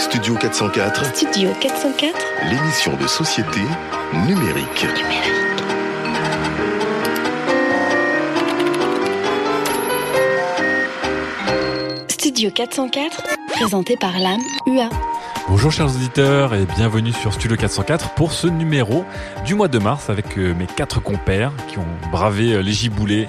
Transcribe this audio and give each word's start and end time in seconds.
Studio 0.00 0.34
404, 0.34 1.14
Studio 1.14 1.50
404 1.60 2.18
l'émission 2.48 2.96
de 2.96 3.06
société 3.06 3.60
numérique. 4.26 4.86
Studio 12.08 12.50
404, 12.50 13.22
présenté 13.48 13.98
par 13.98 14.18
l'âme 14.18 14.40
UA. 14.66 14.88
Bonjour 15.50 15.70
chers 15.70 15.94
auditeurs 15.94 16.54
et 16.54 16.64
bienvenue 16.64 17.12
sur 17.12 17.34
Studio 17.34 17.58
404 17.58 18.14
pour 18.14 18.32
ce 18.32 18.46
numéro 18.46 19.04
du 19.44 19.54
mois 19.54 19.68
de 19.68 19.78
mars 19.78 20.08
avec 20.08 20.38
euh, 20.38 20.54
mes 20.54 20.66
quatre 20.66 21.00
compères 21.00 21.52
qui 21.68 21.78
ont 21.78 21.86
bravé 22.10 22.54
euh, 22.54 22.62
les 22.62 22.72
giboulées, 22.72 23.28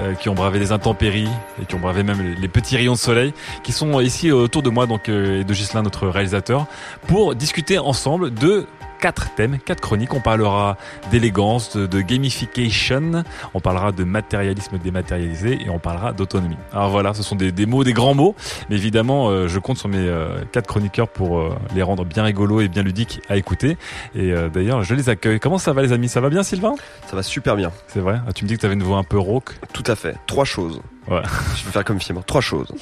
euh, 0.00 0.14
qui 0.14 0.28
ont 0.28 0.34
bravé 0.34 0.58
les 0.58 0.72
intempéries 0.72 1.28
et 1.60 1.66
qui 1.66 1.74
ont 1.74 1.78
bravé 1.80 2.02
même 2.02 2.34
les- 2.40 2.48
petits 2.48 2.76
rayons 2.76 2.92
de 2.94 2.98
soleil 2.98 3.32
qui 3.62 3.72
sont 3.72 4.00
ici 4.00 4.30
autour 4.30 4.62
de 4.62 4.70
moi 4.70 4.86
donc 4.86 5.08
euh, 5.08 5.40
et 5.40 5.44
de 5.44 5.54
Gislain 5.54 5.82
notre 5.82 6.06
réalisateur 6.08 6.66
pour 7.06 7.34
discuter 7.34 7.78
ensemble 7.78 8.32
de 8.32 8.66
quatre 9.02 9.34
thèmes, 9.34 9.58
quatre 9.58 9.80
chroniques. 9.80 10.14
On 10.14 10.20
parlera 10.20 10.78
d'élégance, 11.10 11.76
de, 11.76 11.86
de 11.86 12.00
gamification, 12.00 13.24
on 13.52 13.60
parlera 13.60 13.90
de 13.90 14.04
matérialisme 14.04 14.78
dématérialisé 14.78 15.60
et 15.60 15.68
on 15.68 15.80
parlera 15.80 16.12
d'autonomie. 16.12 16.56
Alors 16.72 16.90
voilà, 16.90 17.12
ce 17.12 17.22
sont 17.24 17.34
des, 17.34 17.50
des 17.50 17.66
mots, 17.66 17.82
des 17.82 17.92
grands 17.92 18.14
mots, 18.14 18.36
mais 18.70 18.76
évidemment, 18.76 19.28
euh, 19.28 19.48
je 19.48 19.58
compte 19.58 19.76
sur 19.76 19.88
mes 19.88 19.98
euh, 19.98 20.44
quatre 20.52 20.68
chroniqueurs 20.68 21.08
pour 21.08 21.38
euh, 21.38 21.54
les 21.74 21.82
rendre 21.82 22.04
bien 22.04 22.22
rigolos 22.22 22.60
et 22.60 22.68
bien 22.68 22.84
ludiques 22.84 23.20
à 23.28 23.36
écouter. 23.36 23.76
Et 24.14 24.32
d'ailleurs, 24.54 24.84
je 24.84 24.94
les 24.94 25.08
accueille. 25.08 25.40
Comment 25.40 25.58
ça 25.58 25.72
va 25.72 25.82
les 25.82 25.92
amis? 25.92 26.08
Ça 26.08 26.20
va 26.20 26.30
bien 26.30 26.44
Sylvain? 26.44 26.74
Ça 27.10 27.16
va 27.16 27.24
super 27.24 27.56
bien. 27.56 27.72
C'est 27.88 28.00
vrai? 28.00 28.20
Ah, 28.26 28.32
Tu 28.32 28.44
me 28.44 28.48
dis 28.48 28.54
que 28.54 28.60
tu 28.60 28.66
avais 28.66 28.76
une 28.76 28.84
voix 28.84 28.98
un 28.98 29.04
peu 29.04 29.18
rauque. 29.18 29.58
Tout 29.72 29.84
à 29.86 29.96
fait. 29.96 30.16
Trois 30.28 30.44
choses. 30.44 30.80
Ouais. 31.08 31.22
Je 31.56 31.64
vais 31.64 31.72
faire 31.72 31.84
comme 31.84 32.00
film. 32.00 32.20
Trois 32.24 32.40
choses. 32.40 32.72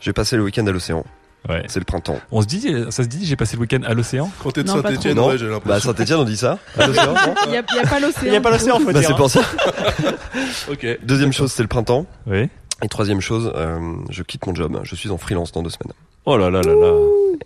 J'ai 0.00 0.12
passé 0.12 0.36
le 0.36 0.44
week-end 0.44 0.66
à 0.66 0.70
l'océan. 0.70 1.04
Ouais. 1.48 1.64
C'est 1.68 1.78
le 1.80 1.84
printemps. 1.86 2.18
On 2.30 2.42
se 2.42 2.46
dit, 2.46 2.66
ça 2.90 3.02
se 3.02 3.08
dit, 3.08 3.24
j'ai 3.24 3.36
passé 3.36 3.56
le 3.56 3.62
week-end 3.62 3.80
à 3.86 3.94
l'océan? 3.94 4.30
Quand 4.42 4.50
t'es 4.50 4.62
de 4.62 4.68
Saint-Etienne, 4.68 5.18
ouais, 5.18 5.38
j'ai 5.38 5.48
Bah. 5.64 5.80
Saint-Etienne, 5.80 6.18
on 6.18 6.24
dit 6.24 6.36
ça 6.36 6.58
À 6.78 6.86
l'océan 6.86 7.12
non 7.14 7.34
Il 7.46 7.50
n'y 7.52 7.56
a, 7.56 7.62
il 7.72 7.76
y 7.76 7.78
a 7.78 7.86
pas 7.88 7.98
l'océan. 8.00 8.22
Il 8.26 8.30
n'y 8.30 8.36
a 8.36 8.40
pas 8.40 8.50
l'océan, 8.50 8.78
faut 8.78 8.86
Bah, 8.92 8.92
dire. 9.00 9.08
c'est 9.08 9.16
pour 9.16 9.30
ça. 9.30 9.40
ok. 10.70 10.98
Deuxième 11.02 11.32
chose, 11.32 11.50
c'est 11.52 11.62
le 11.62 11.68
printemps. 11.68 12.06
Oui. 12.26 12.48
Et 12.82 12.88
troisième 12.88 13.20
chose, 13.20 13.52
euh, 13.54 13.78
je 14.10 14.22
quitte 14.22 14.46
mon 14.46 14.54
job. 14.54 14.80
Je 14.84 14.94
suis 14.94 15.10
en 15.10 15.18
freelance 15.18 15.52
dans 15.52 15.62
deux 15.62 15.70
semaines. 15.70 15.92
Oh 16.26 16.36
là 16.36 16.50
là 16.50 16.60
là 16.62 16.74
là. 16.74 16.92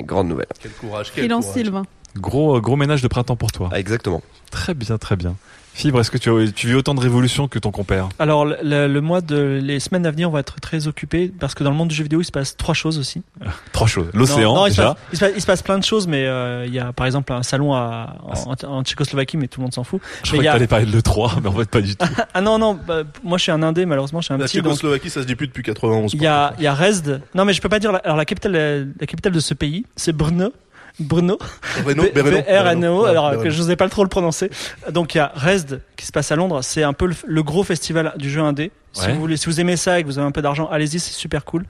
Grande 0.02 0.28
nouvelle. 0.28 0.46
Quel 0.60 0.72
courage, 0.72 1.12
quel 1.14 1.24
Freelance 1.24 1.46
courage. 1.46 1.62
Sylvain. 1.62 1.82
Gros, 2.16 2.60
gros 2.60 2.76
ménage 2.76 3.02
de 3.02 3.08
printemps 3.08 3.36
pour 3.36 3.50
toi. 3.52 3.68
Ah, 3.72 3.78
exactement. 3.80 4.22
Très 4.50 4.74
bien, 4.74 4.98
très 4.98 5.16
bien. 5.16 5.34
Fibre, 5.76 5.98
est-ce 6.00 6.10
que 6.12 6.18
tu, 6.18 6.30
as, 6.30 6.52
tu 6.52 6.68
vis 6.68 6.74
autant 6.74 6.94
de 6.94 7.00
révolutions 7.00 7.48
que 7.48 7.58
ton 7.58 7.72
compère 7.72 8.08
Alors, 8.20 8.44
le, 8.44 8.86
le- 8.86 9.00
mois 9.00 9.20
de 9.20 9.58
les 9.60 9.80
semaines 9.80 10.06
à 10.06 10.12
venir, 10.12 10.28
on 10.28 10.32
va 10.32 10.38
être 10.38 10.60
très 10.60 10.86
occupés 10.86 11.32
parce 11.40 11.52
que 11.54 11.64
dans 11.64 11.70
le 11.70 11.76
monde 11.76 11.88
du 11.88 11.94
jeu 11.96 12.04
vidéo, 12.04 12.20
il 12.20 12.24
se 12.24 12.30
passe 12.30 12.56
trois 12.56 12.74
choses 12.74 12.96
aussi. 12.98 13.22
Trois 13.72 13.88
choses. 13.88 14.06
L'océan, 14.14 14.54
non, 14.54 14.66
il, 14.66 14.70
se 14.72 14.76
déjà. 14.80 14.94
passe, 14.94 15.02
il, 15.12 15.16
se 15.18 15.24
passe, 15.24 15.32
il 15.36 15.40
se 15.40 15.46
passe 15.46 15.62
plein 15.62 15.78
de 15.78 15.84
choses, 15.84 16.06
mais 16.06 16.26
euh, 16.26 16.64
il 16.64 16.72
y 16.72 16.78
a 16.78 16.92
par 16.92 17.06
exemple 17.06 17.32
un 17.32 17.42
salon 17.42 17.74
à, 17.74 18.14
en, 18.46 18.54
en 18.68 18.84
Tchécoslovaquie, 18.84 19.36
mais 19.36 19.48
tout 19.48 19.58
le 19.60 19.64
monde 19.64 19.74
s'en 19.74 19.82
fout. 19.82 20.00
Je 20.22 20.32
Mais 20.32 20.38
il 20.38 20.40
y 20.42 20.44
que 20.44 20.48
a- 20.48 20.52
t'allais 20.52 20.66
parler 20.68 20.86
de 20.86 20.92
l'E3, 20.96 21.40
mais 21.42 21.48
en 21.48 21.52
fait 21.52 21.68
pas 21.68 21.80
du 21.80 21.96
tout. 21.96 22.06
Ah 22.34 22.40
non, 22.40 22.58
non, 22.58 22.74
bah, 22.74 23.02
moi 23.24 23.36
je 23.38 23.42
suis 23.42 23.52
un 23.52 23.62
indé, 23.64 23.84
malheureusement, 23.84 24.20
je 24.20 24.26
suis 24.26 24.34
un 24.34 24.38
La 24.38 24.44
petit. 24.46 24.58
donc 24.62 24.74
Tchécoslovaquie, 24.74 25.10
ça 25.10 25.22
se 25.22 25.26
dit 25.26 25.34
plus 25.34 25.48
depuis 25.48 25.64
91. 25.64 26.12
Il 26.14 26.22
y 26.22 26.26
a, 26.28 26.54
il 26.58 26.64
y 26.64 26.66
a 26.68 26.74
Resd. 26.74 27.20
Non, 27.34 27.44
mais 27.44 27.52
je 27.52 27.60
peux 27.60 27.68
pas 27.68 27.80
dire. 27.80 27.90
La, 27.90 27.98
alors 27.98 28.16
la 28.16 28.24
capitale, 28.24 28.52
la 28.98 29.06
capitale 29.06 29.32
de 29.32 29.40
ce 29.40 29.54
pays, 29.54 29.84
c'est 29.96 30.12
Brno. 30.12 30.52
Brno. 31.00 31.38
Brno, 31.84 32.02
B- 32.04 32.12
Brno, 32.14 32.30
B-R-N-O, 32.42 33.04
alors 33.04 33.32
que 33.42 33.50
je 33.50 33.58
n'osais 33.58 33.76
pas 33.76 33.88
trop 33.88 34.02
le 34.04 34.08
prononcer. 34.08 34.50
Donc 34.90 35.14
il 35.14 35.18
y 35.18 35.20
a 35.20 35.32
Resd 35.34 35.80
qui 35.96 36.06
se 36.06 36.12
passe 36.12 36.30
à 36.30 36.36
Londres. 36.36 36.60
C'est 36.62 36.82
un 36.84 36.92
peu 36.92 37.06
le, 37.06 37.14
le 37.26 37.42
gros 37.42 37.64
festival 37.64 38.12
du 38.16 38.30
jeu 38.30 38.40
indé. 38.40 38.70
Si 38.94 39.06
Ouais. 39.06 39.12
vous 39.12 39.18
voulez, 39.20 39.36
si 39.36 39.46
vous 39.46 39.60
aimez 39.60 39.76
ça 39.76 39.98
et 39.98 40.02
que 40.02 40.08
vous 40.08 40.18
avez 40.18 40.26
un 40.26 40.30
peu 40.30 40.40
d'argent, 40.40 40.68
allez-y, 40.70 41.00
c'est 41.00 41.12
super 41.12 41.44
cool. 41.44 41.64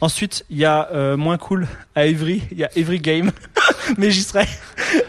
Ensuite, 0.00 0.44
il 0.48 0.58
y 0.58 0.64
a 0.64 0.88
euh, 0.92 1.16
moins 1.16 1.36
cool 1.36 1.66
à 1.96 2.06
Evry. 2.06 2.40
Il 2.52 2.58
y 2.58 2.62
a 2.64 2.70
Every 2.76 3.00
Game, 3.00 3.32
mais 3.98 4.12
j'y 4.12 4.22
serai. 4.22 4.46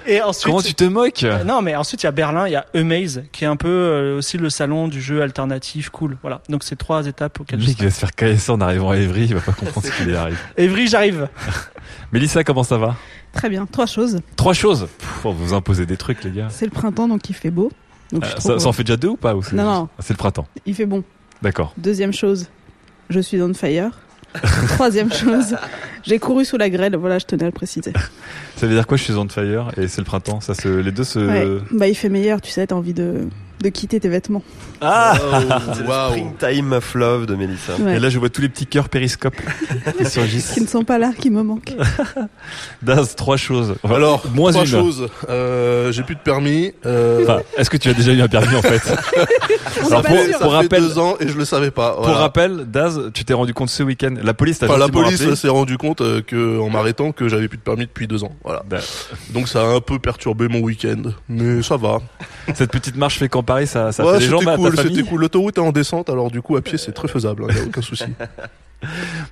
Et 0.08 0.20
ensuite. 0.22 0.46
Comment 0.48 0.62
tu 0.64 0.74
te 0.74 0.84
moques? 0.84 1.22
Euh, 1.24 1.44
Non, 1.44 1.62
mais 1.62 1.76
ensuite 1.76 2.02
il 2.02 2.08
y 2.08 2.10
a 2.10 2.12
Berlin, 2.12 2.48
il 2.48 2.54
y 2.54 2.56
a 2.56 2.66
Amaze, 2.74 3.22
qui 3.32 3.44
est 3.44 3.48
un 3.48 3.56
peu 3.56 3.68
euh, 3.70 4.18
aussi 4.18 4.38
le 4.40 4.50
salon 4.50 4.88
du 4.88 5.00
jeu 5.00 5.22
alternatif 5.22 5.90
cool. 5.90 6.18
Voilà. 6.24 6.42
Donc 6.50 6.64
c'est 6.64 6.76
trois 6.76 7.06
étapes 7.06 7.38
Le 7.38 7.42
auxquelles 7.44 7.62
il 7.62 7.72
serai. 7.74 7.86
va 7.86 7.92
se 7.92 8.00
faire 8.00 8.16
caresser 8.16 8.52
en 8.52 8.62
arrivant 8.62 8.90
à 8.90 8.98
Evry, 8.98 9.26
il 9.26 9.36
va 9.36 9.42
pas 9.42 9.52
comprendre 9.52 9.86
ce 9.86 9.92
qu'il 9.96 10.10
y 10.12 10.16
arrive. 10.16 10.40
Evry, 10.58 10.88
j'arrive. 10.88 11.28
Mélissa, 12.12 12.44
comment 12.44 12.64
ça 12.64 12.78
va? 12.80 12.96
Très 13.34 13.50
bien. 13.50 13.68
Trois 13.68 13.86
choses. 13.86 14.20
Trois 14.36 14.54
choses? 14.54 14.88
Pff, 14.98 15.26
vous 15.26 15.54
imposer 15.54 15.86
des 15.86 15.98
trucs, 15.98 16.24
les 16.24 16.32
gars. 16.32 16.48
C'est 16.50 16.66
le 16.66 16.72
printemps, 16.72 17.08
donc 17.08 17.30
il 17.30 17.36
fait 17.36 17.52
beau. 17.52 17.72
Donc 18.12 18.26
je 18.26 18.32
Euh, 18.32 18.40
ça, 18.40 18.60
ça 18.60 18.68
en 18.68 18.74
fait 18.74 18.84
déjà 18.84 18.98
deux 18.98 19.10
ou 19.10 19.18
pas 19.18 19.36
ou 19.36 19.44
Non, 19.54 19.64
non. 19.64 19.90
Ah, 19.98 20.02
C'est 20.02 20.14
le 20.14 20.18
printemps. 20.18 20.48
Il 20.66 20.74
fait 20.74 20.88
bon. 20.88 21.04
D'accord. 21.42 21.74
Deuxième 21.78 22.14
chose, 22.14 22.48
je 23.10 23.20
suis 23.20 23.42
on 23.42 23.54
fire. 23.54 23.92
Troisième 24.70 25.12
chose, 25.12 25.56
j'ai 26.04 26.20
couru 26.20 26.46
sous 26.46 26.58
la 26.58 26.70
grêle. 26.70 26.96
Voilà, 26.96 27.18
je 27.18 27.26
tenais 27.26 27.44
à 27.44 27.48
le 27.48 27.52
préciser. 27.52 27.94
Ça 28.56 28.68
veut 28.68 28.74
dire 28.74 28.86
quoi 28.86 28.98
Je 28.98 29.04
suis 29.04 29.14
on 29.14 29.28
fire 29.28 29.72
et 29.78 29.88
c'est 29.88 30.02
le 30.02 30.06
printemps? 30.06 30.40
Ça 30.40 30.54
se, 30.54 30.68
les 30.68 30.92
deux 30.92 31.04
se. 31.04 31.20
Ouais. 31.20 31.64
Bah, 31.72 31.88
il 31.88 31.96
fait 31.96 32.10
meilleur, 32.10 32.40
tu 32.40 32.52
sais, 32.52 32.68
t'as 32.68 32.76
envie 32.76 32.94
de, 32.94 33.28
de 33.62 33.70
quitter 33.70 34.00
tes 34.00 34.10
vêtements. 34.10 34.44
Ah 34.82 35.14
C'est 35.74 35.82
le 35.84 35.88
Waouh. 35.90 36.12
Springtime 36.12 36.74
of 36.74 36.94
Love 36.96 37.26
de 37.26 37.36
Mélissa. 37.36 37.76
Ouais. 37.78 37.98
Et 37.98 38.00
là, 38.00 38.10
je 38.10 38.18
vois 38.20 38.30
tous 38.30 38.42
les 38.42 38.50
petits 38.50 38.66
cœurs 38.68 38.90
périscopes 38.90 39.36
qui 39.98 40.06
surgissent. 40.06 40.52
Qui 40.54 40.62
ne 40.62 40.68
sont 40.68 40.84
pas 40.84 40.98
là, 40.98 41.12
qui 41.18 41.30
me 41.30 41.44
manquent. 41.44 41.76
Daz, 42.82 43.16
trois 43.16 43.38
choses. 43.38 43.76
Enfin, 43.84 43.96
Alors, 43.96 44.24
moins 44.34 44.52
trois 44.52 44.64
une. 44.64 44.70
choses. 44.70 45.08
Euh, 45.30 45.92
j'ai 45.92 46.04
plus 46.04 46.16
de 46.16 46.22
permis. 46.22 46.74
Euh, 46.86 47.24
Enfin, 47.24 47.42
est-ce 47.58 47.70
que 47.70 47.78
tu 47.78 47.90
as 47.90 47.94
déjà 47.94 48.14
eu 48.14 48.22
un 48.22 48.28
permis 48.28 48.56
en 48.56 48.62
fait 48.62 48.82
Alors, 48.88 49.90
ça 49.90 50.02
pour, 50.02 50.16
fait, 50.16 50.32
ça 50.32 50.40
pour 50.40 50.52
fait 50.52 50.58
rappel, 50.58 50.82
deux 50.82 50.98
ans 51.00 51.16
et 51.20 51.28
je 51.28 51.38
le 51.38 51.46
savais 51.46 51.72
pas. 51.72 51.96
pour 51.96 52.06
rappel, 52.08 52.66
Daz, 52.70 53.12
tu 53.14 53.26
t'es 53.26 53.34
rendu 53.34 53.54
compte 53.54 53.70
ce 53.70 53.84
week-end. 53.84 54.14
La 54.24 54.34
police 54.34 54.60
t'a 54.60 54.68
Enfin, 54.68 54.78
la 54.78 54.88
police 54.88 55.34
s'est 55.34 55.50
rendu 55.50 55.78
compte 55.78 56.02
euh, 56.02 56.22
que, 56.22 56.60
en 56.60 56.70
m'arrêtant 56.70 57.12
que 57.12 57.28
j'avais 57.28 57.48
plus 57.48 57.58
de 57.58 57.64
permis 57.64 57.86
depuis 57.86 58.08
deux 58.08 58.24
ans. 58.24 58.32
Voilà. 58.44 58.64
Bah, 58.70 58.78
Donc 59.32 59.48
ça 59.50 59.62
a 59.62 59.66
un 59.66 59.82
peu 59.82 60.00
perturbé 60.00 60.48
mon 60.48 60.60
week-end, 60.60 61.02
mais 61.28 61.62
ça 61.62 61.76
va. 61.78 62.00
Cette 62.56 62.72
petite 62.72 62.96
marche 62.96 63.18
fait 63.20 63.30
qu'en 63.30 63.44
Paris, 63.50 63.66
ça, 63.66 63.92
ça 63.92 64.06
Ouais, 64.06 64.14
fait 64.14 64.20
des 64.20 64.26
jambes 64.28 64.42
c'était 64.42 64.52
à 64.52 64.58
ta 64.58 64.62
cool, 64.62 64.78
c'était 64.78 65.04
cool. 65.04 65.22
L'autoroute 65.22 65.58
est 65.58 65.62
en 65.62 65.72
descente, 65.72 66.12
alors 66.12 66.30
du 66.30 66.40
coup 66.40 66.56
à 66.56 66.62
pied 66.62 66.78
c'est 66.78 66.92
très 66.92 67.08
faisable, 67.08 67.48
il 67.50 67.58
y 67.58 67.60
a 67.60 67.64
aucun 67.64 67.82
souci. 67.82 68.06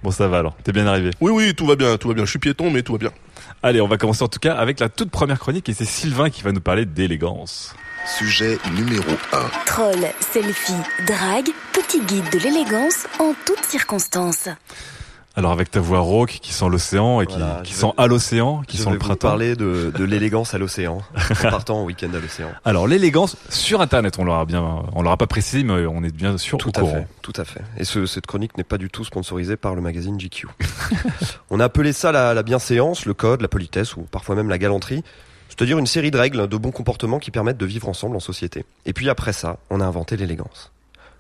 Bon, 0.04 0.12
ça 0.12 0.28
va 0.28 0.40
alors. 0.40 0.58
T'es 0.62 0.74
bien 0.74 0.86
arrivé. 0.88 1.12
Oui, 1.22 1.32
oui, 1.32 1.56
tout 1.56 1.66
va 1.66 1.78
bien, 1.78 1.96
tout 1.96 2.10
va 2.10 2.14
bien. 2.14 2.26
Je 2.26 2.30
suis 2.32 2.40
piéton, 2.40 2.70
mais 2.70 2.82
tout 2.82 2.92
va 2.92 2.98
bien. 2.98 3.12
Allez, 3.64 3.80
on 3.80 3.88
va 3.88 3.98
commencer 3.98 4.22
en 4.22 4.28
tout 4.28 4.40
cas 4.40 4.54
avec 4.56 4.82
la 4.82 4.90
toute 4.90 5.10
première 5.10 5.40
chronique 5.40 5.70
et 5.70 5.74
c'est 5.74 5.86
Sylvain 5.86 6.30
qui 6.30 6.42
va 6.42 6.52
nous 6.52 6.60
parler 6.60 6.86
d'élégance. 6.86 7.74
Sujet 8.18 8.58
numéro 8.76 9.10
1. 9.32 9.38
Troll, 9.66 10.06
selfie, 10.20 10.74
drague, 11.08 11.48
petit 11.72 12.02
guide 12.02 12.30
de 12.34 12.40
l'élégance 12.40 13.08
en 13.20 13.34
toutes 13.46 13.64
circonstances. 13.64 14.50
Alors 15.38 15.52
avec 15.52 15.70
ta 15.72 15.80
voix 15.80 16.00
rauque 16.00 16.40
qui 16.42 16.52
sent 16.52 16.68
l'océan 16.68 17.22
et 17.22 17.28
qui, 17.28 17.38
Voilà, 17.38 17.62
qui 17.64 17.72
je 17.72 17.78
sent 17.78 17.86
vais- 17.86 17.94
à 18.04 18.08
l'océan, 18.08 18.64
qui 18.68 18.76
Je 18.78 18.82
sent 18.82 18.86
vais 18.90 18.94
le 18.96 18.98
vous 18.98 19.06
printemps. 19.06 19.28
parler 19.28 19.56
de, 19.56 19.94
de 19.96 20.04
l'élégance 20.04 20.54
à 20.56 20.58
l'océan. 20.58 20.98
En 21.16 21.36
partant 21.52 21.82
en 21.82 21.86
week-end 21.86 22.10
à 22.14 22.20
l'océan. 22.20 22.50
Alors 22.66 22.88
l'élégance 22.88 23.38
sur 23.50 23.80
internet, 23.80 24.18
on 24.18 24.24
l'aura 24.26 24.46
bien, 24.46 24.84
on 24.94 25.02
l'aura 25.04 25.16
pas 25.16 25.28
précisé, 25.28 25.64
mais 25.64 25.86
on 25.86 26.04
est 26.04 26.12
bien 26.14 26.38
sûr 26.40 26.58
Tout 26.58 26.70
au 26.76 26.80
à 26.80 26.82
courant. 26.82 26.94
fait, 26.96 27.08
tout 27.22 27.34
à 27.38 27.46
fait. 27.46 27.62
Et 27.78 27.84
ce- 27.84 28.08
cette 28.08 28.26
chronique 28.26 28.58
n'est 28.58 28.64
pas 28.64 28.80
du 28.80 28.90
tout 28.90 29.06
sponsorisée 29.06 29.58
par 29.58 29.76
le 29.76 29.82
magazine 29.82 30.18
GQ. 30.20 30.48
On 31.52 31.60
a 31.60 31.66
appelé 31.66 31.94
ça 31.94 32.12
la, 32.12 32.34
la 32.34 32.42
bienséance, 32.44 33.06
le 33.06 33.14
code, 33.14 33.42
la 33.42 33.48
politesse 33.48 33.96
ou 33.96 34.02
parfois 34.02 34.36
même 34.36 34.50
la 34.50 34.58
galanterie. 34.58 35.04
C'est-à-dire 35.50 35.78
une 35.78 35.88
série 35.88 36.12
de 36.12 36.18
règles, 36.18 36.48
de 36.48 36.58
bons 36.58 36.72
comportements 36.72 37.20
qui 37.20 37.32
permettent 37.32 37.58
de 37.58 37.66
vivre 37.66 37.88
ensemble 37.88 38.16
en 38.16 38.20
société. 38.20 38.66
Et 38.86 38.94
puis 38.94 39.08
après 39.10 39.34
ça, 39.34 39.58
on 39.70 39.82
a 39.82 39.86
inventé 39.86 40.18
l'élégance. 40.18 40.72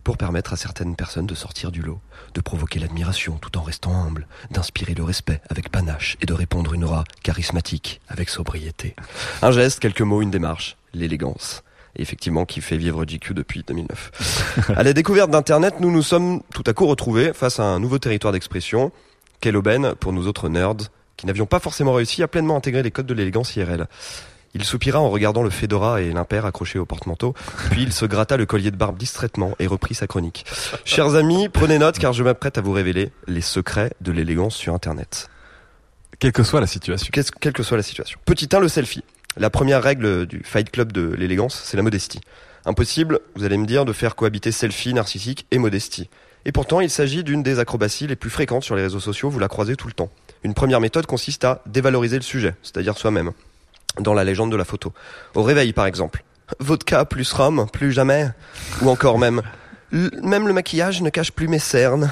Pour 0.07 0.15
permettre 0.15 0.53
à 0.53 0.55
certaines 0.55 0.95
personnes 0.95 1.25
de 1.27 1.35
sortir 1.35 1.69
du 1.69 1.81
lot, 1.81 1.99
de 2.33 2.39
provoquer 2.39 2.79
l'admiration 2.79 3.37
tout 3.41 3.57
en 3.57 3.61
restant 3.61 3.93
humble, 3.93 4.25
d'inspirer 4.51 4.93
le 4.93 5.03
respect 5.03 5.41
avec 5.49 5.69
panache 5.69 6.15
et 6.21 6.25
de 6.25 6.31
répondre 6.33 6.73
une 6.73 6.85
aura 6.85 7.03
charismatique 7.23 7.99
avec 8.07 8.29
sobriété. 8.29 8.95
Un 9.41 9.51
geste, 9.51 9.81
quelques 9.81 9.99
mots, 9.99 10.21
une 10.21 10.31
démarche, 10.31 10.77
l'élégance. 10.93 11.61
Effectivement, 11.97 12.45
qui 12.45 12.61
fait 12.61 12.77
vivre 12.77 13.03
GQ 13.03 13.33
depuis 13.33 13.63
2009. 13.67 14.69
À 14.77 14.83
la 14.83 14.93
découverte 14.93 15.29
d'Internet, 15.29 15.81
nous 15.81 15.91
nous 15.91 16.03
sommes 16.03 16.41
tout 16.53 16.63
à 16.65 16.71
coup 16.71 16.87
retrouvés 16.87 17.33
face 17.33 17.59
à 17.59 17.65
un 17.65 17.81
nouveau 17.81 17.99
territoire 17.99 18.31
d'expression. 18.31 18.93
Quelle 19.41 19.57
aubaine 19.57 19.93
pour 19.95 20.13
nous 20.13 20.27
autres 20.27 20.47
nerds 20.47 20.87
qui 21.17 21.25
n'avions 21.25 21.47
pas 21.47 21.59
forcément 21.59 21.91
réussi 21.91 22.23
à 22.23 22.29
pleinement 22.29 22.55
intégrer 22.55 22.81
les 22.81 22.91
codes 22.91 23.07
de 23.07 23.13
l'élégance 23.13 23.55
IRL. 23.57 23.87
Il 24.53 24.63
soupira 24.63 24.99
en 24.99 25.09
regardant 25.09 25.43
le 25.43 25.49
fedora 25.49 26.01
et 26.01 26.11
l'impair 26.11 26.45
accroché 26.45 26.79
au 26.79 26.85
porte-manteau, 26.85 27.33
puis 27.69 27.83
il 27.83 27.93
se 27.93 28.05
gratta 28.05 28.37
le 28.37 28.45
collier 28.45 28.71
de 28.71 28.75
barbe 28.75 28.97
distraitement 28.97 29.55
et 29.59 29.67
reprit 29.67 29.95
sa 29.95 30.07
chronique. 30.07 30.45
Chers 30.85 31.15
amis, 31.15 31.49
prenez 31.49 31.77
note 31.77 31.99
car 31.99 32.13
je 32.13 32.23
m'apprête 32.23 32.57
à 32.57 32.61
vous 32.61 32.71
révéler 32.71 33.11
les 33.27 33.41
secrets 33.41 33.91
de 34.01 34.11
l'élégance 34.11 34.55
sur 34.55 34.73
Internet. 34.73 35.29
Quelle 36.19 36.31
que 36.31 36.43
soit 36.43 36.61
la 36.61 36.67
situation. 36.67 37.11
Quelle 37.39 37.53
que 37.53 37.63
soit 37.63 37.77
la 37.77 37.83
situation. 37.83 38.19
Petit 38.25 38.49
1, 38.51 38.59
le 38.59 38.67
selfie. 38.67 39.03
La 39.35 39.51
première 39.51 39.83
règle 39.83 40.25
du 40.25 40.41
Fight 40.43 40.71
Club 40.71 40.91
de 40.91 41.13
l'élégance, 41.13 41.61
c'est 41.63 41.77
la 41.77 41.83
modestie. 41.83 42.21
Impossible, 42.65 43.19
vous 43.35 43.43
allez 43.43 43.57
me 43.57 43.67
dire, 43.67 43.85
de 43.85 43.93
faire 43.93 44.15
cohabiter 44.15 44.51
selfie 44.51 44.95
narcissique 44.95 45.45
et 45.51 45.59
modestie. 45.59 46.09
Et 46.45 46.51
pourtant, 46.51 46.81
il 46.81 46.89
s'agit 46.89 47.23
d'une 47.23 47.43
des 47.43 47.59
acrobaties 47.59 48.07
les 48.07 48.15
plus 48.15 48.29
fréquentes 48.29 48.63
sur 48.63 48.75
les 48.75 48.81
réseaux 48.81 48.99
sociaux, 48.99 49.29
vous 49.29 49.37
la 49.37 49.47
croisez 49.47 49.75
tout 49.75 49.87
le 49.87 49.93
temps. 49.93 50.09
Une 50.43 50.53
première 50.53 50.81
méthode 50.81 51.05
consiste 51.05 51.43
à 51.43 51.61
dévaloriser 51.65 52.15
le 52.15 52.23
sujet, 52.23 52.55
c'est-à-dire 52.63 52.97
soi-même, 52.97 53.31
dans 53.99 54.13
la 54.13 54.23
légende 54.23 54.51
de 54.51 54.57
la 54.57 54.65
photo. 54.65 54.93
Au 55.35 55.43
réveil, 55.43 55.73
par 55.73 55.85
exemple. 55.85 56.23
Vodka 56.59 57.05
plus 57.05 57.31
rhum, 57.33 57.67
plus 57.71 57.91
jamais. 57.91 58.29
Ou 58.81 58.89
encore 58.89 59.19
même. 59.19 59.41
Même 59.91 60.47
le 60.47 60.53
maquillage 60.53 61.01
ne 61.01 61.09
cache 61.09 61.31
plus 61.31 61.47
mes 61.47 61.59
cernes. 61.59 62.11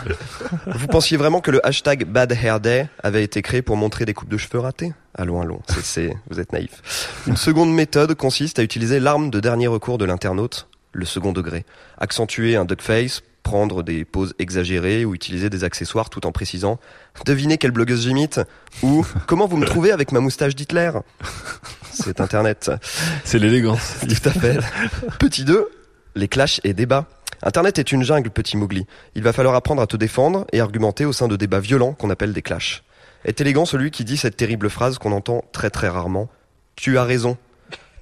Vous 0.68 0.88
pensiez 0.88 1.18
vraiment 1.18 1.42
que 1.42 1.52
le 1.52 1.66
hashtag 1.66 2.06
Bad 2.06 2.32
Hair 2.32 2.62
Day 2.62 2.88
avait 3.04 3.24
été 3.24 3.42
créé 3.42 3.62
pour 3.62 3.76
montrer 3.76 4.06
des 4.06 4.14
coupes 4.14 4.30
de 4.30 4.38
cheveux 4.38 4.60
ratées? 4.60 4.94
Allons, 5.18 5.42
allons, 5.42 5.62
c'est- 5.84 6.16
vous 6.30 6.40
êtes 6.40 6.54
naïf. 6.54 7.22
Une 7.28 7.36
seconde 7.38 7.74
méthode 7.74 8.16
consiste 8.16 8.60
à 8.60 8.64
utiliser 8.64 9.00
l'arme 9.02 9.30
de 9.30 9.40
dernier 9.42 9.68
recours 9.68 9.98
de 9.98 10.06
l'internaute, 10.06 10.68
le 10.94 11.06
second 11.06 11.34
degré. 11.34 11.66
Accentuer 11.98 12.56
un 12.56 12.64
duckface, 12.64 13.24
prendre 13.46 13.84
des 13.84 14.06
poses 14.06 14.34
exagérées 14.40 15.06
ou 15.06 15.14
utiliser 15.14 15.52
des 15.52 15.64
accessoires 15.64 16.10
tout 16.10 16.26
en 16.26 16.32
précisant 16.32 16.80
Devinez 17.26 17.60
quelle 17.60 17.72
blogueuse 17.72 18.02
j'imite 18.02 18.42
ou 18.82 19.06
Comment 19.28 19.46
vous 19.46 19.56
me 19.56 19.66
trouvez 19.66 19.92
avec 19.92 20.12
ma 20.12 20.20
moustache 20.20 20.56
d'Hitler? 20.56 20.92
C'est 21.94 22.20
Internet. 22.20 22.72
C'est 23.24 23.38
l'élégance. 23.40 23.98
Tout 24.02 24.30
à 24.30 24.32
fait. 24.32 24.58
Petit 25.20 25.46
2, 25.46 25.70
les 26.16 26.28
clashs 26.28 26.60
et 26.64 26.74
débats. 26.74 27.06
Internet 27.44 27.78
est 27.78 27.92
une 27.92 28.04
jungle, 28.04 28.32
petit 28.32 28.58
Mowgli. 28.58 28.88
Il 29.14 29.22
va 29.22 29.32
falloir 29.32 29.54
apprendre 29.54 29.82
à 29.82 29.88
te 29.88 29.96
défendre 29.96 30.48
et 30.52 30.60
argumenter 30.60 31.06
au 31.06 31.14
sein 31.14 31.28
de 31.28 31.36
débats 31.36 31.60
violents 31.60 31.94
qu'on 31.94 32.10
appelle 32.10 32.34
des 32.34 32.42
clashs. 32.42 32.84
Est 33.24 33.40
élégant 33.40 33.66
celui 33.66 33.92
qui 33.92 34.04
dit 34.04 34.18
cette 34.18 34.36
terrible 34.36 34.70
phrase 34.70 34.98
qu'on 34.98 35.12
entend 35.12 35.46
très 35.52 35.70
très 35.70 35.88
rarement. 35.88 36.30
Tu 36.76 36.98
as 36.98 37.04
raison. 37.04 37.38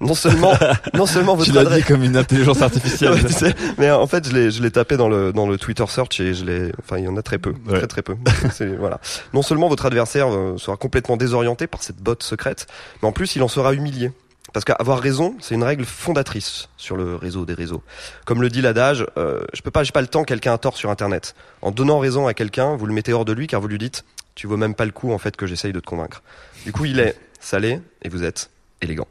Non 0.04 0.14
seulement, 0.14 0.52
non 0.94 1.06
seulement 1.06 1.34
votre 1.34 1.48
Tu 1.50 1.54
l'as 1.54 1.62
adresse- 1.62 1.80
dit 1.80 1.84
comme 1.88 2.04
une 2.04 2.16
intelligence 2.16 2.62
artificielle. 2.68 3.12
Ouais, 3.12 3.24
tu 3.24 3.32
sais, 3.32 3.54
mais 3.78 3.90
en 3.90 4.06
fait, 4.06 4.28
je 4.28 4.34
l'ai, 4.34 4.50
je 4.50 4.62
l'ai 4.62 4.70
tapé 4.70 4.96
dans 4.96 5.08
le 5.08 5.32
dans 5.32 5.46
le 5.48 5.56
Twitter 5.58 5.84
search 5.88 6.20
et 6.20 6.34
je 6.34 6.44
l'ai, 6.44 6.72
enfin, 6.80 6.98
il 6.98 7.04
y 7.04 7.08
en 7.08 7.16
a 7.16 7.22
très 7.22 7.38
peu, 7.38 7.54
Ouais. 7.66 7.78
très 7.78 7.86
très 7.86 8.02
peu. 8.02 8.16
C'est- 8.52 8.76
voilà. 8.76 9.00
Non 9.32 9.42
seulement 9.42 9.68
votre 9.68 9.86
adversaire 9.86 10.28
euh, 10.32 10.56
sera 10.58 10.76
complètement 10.76 11.16
désorienté 11.16 11.66
par 11.66 11.82
cette 11.82 11.96
botte 11.96 12.22
secrète, 12.22 12.66
mais 13.02 13.08
en 13.08 13.12
plus, 13.12 13.34
il 13.36 13.42
en 13.42 13.48
sera 13.48 13.74
humilié. 13.74 14.12
Parce 14.52 14.64
qu'avoir 14.64 15.00
raison, 15.00 15.34
c'est 15.40 15.56
une 15.56 15.64
règle 15.64 15.84
fondatrice 15.84 16.68
sur 16.76 16.96
le 16.96 17.16
réseau 17.16 17.44
des 17.44 17.54
réseaux. 17.54 17.82
Comme 18.24 18.40
le 18.40 18.48
dit 18.50 18.60
l'adage, 18.60 19.04
euh, 19.16 19.40
je 19.52 19.62
peux 19.62 19.72
pas, 19.72 19.82
j'ai 19.82 19.90
pas 19.90 20.00
le 20.02 20.06
temps, 20.06 20.22
quelqu'un 20.22 20.52
a 20.52 20.58
tort 20.58 20.76
sur 20.76 20.90
Internet. 20.90 21.34
En 21.60 21.72
donnant 21.72 21.98
raison 21.98 22.28
à 22.28 22.34
quelqu'un, 22.34 22.76
vous 22.76 22.86
le 22.86 22.92
mettez 22.92 23.12
hors 23.12 23.24
de 23.24 23.32
lui 23.32 23.48
car 23.48 23.60
vous 23.60 23.66
lui 23.66 23.78
dites, 23.78 24.04
tu 24.36 24.46
vaux 24.46 24.56
même 24.56 24.74
pas 24.76 24.84
le 24.84 24.92
coup 24.92 25.12
en 25.12 25.18
fait 25.18 25.34
que 25.34 25.46
j'essaye 25.46 25.72
de 25.72 25.80
te 25.80 25.86
convaincre. 25.86 26.22
Du 26.64 26.70
coup, 26.72 26.84
il 26.84 27.00
est 27.00 27.16
salé 27.40 27.80
et 28.02 28.08
vous 28.08 28.22
êtes 28.22 28.50
élégant. 28.84 29.08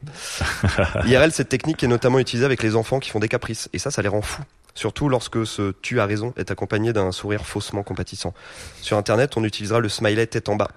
IRL, 1.04 1.32
cette 1.32 1.48
technique 1.48 1.82
est 1.82 1.88
notamment 1.88 2.18
utilisée 2.18 2.46
avec 2.46 2.62
les 2.62 2.76
enfants 2.76 3.00
qui 3.00 3.10
font 3.10 3.20
des 3.20 3.28
caprices. 3.28 3.68
Et 3.72 3.78
ça, 3.78 3.90
ça 3.90 4.02
les 4.02 4.08
rend 4.08 4.22
fous. 4.22 4.42
Surtout 4.74 5.08
lorsque 5.08 5.46
ce 5.46 5.72
tu 5.82 6.00
as 6.00 6.06
raison 6.06 6.34
est 6.36 6.50
accompagné 6.50 6.92
d'un 6.92 7.12
sourire 7.12 7.46
faussement 7.46 7.82
compatissant. 7.82 8.34
Sur 8.80 8.96
Internet, 8.96 9.36
on 9.36 9.44
utilisera 9.44 9.78
le 9.78 9.88
smiley 9.88 10.26
tête 10.26 10.48
en 10.48 10.56
bas, 10.56 10.70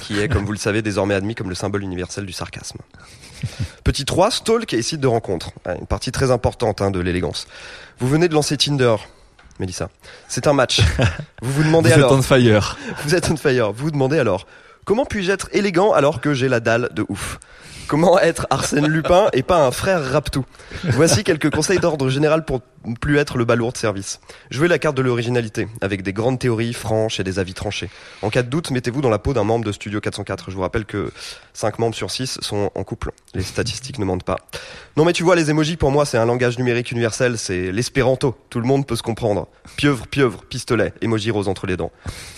qui 0.00 0.20
est, 0.20 0.28
comme 0.28 0.44
vous 0.44 0.52
le 0.52 0.58
savez, 0.58 0.80
désormais 0.80 1.14
admis 1.14 1.34
comme 1.34 1.48
le 1.48 1.56
symbole 1.56 1.82
universel 1.82 2.24
du 2.24 2.32
sarcasme. 2.32 2.78
Petit 3.82 4.04
3, 4.04 4.30
stalk 4.30 4.72
et 4.74 4.82
site 4.82 5.00
de 5.00 5.08
rencontre. 5.08 5.50
Ouais, 5.66 5.76
Une 5.78 5.86
partie 5.86 6.12
très 6.12 6.30
importante 6.30 6.80
hein, 6.80 6.90
de 6.90 7.00
l'élégance. 7.00 7.48
Vous 7.98 8.08
venez 8.08 8.28
de 8.28 8.34
lancer 8.34 8.56
Tinder, 8.56 8.96
Mélissa. 9.58 9.88
C'est 10.28 10.46
un 10.46 10.52
match. 10.52 10.80
Vous 11.42 11.52
vous 11.52 11.64
demandez 11.64 11.88
Vous 11.90 11.94
êtes 11.94 11.98
alors... 11.98 12.12
on 12.12 12.22
fire. 12.22 12.78
Vous 13.04 13.14
êtes 13.14 13.30
on 13.30 13.36
fire. 13.36 13.72
Vous 13.72 13.84
vous 13.84 13.90
demandez 13.90 14.18
alors, 14.18 14.46
comment 14.84 15.04
puis-je 15.04 15.32
être 15.32 15.48
élégant 15.52 15.92
alors 15.92 16.20
que 16.20 16.32
j'ai 16.32 16.48
la 16.48 16.60
dalle 16.60 16.90
de 16.92 17.04
ouf? 17.08 17.40
Comment 17.88 18.18
être 18.18 18.48
Arsène 18.50 18.88
Lupin 18.88 19.28
et 19.32 19.44
pas 19.44 19.64
un 19.64 19.70
frère 19.70 20.02
Raptou 20.02 20.44
Voici 20.82 21.22
quelques 21.22 21.50
conseils 21.50 21.78
d'ordre 21.78 22.08
général 22.08 22.44
pour 22.44 22.62
ne 22.84 22.94
plus 22.94 23.18
être 23.18 23.38
le 23.38 23.44
balourd 23.44 23.72
de 23.72 23.76
service. 23.76 24.20
Jouez 24.50 24.68
la 24.68 24.78
carte 24.78 24.96
de 24.96 25.02
l'originalité, 25.02 25.68
avec 25.80 26.02
des 26.02 26.12
grandes 26.12 26.38
théories 26.38 26.72
franches 26.72 27.20
et 27.20 27.24
des 27.24 27.38
avis 27.38 27.54
tranchés. 27.54 27.88
En 28.22 28.30
cas 28.30 28.42
de 28.42 28.48
doute, 28.48 28.70
mettez-vous 28.70 29.02
dans 29.02 29.10
la 29.10 29.18
peau 29.18 29.34
d'un 29.34 29.44
membre 29.44 29.64
de 29.64 29.72
Studio 29.72 30.00
404. 30.00 30.50
Je 30.50 30.56
vous 30.56 30.62
rappelle 30.62 30.84
que 30.84 31.12
5 31.52 31.78
membres 31.78 31.94
sur 31.94 32.10
6 32.10 32.38
sont 32.42 32.70
en 32.74 32.84
couple. 32.84 33.12
Les 33.34 33.42
statistiques 33.42 33.98
ne 33.98 34.04
mentent 34.04 34.24
pas. 34.24 34.38
Non 34.96 35.04
mais 35.04 35.12
tu 35.12 35.22
vois, 35.22 35.36
les 35.36 35.50
emojis 35.50 35.76
pour 35.76 35.90
moi 35.90 36.06
c'est 36.06 36.18
un 36.18 36.24
langage 36.24 36.58
numérique 36.58 36.90
universel, 36.90 37.38
c'est 37.38 37.70
l'espéranto. 37.70 38.36
Tout 38.50 38.60
le 38.60 38.66
monde 38.66 38.86
peut 38.86 38.96
se 38.96 39.02
comprendre. 39.02 39.48
Pieuvre, 39.76 40.06
pieuvre, 40.06 40.42
pistolet, 40.44 40.92
emoji 41.02 41.30
rose 41.30 41.48
entre 41.48 41.66
les 41.66 41.76
dents. 41.76 41.92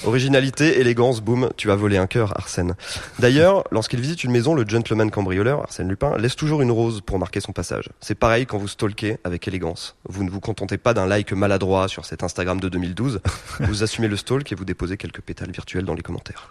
Originalité, 0.05 0.81
élégance, 0.81 1.21
boum, 1.21 1.51
tu 1.57 1.71
as 1.71 1.77
volé 1.77 1.99
un 1.99 2.07
cœur, 2.07 2.37
Arsène. 2.37 2.75
D'ailleurs, 3.19 3.65
lorsqu'il 3.71 4.01
visite 4.01 4.25
une 4.25 4.33
maison, 4.33 4.55
le 4.55 4.67
gentleman 4.67 5.11
cambrioleur, 5.11 5.38
Arsène 5.47 5.89
Lupin, 5.89 6.17
laisse 6.19 6.37
toujours 6.37 6.63
une 6.63 6.71
rose 6.71 7.01
pour 7.01 7.19
marquer 7.19 7.41
son 7.41 7.53
passage. 7.53 7.91
C'est 8.01 8.15
pareil 8.15 8.47
quand 8.47 8.59
vous 8.59 8.69
stalkez 8.69 9.19
avec 9.25 9.47
élégance. 9.47 9.97
Vous 10.09 10.25
ne 10.25 10.31
vous 10.31 10.41
contentez 10.41 10.79
pas 10.79 10.95
d'un 10.95 11.07
like 11.07 11.33
maladroit 11.33 11.89
sur 11.89 12.05
cet 12.05 12.23
Instagram 12.23 12.61
de 12.61 12.69
2012. 12.69 13.21
Vous 13.61 13.83
assumez 13.83 14.09
le 14.09 14.17
stalk 14.17 14.51
et 14.51 14.55
vous 14.55 14.65
déposez 14.65 14.97
quelques 14.97 15.21
pétales 15.21 15.51
virtuels 15.51 15.85
dans 15.85 15.95
les 15.95 16.03
commentaires. 16.03 16.51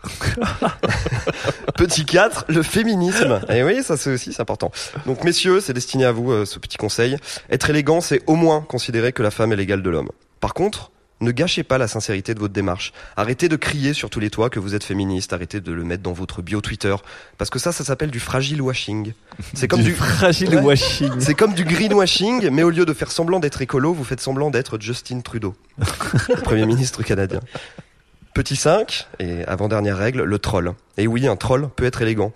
petit 1.76 2.06
4, 2.06 2.46
le 2.50 2.64
féminisme. 2.64 3.40
Et 3.50 3.64
oui, 3.64 3.82
ça 3.84 3.98
c'est 3.98 4.14
aussi 4.14 4.34
c'est 4.34 4.42
important. 4.42 4.72
Donc 5.06 5.24
messieurs, 5.24 5.62
c'est 5.62 5.74
destiné 5.74 6.06
à 6.06 6.12
vous 6.12 6.32
euh, 6.32 6.46
ce 6.46 6.60
petit 6.60 6.78
conseil. 6.78 7.18
Être 7.50 7.70
élégant, 7.70 8.02
c'est 8.02 8.22
au 8.28 8.36
moins 8.36 8.62
considérer 8.62 9.14
que 9.14 9.24
la 9.24 9.32
femme 9.32 9.54
est 9.54 9.56
l'égale 9.56 9.82
de 9.82 9.90
l'homme. 9.90 10.10
Par 10.40 10.54
contre, 10.54 10.92
ne 11.20 11.32
gâchez 11.32 11.64
pas 11.64 11.78
la 11.78 11.88
sincérité 11.88 12.34
de 12.36 12.40
votre 12.40 12.54
démarche. 12.54 12.94
Arrêtez 13.16 13.50
de 13.50 13.56
crier 13.56 13.94
sur 13.94 14.10
tous 14.10 14.20
les 14.20 14.30
toits 14.30 14.50
que 14.50 14.60
vous 14.60 14.76
êtes 14.76 14.84
féministe. 14.84 15.34
Arrêtez 15.34 15.62
de 15.62 15.72
le 15.72 15.84
mettre 15.84 16.04
dans 16.04 16.14
votre 16.14 16.42
bio 16.42 16.62
Twitter. 16.62 16.96
Parce 17.38 17.50
que 17.50 17.58
ça, 17.60 17.72
ça 17.72 17.84
s'appelle 17.84 18.12
du 18.12 18.20
fragile 18.20 18.62
washing. 18.62 19.14
C'est 19.54 19.68
comme 19.68 19.82
du, 19.82 19.94
fragile 19.94 20.50
Ouais. 20.56 20.62
washing. 20.62 21.20
c'est 21.20 21.34
comme 21.34 21.54
du 21.54 21.64
greenwashing, 21.66 22.50
mais 22.52 22.64
au 22.64 22.70
lieu 22.70 22.86
de 22.86 22.94
faire 22.94 23.12
semblant 23.12 23.40
d'être 23.40 23.62
écolo, 23.62 23.94
vous 23.94 24.04
faites 24.04 24.22
semblant 24.22 24.52
d'être 24.52 24.80
Justin 24.80 25.22
Trudeau, 25.22 25.56
Premier 26.44 26.66
ministre 26.66 27.02
canadien. 27.04 27.40
Petit 28.34 28.56
5, 28.56 29.08
et 29.20 29.44
avant-dernière 29.46 29.98
règle, 29.98 30.22
le 30.24 30.40
troll. 30.40 30.74
Et 30.98 31.08
oui, 31.08 31.28
un 31.28 31.36
troll 31.36 31.70
peut 31.76 31.86
être 31.86 32.04
élégant. 32.04 32.32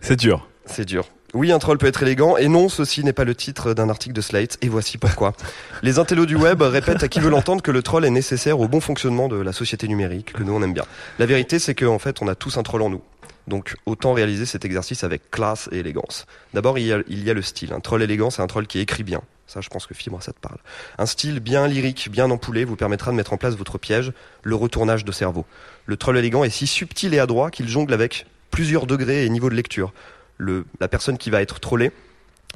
C'est 0.00 0.16
dur. 0.16 0.46
C'est 0.66 0.84
dur. 0.84 1.08
Oui, 1.34 1.50
un 1.50 1.58
troll 1.58 1.78
peut 1.78 1.88
être 1.88 2.04
élégant, 2.04 2.36
et 2.36 2.46
non, 2.46 2.68
ceci 2.68 3.02
n'est 3.02 3.12
pas 3.12 3.24
le 3.24 3.34
titre 3.34 3.74
d'un 3.74 3.88
article 3.88 4.14
de 4.14 4.20
Slate, 4.20 4.56
et 4.62 4.68
voici 4.68 4.98
pourquoi. 4.98 5.32
Les 5.82 5.98
intellos 5.98 6.26
du 6.26 6.36
web 6.36 6.62
répètent 6.62 7.02
à 7.02 7.08
qui 7.08 7.18
veut 7.18 7.28
l'entendre 7.28 7.60
que 7.60 7.72
le 7.72 7.82
troll 7.82 8.04
est 8.04 8.10
nécessaire 8.10 8.60
au 8.60 8.68
bon 8.68 8.80
fonctionnement 8.80 9.26
de 9.26 9.36
la 9.36 9.52
société 9.52 9.88
numérique, 9.88 10.32
que 10.32 10.44
nous 10.44 10.54
on 10.54 10.62
aime 10.62 10.72
bien. 10.72 10.84
La 11.18 11.26
vérité, 11.26 11.58
c'est 11.58 11.74
qu'en 11.74 11.98
fait, 11.98 12.22
on 12.22 12.28
a 12.28 12.36
tous 12.36 12.56
un 12.56 12.62
troll 12.62 12.82
en 12.82 12.88
nous. 12.88 13.02
Donc, 13.48 13.74
autant 13.84 14.12
réaliser 14.12 14.46
cet 14.46 14.64
exercice 14.64 15.02
avec 15.02 15.30
classe 15.32 15.68
et 15.72 15.78
élégance. 15.78 16.26
D'abord, 16.54 16.78
il 16.78 16.86
y 16.86 16.92
a, 16.92 17.00
il 17.08 17.24
y 17.24 17.30
a 17.30 17.34
le 17.34 17.42
style. 17.42 17.72
Un 17.72 17.80
troll 17.80 18.04
élégant, 18.04 18.30
c'est 18.30 18.40
un 18.40 18.46
troll 18.46 18.68
qui 18.68 18.78
écrit 18.78 19.02
bien. 19.02 19.20
Ça, 19.48 19.60
je 19.60 19.68
pense 19.68 19.86
que 19.86 19.94
Fibre, 19.94 20.22
ça 20.22 20.32
te 20.32 20.40
parle. 20.40 20.58
Un 20.98 21.06
style 21.06 21.40
bien 21.40 21.66
lyrique, 21.66 22.10
bien 22.12 22.30
ampoulé, 22.30 22.64
vous 22.64 22.76
permettra 22.76 23.10
de 23.10 23.16
mettre 23.16 23.32
en 23.32 23.38
place 23.38 23.56
votre 23.56 23.76
piège, 23.76 24.12
le 24.44 24.54
retournage 24.54 25.04
de 25.04 25.10
cerveau. 25.10 25.44
Le 25.86 25.96
troll 25.96 26.16
élégant 26.16 26.44
est 26.44 26.50
si 26.50 26.68
subtil 26.68 27.12
et 27.12 27.18
adroit 27.18 27.50
qu'il 27.50 27.68
jongle 27.68 27.92
avec 27.92 28.26
plusieurs 28.50 28.86
degrés 28.86 29.24
et 29.24 29.28
niveaux 29.28 29.50
de 29.50 29.56
lecture. 29.56 29.92
Le, 30.36 30.66
la 30.80 30.88
personne 30.88 31.18
qui 31.18 31.30
va 31.30 31.42
être 31.42 31.60
trollée 31.60 31.92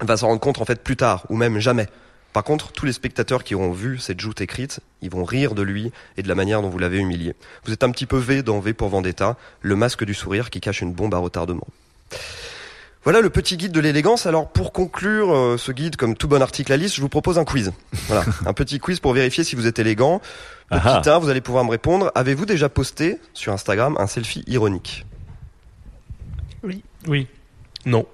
va 0.01 0.17
s'en 0.17 0.29
rendre 0.29 0.41
compte 0.41 0.61
en 0.61 0.65
fait 0.65 0.83
plus 0.83 0.97
tard, 0.97 1.25
ou 1.29 1.37
même 1.37 1.59
jamais. 1.59 1.89
Par 2.33 2.45
contre, 2.45 2.73
tous 2.73 2.87
les 2.87 2.93
spectateurs 2.93 3.43
qui 3.43 3.55
auront 3.55 3.73
vu 3.73 3.99
cette 3.99 4.21
joute 4.21 4.41
écrite, 4.41 4.81
ils 5.01 5.11
vont 5.11 5.25
rire 5.25 5.55
de 5.55 5.63
lui 5.63 5.91
et 6.17 6.23
de 6.23 6.29
la 6.29 6.35
manière 6.35 6.63
dont 6.63 6.69
vous 6.69 6.79
l'avez 6.79 6.99
humilié. 6.99 7.35
Vous 7.65 7.73
êtes 7.73 7.83
un 7.83 7.91
petit 7.91 8.07
peu 8.07 8.19
V 8.19 8.43
dans 8.43 8.61
V 8.61 8.75
pour 8.75 8.89
Vendetta, 8.91 9.37
le 9.63 9.77
masque 9.77 10.05
du 10.05 10.15
sourire 10.15 10.51
qui 10.51 10.61
cache 10.61 10.83
une 10.83 10.93
bombe 10.93 11.15
à 11.15 11.19
retardement. 11.19 11.67
Voilà 13.05 13.21
le 13.23 13.31
petit 13.31 13.57
guide 13.57 13.73
de 13.73 13.81
l'élégance. 13.81 14.27
Alors 14.27 14.49
pour 14.49 14.73
conclure 14.73 15.35
euh, 15.35 15.57
ce 15.57 15.73
guide, 15.73 15.97
comme 15.97 16.15
tout 16.15 16.29
bon 16.29 16.43
article 16.43 16.73
à 16.73 16.77
liste, 16.77 16.97
je 16.97 17.01
vous 17.01 17.09
propose 17.09 17.39
un 17.39 17.45
quiz. 17.45 17.73
Voilà, 18.07 18.25
un 18.47 18.53
petit 18.53 18.79
quiz 18.79 19.01
pour 19.01 19.15
vérifier 19.15 19.45
si 19.45 19.57
vous 19.57 19.67
êtes 19.67 19.79
élégant. 19.79 20.19
Petit 20.69 20.83
Ah 20.85 21.03
ah. 21.05 21.17
1, 21.17 21.19
vous 21.21 21.31
allez 21.31 21.41
pouvoir 21.41 21.65
me 21.65 21.71
répondre. 21.71 22.13
Avez-vous 22.15 22.45
déjà 22.45 22.69
posté 22.69 23.19
sur 23.33 23.53
Instagram 23.53 23.97
un 23.99 24.07
selfie 24.07 24.45
ironique? 24.47 25.07
Oui. 27.07 27.27
Non. 27.88 28.07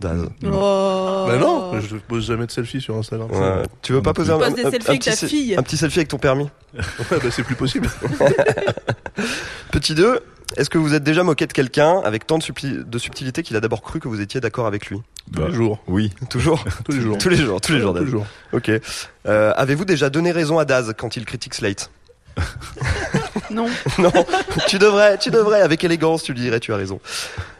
Daz. 0.00 0.28
Oh. 0.44 1.24
Bah 1.28 1.36
non, 1.38 1.80
je 1.80 1.96
pose 1.96 2.26
jamais 2.26 2.46
de 2.46 2.50
selfie 2.50 2.80
sur 2.80 2.96
Instagram. 2.96 3.30
Ouais. 3.30 3.62
Tu 3.80 3.92
veux 3.92 4.02
pas 4.02 4.12
poser 4.12 4.32
un, 4.32 4.36
un- 4.36 4.40
un 4.40 4.44
avec 4.66 4.82
petit 4.82 4.98
ta 5.10 5.16
se- 5.16 5.26
fille. 5.26 5.54
un 5.56 5.62
petit 5.62 5.76
selfie 5.76 6.00
avec 6.00 6.08
ton 6.08 6.18
permis 6.18 6.48
Ouais, 6.74 6.82
bah 7.22 7.28
c'est 7.30 7.44
plus 7.44 7.54
possible. 7.54 7.88
Petit 9.70 9.94
2, 9.94 10.20
est-ce 10.56 10.70
que 10.70 10.78
vous 10.78 10.94
êtes 10.94 11.02
déjà 11.02 11.22
moqué 11.22 11.46
de 11.46 11.52
quelqu'un 11.52 12.00
avec 12.04 12.26
tant 12.26 12.38
de, 12.38 12.42
subtil- 12.42 12.84
de 12.88 12.98
subtilité 12.98 13.42
qu'il 13.42 13.56
a 13.56 13.60
d'abord 13.60 13.82
cru 13.82 14.00
que 14.00 14.08
vous 14.08 14.20
étiez 14.20 14.40
d'accord 14.40 14.66
avec 14.66 14.86
lui? 14.86 14.98
Tous 15.32 15.40
Bah, 15.40 15.46
les 15.48 15.54
jours. 15.54 15.78
Oui. 15.88 16.12
Toujours 16.30 16.64
Tous 16.84 16.92
les 16.92 17.00
jours. 17.00 17.18
Tous 17.18 17.28
les 17.28 17.36
jours, 17.36 17.60
tous 17.60 17.72
les 17.72 17.80
jours, 17.80 17.92
Tous 17.92 17.98
Daz. 17.98 18.04
les 18.04 18.10
jours. 18.10 18.26
Ok. 18.52 18.70
Euh, 19.26 19.52
Avez-vous 19.56 19.84
déjà 19.84 20.10
donné 20.10 20.32
raison 20.32 20.58
à 20.58 20.64
Daz 20.64 20.92
quand 20.96 21.16
il 21.16 21.24
critique 21.24 21.54
Slate? 21.54 21.90
Non. 23.50 23.66
Non, 23.98 24.12
tu 24.66 24.78
devrais, 24.78 25.18
tu 25.18 25.30
devrais, 25.30 25.60
avec 25.60 25.84
élégance, 25.84 26.24
tu 26.24 26.32
le 26.32 26.40
dirais, 26.40 26.58
tu 26.60 26.72
as 26.72 26.76
raison. 26.76 26.98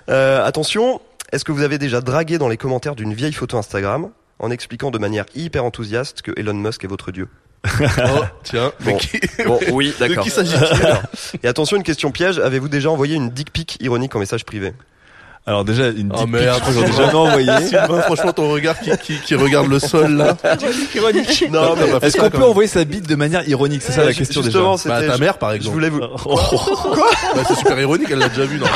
Euh, 0.09 0.45
attention, 0.45 1.01
Est-ce 1.35 1.45
que 1.45 1.51
vous 1.51 1.63
avez 1.63 1.79
déjà 1.79 2.01
dragué 2.01 2.39
dans 2.39 2.47
les 2.47 2.57
commentaires 2.57 2.95
d'une 2.95 3.13
vieille 3.13 3.33
photo 3.33 3.59
Instagram 3.59 4.11
en 4.39 4.53
expliquant 4.53 4.93
de 4.93 4.99
manière 4.99 5.25
hyper 5.35 5.65
enthousiaste 5.65 6.23
que 6.23 6.31
Elon 6.39 6.55
Musk 6.55 6.85
est 6.85 6.87
votre 6.87 7.11
dieu? 7.11 7.29
Oh, 7.81 8.23
tiens. 8.45 8.71
Bon. 8.79 8.93
Mais 8.93 8.97
qui... 8.99 9.21
Bon, 9.45 9.59
oui, 9.73 9.93
De 9.99 10.07
d'accord. 10.07 10.23
qui 10.23 10.31
s'agit-il 10.31 11.39
Et 11.43 11.49
attention, 11.49 11.77
une 11.77 11.83
question 11.83 12.13
piège. 12.13 12.39
Avez-vous 12.39 12.69
déjà 12.69 12.89
envoyé 12.89 13.17
une 13.17 13.31
dick 13.31 13.53
pic 13.53 13.79
ironique 13.81 14.15
en 14.15 14.21
message 14.21 14.45
privé? 14.45 14.75
Alors 15.47 15.63
déjà, 15.65 15.89
une 15.89 16.11
Oh 16.19 16.27
merde, 16.27 16.57
je 16.67 16.71
crois 16.71 16.73
que 16.73 16.81
j'en 16.81 16.87
ai 16.87 16.97
jamais 16.97 17.15
envoyé. 17.15 17.51
Sylvain, 17.69 18.01
franchement, 18.01 18.33
ton 18.33 18.51
regard 18.51 18.79
qui, 18.81 18.91
qui, 18.97 19.19
qui 19.21 19.35
regarde 19.35 19.69
le 19.69 19.79
sol 19.79 20.13
là. 20.17 20.37
Ironique. 20.95 21.45
Non, 21.53 21.77
pas 21.77 22.01
fait 22.01 22.07
Est-ce 22.07 22.17
qu'on 22.17 22.31
peut 22.31 22.39
même. 22.39 22.49
envoyer 22.49 22.69
sa 22.69 22.85
bite 22.85 23.07
de 23.07 23.15
manière 23.15 23.47
ironique? 23.47 23.83
C'est 23.83 23.93
ça 23.93 24.05
la 24.05 24.15
question 24.15 24.41
déjà. 24.41 24.51
justement, 24.53 24.77
Bah, 24.87 25.01
c'était- 25.01 25.13
ta 25.13 25.19
mère, 25.19 25.37
par 25.37 25.51
Je 25.51 25.57
exemple. 25.57 25.75
voulais 25.75 25.91
vous. 25.91 26.01
Oh. 26.25 26.39
Bah, 27.37 27.43
c'est 27.47 27.57
super 27.57 27.79
ironique, 27.79 28.09
elle 28.11 28.21
l'a 28.21 28.31
déjà 28.31 28.47
vu. 28.47 28.59
Non, 28.59 28.67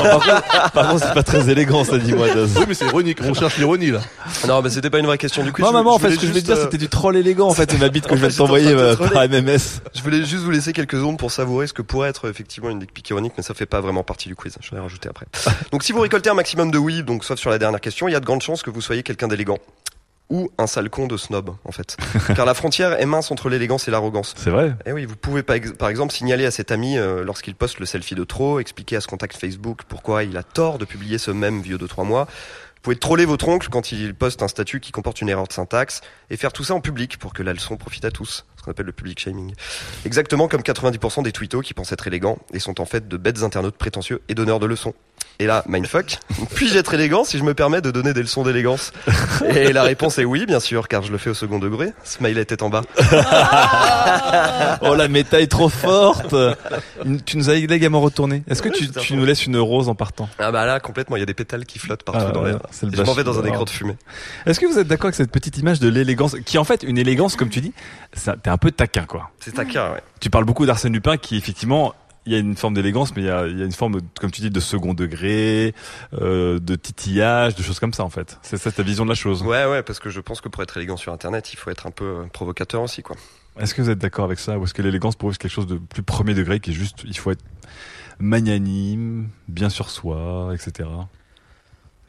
Par 0.74 0.90
contre, 0.90 1.04
c'est 1.06 1.14
pas 1.14 1.22
très 1.22 1.48
élégant, 1.48 1.84
ça 1.84 1.96
dis-moi. 1.96 2.28
Daz. 2.34 2.50
oui, 2.58 2.64
mais 2.68 2.74
c'est 2.74 2.84
ironique. 2.86 3.18
On 3.24 3.32
cherche 3.32 3.56
l'ironie 3.56 3.90
là. 3.90 4.00
Non, 4.46 4.60
mais 4.60 4.68
c'était 4.68 4.90
pas 4.90 4.98
une 4.98 5.06
vraie 5.06 5.16
question 5.18 5.42
du 5.44 5.52
coup. 5.52 5.62
Moi, 5.62 5.70
je- 5.70 5.76
maman, 5.76 5.94
en 5.94 5.98
je 5.98 6.02
fait, 6.02 6.10
ce 6.10 6.16
que 6.16 6.22
je 6.22 6.26
voulais 6.28 6.42
dire, 6.42 6.56
c'était 6.58 6.76
du 6.78 6.88
troll 6.88 7.16
élégant, 7.16 7.48
en 7.48 7.54
fait, 7.54 7.70
c'est 7.70 7.78
ma 7.78 7.88
bite 7.88 8.06
que 8.06 8.14
je 8.16 8.26
de 8.26 8.30
t'envoyer 8.32 8.72
euh, 8.72 8.94
par. 8.94 9.26
MMS. 9.26 9.80
Je 9.94 10.02
voulais 10.02 10.18
juste 10.24 10.42
vous 10.44 10.50
laisser 10.50 10.74
quelques 10.74 10.96
secondes 10.96 11.16
pour 11.18 11.30
savourer 11.30 11.66
ce 11.66 11.72
que 11.72 11.80
pourrait 11.82 12.10
être 12.10 12.28
effectivement 12.28 12.68
une 12.68 12.78
dick 12.80 12.92
pic 12.92 13.08
ironique, 13.08 13.32
mais 13.38 13.42
ça 13.42 13.54
fait 13.54 13.64
pas 13.66 13.80
vraiment 13.80 14.02
partie 14.02 14.28
du 14.28 14.36
quiz. 14.36 14.54
Je 14.60 14.70
vais 14.74 14.80
rajouter 14.82 15.08
après. 15.08 15.24
Donc, 15.72 15.82
si 15.82 15.92
vous 15.92 16.00
récoltez 16.00 16.28
un 16.28 16.34
maximum 16.34 16.57
de 16.66 16.78
oui, 16.78 17.02
donc 17.02 17.24
sauf 17.24 17.38
sur 17.38 17.50
la 17.50 17.58
dernière 17.58 17.80
question, 17.80 18.08
il 18.08 18.12
y 18.12 18.14
a 18.14 18.20
de 18.20 18.24
grandes 18.26 18.42
chances 18.42 18.62
que 18.62 18.70
vous 18.70 18.80
soyez 18.80 19.02
quelqu'un 19.02 19.28
d'élégant. 19.28 19.58
Ou 20.30 20.50
un 20.58 20.66
sale 20.66 20.90
con 20.90 21.06
de 21.06 21.16
snob, 21.16 21.54
en 21.64 21.72
fait. 21.72 21.96
Car 22.36 22.44
la 22.44 22.52
frontière 22.52 23.00
est 23.00 23.06
mince 23.06 23.30
entre 23.30 23.48
l'élégance 23.48 23.88
et 23.88 23.90
l'arrogance. 23.90 24.34
C'est 24.36 24.50
vrai. 24.50 24.74
Eh 24.84 24.92
oui, 24.92 25.06
vous 25.06 25.16
pouvez 25.16 25.42
par 25.42 25.56
ex- 25.56 25.72
par 25.72 25.88
exemple 25.88 26.12
signaler 26.12 26.44
à 26.44 26.50
cet 26.50 26.70
ami 26.70 26.98
euh, 26.98 27.24
lorsqu'il 27.24 27.54
poste 27.54 27.78
le 27.80 27.86
selfie 27.86 28.14
de 28.14 28.24
trop, 28.24 28.60
expliquer 28.60 28.96
à 28.96 29.00
ce 29.00 29.06
contact 29.06 29.38
Facebook 29.38 29.82
pourquoi 29.88 30.24
il 30.24 30.36
a 30.36 30.42
tort 30.42 30.76
de 30.76 30.84
publier 30.84 31.16
ce 31.16 31.30
même 31.30 31.62
vieux 31.62 31.78
de 31.78 31.86
trois 31.86 32.04
mois. 32.04 32.26
Vous 32.26 32.82
pouvez 32.82 32.96
troller 32.96 33.24
votre 33.24 33.48
oncle 33.48 33.68
quand 33.70 33.90
il 33.90 34.14
poste 34.14 34.42
un 34.42 34.48
statut 34.48 34.80
qui 34.80 34.92
comporte 34.92 35.20
une 35.22 35.30
erreur 35.30 35.48
de 35.48 35.52
syntaxe 35.52 36.02
et 36.28 36.36
faire 36.36 36.52
tout 36.52 36.62
ça 36.62 36.74
en 36.74 36.80
public 36.80 37.18
pour 37.18 37.32
que 37.32 37.42
la 37.42 37.54
leçon 37.54 37.76
profite 37.78 38.04
à 38.04 38.10
tous, 38.10 38.44
ce 38.58 38.62
qu'on 38.62 38.70
appelle 38.70 38.86
le 38.86 38.92
public 38.92 39.18
shaming. 39.18 39.54
Exactement 40.04 40.46
comme 40.46 40.60
90% 40.60 41.22
des 41.22 41.32
tweetos 41.32 41.62
qui 41.62 41.72
pensent 41.74 41.90
être 41.92 42.06
élégants 42.06 42.38
et 42.52 42.58
sont 42.60 42.80
en 42.82 42.84
fait 42.84 43.08
de 43.08 43.16
bêtes 43.16 43.42
internautes 43.42 43.76
prétentieux 43.78 44.20
et 44.28 44.34
donneurs 44.34 44.60
de 44.60 44.66
leçons. 44.66 44.94
Et 45.40 45.46
là, 45.46 45.62
mindfuck, 45.68 46.18
puis-je 46.54 46.76
être 46.76 46.94
élégant 46.94 47.22
si 47.22 47.38
je 47.38 47.44
me 47.44 47.54
permets 47.54 47.80
de 47.80 47.92
donner 47.92 48.12
des 48.12 48.22
leçons 48.22 48.42
d'élégance 48.42 48.92
Et 49.48 49.72
la 49.72 49.84
réponse 49.84 50.18
est 50.18 50.24
oui, 50.24 50.46
bien 50.46 50.58
sûr, 50.58 50.88
car 50.88 51.02
je 51.04 51.12
le 51.12 51.18
fais 51.18 51.30
au 51.30 51.34
second 51.34 51.60
degré. 51.60 51.92
Smiley 52.02 52.44
tête 52.44 52.62
en 52.62 52.70
bas. 52.70 52.82
Oh, 54.82 54.94
la 54.96 55.06
méta 55.08 55.40
est 55.40 55.46
trop 55.46 55.68
forte. 55.68 56.34
Tu 57.24 57.36
nous 57.36 57.50
as 57.50 57.54
élégamment 57.54 58.00
retourné. 58.00 58.42
Est-ce 58.48 58.62
que 58.62 58.68
tu, 58.68 59.14
nous 59.14 59.24
laisses 59.24 59.46
une 59.46 59.58
rose 59.58 59.88
en 59.88 59.94
partant 59.94 60.28
Ah 60.40 60.50
bah 60.50 60.66
là, 60.66 60.80
complètement, 60.80 61.16
il 61.16 61.20
y 61.20 61.22
a 61.22 61.26
des 61.26 61.34
pétales 61.34 61.66
qui 61.66 61.78
flottent 61.78 62.02
partout 62.02 62.26
Ah, 62.28 62.32
dans 62.32 62.42
l'air. 62.42 62.58
c'est 62.70 62.86
le 62.86 62.92
Et 62.92 62.96
Je 62.96 63.02
m'en 63.02 63.12
vais 63.14 63.24
dans 63.24 63.38
un 63.38 63.44
écran 63.44 63.64
de 63.64 63.70
fumée. 63.70 63.96
Est-ce 64.46 64.58
que 64.58 64.66
vous 64.66 64.78
êtes 64.78 64.88
d'accord 64.88 65.06
avec 65.06 65.14
cette 65.16 65.30
petite 65.30 65.56
image 65.58 65.78
de 65.80 65.88
l'élégance, 65.88 66.36
qui 66.44 66.56
est 66.56 66.60
en 66.60 66.64
fait 66.64 66.82
une 66.82 66.98
élégance, 66.98 67.36
comme 67.36 67.48
tu 67.50 67.60
dis, 67.60 67.72
ça- 68.12 68.34
t'es 68.42 68.50
un 68.50 68.58
peu 68.58 68.70
taquin, 68.72 69.04
quoi. 69.04 69.30
C'est 69.40 69.54
taquin, 69.54 69.92
ouais. 69.92 70.02
Tu 70.20 70.30
parles 70.30 70.44
beaucoup 70.46 70.66
d'Arsène 70.66 70.92
Lupin, 70.92 71.16
qui 71.16 71.36
effectivement, 71.36 71.94
il 72.28 72.32
y 72.32 72.34
a 72.34 72.38
une 72.38 72.56
forme 72.56 72.74
d'élégance, 72.74 73.16
mais 73.16 73.22
il 73.22 73.24
y 73.24 73.30
a, 73.30 73.46
il 73.46 73.58
y 73.58 73.62
a 73.62 73.64
une 73.64 73.72
forme, 73.72 74.00
comme 74.20 74.30
tu 74.30 74.42
dis, 74.42 74.50
de 74.50 74.60
second 74.60 74.92
degré, 74.92 75.74
euh, 76.12 76.58
de 76.58 76.74
titillage, 76.74 77.54
de 77.54 77.62
choses 77.62 77.80
comme 77.80 77.94
ça, 77.94 78.04
en 78.04 78.10
fait. 78.10 78.38
C'est 78.42 78.58
ça 78.58 78.70
ta 78.70 78.82
vision 78.82 79.04
de 79.04 79.08
la 79.08 79.14
chose. 79.14 79.42
Ouais, 79.42 79.64
ouais, 79.64 79.82
parce 79.82 79.98
que 79.98 80.10
je 80.10 80.20
pense 80.20 80.42
que 80.42 80.48
pour 80.50 80.62
être 80.62 80.76
élégant 80.76 80.98
sur 80.98 81.12
Internet, 81.12 81.54
il 81.54 81.56
faut 81.56 81.70
être 81.70 81.86
un 81.86 81.90
peu 81.90 82.04
euh, 82.04 82.24
provocateur 82.30 82.82
aussi, 82.82 83.02
quoi. 83.02 83.16
Est-ce 83.58 83.74
que 83.74 83.80
vous 83.80 83.88
êtes 83.88 83.98
d'accord 83.98 84.26
avec 84.26 84.38
ça, 84.38 84.58
ou 84.58 84.64
est-ce 84.64 84.74
que 84.74 84.82
l'élégance 84.82 85.16
pour 85.16 85.30
vous 85.30 85.32
c'est 85.32 85.40
quelque 85.40 85.50
chose 85.50 85.66
de 85.66 85.78
plus 85.78 86.02
premier 86.02 86.34
degré, 86.34 86.60
qui 86.60 86.70
est 86.70 86.74
juste, 86.74 86.98
il 87.04 87.16
faut 87.16 87.30
être 87.30 87.44
magnanime, 88.18 89.30
bien 89.48 89.70
sur 89.70 89.88
soi, 89.88 90.52
etc. 90.52 90.88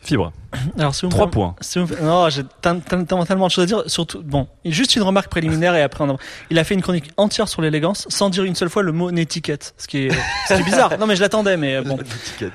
Fibre. 0.01 0.31
Alors, 0.77 0.95
si 0.95 1.07
Trois 1.09 1.29
points. 1.29 1.55
si 1.61 1.77
vous 1.77 1.85
me- 1.93 2.01
Non, 2.01 2.29
j'ai 2.29 2.43
tel- 2.61 2.81
tel- 2.81 3.05
tellement 3.05 3.45
de 3.47 3.51
choses 3.51 3.63
à 3.63 3.67
dire. 3.67 3.83
Surtout, 3.87 4.23
bon, 4.23 4.47
juste 4.65 4.95
une 4.95 5.03
remarque 5.03 5.29
préliminaire 5.29 5.75
et 5.75 5.81
après 5.81 6.03
on 6.05 6.09
en- 6.11 6.17
Il 6.49 6.57
a 6.57 6.63
fait 6.63 6.73
une 6.73 6.81
chronique 6.81 7.11
entière 7.17 7.47
sur 7.49 7.61
l'élégance 7.61 8.05
sans 8.09 8.29
dire 8.29 8.45
une 8.45 8.55
seule 8.55 8.69
fois 8.69 8.81
le 8.81 8.91
mot 8.93 9.11
étiquette, 9.11 9.73
ce 9.77 9.87
qui 9.87 10.05
est, 10.07 10.11
ce 10.47 10.53
qui 10.55 10.61
est 10.61 10.63
bizarre. 10.63 10.97
Non, 10.97 11.05
mais 11.05 11.15
je 11.17 11.21
l'attendais, 11.21 11.57
mais 11.57 11.75
euh, 11.75 11.81
bon. 11.83 11.99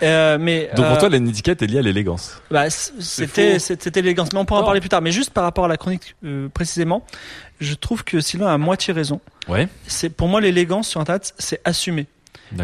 Euh, 0.03 0.39
mais 0.41 0.71
Donc 0.75 0.87
euh, 0.87 0.89
pour 0.89 0.99
toi, 0.99 1.09
l'étiquette 1.11 1.63
est 1.63 1.67
liée 1.67 1.79
à 1.79 1.83
l'élégance. 1.83 2.41
bah, 2.51 2.71
c'était 2.71 3.59
c'était 3.59 4.01
l'élégance, 4.01 4.33
mais 4.33 4.39
on 4.41 4.45
pourra 4.47 4.61
en 4.61 4.63
Oh. 4.63 4.67
parler 4.67 4.81
plus 4.81 4.89
tard. 4.89 5.03
Mais 5.03 5.13
juste 5.13 5.31
par 5.31 5.45
rapport 5.45 5.67
à 5.67 5.69
la 5.69 5.77
chronique 5.77 6.17
euh, 6.25 6.49
précisément, 6.49 7.05
je 7.61 7.75
trouve 7.75 8.05
que 8.05 8.21
Sylvain 8.21 8.53
a 8.53 8.59
moitié 8.59 8.93
raison. 8.95 9.21
Ouais. 9.49 9.69
C'est 9.87 10.09
pour 10.09 10.29
moi 10.29 10.41
l'élégance 10.41 10.89
sur 10.89 11.01
Internet, 11.01 11.35
c'est 11.39 11.61
assumer. 11.65 12.07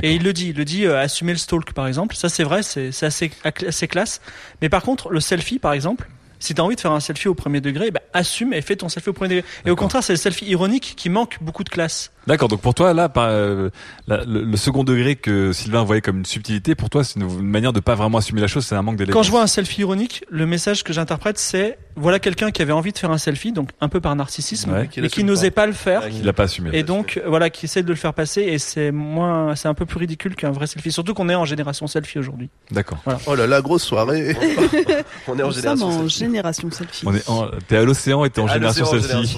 Et 0.03 0.15
il 0.15 0.23
le 0.23 0.33
dit, 0.33 0.49
il 0.51 0.57
le 0.57 0.65
dit, 0.65 0.87
euh, 0.87 1.01
assumer 1.01 1.33
le 1.33 1.39
stalk 1.39 1.73
par 1.73 1.87
exemple. 1.87 2.17
Ça 2.17 2.29
c'est 2.29 2.45
vrai, 2.45 2.63
c'est 2.63 2.89
assez, 3.03 3.31
assez 3.45 3.89
classe. 3.89 4.21
Mais 4.63 4.69
par 4.69 4.83
contre, 4.83 5.11
le 5.11 5.21
selfie 5.21 5.59
par 5.59 5.73
exemple, 5.73 6.09
si 6.41 6.55
t'as 6.55 6.63
envie 6.63 6.75
de 6.75 6.81
faire 6.81 6.93
un 6.93 7.01
selfie 7.01 7.29
au 7.29 7.35
premier 7.35 7.61
degré, 7.61 7.91
bah, 7.91 8.01
assume 8.13 8.53
et 8.53 8.63
fais 8.63 8.77
ton 8.77 8.89
selfie 8.89 9.11
au 9.11 9.13
premier 9.13 9.37
degré. 9.37 9.49
Et 9.67 9.71
au 9.71 9.77
contraire, 9.77 10.03
c'est 10.03 10.15
le 10.15 10.19
selfie 10.19 10.47
ironique 10.47 10.95
qui 10.97 11.11
manque 11.11 11.37
beaucoup 11.41 11.65
de 11.65 11.69
classe. 11.69 12.11
D'accord. 12.27 12.49
Donc 12.49 12.61
pour 12.61 12.75
toi, 12.75 12.93
là, 12.95 13.09
par, 13.09 13.29
euh, 13.31 13.71
la- 14.07 14.25
le, 14.25 14.43
le 14.45 14.57
second 14.57 14.85
degré 14.85 15.17
que 15.17 15.53
Sylvain 15.53 15.83
voyait 15.85 16.03
comme 16.03 16.19
une 16.19 16.25
subtilité, 16.27 16.75
pour 16.75 16.91
toi, 16.91 17.03
c'est 17.05 17.19
une, 17.19 17.29
une 17.31 17.43
manière 17.43 17.73
de 17.73 17.81
pas 17.81 17.95
vraiment 17.95 18.19
assumer 18.19 18.41
la 18.41 18.47
chose, 18.47 18.65
c'est 18.67 18.75
un 18.75 18.83
manque 18.83 18.97
d'élégance. 18.97 19.15
Quand 19.15 19.23
je 19.23 19.31
vois 19.31 19.43
un 19.43 19.47
selfie 19.47 19.81
ironique, 19.81 20.25
le 20.31 20.47
message 20.47 20.85
que 20.85 20.93
j'interprète, 20.93 21.39
c'est 21.39 21.79
voilà 21.97 22.19
quelqu'un 22.19 22.51
qui 22.51 22.63
avait 22.63 22.73
envie 22.73 22.93
de 22.93 22.99
faire 22.99 23.11
un 23.11 23.19
selfie, 23.19 23.53
donc 23.53 23.71
un 23.81 23.89
peu 23.89 24.01
par 24.01 24.15
narcissisme, 24.17 24.71
Ouais. 24.71 24.81
mais 24.83 24.85
Qui 24.89 24.93
qui 24.95 25.01
l'assume 25.01 25.27
n'osait 25.27 25.51
pas. 25.51 25.63
pas 25.63 25.67
le 25.67 25.73
faire. 25.73 26.09
il 26.09 26.25
l'a 26.25 26.33
pas 26.33 26.45
assumé. 26.45 26.71
Et 26.73 26.83
donc, 26.83 27.21
voilà, 27.27 27.51
qui 27.51 27.67
essaie 27.67 27.83
de 27.83 27.89
le 27.89 27.95
faire 27.95 28.15
passer, 28.15 28.43
et 28.43 28.59
c'est 28.59 28.91
moins, 28.93 29.55
c'est 29.57 29.69
un 29.69 29.75
peu 29.75 29.87
plus 29.87 29.99
ridicule 29.99 30.35
qu'un 30.37 30.51
vrai 30.51 30.67
selfie. 30.67 30.93
Surtout 30.93 31.15
qu'on 31.15 31.29
est 31.29 31.35
en 31.35 31.45
génération 31.45 31.87
selfie 31.87 32.19
aujourd'hui. 32.19 32.49
D'accord. 32.71 32.99
Oh 33.27 33.35
là 33.35 33.47
là, 33.47 33.61
grosse 33.63 33.83
soirée. 33.83 34.37
On 35.27 35.39
est 35.39 35.43
en 35.43 35.47
Nous 35.49 35.53
sommes 35.53 35.63
génération. 35.63 35.87
en 35.89 35.99
selfie. 36.09 36.19
génération 36.19 36.71
selfie. 36.71 37.05
On 37.07 37.15
est 37.15 37.29
en, 37.29 37.49
t'es 37.67 37.77
à 37.77 37.83
l'océan 37.85 38.25
et 38.25 38.31
t'es 38.31 38.41
en 38.41 38.47
selfie. 38.49 38.55
génération 38.75 38.87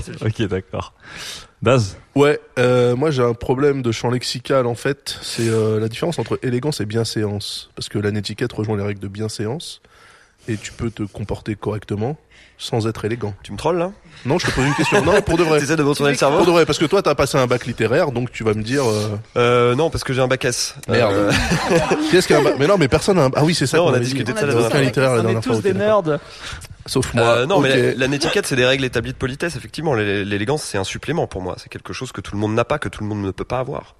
selfie. 0.02 0.24
Ok, 0.42 0.48
d'accord. 0.48 0.94
Daz. 1.62 1.97
Ouais, 2.16 2.40
euh, 2.59 2.97
moi 2.97 3.11
j'ai 3.11 3.23
un 3.23 3.35
problème 3.35 3.83
de 3.83 3.92
champ 3.92 4.11
lexical 4.11 4.66
en 4.66 4.75
fait. 4.75 5.16
C'est 5.23 5.49
euh, 5.49 5.78
la 5.78 5.88
différence 5.88 6.19
entre 6.19 6.38
élégance 6.42 6.81
et 6.81 6.87
bienséance. 6.87 7.71
Parce 7.76 7.88
que 7.88 7.99
la 7.99 8.11
netiquette 8.11 8.52
rejoint 8.52 8.76
les 8.76 8.83
règles 8.83 9.00
de 9.00 9.09
bienséance. 9.09 9.81
Et 10.49 10.57
tu 10.57 10.73
peux 10.73 10.90
te 10.90 11.04
comporter 11.04 11.54
correctement 11.54 12.16
sans 12.59 12.88
être 12.88 13.04
élégant. 13.04 13.33
Tu 13.45 13.52
me 13.52 13.57
trolles 13.57 13.78
là? 13.78 13.92
Non, 14.26 14.38
je 14.40 14.47
te 14.47 14.50
pose 14.52 14.66
une 14.66 14.75
question. 14.75 15.04
Non, 15.04 15.23
pour 15.23 15.37
de 15.38 15.45
vrai. 15.45 15.59
T'essaies 15.61 15.76
de 15.76 15.83
me 15.85 15.88
retourner 15.90 16.12
le 16.12 16.19
Pour 16.19 16.28
cerveau? 16.28 16.45
De 16.45 16.50
vrai, 16.50 16.66
parce 16.66 16.78
que 16.81 16.85
toi 16.85 17.00
t'as 17.00 17.14
passé 17.14 17.38
un 17.38 17.47
bac 17.47 17.64
littéraire, 17.64 18.11
donc 18.11 18.33
tu 18.33 18.42
vas 18.42 18.54
me 18.54 18.62
dire. 18.62 18.85
Euh, 18.85 19.16
euh, 19.37 19.75
Non, 19.76 19.88
parce 19.88 20.02
que 20.02 20.12
j'ai 20.12 20.21
un 20.21 20.26
bac 20.26 20.45
S. 20.45 20.75
Merde. 20.88 21.12
Euh, 21.14 21.33
Qu'est-ce 22.11 22.26
qu'un 22.26 22.42
bac 22.42 22.57
Mais 22.59 22.66
non, 22.66 22.76
mais 22.76 22.88
personne 22.88 23.16
n'a 23.16 23.26
un. 23.26 23.31
Ah 23.37 23.45
oui, 23.45 23.54
c'est 23.54 23.69
ça. 23.69 23.76
Non, 23.78 23.87
on 23.87 23.95
a 23.95 24.00
discuté 24.00 24.33
de 24.33 24.38
ça 24.38 24.47
la 24.47 24.52
y 24.52 24.57
avait 24.57 24.62
dernière 24.69 24.83
littéraire 24.83 25.11
la 25.11 25.16
On 25.16 25.21
est 25.21 25.23
dernière 25.26 25.45
fois. 25.45 25.54
tous 25.57 25.62
des 25.62 25.75
nerds. 25.75 26.02
Sauf 26.86 27.14
moi. 27.14 27.24
euh, 27.38 27.46
non, 27.46 27.60
mais 27.60 27.92
la, 27.92 27.94
la 27.94 28.08
netiquette, 28.08 28.46
c'est 28.46 28.56
des 28.56 28.66
règles 28.66 28.84
établies 28.84 29.12
de 29.12 29.16
politesse, 29.18 29.56
effectivement. 29.56 29.94
L'é- 29.94 30.24
L'élégance, 30.24 30.62
c'est 30.62 30.78
un 30.78 30.84
supplément 30.84 31.26
pour 31.26 31.40
moi. 31.42 31.56
C'est 31.58 31.68
quelque 31.68 31.92
chose 31.92 32.10
que 32.12 32.20
tout 32.20 32.34
le 32.34 32.40
monde 32.40 32.54
n'a 32.54 32.64
pas, 32.64 32.78
que 32.78 32.88
tout 32.88 33.02
le 33.02 33.08
monde 33.08 33.22
ne 33.22 33.30
peut 33.30 33.44
pas 33.44 33.58
avoir. 33.60 33.94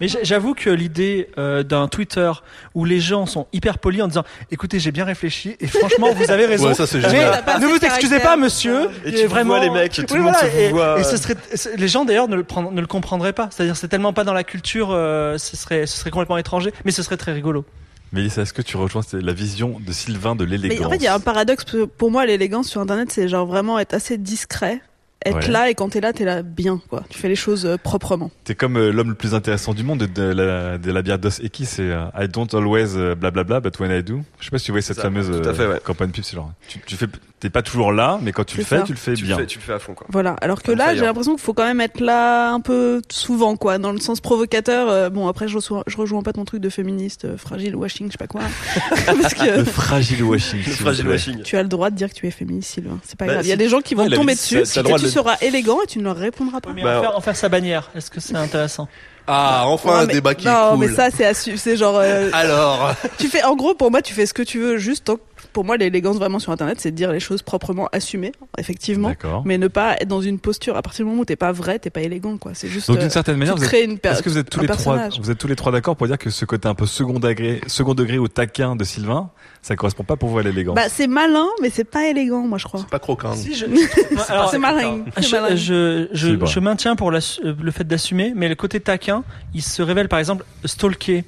Mais 0.00 0.08
j'- 0.08 0.16
j'avoue 0.22 0.54
que 0.54 0.70
l'idée 0.70 1.28
euh, 1.36 1.62
d'un 1.62 1.88
Twitter 1.88 2.32
où 2.74 2.86
les 2.86 3.00
gens 3.00 3.26
sont 3.26 3.46
hyper 3.52 3.76
polis 3.76 4.00
en 4.00 4.08
disant 4.08 4.24
écoutez 4.50 4.78
j'ai 4.78 4.92
bien 4.92 5.04
réfléchi 5.04 5.58
et 5.60 5.66
franchement 5.66 6.14
vous 6.14 6.30
avez 6.30 6.46
raison 6.46 6.68
Ouais, 6.68 6.74
ça, 6.74 6.86
mais 6.94 7.58
ne 7.58 7.66
vous 7.66 7.84
excusez 7.84 8.18
pas 8.20 8.38
monsieur 8.38 8.88
Et 9.04 9.12
tu 9.12 9.26
vraiment 9.26 9.56
vois, 9.56 9.60
les 9.64 9.68
mecs, 9.68 9.92
tout 9.92 10.06
Oui, 10.12 10.16
le 10.16 10.22
monde 10.22 10.32
voilà, 10.32 10.48
se 10.50 10.56
vous 10.56 10.62
et, 10.62 10.68
voit. 10.70 10.98
et 11.00 11.04
ce 11.04 11.18
serait 11.18 11.34
les 11.76 11.88
gens 11.88 12.06
d'ailleurs 12.06 12.28
ne 12.28 12.36
le 12.36 12.44
prend- 12.44 12.70
ne 12.72 12.80
le 12.80 12.86
comprendraient 12.86 13.34
pas 13.34 13.48
c'est-à-dire 13.50 13.76
c'est 13.76 13.88
tellement 13.88 14.14
pas 14.14 14.24
dans 14.24 14.32
la 14.32 14.42
culture 14.42 14.88
euh, 14.90 15.36
ce 15.36 15.54
serait 15.54 15.86
ce 15.86 15.98
serait 15.98 16.10
complètement 16.10 16.38
étranger 16.38 16.72
mais 16.86 16.90
ce 16.90 17.02
serait 17.02 17.18
très 17.18 17.32
rigolo 17.34 17.66
Mélissa, 18.12 18.42
est-ce 18.42 18.52
que 18.52 18.62
tu 18.62 18.76
rejoins 18.76 19.02
la 19.12 19.32
vision 19.32 19.78
de 19.84 19.92
Sylvain 19.92 20.34
de 20.34 20.44
l'élégance 20.44 20.86
en 20.86 20.90
fait, 20.90 20.96
il 20.96 21.02
y 21.04 21.06
a 21.06 21.14
un 21.14 21.20
paradoxe. 21.20 21.64
Pour 21.96 22.10
moi, 22.10 22.26
l'élégance 22.26 22.68
sur 22.68 22.80
Internet, 22.80 23.12
c'est 23.12 23.28
genre 23.28 23.46
vraiment 23.46 23.78
être 23.78 23.94
assez 23.94 24.18
discret. 24.18 24.80
Être 25.26 25.36
Ouais. 25.36 25.48
là 25.48 25.68
et 25.68 25.74
quand 25.74 25.90
t'es 25.90 26.00
là, 26.00 26.14
t'es 26.14 26.24
là 26.24 26.42
bien, 26.42 26.80
quoi. 26.88 27.04
Tu 27.10 27.18
fais 27.18 27.28
les 27.28 27.36
choses 27.36 27.66
euh, 27.66 27.76
proprement. 27.76 28.30
T'es 28.44 28.54
comme 28.54 28.78
euh, 28.78 28.90
l'homme 28.90 29.10
le 29.10 29.14
plus 29.14 29.34
intéressant 29.34 29.74
du 29.74 29.82
monde 29.84 29.98
de, 29.98 30.06
de 30.06 30.22
la, 30.22 30.78
de 30.78 30.90
la 30.90 31.02
bière 31.02 31.18
Dos 31.18 31.28
Equis, 31.42 31.66
c'est 31.66 31.82
euh, 31.90 32.06
I 32.18 32.26
don't 32.26 32.48
always 32.54 32.96
blablabla, 33.16 33.60
but 33.60 33.78
when 33.78 33.90
I 33.90 34.02
do. 34.02 34.22
Je 34.38 34.46
sais 34.46 34.50
pas 34.50 34.58
si 34.58 34.64
tu 34.64 34.72
vois 34.72 34.80
cette 34.80 34.96
Ça, 34.96 35.02
fameuse 35.02 35.30
euh, 35.30 35.72
ouais. 35.74 35.80
campagne 35.84 36.08
pub, 36.10 36.24
c'est 36.24 36.36
genre, 36.36 36.50
tu, 36.68 36.80
tu 36.86 36.96
fais, 36.96 37.06
t'es 37.40 37.50
pas 37.50 37.62
toujours 37.62 37.90
là, 37.92 38.18
mais 38.22 38.32
quand 38.32 38.44
tu 38.44 38.58
le 38.58 38.64
fais, 38.64 38.78
ça. 38.78 38.82
tu 38.84 38.92
le 38.92 38.98
fais 38.98 39.14
Tu 39.14 39.24
bien. 39.24 39.36
le, 39.36 39.42
fais, 39.42 39.46
tu 39.46 39.58
le 39.58 39.64
fais 39.64 39.72
à 39.72 39.78
fond, 39.78 39.94
quoi. 39.94 40.06
Voilà. 40.10 40.36
Alors 40.42 40.62
que 40.62 40.70
là, 40.72 40.94
j'ai 40.94 41.00
l'impression 41.04 41.32
qu'il 41.32 41.40
faut 41.42 41.54
quand 41.54 41.64
même 41.64 41.80
être 41.80 42.00
là 42.00 42.50
un 42.52 42.60
peu 42.60 43.00
souvent, 43.10 43.56
quoi. 43.56 43.78
Dans 43.78 43.92
le 43.92 43.98
sens 44.00 44.20
provocateur. 44.20 44.88
euh, 44.90 45.10
bon, 45.10 45.26
après, 45.26 45.48
je, 45.48 45.56
reçois- 45.56 45.82
je 45.86 45.96
rejoins 45.96 46.22
pas 46.22 46.32
ton 46.32 46.44
truc 46.44 46.60
de 46.60 46.68
féministe, 46.68 47.24
euh, 47.24 47.36
fragile 47.38 47.74
washing, 47.76 48.06
je 48.08 48.12
sais 48.12 48.18
pas 48.18 48.26
quoi. 48.26 48.42
Parce 49.06 49.34
que 49.34 49.58
Le 49.58 49.64
fragile 49.64 50.22
washing. 50.22 50.58
Le 50.66 50.72
fragile 50.72 51.08
washing. 51.08 51.42
tu 51.42 51.56
as 51.56 51.62
le 51.62 51.68
droit 51.68 51.90
de 51.90 51.96
dire 51.96 52.08
que 52.10 52.14
tu 52.14 52.26
es 52.26 52.30
féministe, 52.30 52.72
Sylvain. 52.74 52.98
C'est 53.04 53.18
pas 53.18 53.26
Bah, 53.26 53.32
grave. 53.34 53.46
Il 53.46 53.48
y 53.48 53.52
a 53.52 53.56
des 53.56 53.68
gens 53.68 53.80
qui 53.80 53.94
vont 53.94 54.02
Ouais, 54.04 54.08
la 54.10 54.16
tomber 54.16 54.34
dessus. 54.34 54.56
le 54.58 54.82
droit 54.82 54.98
tu 54.98 55.04
le- 55.06 55.10
seras 55.10 55.36
élégant 55.40 55.78
et 55.82 55.86
tu 55.86 55.98
ne 55.98 56.04
leur 56.04 56.16
répondras 56.16 56.60
pas. 56.60 56.70
mais 56.74 56.82
Bah, 56.82 56.98
en, 56.98 57.02
faire, 57.02 57.16
en 57.16 57.20
faire 57.20 57.36
sa 57.36 57.48
bannière 57.48 57.90
est-ce 57.94 58.10
que 58.10 58.20
c'est 58.20 58.36
intéressant 58.36 58.86
Ah, 59.26 59.62
enfin 59.66 59.88
Non, 59.90 59.94
un 59.96 60.06
mais- 60.06 60.12
débat 60.14 60.34
qui 60.34 60.46
non, 60.46 60.52
est 60.52 60.76
cool. 60.76 60.78
mais 60.88 60.94
ça, 60.94 61.08
c'est 61.10 61.76
genre. 61.76 61.96
euh, 61.98 62.28
Alors. 62.32 62.94
tu 63.18 63.28
fais, 63.28 63.42
en 63.44 63.54
gros, 63.56 63.74
pour 63.74 63.90
moi, 63.90 64.02
tu 64.02 64.12
fais 64.12 64.26
ce 64.26 64.34
que 64.34 64.42
tu 64.42 64.58
veux, 64.58 64.76
juste 64.78 65.04
tant 65.04 65.16
que 65.16 65.20
pour 65.52 65.64
moi, 65.64 65.76
l'élégance 65.76 66.16
vraiment 66.16 66.38
sur 66.38 66.52
Internet, 66.52 66.80
c'est 66.80 66.90
de 66.90 66.96
dire 66.96 67.12
les 67.12 67.20
choses 67.20 67.42
proprement 67.42 67.88
assumées, 67.92 68.32
effectivement, 68.58 69.08
D'accord. 69.08 69.42
mais 69.44 69.58
ne 69.58 69.68
pas 69.68 69.96
être 70.00 70.08
dans 70.08 70.20
une 70.20 70.38
posture. 70.38 70.76
À 70.76 70.82
partir 70.82 71.04
du 71.04 71.10
moment 71.10 71.22
où 71.22 71.24
t'es 71.24 71.36
pas 71.36 71.52
vrai, 71.52 71.78
t'es 71.78 71.90
pas 71.90 72.00
élégant, 72.00 72.36
quoi. 72.38 72.52
C'est 72.54 72.68
juste. 72.68 72.88
Donc 72.88 72.98
euh, 72.98 73.00
d'une 73.00 73.10
certaine 73.10 73.36
manière, 73.36 73.56
vous 73.56 73.64
êtes, 73.64 74.06
est-ce 74.06 74.22
que 74.22 74.28
vous 74.28 74.38
êtes 74.38 74.50
tous 74.50 74.60
les 74.60 74.66
trois, 74.66 74.94
personnage. 74.96 75.20
vous 75.20 75.30
êtes 75.30 75.38
tous 75.38 75.48
les 75.48 75.56
trois 75.56 75.72
d'accord 75.72 75.96
pour 75.96 76.06
dire 76.06 76.18
que 76.18 76.30
ce 76.30 76.44
côté 76.44 76.68
un 76.68 76.74
peu 76.74 76.86
second 76.86 77.18
degré, 77.18 77.60
second 77.66 77.94
degré 77.94 78.18
ou 78.18 78.28
taquin 78.28 78.76
de 78.76 78.84
Sylvain, 78.84 79.30
ça 79.62 79.76
correspond 79.76 80.04
pas 80.04 80.16
pour 80.16 80.28
vous 80.28 80.38
à 80.38 80.42
l'élégance. 80.42 80.74
Bah, 80.74 80.88
c'est 80.88 81.06
malin, 81.06 81.46
mais 81.60 81.70
c'est 81.70 81.84
pas 81.84 82.06
élégant, 82.06 82.46
moi, 82.46 82.58
je 82.58 82.64
crois. 82.64 82.80
C'est 82.80 82.88
pas 82.90 82.98
croquant. 82.98 83.34
Si, 83.34 83.54
je, 83.54 83.66
c'est 84.50 84.58
malin. 84.58 85.04
c'est 85.16 85.22
Je, 85.22 85.36
malin. 85.36 85.56
je, 85.56 86.08
je, 86.12 86.60
maintiens 86.60 86.96
pour 86.96 87.10
euh, 87.12 87.20
le 87.42 87.70
fait 87.70 87.84
d'assumer, 87.84 88.32
mais 88.34 88.48
le 88.48 88.54
côté 88.54 88.80
taquin, 88.80 89.22
il 89.54 89.62
se 89.62 89.82
révèle 89.82 90.08
par 90.08 90.18
exemple 90.18 90.44
stalker 90.64 91.24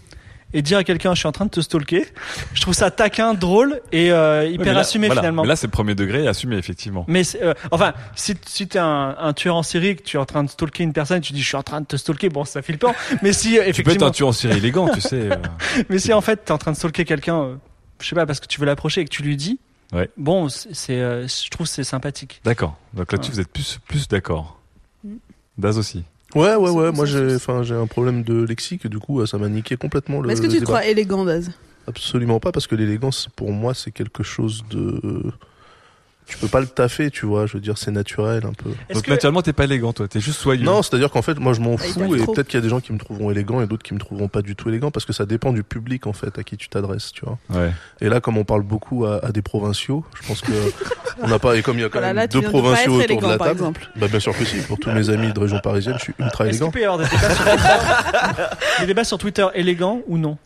et 0.55 0.63
dire 0.63 0.79
à 0.79 0.85
quelqu'un 0.85 1.15
je 1.15 1.19
suis 1.21 1.29
en 1.29 1.33
train 1.33 1.45
de 1.47 1.51
te 1.51 1.61
stalker. 1.61 2.07
Je 2.55 2.61
trouve 2.61 2.75
ça 2.75 2.91
taquin, 2.91 3.35
drôle 3.35 3.81
et 3.93 4.11
euh, 4.13 4.41
Ouais, 4.43 4.53
hyper 4.53 4.67
mais 4.67 4.73
là- 4.75 4.81
assumé 4.81 5.07
voilà. 5.09 5.21
finalement. 5.23 5.43
Mais 5.43 5.49
là, 5.49 5.57
c'est 5.57 5.69
premier 5.69 5.95
degré 5.95 6.25
et 6.25 6.29
assumé 6.29 6.57
effectivement. 6.57 7.05
Mais 7.09 7.23
euh, 7.43 7.55
enfin, 7.71 7.95
si, 8.15 8.35
si 8.47 8.69
t'es 8.69 8.79
un, 8.79 9.17
un 9.19 9.33
tueur 9.33 9.57
en 9.57 9.63
série, 9.63 9.97
que 9.97 10.03
tu 10.03 10.17
es 10.17 10.21
en 10.21 10.25
train 10.27 10.43
de 10.45 10.51
stalker 10.51 10.83
une 10.85 10.93
personne, 10.93 11.19
et 11.19 11.21
tu 11.21 11.33
dis 11.33 11.43
je 11.43 11.47
suis 11.49 11.57
en 11.57 11.63
train 11.63 11.81
de 11.81 11.87
te 11.87 11.97
stalker, 11.97 12.29
bon 12.29 12.45
ça 12.45 12.63
fait 12.63 12.73
le 12.73 12.79
temps. 12.79 12.95
Mais 13.23 13.33
si 13.33 13.59
euh, 13.59 13.63
Tu 13.73 13.83
peux 13.83 13.91
être 13.93 14.03
effectivement, 14.03 14.07
un 14.07 14.11
tueur 14.11 14.29
en 14.29 14.33
série 14.33 14.57
élégant, 14.59 14.89
tu 14.89 15.01
sais. 15.01 15.31
euh. 15.31 15.37
mais 15.89 15.99
si 15.99 16.13
en 16.13 16.21
fait 16.21 16.45
t'es 16.45 16.53
en 16.53 16.59
train 16.59 16.73
de 16.73 16.77
stalker 16.77 17.05
quelqu'un, 17.05 17.41
euh, 17.43 17.55
je 18.01 18.09
sais 18.09 18.15
pas 18.15 18.27
parce 18.27 18.41
que 18.41 18.47
tu 18.47 18.59
veux 18.61 18.67
l'approcher 18.67 19.01
et 19.01 19.05
que 19.05 19.11
tu 19.11 19.23
lui 19.23 19.37
dis, 19.37 19.59
Ouais. 19.93 20.09
bon 20.17 20.49
c'est, 20.49 20.99
euh, 21.01 21.27
je 21.29 21.51
trouve 21.51 21.67
que 21.67 21.73
c'est 21.73 21.85
sympathique. 21.85 22.41
D'accord. 22.45 22.77
Donc 22.95 23.13
là-dessus, 23.13 23.31
vous 23.33 23.41
êtes 23.41 23.53
plus, 23.53 23.79
plus 23.87 24.09
d'accord. 24.09 24.59
Mm. 25.05 25.17
Daz 25.59 25.77
aussi. 25.79 26.03
Ouais, 26.35 26.55
ouais, 26.55 26.71
ouais. 26.71 26.93
Moi, 26.93 27.05
j'ai, 27.05 27.35
enfin, 27.35 27.63
j'ai 27.63 27.75
un 27.75 27.87
problème 27.87 28.23
de 28.23 28.43
lexique. 28.45 28.87
Du 28.87 28.99
coup, 28.99 29.25
ça 29.27 29.39
m'a 29.39 29.49
niqué 29.49 29.77
complètement 29.77 30.21
le. 30.21 30.27
Mais 30.29 30.33
est-ce 30.35 30.43
que 30.43 30.47
tu 30.47 30.61
te 30.61 30.65
crois 30.65 30.87
élégant, 30.87 31.25
Daz? 31.25 31.51
Absolument 31.87 32.41
pas, 32.41 32.53
parce 32.53 32.67
que 32.67 32.75
l'élégance, 32.75 33.29
pour 33.35 33.53
moi, 33.53 33.75
c'est 33.75 33.91
quelque 33.91 34.23
chose 34.23 34.65
de. 34.71 35.33
Tu 36.27 36.39
peux 36.39 36.49
pas 36.49 36.61
le 36.61 36.67
taffer, 36.67 37.11
tu 37.11 37.27
vois. 37.27 37.47
Je 37.47 37.55
veux 37.55 37.61
dire, 37.61 37.77
c'est 37.77 37.91
naturel 37.91 38.47
un 38.47 38.53
peu. 38.53 38.71
Est-ce 38.89 38.95
Donc 38.95 39.05
que 39.05 39.11
naturellement, 39.11 39.43
t'es 39.43 39.53
pas 39.53 39.65
élégant, 39.65 39.93
toi. 39.93 40.09
T'es 40.09 40.21
juste 40.21 40.39
soyeux. 40.39 40.65
Non, 40.65 40.83
c'est-à-dire 40.83 41.11
qu'en 41.11 41.21
fait, 41.21 41.39
moi, 41.39 41.53
je 41.53 41.61
m'en 41.61 41.75
Ah, 41.75 41.79
fous, 41.79 42.15
et 42.17 42.25
peut-être 42.25 42.47
qu'il 42.49 42.59
y 42.59 42.63
a 42.63 42.63
des 42.63 42.69
gens 42.69 42.81
qui 42.81 42.93
me 42.93 42.99
trouveront 42.99 43.31
élégant 43.31 43.61
et 43.61 43.67
d'autres 43.67 43.83
qui 43.83 43.93
me 43.93 43.99
trouveront 43.99 44.29
pas 44.29 44.41
du 44.41 44.55
tout 44.57 44.69
élégant, 44.69 44.91
parce 44.91 45.05
que 45.05 45.13
ça 45.13 45.27
dépend 45.27 45.53
du 45.53 45.63
public, 45.63 46.07
en 46.07 46.13
fait, 46.13 46.39
à 46.39 46.43
qui 46.45 46.57
tu 46.57 46.69
t'adresses, 46.69 47.13
tu 47.13 47.25
vois. 47.27 47.39
Ouais. 47.51 47.71
Et 48.01 48.09
là, 48.09 48.21
comme 48.21 48.39
on 48.39 48.45
parle 48.45 48.63
beaucoup 48.63 49.05
à, 49.05 49.23
à 49.25 49.33
des 49.33 49.43
provinciaux, 49.43 50.05
je 50.23 50.27
pense 50.29 50.41
que 50.41 50.53
on 51.23 51.27
n'a 51.29 51.39
pas, 51.39 51.57
et 51.57 51.63
comme 51.63 51.77
il 51.79 51.83
y 51.83 51.85
a 51.85 51.89
quand 51.89 51.99
Voilà, 51.99 52.09
même 52.09 52.17
là, 52.17 52.27
deux 52.29 52.41
de 52.41 52.47
provinciaux 52.49 52.93
autour 52.93 52.99
de 52.99 53.05
élégant, 53.05 53.29
la 53.29 53.37
par 53.39 53.47
table. 53.49 53.59
exemple. 53.59 53.91
Bah, 53.97 54.09
bien 54.09 54.21
sûr 54.21 54.37
que 54.39 54.45
si. 54.45 54.57
Pour 54.63 54.79
tous 54.79 54.91
mes 54.91 55.11
amis 55.11 55.33
de 55.33 55.41
région 55.41 55.59
parisienne, 55.59 55.97
je 55.99 56.05
suis 56.05 56.15
ultra 56.19 56.47
Est-ce 56.47 56.59
qu'il 56.59 56.63
élégant. 56.63 56.71
peut 56.71 56.81
y 56.81 56.85
avoir 56.85 56.99
des 56.99 57.05
débats 57.05 57.35
sur 57.35 57.45
Twitter, 57.45 58.43
des 58.81 58.87
débats 58.87 59.05
sur 59.05 59.19
Twitter 59.19 59.47
élégants 59.55 60.01
ou 60.07 60.19
non? 60.19 60.39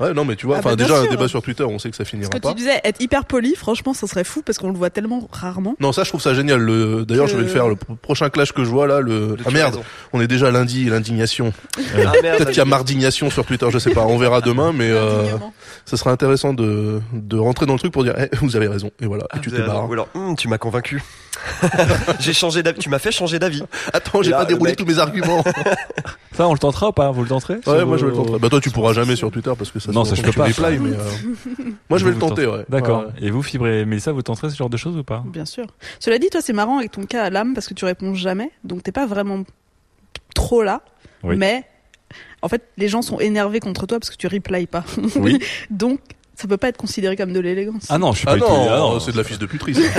Ouais, 0.00 0.14
non, 0.14 0.24
mais 0.24 0.34
tu 0.34 0.46
vois, 0.46 0.56
Ah 0.56 0.58
enfin, 0.60 0.70
bah, 0.70 0.76
déjà, 0.76 0.98
un 0.98 1.06
débat 1.06 1.28
sur 1.28 1.42
Twitter, 1.42 1.62
on 1.64 1.78
sait 1.78 1.90
que 1.90 1.96
ça 1.96 2.04
finira 2.06 2.30
Ce 2.32 2.36
que 2.36 2.42
pas. 2.42 2.48
tu 2.50 2.54
disais, 2.56 2.80
être 2.84 3.00
hyper 3.02 3.24
poli, 3.26 3.54
franchement, 3.54 3.92
ça 3.94 4.06
serait 4.06 4.24
fou 4.24 4.42
parce 4.44 4.56
qu'on 4.58 4.70
le 4.70 4.76
voit 4.78 4.88
tellement 4.90 5.28
rarement. 5.30 5.76
Non, 5.78 5.92
ça, 5.92 6.04
je 6.04 6.08
trouve 6.08 6.22
ça 6.22 6.32
génial. 6.34 6.58
Le... 6.60 7.04
D'ailleurs, 7.04 7.26
Que- 7.26 7.32
je 7.32 7.36
vais 7.36 7.42
le 7.42 7.48
faire. 7.48 7.68
Le 7.68 7.76
pro- 7.76 7.94
prochain 7.96 8.30
clash 8.30 8.52
que 8.52 8.64
je 8.64 8.70
vois 8.70 8.86
là, 8.86 9.00
le. 9.00 9.36
Ah 9.46 9.50
merde, 9.50 9.78
on 10.12 10.20
est 10.20 10.26
déjà 10.26 10.50
lundi, 10.50 10.84
l'indignation. 10.86 11.52
Ah, 11.94 12.12
merde, 12.22 12.38
Peut-être 12.38 12.48
qu'il 12.48 12.58
y 12.58 12.60
a 12.60 12.64
mardignation 12.64 13.30
sur 13.30 13.44
Twitter, 13.44 13.66
je 13.70 13.78
sais 13.78 13.90
pas. 13.90 14.02
On 14.06 14.16
verra 14.16 14.40
demain, 14.40 14.72
mais 14.72 14.88
euh, 14.90 15.24
ça 15.84 15.96
sera 15.96 16.10
intéressant 16.12 16.54
de 16.54 17.00
de 17.12 17.36
rentrer 17.36 17.66
dans 17.66 17.74
le 17.74 17.78
truc 17.78 17.92
pour 17.92 18.04
dire, 18.04 18.14
eh, 18.18 18.34
vous 18.36 18.56
avez 18.56 18.68
raison. 18.68 18.90
Et 19.00 19.06
voilà, 19.06 19.24
Ah, 19.30 19.36
et 19.36 19.40
tu 19.40 19.50
vous 19.50 19.56
te 19.56 19.60
avez 19.60 19.68
raison. 19.70 19.80
barres. 19.82 19.90
Ou 19.90 19.92
alors, 19.92 20.08
hum, 20.14 20.34
tu 20.36 20.48
m'as 20.48 20.58
convaincu. 20.58 21.02
J'ai 22.20 22.32
changé 22.32 22.62
d'avis. 22.62 22.78
Tu 22.80 22.88
m'as 22.88 22.98
fait 22.98 23.12
changer 23.12 23.38
d'avis. 23.38 23.62
Attends, 23.92 24.22
j'ai 24.22 24.30
pas 24.30 24.44
déroulé 24.44 24.72
mec- 24.72 24.78
tous 24.78 24.84
mes 24.86 24.98
arguments. 24.98 25.42
Ça, 26.40 26.48
on 26.48 26.54
le 26.54 26.58
tentera 26.58 26.88
ou 26.88 26.92
pas 26.92 27.10
Vous 27.10 27.22
le 27.22 27.28
tenterez 27.28 27.58
ouais, 27.66 27.84
moi 27.84 27.98
je 27.98 28.06
vais 28.06 28.12
le 28.12 28.16
tenter. 28.16 28.38
Bah 28.38 28.48
toi, 28.48 28.62
tu 28.62 28.70
pourras 28.70 28.94
jamais 28.94 29.14
sur 29.14 29.30
Twitter 29.30 29.52
parce 29.58 29.70
que 29.70 29.78
ça. 29.78 29.92
Non, 29.92 30.06
ça, 30.06 30.14
je 30.14 30.22
peux 30.22 30.32
pas, 30.32 30.50
ça. 30.50 30.70
mais 30.70 30.92
euh, 30.92 30.96
moi 31.90 31.98
je 31.98 32.04
vais 32.06 32.12
le 32.12 32.18
tenter, 32.18 32.46
ouais. 32.46 32.64
D'accord. 32.70 33.02
Ouais. 33.02 33.26
Et 33.26 33.30
vous, 33.30 33.42
Fibre 33.42 33.66
et 33.66 33.84
Mélissa, 33.84 34.12
vous 34.12 34.22
tenterez 34.22 34.48
ce 34.48 34.56
genre 34.56 34.70
de 34.70 34.78
choses 34.78 34.96
ou 34.96 35.04
pas 35.04 35.22
Bien 35.26 35.44
sûr. 35.44 35.66
Cela 35.98 36.18
dit, 36.18 36.30
toi, 36.30 36.40
c'est 36.40 36.54
marrant 36.54 36.78
avec 36.78 36.92
ton 36.92 37.04
cas 37.04 37.24
à 37.24 37.28
l'âme 37.28 37.52
parce 37.52 37.68
que 37.68 37.74
tu 37.74 37.84
réponds 37.84 38.14
jamais, 38.14 38.50
donc 38.64 38.82
t'es 38.82 38.90
pas 38.90 39.04
vraiment 39.04 39.44
trop 40.34 40.62
là. 40.62 40.80
Oui. 41.24 41.36
Mais 41.36 41.66
en 42.40 42.48
fait, 42.48 42.62
les 42.78 42.88
gens 42.88 43.02
sont 43.02 43.20
énervés 43.20 43.60
contre 43.60 43.86
toi 43.86 44.00
parce 44.00 44.08
que 44.08 44.16
tu 44.16 44.26
replies 44.26 44.66
pas. 44.66 44.84
Oui. 45.16 45.40
donc, 45.70 46.00
ça 46.40 46.48
peut 46.48 46.56
pas 46.56 46.68
être 46.68 46.76
considéré 46.76 47.16
comme 47.16 47.32
de 47.32 47.40
l'élégance. 47.40 47.84
Ah 47.88 47.98
non, 47.98 48.12
je 48.12 48.18
suis 48.18 48.26
pas 48.26 48.32
Ah 48.32 48.34
du 48.36 48.40
tout- 48.40 48.46
ah 48.50 48.76
non, 48.78 48.92
non. 48.94 49.00
c'est 49.00 49.12
de 49.12 49.16
la 49.16 49.24
fils 49.24 49.38
de 49.38 49.46
puterie. 49.46 49.74
ça. 49.74 49.80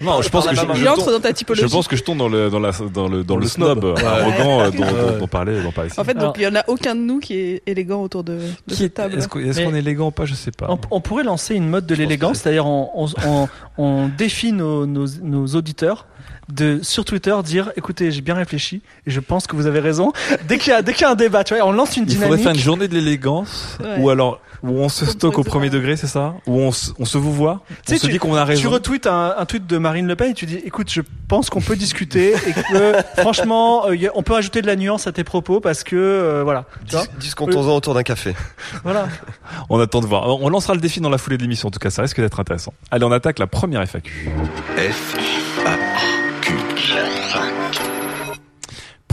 Non, 0.00 0.22
je 0.22 0.28
pense 0.28 0.46
que 0.48 0.54
je, 0.56 0.60
je 0.60 0.88
entre 0.88 1.04
tombe- 1.04 1.12
dans 1.12 1.20
ta 1.20 1.32
typologie. 1.32 1.62
je 1.68 1.72
pense 1.72 1.86
que 1.86 1.94
je 1.94 2.02
tombe 2.02 2.18
dans 2.18 2.28
le 2.28 2.50
dans 2.50 2.58
la 2.58 2.72
dans 2.92 3.06
le 3.06 3.22
dans 3.22 3.36
le, 3.36 3.42
Le 3.42 3.46
snob, 3.48 3.78
snob. 3.80 3.96
Ouais. 3.96 4.04
arrogant 4.04 4.60
euh, 4.62 4.70
dont, 4.72 4.84
dont, 4.84 5.18
dont 5.20 5.26
parlait 5.28 5.62
dont 5.62 5.70
parlait. 5.70 5.90
En 5.96 6.02
fait, 6.04 6.14
donc 6.14 6.34
il 6.36 6.42
y 6.42 6.46
en 6.48 6.54
a 6.56 6.64
aucun 6.66 6.96
de 6.96 7.00
nous 7.00 7.20
qui 7.20 7.34
est 7.38 7.62
élégant 7.66 8.02
autour 8.02 8.24
de, 8.24 8.32
de 8.34 8.40
Qui 8.68 8.74
cette 8.76 8.86
est, 8.86 8.88
table. 8.90 9.14
est-ce 9.18 9.28
qu'on 9.28 9.74
est 9.74 9.78
élégant 9.78 10.08
ou 10.08 10.10
pas? 10.10 10.24
Je 10.24 10.34
sais 10.34 10.50
pas. 10.50 10.66
On, 10.68 10.78
on 10.90 11.00
pourrait 11.00 11.22
lancer 11.22 11.54
une 11.54 11.68
mode 11.68 11.86
de 11.86 11.94
l'élégance, 11.94 12.38
c'est-à-dire 12.38 12.66
on, 12.66 12.90
on, 12.94 13.06
on, 13.26 13.48
on 13.78 14.08
défie 14.08 14.52
nos, 14.52 14.84
nos, 14.84 15.06
nos 15.22 15.46
auditeurs 15.46 16.06
de 16.52 16.80
sur 16.82 17.04
Twitter 17.04 17.34
dire 17.44 17.72
écoutez 17.76 18.10
j'ai 18.12 18.20
bien 18.20 18.34
réfléchi 18.34 18.82
et 19.06 19.10
je 19.10 19.20
pense 19.20 19.46
que 19.46 19.56
vous 19.56 19.66
avez 19.66 19.80
raison 19.80 20.12
dès 20.46 20.58
qu'il 20.58 20.72
y 20.72 20.76
a 20.76 20.82
dès 20.82 20.92
qu'il 20.92 21.02
y 21.02 21.04
a 21.04 21.10
un 21.10 21.14
débat 21.14 21.42
tu 21.44 21.54
vois 21.54 21.64
on 21.66 21.72
lance 21.72 21.96
une 21.96 22.04
Il 22.04 22.10
faudrait 22.12 22.26
dynamique 22.26 22.42
faire 22.44 22.52
une 22.54 22.58
journée 22.60 22.88
de 22.88 22.94
l'élégance 22.94 23.78
Ouais. 23.80 23.96
ou 23.98 24.10
alors 24.10 24.40
où 24.62 24.78
on 24.80 24.88
se 24.88 25.04
stocke 25.04 25.38
au 25.38 25.44
premier 25.44 25.68
degré, 25.68 25.94
c'est 25.94 26.06
ça? 26.06 26.36
Où 26.46 26.58
on 26.58 26.72
se, 26.72 26.92
on 26.98 27.04
se 27.04 27.18
vous 27.18 27.34
voit 27.34 27.60
On 27.70 27.74
Tu 27.74 27.92
sais, 27.92 27.98
se 27.98 28.06
tu- 28.06 28.12
dit 28.12 28.18
qu'on 28.18 28.34
a 28.34 28.44
tu 28.44 28.48
raison. 28.48 28.70
retweets 28.70 29.06
un, 29.06 29.34
un 29.36 29.44
tweet 29.44 29.66
de 29.66 29.76
Marine 29.76 30.06
Le 30.06 30.16
Pen 30.16 30.30
et 30.30 30.34
tu 30.34 30.46
dis 30.46 30.56
écoute 30.56 30.90
je 30.90 31.02
pense 31.28 31.50
qu'on 31.50 31.60
peut 31.60 31.76
discuter 31.76 32.32
et 32.32 32.52
que 32.72 32.94
franchement 33.20 33.86
euh, 33.88 33.94
a- 33.94 34.10
on 34.14 34.22
peut 34.22 34.34
ajouter 34.34 34.62
de 34.62 34.66
la 34.66 34.76
nuance 34.76 35.06
à 35.06 35.12
tes 35.12 35.22
propos 35.24 35.60
parce 35.60 35.84
que 35.84 35.96
euh, 35.96 36.42
voilà 36.44 36.64
tu 36.88 36.96
Discutons-en 37.20 37.74
autour 37.76 37.92
d'un 37.92 38.02
café. 38.04 38.34
voilà 38.84 39.06
On 39.68 39.78
attend 39.80 40.00
de 40.00 40.06
voir. 40.06 40.28
On 40.40 40.48
lancera 40.48 40.74
le 40.74 40.80
défi 40.80 41.00
dans 41.00 41.10
la 41.10 41.18
foulée 41.18 41.36
de 41.36 41.42
l'émission. 41.42 41.68
En 41.68 41.70
tout 41.70 41.78
cas, 41.78 41.90
ça 41.90 42.00
risque 42.02 42.20
d'être 42.20 42.40
intéressant. 42.40 42.72
Allez, 42.90 43.04
on 43.04 43.12
attaque 43.12 43.38
la 43.38 43.46
première 43.46 43.82
FAQ. 43.86 44.30
F, 44.78 45.16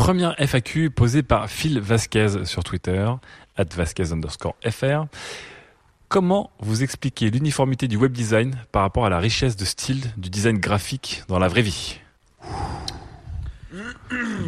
Première 0.02 0.34
FAQ 0.40 0.90
posée 0.90 1.22
par 1.22 1.48
Phil 1.48 1.80
Vasquez 1.80 2.44
sur 2.46 2.64
Twitter, 2.64 3.06
at 3.56 3.66
Vasquez 3.76 4.12
underscore 4.12 4.56
FR. 4.68 5.06
Comment 6.10 6.50
vous 6.60 6.82
expliquez 6.82 7.30
l'uniformité 7.30 7.88
du 7.88 7.98
web 7.98 8.12
design 8.12 8.56
par 8.72 8.82
rapport 8.82 9.06
à 9.06 9.12
la 9.12 9.20
richesse 9.20 9.56
de 9.56 9.64
style 9.64 10.02
du 10.18 10.32
design 10.32 10.58
graphique 10.58 11.22
dans 11.28 11.38
la 11.38 11.48
vraie 11.48 11.62
vie? 11.62 12.00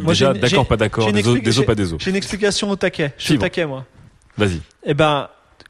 Moi, 0.02 0.08
Déjà, 0.08 0.32
d'accord, 0.32 0.66
pas 0.66 0.76
d'accord, 0.76 1.12
des 1.12 1.20
os, 1.24 1.36
expli- 1.38 1.42
des 1.44 1.58
os, 1.60 1.64
pas 1.64 1.76
des 1.76 1.92
os. 1.92 2.02
j'ai 2.02 2.10
une 2.10 2.16
explication 2.16 2.68
au 2.70 2.74
taquet 2.74 3.14
je 3.16 3.22
suis 3.26 3.34
au 3.36 3.38
taquet 3.38 3.64
moi 3.64 3.86
Vas-y. 4.36 4.60
Eh 4.82 4.92
ben, 4.94 5.28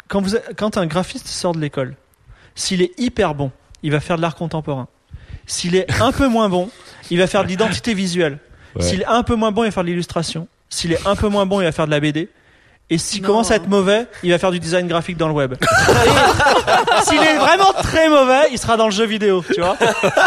quand, 0.08 0.22
vous, 0.22 0.34
quand 0.56 0.78
un 0.78 0.86
graphiste 0.86 1.26
sort 1.26 1.54
de 1.54 1.60
l'école, 1.60 1.94
s'il 2.54 2.80
est 2.80 2.98
hyper 2.98 3.34
bon, 3.34 3.52
il 3.82 3.90
va 3.92 4.00
faire 4.00 4.16
de 4.16 4.22
l'art 4.22 4.34
contemporain. 4.34 4.88
S'il 5.44 5.76
est 5.76 6.00
un 6.00 6.10
peu 6.10 6.26
moins 6.26 6.48
bon, 6.48 6.70
il 7.10 7.18
va 7.18 7.26
faire 7.26 7.42
de 7.42 7.48
l'identité 7.48 7.92
visuelle. 7.92 8.38
S'il 8.80 9.02
est 9.02 9.06
un 9.06 9.22
peu 9.22 9.34
moins 9.34 9.52
bon, 9.52 9.62
il 9.62 9.66
va 9.66 9.70
faire 9.72 9.82
de 9.84 9.88
l'illustration. 9.88 10.48
S'il 10.68 10.92
est 10.92 11.06
un 11.06 11.14
peu 11.16 11.28
moins 11.28 11.46
bon, 11.46 11.60
il 11.60 11.64
va 11.64 11.72
faire 11.72 11.86
de 11.86 11.90
la 11.90 12.00
BD. 12.00 12.28
Et 12.90 12.98
s'il 12.98 13.22
Non. 13.22 13.28
commence 13.28 13.50
à 13.50 13.56
être 13.56 13.66
mauvais, 13.68 14.06
il 14.22 14.30
va 14.30 14.38
faire 14.38 14.50
du 14.50 14.60
design 14.60 14.86
graphique 14.86 15.16
dans 15.16 15.28
le 15.28 15.32
web. 15.34 15.54
S'il 17.04 17.18
est 17.22 17.36
vraiment 17.38 17.72
très 17.72 18.10
mauvais, 18.10 18.42
il 18.52 18.58
sera 18.58 18.76
dans 18.76 18.84
le 18.84 18.90
jeu 18.92 19.06
vidéo, 19.06 19.42
tu 19.54 19.58
vois. 19.60 19.76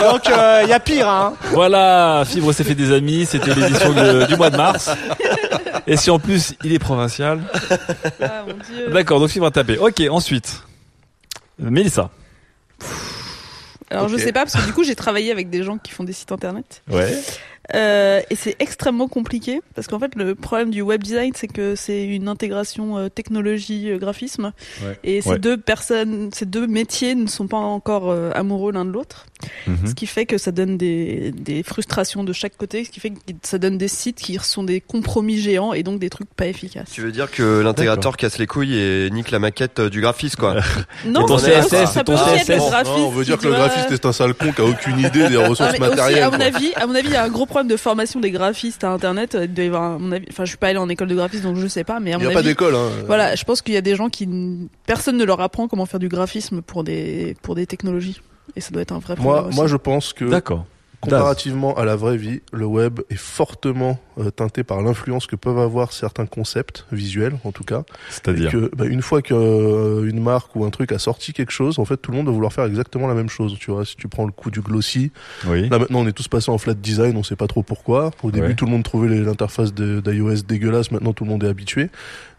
Donc 0.01 0.21
il 0.63 0.67
y 0.69 0.73
a 0.73 0.79
pire, 0.79 1.07
hein. 1.07 1.35
Voilà, 1.51 2.23
Fibre 2.25 2.51
s'est 2.53 2.63
fait 2.63 2.73
des 2.73 2.91
amis, 2.91 3.27
c'était 3.27 3.53
l'édition 3.53 3.93
de- 3.93 4.25
du 4.25 4.35
mois 4.35 4.49
de 4.49 4.57
mars. 4.57 4.89
Et 5.85 5.97
si 5.97 6.09
en 6.09 6.17
plus 6.17 6.55
il 6.63 6.73
est 6.73 6.79
provincial. 6.79 7.41
Ah, 8.21 8.43
mon 8.47 8.53
Dieu. 8.53 8.89
D'accord, 8.91 9.19
donc 9.19 9.29
Fibre 9.29 9.45
a 9.45 9.51
tapé. 9.51 9.77
Ok, 9.77 10.01
ensuite. 10.09 10.63
Mélissa. 11.59 12.09
Alors 13.89 14.09
je 14.09 14.17
sais 14.17 14.31
pas 14.33 14.41
parce 14.45 14.55
que 14.55 14.65
du 14.65 14.73
coup 14.73 14.83
j'ai 14.83 14.95
travaillé 14.95 15.31
avec 15.31 15.49
des 15.49 15.63
gens 15.63 15.77
qui 15.77 15.91
font 15.91 16.03
des 16.03 16.11
sites 16.13 16.31
internet 16.31 16.81
Ouais. 16.89 17.17
Euh, 17.75 18.21
et 18.29 18.35
c'est 18.35 18.55
extrêmement 18.59 19.09
compliqué 19.09 19.61
parce 19.75 19.87
qu'en 19.87 19.99
fait 19.99 20.15
le 20.15 20.35
problème 20.35 20.69
du 20.71 20.81
web 20.81 21.03
design 21.03 21.33
c'est 21.35 21.49
que 21.49 21.75
c'est 21.75 22.05
une 22.05 22.29
intégration 22.29 22.97
euh, 22.97 23.09
technologie 23.09 23.91
euh, 23.91 23.97
graphisme 23.97 24.53
Ouais. 24.83 24.97
et 25.03 25.21
ces 25.21 25.31
Ouais. 25.31 25.39
deux 25.39 25.57
personnes 25.57 26.29
ces 26.33 26.45
deux 26.45 26.65
métiers 26.65 27.13
ne 27.13 27.27
sont 27.27 27.47
pas 27.47 27.57
encore 27.57 28.09
euh, 28.09 28.31
amoureux 28.35 28.71
l'un 28.71 28.85
de 28.85 28.91
l'autre 28.91 29.25
Mhm. 29.67 29.85
ce 29.87 29.93
qui 29.93 30.07
fait 30.07 30.25
que 30.25 30.39
ça 30.39 30.51
donne 30.51 30.77
des, 30.77 31.31
des 31.31 31.61
frustrations 31.61 32.23
de 32.23 32.33
chaque 32.33 32.57
côté 32.57 32.83
ce 32.85 32.89
qui 32.89 32.99
fait 32.99 33.11
que 33.11 33.17
ça 33.43 33.57
donne 33.59 33.77
des 33.77 33.87
sites 33.87 34.17
qui 34.17 34.35
sont 34.41 34.63
des 34.63 34.81
compromis 34.81 35.37
géants 35.37 35.73
et 35.73 35.83
donc 35.83 35.99
des 35.99 36.09
trucs 36.09 36.33
pas 36.33 36.47
efficaces 36.47 36.89
Tu 36.91 37.01
veux 37.01 37.11
dire 37.11 37.29
que 37.29 37.59
l'intégrateur 37.61 38.17
casse 38.17 38.39
les 38.39 38.47
couilles 38.47 38.75
et 38.79 39.09
nique 39.11 39.29
la 39.29 39.37
maquette 39.39 39.79
euh, 39.79 39.89
du 39.91 40.01
graphiste, 40.01 40.37
quoi. 40.37 40.55
non 41.05 41.25
ton 41.25 41.37
CSS, 41.37 41.67
ça 41.91 42.03
peut 42.03 42.13
ton 42.13 42.17
CSS. 42.17 42.47
le 42.49 42.55
Non, 42.57 42.69
graphiste 42.69 42.97
non, 42.97 43.07
on 43.07 43.09
veut 43.11 43.25
dire 43.25 43.37
que 43.37 43.45
le 43.47 43.53
graphiste 43.53 43.91
est 43.91 44.05
un 44.05 44.11
sale 44.13 44.33
con 44.33 44.51
qui 44.53 44.61
a 44.61 44.65
aucune 44.65 44.99
idée 44.99 45.27
des 45.29 45.37
ressources 45.37 45.77
matérielles. 45.77 46.23
à 46.23 46.31
mon 46.31 46.39
avis, 46.39 46.71
à 46.75 46.87
mon 46.87 46.95
avis, 46.95 47.07
il 47.09 47.13
y 47.13 47.17
a 47.17 47.23
un 47.23 47.29
gros 47.29 47.45
problème 47.45 47.56
de 47.63 47.77
formation 47.77 48.19
des 48.19 48.31
graphistes 48.31 48.83
à 48.83 48.91
Internet. 48.91 49.37
Il 49.39 49.53
doit 49.53 49.63
y 49.63 49.67
avoir, 49.67 49.83
à 49.95 49.97
mon 49.97 50.11
avis, 50.11 50.25
enfin, 50.29 50.45
je 50.45 50.49
suis 50.49 50.57
pas 50.57 50.67
allé 50.67 50.77
en 50.77 50.89
école 50.89 51.07
de 51.07 51.15
graphisme, 51.15 51.43
donc 51.43 51.57
je 51.57 51.67
sais 51.67 51.83
pas, 51.83 51.99
mais 51.99 52.13
à 52.13 52.17
Il 52.17 52.25
n'y 52.25 52.31
a 52.31 52.31
pas 52.31 52.43
d'école. 52.43 52.75
Hein. 52.75 52.89
voilà, 53.05 53.35
je 53.35 53.43
pense 53.43 53.61
qu'il 53.61 53.73
y 53.73 53.77
a 53.77 53.81
des 53.81 53.95
gens 53.95 54.09
qui, 54.09 54.27
personne 54.85 55.17
ne 55.17 55.23
leur 55.23 55.41
apprend 55.41 55.67
comment 55.67 55.85
faire 55.85 55.99
du 55.99 56.09
graphisme 56.09 56.61
pour 56.61 56.83
des, 56.83 57.35
pour 57.41 57.55
des 57.55 57.65
technologies. 57.65 58.21
Et 58.55 58.61
ça 58.61 58.71
doit 58.71 58.81
être 58.81 58.93
un 58.93 58.99
vrai 58.99 59.15
problème. 59.15 59.41
Moi, 59.41 59.47
aussi. 59.47 59.55
moi, 59.55 59.67
je 59.67 59.77
pense 59.77 60.13
que 60.13 60.25
D'accord. 60.25 60.65
Comparativement 61.01 61.75
à 61.77 61.85
la 61.85 61.95
vraie 61.95 62.17
vie, 62.17 62.41
le 62.51 62.65
web 62.65 62.99
est 63.11 63.17
fortement 63.19 63.99
euh, 64.19 64.31
teinté 64.31 64.63
par 64.63 64.81
l'influence 64.81 65.27
que 65.27 65.35
peuvent 65.35 65.59
avoir 65.59 65.93
certains 65.93 66.25
concepts 66.25 66.85
visuels, 66.91 67.37
en 67.43 67.51
tout 67.51 67.63
cas. 67.63 67.83
C'est-à-dire 68.09 68.51
que 68.51 68.71
bah, 68.75 68.85
une 68.85 69.01
fois 69.03 69.21
qu'une 69.21 70.19
marque 70.19 70.55
ou 70.55 70.65
un 70.65 70.69
truc 70.71 70.91
a 70.91 70.97
sorti 70.99 71.33
quelque 71.33 71.51
chose, 71.51 71.77
en 71.79 71.85
fait, 71.85 71.97
tout 71.97 72.11
le 72.11 72.17
monde 72.17 72.25
va 72.25 72.31
vouloir 72.33 72.51
faire 72.51 72.65
exactement 72.65 73.07
la 73.07 73.13
même 73.13 73.29
chose. 73.29 73.55
Tu 73.59 73.69
vois, 73.71 73.85
si 73.85 73.95
tu 73.95 74.07
prends 74.07 74.25
le 74.25 74.31
coup 74.31 74.49
du 74.49 74.61
glossy, 74.61 75.11
Oui. 75.47 75.69
là 75.69 75.77
maintenant 75.79 75.99
on 75.99 76.07
est 76.07 76.13
tous 76.13 76.27
passés 76.27 76.49
en 76.49 76.57
flat 76.57 76.73
design, 76.73 77.15
on 77.15 77.23
sait 77.23 77.35
pas 77.35 77.47
trop 77.47 77.61
pourquoi. 77.63 78.11
Au 78.23 78.31
début, 78.31 78.47
Ouais. 78.47 78.55
tout 78.55 78.65
le 78.65 78.71
monde 78.71 78.83
trouvait 78.83 79.07
l'interface 79.15 79.73
d'iOS 79.73 80.41
dégueulasse. 80.47 80.91
Maintenant, 80.91 81.13
tout 81.13 81.23
le 81.25 81.29
monde 81.29 81.43
est 81.43 81.47
habitué. 81.49 81.89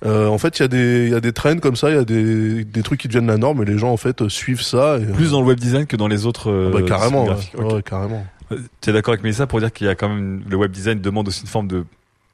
Euh, 0.05 0.27
en 0.27 0.39
fait, 0.39 0.59
il 0.59 0.63
y 0.63 0.65
a 0.65 0.69
des 0.69 1.05
il 1.07 1.11
y 1.13 1.15
a 1.15 1.21
des 1.21 1.33
trends 1.33 1.59
comme 1.59 1.77
ça, 1.77 1.91
il 1.91 1.95
y 1.97 1.99
a 1.99 2.05
des 2.05 2.65
des 2.65 2.83
trucs 2.83 3.01
qui 3.01 3.09
deviennent 3.09 3.27
la 3.29 3.37
norme 3.39 3.63
et 3.63 3.67
les 3.67 3.79
gens 3.79 3.91
en 3.93 3.97
fait 3.97 4.21
euh, 4.23 4.29
suivent 4.29 4.63
ça. 4.63 4.99
Et, 4.99 5.03
euh, 5.05 5.13
Plus 5.13 5.31
dans 5.33 5.41
le 5.41 5.47
web 5.47 5.59
design 5.59 5.87
que 5.87 5.97
dans 5.97 6.09
les 6.09 6.27
autres. 6.27 6.51
euh, 6.51 6.71
bah, 6.73 6.83
carrément, 6.83 7.23
ouais. 7.23 7.29
graphiques. 7.31 7.55
Ok. 7.59 7.73
Ouais, 7.73 7.83
carrément. 7.83 8.27
Tu 8.81 8.91
es 8.91 8.93
d'accord 8.93 9.13
avec 9.13 9.23
Mélissa 9.23 9.47
pour 9.47 9.61
dire 9.61 9.73
qu'il 9.73 9.87
y 9.87 9.91
a 9.91 9.95
quand 9.95 10.09
même 10.09 10.43
le 10.49 10.57
web 10.57 10.71
design 10.71 11.01
demande 11.01 11.29
aussi 11.29 11.43
une 11.43 11.49
forme 11.49 11.69
de 11.69 11.85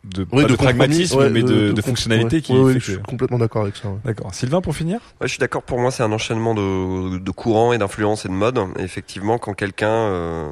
de, 0.05 0.27
Oui, 0.33 0.43
pas 0.43 0.49
de, 0.49 0.55
compromis, 0.57 0.57
pragmatisme 0.77 1.17
ouais, 1.19 1.31
mais 1.31 1.43
de, 1.43 1.81
fonctionnalité 1.81 2.37
ouais. 2.37 2.43
qui 2.43 2.53
Ouais, 2.53 2.75
fait 2.75 2.79
je 2.81 2.85
suis 2.85 2.97
que- 2.99 3.03
complètement 3.07 3.39
d'accord 3.39 3.63
avec 3.63 3.75
ça. 3.75 3.89
ouais. 3.89 3.97
D'accord. 4.05 4.35
Sylvain 4.35 4.61
pour 4.61 4.77
finir? 4.77 4.97
Ouais, 5.19 5.27
je 5.27 5.29
suis 5.29 5.39
d'accord. 5.39 5.63
Pour 5.63 5.79
moi, 5.79 5.91
c'est 5.91 6.03
un 6.03 6.13
enchaînement 6.13 6.55
de, 6.55 7.17
de 7.19 7.31
courants 7.31 7.73
et 7.73 7.79
d'influences 7.79 8.27
et 8.27 8.29
de 8.29 8.35
modes. 8.35 8.61
Et 8.79 8.83
effectivement, 8.83 9.39
quand 9.39 9.55
quelqu'un 9.55 9.89
euh, 9.89 10.51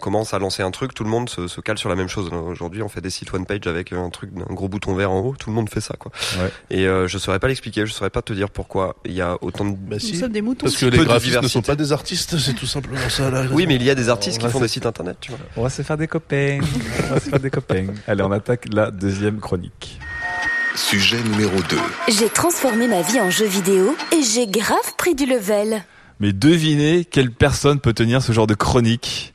commence 0.00 0.34
à 0.34 0.38
lancer 0.38 0.62
un 0.62 0.70
truc, 0.70 0.94
tout 0.94 1.04
le 1.04 1.10
monde 1.10 1.28
se, 1.28 1.48
se 1.48 1.60
cale 1.60 1.78
sur 1.78 1.88
la 1.88 1.94
même 1.94 2.08
chose. 2.08 2.30
Aujourd'hui, 2.32 2.82
on 2.82 2.88
fait 2.88 3.00
des 3.00 3.10
sites 3.10 3.32
one 3.32 3.46
page 3.46 3.66
avec 3.66 3.92
un 3.92 4.08
truc, 4.10 4.30
un 4.48 4.52
gros 4.54 4.68
bouton 4.68 4.94
vert 4.94 5.10
en 5.10 5.20
haut. 5.20 5.34
Tout 5.38 5.50
le 5.50 5.56
monde 5.56 5.68
fait 5.70 5.80
ça, 5.80 5.94
quoi. 5.98 6.10
Ouais. 6.38 6.50
Et 6.70 6.86
euh, 6.86 7.08
je 7.08 7.18
saurais 7.18 7.38
pas 7.38 7.48
l'expliquer. 7.48 7.86
Je 7.86 7.92
saurais 7.92 8.10
pas 8.10 8.22
te 8.22 8.32
dire 8.32 8.50
pourquoi 8.50 8.96
il 9.04 9.12
y 9.12 9.20
a 9.20 9.36
autant 9.40 9.64
de. 9.64 9.70
Bah, 9.72 9.96
Nous 9.96 9.98
si. 9.98 10.16
sommes 10.16 10.32
des 10.32 10.42
moutons. 10.42 10.66
Parce 10.66 10.76
que 10.76 10.86
les 10.86 10.98
graphistes 11.04 11.42
ne 11.42 11.48
sont 11.48 11.62
pas 11.62 11.76
des 11.76 11.92
artistes, 11.92 12.38
c'est 12.38 12.54
tout 12.54 12.66
simplement 12.66 13.08
ça. 13.08 13.30
Là. 13.30 13.44
Oui, 13.52 13.66
mais 13.66 13.76
il 13.76 13.82
y 13.82 13.90
a 13.90 13.94
des 13.94 14.08
artistes 14.08 14.40
On 14.42 14.46
qui 14.46 14.52
font 14.52 14.58
se- 14.58 14.64
des 14.64 14.68
sites 14.68 14.86
internet, 14.86 15.16
tu 15.20 15.30
vois. 15.32 15.40
On 15.56 15.62
va 15.62 15.70
se 15.70 15.82
faire 15.82 15.96
des 15.96 16.06
copains. 16.08 16.58
On 17.10 17.14
va 17.14 17.20
se 17.20 17.28
faire 17.30 17.40
des 17.40 17.50
copains. 17.50 17.86
Allez, 18.06 18.22
on 18.22 18.32
attaque 18.32 18.66
la 18.72 18.90
deuxième 18.90 19.38
chronique. 19.40 19.98
Sujet 20.74 21.22
numéro 21.22 21.56
2. 21.68 21.76
J'ai 22.08 22.28
transformé 22.30 22.88
ma 22.88 23.02
vie 23.02 23.20
en 23.20 23.30
jeu 23.30 23.44
vidéo 23.46 23.94
et 24.10 24.22
j'ai 24.22 24.46
grave 24.46 24.94
pris 24.96 25.14
du 25.14 25.26
level. 25.26 25.82
Mais 26.18 26.32
devinez 26.32 27.04
quelle 27.04 27.30
personne 27.30 27.78
peut 27.80 27.92
tenir 27.92 28.22
ce 28.22 28.32
genre 28.32 28.46
de 28.46 28.54
chronique? 28.54 29.31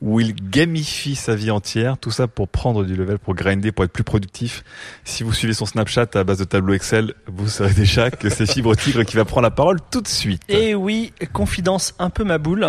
Où 0.00 0.20
il 0.20 0.34
gamifie 0.34 1.16
sa 1.16 1.34
vie 1.34 1.50
entière, 1.50 1.98
tout 1.98 2.10
ça 2.12 2.28
pour 2.28 2.48
prendre 2.48 2.84
du 2.84 2.94
level, 2.94 3.18
pour 3.18 3.34
grinder, 3.34 3.72
pour 3.72 3.84
être 3.84 3.92
plus 3.92 4.04
productif. 4.04 4.62
Si 5.04 5.24
vous 5.24 5.32
suivez 5.32 5.54
son 5.54 5.66
Snapchat 5.66 6.06
à 6.14 6.22
base 6.24 6.38
de 6.38 6.44
tableau 6.44 6.74
Excel, 6.74 7.14
vous 7.26 7.48
saurez 7.48 7.72
déjà 7.74 8.10
que 8.10 8.30
c'est 8.30 8.46
Fibre 8.46 8.76
Tigre 8.76 9.02
qui 9.04 9.16
va 9.16 9.24
prendre 9.24 9.42
la 9.42 9.50
parole 9.50 9.78
tout 9.90 10.00
de 10.00 10.06
suite. 10.08 10.42
Et 10.48 10.74
oui, 10.76 11.12
confidence 11.32 11.94
un 11.98 12.10
peu 12.10 12.22
ma 12.22 12.38
boule. 12.38 12.64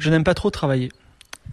Je 0.00 0.10
n'aime 0.10 0.24
pas 0.24 0.34
trop 0.34 0.50
travailler. 0.50 0.90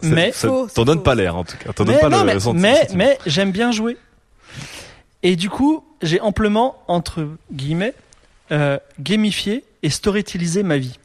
Mais 0.02 0.32
ça 0.32 0.48
Faux, 0.48 0.66
t'en 0.74 0.84
donne 0.84 1.02
pas 1.04 1.14
l'air 1.14 1.36
en 1.36 1.44
tout 1.44 1.56
cas. 1.56 1.72
T'en 1.72 1.84
pas 1.84 2.08
non, 2.08 2.24
le 2.24 2.34
mais, 2.34 2.40
senti- 2.40 2.60
mais, 2.60 2.88
mais 2.94 3.18
j'aime 3.26 3.52
bien 3.52 3.70
jouer. 3.70 3.96
Et 5.22 5.36
du 5.36 5.48
coup, 5.48 5.84
j'ai 6.02 6.20
amplement, 6.20 6.82
entre 6.88 7.28
guillemets, 7.52 7.94
euh, 8.50 8.78
gamifié 9.00 9.64
et 9.82 9.90
storytellisé 9.90 10.62
ma 10.64 10.76
vie. 10.76 10.98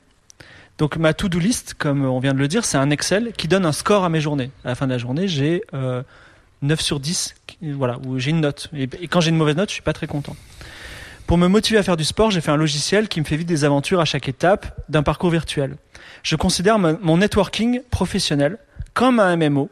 Donc 0.79 0.95
ma 0.97 1.13
to-do 1.13 1.37
list, 1.39 1.75
comme 1.77 2.05
on 2.05 2.19
vient 2.19 2.33
de 2.33 2.39
le 2.39 2.47
dire, 2.47 2.65
c'est 2.65 2.77
un 2.77 2.89
Excel 2.89 3.33
qui 3.37 3.47
donne 3.47 3.65
un 3.65 3.71
score 3.73 4.03
à 4.05 4.09
mes 4.09 4.21
journées. 4.21 4.49
À 4.65 4.69
la 4.69 4.75
fin 4.75 4.87
de 4.87 4.91
la 4.91 4.97
journée, 4.97 5.27
j'ai 5.27 5.61
euh, 5.73 6.01
9 6.61 6.79
sur 6.81 6.99
10, 6.99 7.35
qui- 7.45 7.71
voilà, 7.73 7.97
où 8.07 8.17
j'ai 8.17 8.31
une 8.31 8.39
note. 8.41 8.69
Et, 8.73 8.83
et 9.01 9.07
quand 9.07 9.19
j'ai 9.21 9.29
une 9.29 9.35
mauvaise 9.37 9.57
note, 9.57 9.69
je 9.69 9.73
suis 9.73 9.81
pas 9.83 9.93
très 9.93 10.07
content. 10.07 10.35
Pour 11.27 11.37
me 11.37 11.47
motiver 11.47 11.77
à 11.77 11.83
faire 11.83 11.97
du 11.97 12.05
sport, 12.05 12.31
j'ai 12.31 12.41
fait 12.41 12.49
un 12.51 12.55
logiciel 12.57 13.07
qui 13.07 13.19
me 13.19 13.25
fait 13.25 13.35
vivre 13.35 13.47
des 13.47 13.63
aventures 13.65 13.99
à 13.99 14.05
chaque 14.05 14.27
étape 14.27 14.73
d'un 14.89 15.03
parcours 15.03 15.29
virtuel. 15.29 15.75
Je 16.23 16.35
considère 16.35 16.79
mon 16.79 17.17
networking 17.17 17.81
professionnel 17.91 18.57
comme 18.95 19.19
un 19.19 19.35
MMO. 19.35 19.69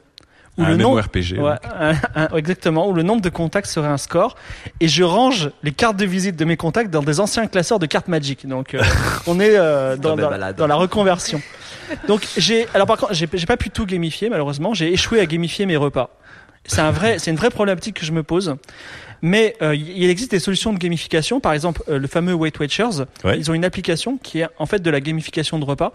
Où 0.58 0.64
un 0.64 0.70
le 0.70 0.78
nom, 0.78 0.92
MMORPG. 0.94 1.38
Ouais, 1.40 1.56
un- 1.80 1.94
un- 2.16 2.36
exactement, 2.36 2.88
où 2.88 2.94
le 2.94 3.04
nombre 3.04 3.22
de 3.22 3.30
contacts 3.30 3.68
serait 3.68 3.88
un 3.88 3.98
score. 3.98 4.36
Et 4.80 4.88
je 4.88 5.04
range 5.04 5.52
les 5.64 5.72
cartes 5.72 5.98
de 5.98 6.06
visite 6.06 6.36
de 6.36 6.46
mes 6.46 6.58
contacts 6.58 6.90
dans 6.90 7.04
des 7.04 7.20
anciens 7.20 7.48
classeurs 7.48 7.80
de 7.80 7.86
cartes 7.86 8.08
Magic. 8.08 8.48
Donc, 8.48 8.74
euh, 8.74 8.82
on 9.28 9.40
est 9.40 9.56
euh, 9.56 9.98
dans, 9.98 10.16
la 10.68 10.76
reconversion. 10.76 11.42
Donc, 12.08 12.28
j'ai, 12.38 12.68
alors 12.74 12.88
par 12.88 12.98
contre, 12.98 13.14
j'ai 13.14 13.30
j'ai 13.32 13.46
pas 13.46 13.58
pu 13.58 13.70
tout 13.70 13.86
gamifier, 13.86 14.30
malheureusement. 14.30 14.74
J'ai 14.74 14.92
échoué 14.92 15.20
à 15.20 15.26
gamifier 15.26 15.66
mes 15.66 15.78
repas. 15.78 16.10
C'est 16.66 16.82
un 16.82 16.92
vrai, 16.92 17.18
c'est 17.20 17.32
une 17.32 17.38
vraie 17.38 17.50
problématique 17.50 18.00
que 18.00 18.06
je 18.06 18.12
me 18.12 18.24
pose. 18.24 18.56
Mais 19.22 19.56
euh, 19.62 19.76
il 19.76 20.10
existe 20.10 20.32
des 20.32 20.40
solutions 20.40 20.74
de 20.74 20.78
gamification, 20.78 21.40
par 21.40 21.54
exemple 21.54 21.82
euh, 21.90 21.98
le 21.98 22.08
fameux 22.08 22.34
Weight 22.34 22.60
Watchers. 22.60 23.04
Ouais. 23.24 23.38
Ils 23.38 23.50
ont 23.50 23.54
une 23.54 23.66
application 23.66 24.18
qui 24.18 24.40
est 24.42 24.48
en 24.60 24.66
fait 24.66 24.80
de 24.80 24.90
la 24.90 25.02
gamification 25.02 25.60
de 25.60 25.66
repas 25.66 25.92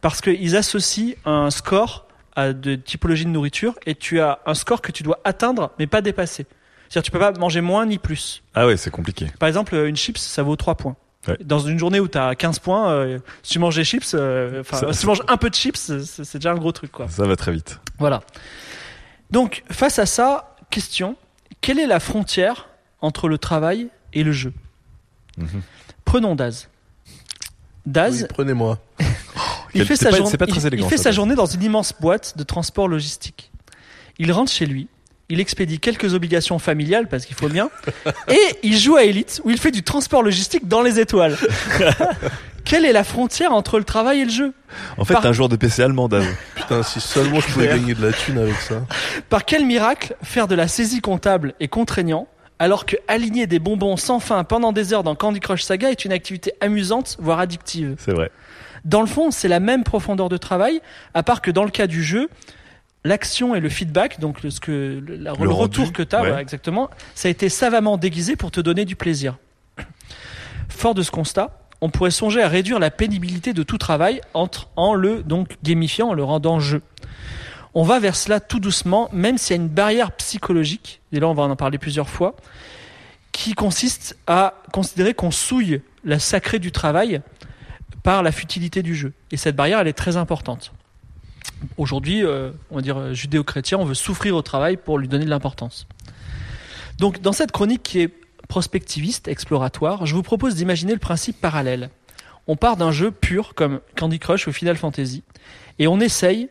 parce 0.00 0.20
qu'ils 0.20 0.56
associent 0.56 1.14
un 1.24 1.50
score 1.50 2.05
à 2.36 2.52
de 2.52 2.76
typologie 2.76 3.24
de 3.24 3.30
nourriture 3.30 3.74
et 3.86 3.94
tu 3.94 4.20
as 4.20 4.38
un 4.46 4.54
score 4.54 4.80
que 4.82 4.92
tu 4.92 5.02
dois 5.02 5.18
atteindre 5.24 5.72
mais 5.78 5.86
pas 5.88 6.02
dépasser. 6.02 6.46
C'est-à-dire 6.88 7.02
tu 7.06 7.10
peux 7.10 7.18
pas 7.18 7.32
manger 7.32 7.60
moins 7.62 7.84
ni 7.86 7.98
plus. 7.98 8.42
Ah 8.54 8.66
ouais, 8.66 8.76
c'est 8.76 8.90
compliqué. 8.90 9.26
Par 9.40 9.48
exemple, 9.48 9.74
euh, 9.74 9.88
une 9.88 9.96
chips, 9.96 10.18
ça 10.18 10.42
vaut 10.44 10.54
3 10.54 10.76
points. 10.76 10.94
Ouais. 11.26 11.36
Dans 11.42 11.58
une 11.58 11.76
journée 11.78 11.98
où 11.98 12.06
tu 12.06 12.16
as 12.18 12.36
15 12.36 12.60
points, 12.60 12.92
euh, 12.92 13.18
si 13.42 13.54
tu 13.54 13.58
manges 13.58 13.74
des 13.74 13.82
chips, 13.84 14.12
euh, 14.14 14.62
Ça- 14.70 14.92
si 14.92 15.00
tu 15.00 15.06
manges 15.06 15.22
un 15.26 15.36
peu 15.36 15.50
de 15.50 15.54
chips, 15.56 15.76
c'est 15.76 16.38
déjà 16.38 16.52
un 16.52 16.56
gros 16.56 16.70
truc 16.70 16.92
quoi. 16.92 17.08
Ça 17.08 17.26
va 17.26 17.34
très 17.34 17.50
vite. 17.50 17.80
Voilà. 17.98 18.22
Donc, 19.32 19.64
face 19.72 19.98
à 19.98 20.06
ça, 20.06 20.54
question 20.70 21.16
quelle 21.60 21.80
est 21.80 21.86
la 21.88 21.98
frontière 21.98 22.68
entre 23.00 23.28
le 23.28 23.38
travail 23.38 23.88
et 24.12 24.22
le 24.22 24.30
jeu? 24.30 24.52
Mhm. 25.38 25.62
Prenons 26.04 26.36
Daz. 26.36 26.68
Daz, 27.86 28.22
Oui, 28.22 28.26
Prenez-moi. 28.28 28.78
il 29.80 29.84
fait, 29.86 29.96
sa, 29.96 30.10
pas- 30.10 30.16
journée- 30.16 30.30
c'est 30.30 30.36
pas 30.38 30.46
très 30.46 30.60
il- 30.60 30.66
élégant, 30.66 30.86
il 30.86 30.88
fait 30.90 30.96
ça, 30.96 31.04
sa 31.04 31.08
Daz. 31.10 31.16
journée 31.16 31.34
dans 31.34 31.46
une 31.46 31.62
immense 31.62 31.92
boîte 32.00 32.36
de 32.36 32.42
transport 32.42 32.88
logistique. 32.88 33.50
Il 34.18 34.32
rentre 34.32 34.50
chez 34.52 34.66
lui, 34.66 34.88
il 35.28 35.40
expédie 35.40 35.78
quelques 35.80 36.14
obligations 36.14 36.58
familiales 36.58 37.08
parce 37.08 37.26
qu'il 37.26 37.36
faut 37.36 37.48
bien, 37.48 37.70
et 38.28 38.38
il 38.62 38.78
joue 38.78 38.96
à 38.96 39.04
Elite 39.04 39.40
où 39.44 39.50
il 39.50 39.58
fait 39.58 39.70
du 39.72 39.82
transport 39.82 40.22
logistique 40.22 40.66
dans 40.68 40.82
les 40.82 40.98
étoiles. 41.00 41.36
Quelle 42.64 42.84
est 42.84 42.92
la 42.92 43.04
frontière 43.04 43.52
entre 43.52 43.78
le 43.78 43.84
travail 43.84 44.20
et 44.20 44.24
le 44.24 44.30
jeu? 44.30 44.52
En 44.98 45.04
fait, 45.04 45.14
Par- 45.14 45.22
t'es 45.22 45.28
un 45.28 45.32
joueur 45.32 45.48
de 45.48 45.54
PC 45.54 45.82
allemand, 45.82 46.08
Dave. 46.08 46.26
Putain, 46.56 46.82
si 46.82 47.00
seulement 47.00 47.38
je 47.38 47.46
pouvais 47.46 47.68
gagner 47.68 47.94
de 47.94 48.04
la 48.04 48.12
thune 48.12 48.38
avec 48.38 48.56
ça. 48.56 48.82
Par 49.28 49.44
quel 49.44 49.64
miracle 49.64 50.16
faire 50.22 50.48
de 50.48 50.56
la 50.56 50.66
saisie 50.66 51.00
comptable 51.00 51.54
est 51.60 51.68
contraignant 51.68 52.26
alors 52.58 52.84
que 52.86 52.96
aligner 53.06 53.46
des 53.46 53.58
bonbons 53.60 53.96
sans 53.96 54.18
fin 54.18 54.42
pendant 54.42 54.72
des 54.72 54.92
heures 54.94 55.04
dans 55.04 55.14
Candy 55.14 55.38
Crush 55.40 55.62
Saga 55.62 55.90
est 55.90 56.04
une 56.06 56.12
activité 56.12 56.54
amusante, 56.60 57.16
voire 57.20 57.38
addictive? 57.38 57.94
C'est 57.98 58.12
vrai. 58.12 58.30
Dans 58.86 59.00
le 59.00 59.06
fond, 59.06 59.30
c'est 59.30 59.48
la 59.48 59.60
même 59.60 59.84
profondeur 59.84 60.28
de 60.30 60.36
travail, 60.38 60.80
à 61.12 61.22
part 61.22 61.42
que 61.42 61.50
dans 61.50 61.64
le 61.64 61.70
cas 61.70 61.86
du 61.88 62.02
jeu, 62.02 62.28
l'action 63.04 63.54
et 63.54 63.60
le 63.60 63.68
feedback, 63.68 64.20
donc 64.20 64.42
le, 64.42 64.50
ce 64.50 64.60
que, 64.60 65.02
le, 65.04 65.16
la- 65.16 65.32
Le 65.32 65.44
le 65.44 65.50
rendu, 65.50 65.80
retour 65.80 65.92
que 65.92 66.02
tu 66.02 66.16
as, 66.16 66.22
ouais. 66.22 66.40
exactement, 66.40 66.88
ça 67.14 67.26
a 67.28 67.30
été 67.30 67.48
savamment 67.48 67.96
déguisé 67.98 68.36
pour 68.36 68.50
te 68.50 68.60
donner 68.60 68.84
du 68.84 68.96
plaisir. 68.96 69.36
Fort 70.68 70.94
de 70.94 71.02
ce 71.02 71.10
constat, 71.10 71.58
on 71.80 71.90
pourrait 71.90 72.10
songer 72.10 72.42
à 72.42 72.48
réduire 72.48 72.78
la 72.78 72.90
pénibilité 72.90 73.52
de 73.52 73.62
tout 73.62 73.76
travail 73.78 74.20
entre, 74.34 74.68
en 74.76 74.94
le 74.94 75.22
donc 75.22 75.56
gamifiant, 75.62 76.08
en 76.10 76.14
le 76.14 76.24
rendant 76.24 76.58
jeu. 76.60 76.80
On 77.74 77.82
va 77.82 77.98
vers 77.98 78.16
cela 78.16 78.40
tout 78.40 78.60
doucement, 78.60 79.08
même 79.12 79.36
s'il 79.36 79.56
y 79.56 79.58
a 79.58 79.62
une 79.62 79.68
barrière 79.68 80.12
psychologique, 80.12 81.00
et 81.12 81.20
là 81.20 81.28
on 81.28 81.34
va 81.34 81.42
en 81.42 81.56
parler 81.56 81.76
plusieurs 81.78 82.08
fois, 82.08 82.34
qui 83.32 83.52
consiste 83.54 84.16
à 84.26 84.54
considérer 84.72 85.12
qu'on 85.12 85.30
souille 85.30 85.82
la 86.04 86.18
sacrée 86.18 86.58
du 86.58 86.72
travail 86.72 87.20
par 88.06 88.22
la 88.22 88.30
futilité 88.30 88.84
du 88.84 88.94
jeu. 88.94 89.12
Et 89.32 89.36
cette 89.36 89.56
barrière, 89.56 89.80
elle 89.80 89.88
est 89.88 89.92
très 89.92 90.16
importante. 90.16 90.70
Aujourd'hui, 91.76 92.24
euh, 92.24 92.52
on 92.70 92.76
va 92.76 92.80
dire 92.80 92.98
euh, 92.98 93.14
judéo-chrétien, 93.14 93.78
on 93.78 93.84
veut 93.84 93.94
souffrir 93.94 94.36
au 94.36 94.42
travail 94.42 94.76
pour 94.76 94.96
lui 95.00 95.08
donner 95.08 95.24
de 95.24 95.30
l'importance. 95.30 95.88
Donc, 96.98 97.20
dans 97.20 97.32
cette 97.32 97.50
chronique 97.50 97.82
qui 97.82 97.98
est 97.98 98.14
prospectiviste, 98.46 99.26
exploratoire, 99.26 100.06
je 100.06 100.14
vous 100.14 100.22
propose 100.22 100.54
d'imaginer 100.54 100.92
le 100.92 101.00
principe 101.00 101.40
parallèle. 101.40 101.90
On 102.46 102.54
part 102.54 102.76
d'un 102.76 102.92
jeu 102.92 103.10
pur 103.10 103.54
comme 103.56 103.80
Candy 103.96 104.20
Crush 104.20 104.46
ou 104.46 104.52
Final 104.52 104.76
Fantasy, 104.76 105.24
et 105.80 105.88
on 105.88 105.98
essaye, 105.98 106.48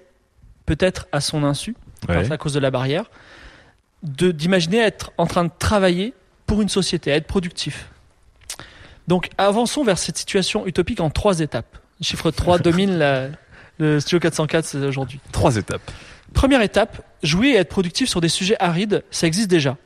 peut-être 0.65 1.07
à 1.13 1.21
son 1.21 1.45
insu, 1.45 1.73
Ouais. 2.09 2.29
à 2.29 2.37
cause 2.37 2.53
de 2.53 2.59
la 2.59 2.69
barrière, 2.69 3.09
d'imaginer 4.03 4.79
être 4.79 5.13
en 5.17 5.25
train 5.25 5.45
de 5.45 5.51
travailler 5.57 6.13
pour 6.47 6.61
une 6.61 6.69
société, 6.69 7.13
à 7.13 7.15
être 7.15 7.27
productif. 7.27 7.87
Donc 9.07 9.29
avançons 9.37 9.83
vers 9.83 9.97
cette 9.97 10.17
situation 10.17 10.65
utopique 10.67 10.99
en 10.99 11.09
trois 11.09 11.39
étapes. 11.39 11.77
Chiffre 12.01 12.31
3 12.31 12.59
domine 12.59 12.97
la- 12.97 13.27
le 13.77 13.99
Studio 13.99 14.19
404 14.19 14.65
c'est 14.65 14.77
aujourd'hui. 14.77 15.19
Trois 15.31 15.57
étapes. 15.57 15.91
Première 16.33 16.61
étape, 16.61 17.01
jouer 17.23 17.49
et 17.49 17.55
être 17.57 17.69
productif 17.69 18.09
sur 18.09 18.19
des 18.21 18.29
sujets 18.29 18.55
arides, 18.59 19.03
ça 19.11 19.27
existe 19.27 19.49
déjà. 19.49 19.77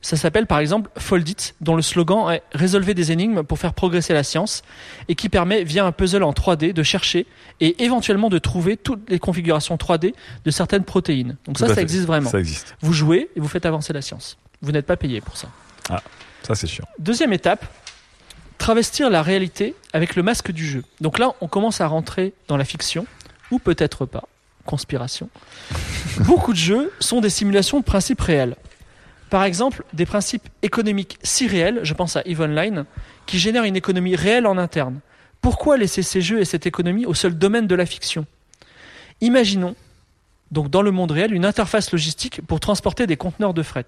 Ça 0.00 0.16
s'appelle 0.16 0.46
par 0.46 0.60
exemple 0.60 0.90
Foldit, 0.96 1.54
dont 1.60 1.74
le 1.74 1.82
slogan 1.82 2.30
est 2.30 2.42
Résolvez 2.52 2.94
des 2.94 3.10
énigmes 3.10 3.42
pour 3.42 3.58
faire 3.58 3.74
progresser 3.74 4.12
la 4.14 4.22
science, 4.22 4.62
et 5.08 5.16
qui 5.16 5.28
permet, 5.28 5.64
via 5.64 5.84
un 5.84 5.90
puzzle 5.92 6.22
en 6.22 6.30
3D, 6.32 6.72
de 6.72 6.82
chercher 6.84 7.26
et 7.60 7.82
éventuellement 7.82 8.28
de 8.28 8.38
trouver 8.38 8.76
toutes 8.76 9.10
les 9.10 9.18
configurations 9.18 9.74
3D 9.76 10.14
de 10.44 10.50
certaines 10.52 10.84
protéines. 10.84 11.36
Donc 11.46 11.56
Tout 11.56 11.62
ça, 11.62 11.68
ça 11.68 11.74
fait. 11.74 11.82
existe 11.82 12.06
vraiment. 12.06 12.30
Ça 12.30 12.38
existe. 12.38 12.76
Vous 12.80 12.92
jouez 12.92 13.28
et 13.34 13.40
vous 13.40 13.48
faites 13.48 13.66
avancer 13.66 13.92
la 13.92 14.00
science. 14.02 14.38
Vous 14.62 14.70
n'êtes 14.70 14.86
pas 14.86 14.96
payé 14.96 15.20
pour 15.20 15.36
ça. 15.36 15.48
Ça, 16.42 16.54
c'est 16.54 16.68
chiant. 16.68 16.84
Deuxième 17.00 17.32
étape, 17.32 17.64
travestir 18.58 19.08
la 19.08 19.22
réalité 19.22 19.74
avec 19.92 20.16
le 20.16 20.22
masque 20.22 20.52
du 20.52 20.66
jeu. 20.66 20.84
Donc 21.00 21.18
là, 21.18 21.32
on 21.40 21.48
commence 21.48 21.80
à 21.80 21.86
rentrer 21.86 22.34
dans 22.48 22.56
la 22.56 22.64
fiction, 22.64 23.06
ou 23.50 23.58
peut-être 23.58 24.04
pas. 24.04 24.24
conspiration, 24.66 25.30
beaucoup 26.20 26.52
de 26.52 26.58
jeux 26.58 26.92
sont 27.00 27.22
des 27.22 27.30
simulations 27.30 27.80
de 27.80 27.84
principes 27.84 28.20
réels. 28.20 28.56
Par 29.30 29.44
exemple, 29.44 29.84
des 29.92 30.06
principes 30.06 30.48
économiques 30.62 31.18
si 31.22 31.46
réels, 31.46 31.80
je 31.82 31.94
pense 31.94 32.16
à 32.16 32.22
EVE 32.26 32.42
Online, 32.42 32.84
qui 33.26 33.38
génèrent 33.38 33.64
une 33.64 33.76
économie 33.76 34.16
réelle 34.16 34.46
en 34.46 34.58
interne. 34.58 35.00
Pourquoi 35.40 35.76
laisser 35.76 36.02
ces 36.02 36.20
jeux 36.20 36.40
et 36.40 36.44
cette 36.44 36.66
économie 36.66 37.06
au 37.06 37.14
seul 37.14 37.36
domaine 37.36 37.66
de 37.66 37.74
la 37.74 37.86
fiction? 37.86 38.26
Imaginons, 39.20 39.76
donc 40.50 40.70
dans 40.70 40.82
le 40.82 40.90
monde 40.90 41.10
réel, 41.10 41.34
une 41.34 41.44
interface 41.44 41.92
logistique 41.92 42.40
pour 42.46 42.60
transporter 42.60 43.06
des 43.06 43.16
conteneurs 43.16 43.54
de 43.54 43.62
fret. 43.62 43.86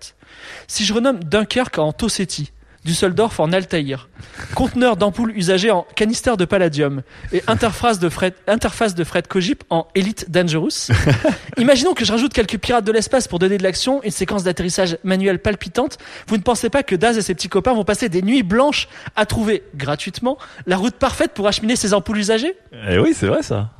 Si 0.66 0.84
je 0.84 0.92
renomme 0.92 1.22
Dunkerque 1.24 1.78
en 1.78 1.92
Tossetti, 1.92 2.52
Düsseldorf 2.84 3.40
en 3.40 3.52
Altaïr, 3.52 4.08
conteneur 4.54 4.96
d'ampoules 4.96 5.32
usagées 5.36 5.70
en 5.70 5.86
canister 5.94 6.36
de 6.38 6.44
palladium 6.46 7.02
et 7.32 7.42
interface 7.46 7.98
de 7.98 8.08
fret, 8.08 8.34
interface 8.46 8.94
de 8.94 9.04
fret 9.04 9.22
Cogip 9.22 9.64
en 9.68 9.86
Elite 9.94 10.30
Dangerous. 10.30 10.88
Imaginons 11.58 11.92
que 11.92 12.04
je 12.04 12.12
rajoute 12.12 12.32
quelques 12.32 12.58
pirates 12.58 12.84
de 12.84 12.92
l'espace 12.92 13.28
pour 13.28 13.38
donner 13.38 13.58
de 13.58 13.62
l'action, 13.62 14.02
une 14.02 14.10
séquence 14.10 14.44
d'atterrissage 14.44 14.96
manuel 15.04 15.40
palpitante. 15.40 15.98
Vous 16.26 16.38
ne 16.38 16.42
pensez 16.42 16.70
pas 16.70 16.82
que 16.82 16.94
Daz 16.96 17.18
et 17.18 17.22
ses 17.22 17.34
petits 17.34 17.50
copains 17.50 17.74
vont 17.74 17.84
passer 17.84 18.08
des 18.08 18.22
nuits 18.22 18.42
blanches 18.42 18.88
à 19.14 19.26
trouver 19.26 19.62
gratuitement 19.74 20.38
la 20.66 20.76
route 20.76 20.94
parfaite 20.94 21.32
pour 21.34 21.46
acheminer 21.48 21.76
ces 21.76 21.92
ampoules 21.92 22.18
usagées? 22.18 22.54
Eh 22.88 22.98
oui, 22.98 23.12
c'est 23.14 23.26
vrai 23.26 23.42
ça. 23.42 23.70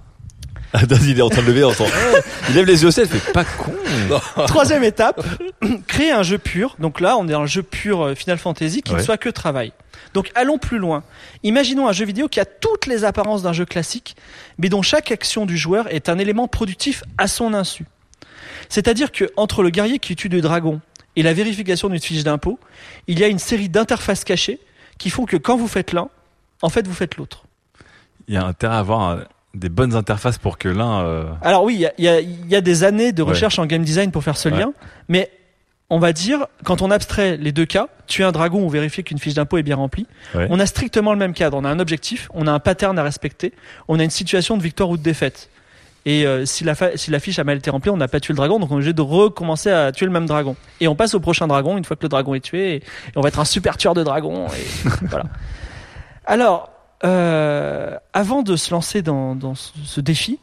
Ah, 0.73 0.87
Daz, 0.87 1.05
il 1.05 1.19
est 1.19 1.23
en 1.23 1.29
train 1.29 1.43
de 1.43 1.49
lever, 1.49 1.65
on 1.65 1.71
entend. 1.71 1.87
Il 2.49 2.55
lève 2.55 2.65
les 2.65 2.83
yeux 2.83 2.89
au 2.89 2.91
ciel, 2.93 3.09
il 3.13 3.19
fait 3.19 3.33
pas 3.33 3.45
con. 3.45 3.73
Troisième 4.47 4.85
étape, 4.85 5.21
créer 5.89 6.13
un 6.13 6.23
jeu 6.23 6.39
pur. 6.39 6.77
Donc 6.79 7.01
là, 7.01 7.17
on 7.17 7.27
est 7.27 7.33
dans 7.33 7.41
le 7.41 7.49
jeu 7.49 7.63
pur 7.63 8.03
euh, 8.03 8.15
Final 8.15 8.39
Fantasy 8.39 8.83
qui 8.83 8.95
ne 8.95 9.01
soit 9.01 9.17
que 9.17 9.29
travail. 9.29 9.73
Donc 10.15 10.31
allons 10.35 10.59
plus 10.59 10.79
loin. 10.79 11.03
Imaginons 11.43 11.89
un 11.89 11.93
jeu 11.93 12.05
vidéo 12.05 12.29
qui 12.29 12.41
a 12.41 12.45
toutes 12.45 12.87
les 12.87 13.05
apparences 13.05 13.43
d'un 13.43 13.53
jeu 13.53 13.65
classique, 13.65 14.17
mais 14.59 14.69
dont 14.69 14.83
chaque 14.83 15.11
action 15.11 15.45
du 15.45 15.57
joueur 15.57 15.93
est 15.93 16.09
un 16.09 16.19
élément 16.19 16.49
productif 16.49 17.03
à 17.19 17.27
son 17.27 17.53
insu. 17.53 17.85
C'est-à-dire 18.69 19.13
que 19.13 19.31
entre 19.37 19.63
le 19.63 19.71
guerrier 19.71 19.99
qui 19.99 20.17
tue 20.17 20.29
des 20.29 20.41
dragons 20.41 20.81
et 21.17 21.23
la 21.23 21.33
vérification 21.33 21.89
d'une 21.89 22.01
fiche 22.01 22.25
d'impôt, 22.25 22.59
il 23.07 23.19
y 23.19 23.25
a 23.25 23.29
une 23.29 23.39
série 23.39 23.69
d'interfaces 23.69 24.25
cachées 24.25 24.61
qui 24.99 25.11
font 25.11 25.27
que 25.27 25.37
quand 25.37 25.57
vous 25.57 25.69
faites 25.69 25.93
l'un, 25.93 26.09
en 26.63 26.69
fait 26.69 26.87
vous 26.87 26.95
faites 26.95 27.17
l'autre. 27.17 27.45
Il 28.29 28.35
y 28.35 28.37
a 28.37 28.45
intérêt 28.45 28.77
à 28.77 28.79
avoir 28.79 29.11
euh, 29.11 29.21
des 29.55 29.69
bonnes 29.69 29.95
interfaces 29.95 30.39
pour 30.39 30.59
que 30.59 30.69
l'un. 30.69 31.01
euh, 31.01 31.25
Alors 31.43 31.65
oui, 31.65 31.85
il 31.99 32.05
y 32.05 32.09
y 32.09 32.49
y 32.51 32.57
a 32.57 32.61
des 32.61 32.85
années 32.85 33.13
de 33.13 33.23
Ouais. 33.23 33.31
recherche 33.31 33.59
en 33.59 33.67
game 33.67 33.83
design 33.83 34.11
pour 34.13 34.23
faire 34.25 34.37
ce 34.37 34.49
Ouais. 34.49 34.59
lien, 34.59 34.73
mais 35.09 35.31
on 35.93 35.99
va 35.99 36.13
dire, 36.13 36.47
quand 36.65 36.83
on 36.83 36.91
abstrait 36.93 37.37
les 37.37 37.51
deux 37.51 37.67
cas, 37.67 37.89
tuer 38.07 38.23
un 38.23 38.31
dragon 38.31 38.63
ou 38.65 38.69
vérifier 38.71 39.03
qu'une 39.03 39.19
fiche 39.19 39.35
d'impôt 39.35 39.59
est 39.59 39.65
bien 39.65 39.75
remplie, 39.77 40.07
Ouais. 40.37 40.47
on 40.51 40.61
a 40.61 40.67
strictement 40.67 41.13
le 41.13 41.19
même 41.19 41.33
cadre. 41.35 41.57
On 41.57 41.65
a 41.65 41.69
un 41.69 41.81
objectif, 41.81 42.29
on 42.33 42.47
a 42.47 42.53
un 42.53 42.61
pattern 42.61 42.97
à 42.99 43.03
respecter, 43.03 43.53
on 43.89 43.99
a 43.99 44.05
une 44.05 44.11
situation 44.11 44.57
de 44.57 44.63
victoire 44.63 44.89
ou 44.89 44.97
de 44.97 45.03
défaite. 45.03 45.49
Et 46.07 46.25
euh, 46.27 46.47
si, 46.47 46.63
la 46.65 46.75
si 46.97 47.11
la 47.11 47.19
fiche 47.21 47.39
a 47.41 47.45
mal 47.45 47.59
été 47.59 47.69
remplie, 47.71 47.91
on 47.91 47.97
n'a 47.97 48.09
pas 48.09 48.21
tué 48.21 48.33
le 48.33 48.37
dragon, 48.37 48.59
donc 48.61 48.71
on 48.71 48.75
est 48.75 48.77
obligé 48.77 48.93
de 48.95 49.03
recommencer 49.03 49.71
à 49.71 49.91
tuer 49.93 50.07
le 50.07 50.13
même 50.13 50.25
dragon. 50.27 50.57
Et 50.81 50.87
on 50.89 50.95
passe 50.95 51.13
au 51.15 51.21
prochain 51.21 51.47
dragon 51.49 51.77
une 51.77 51.85
fois 51.85 51.95
que 51.97 52.03
le 52.05 52.09
dragon 52.09 52.35
est 52.35 52.41
tué, 52.41 52.71
et, 52.71 52.77
et 52.77 52.83
on 53.17 53.21
va 53.21 53.29
être 53.29 53.41
un 53.41 53.45
super 53.45 53.77
tueur 53.77 53.93
de 53.95 54.03
dragon. 54.05 54.47
Et 54.47 54.89
voilà. 55.11 55.25
Alors, 56.25 56.71
euh, 57.05 57.97
avant 58.13 58.43
de 58.43 58.57
se 58.57 58.71
lancer 58.73 59.03
dans, 59.03 59.35
dans 59.35 59.55
ce, 59.55 60.01
défi, 60.01 60.39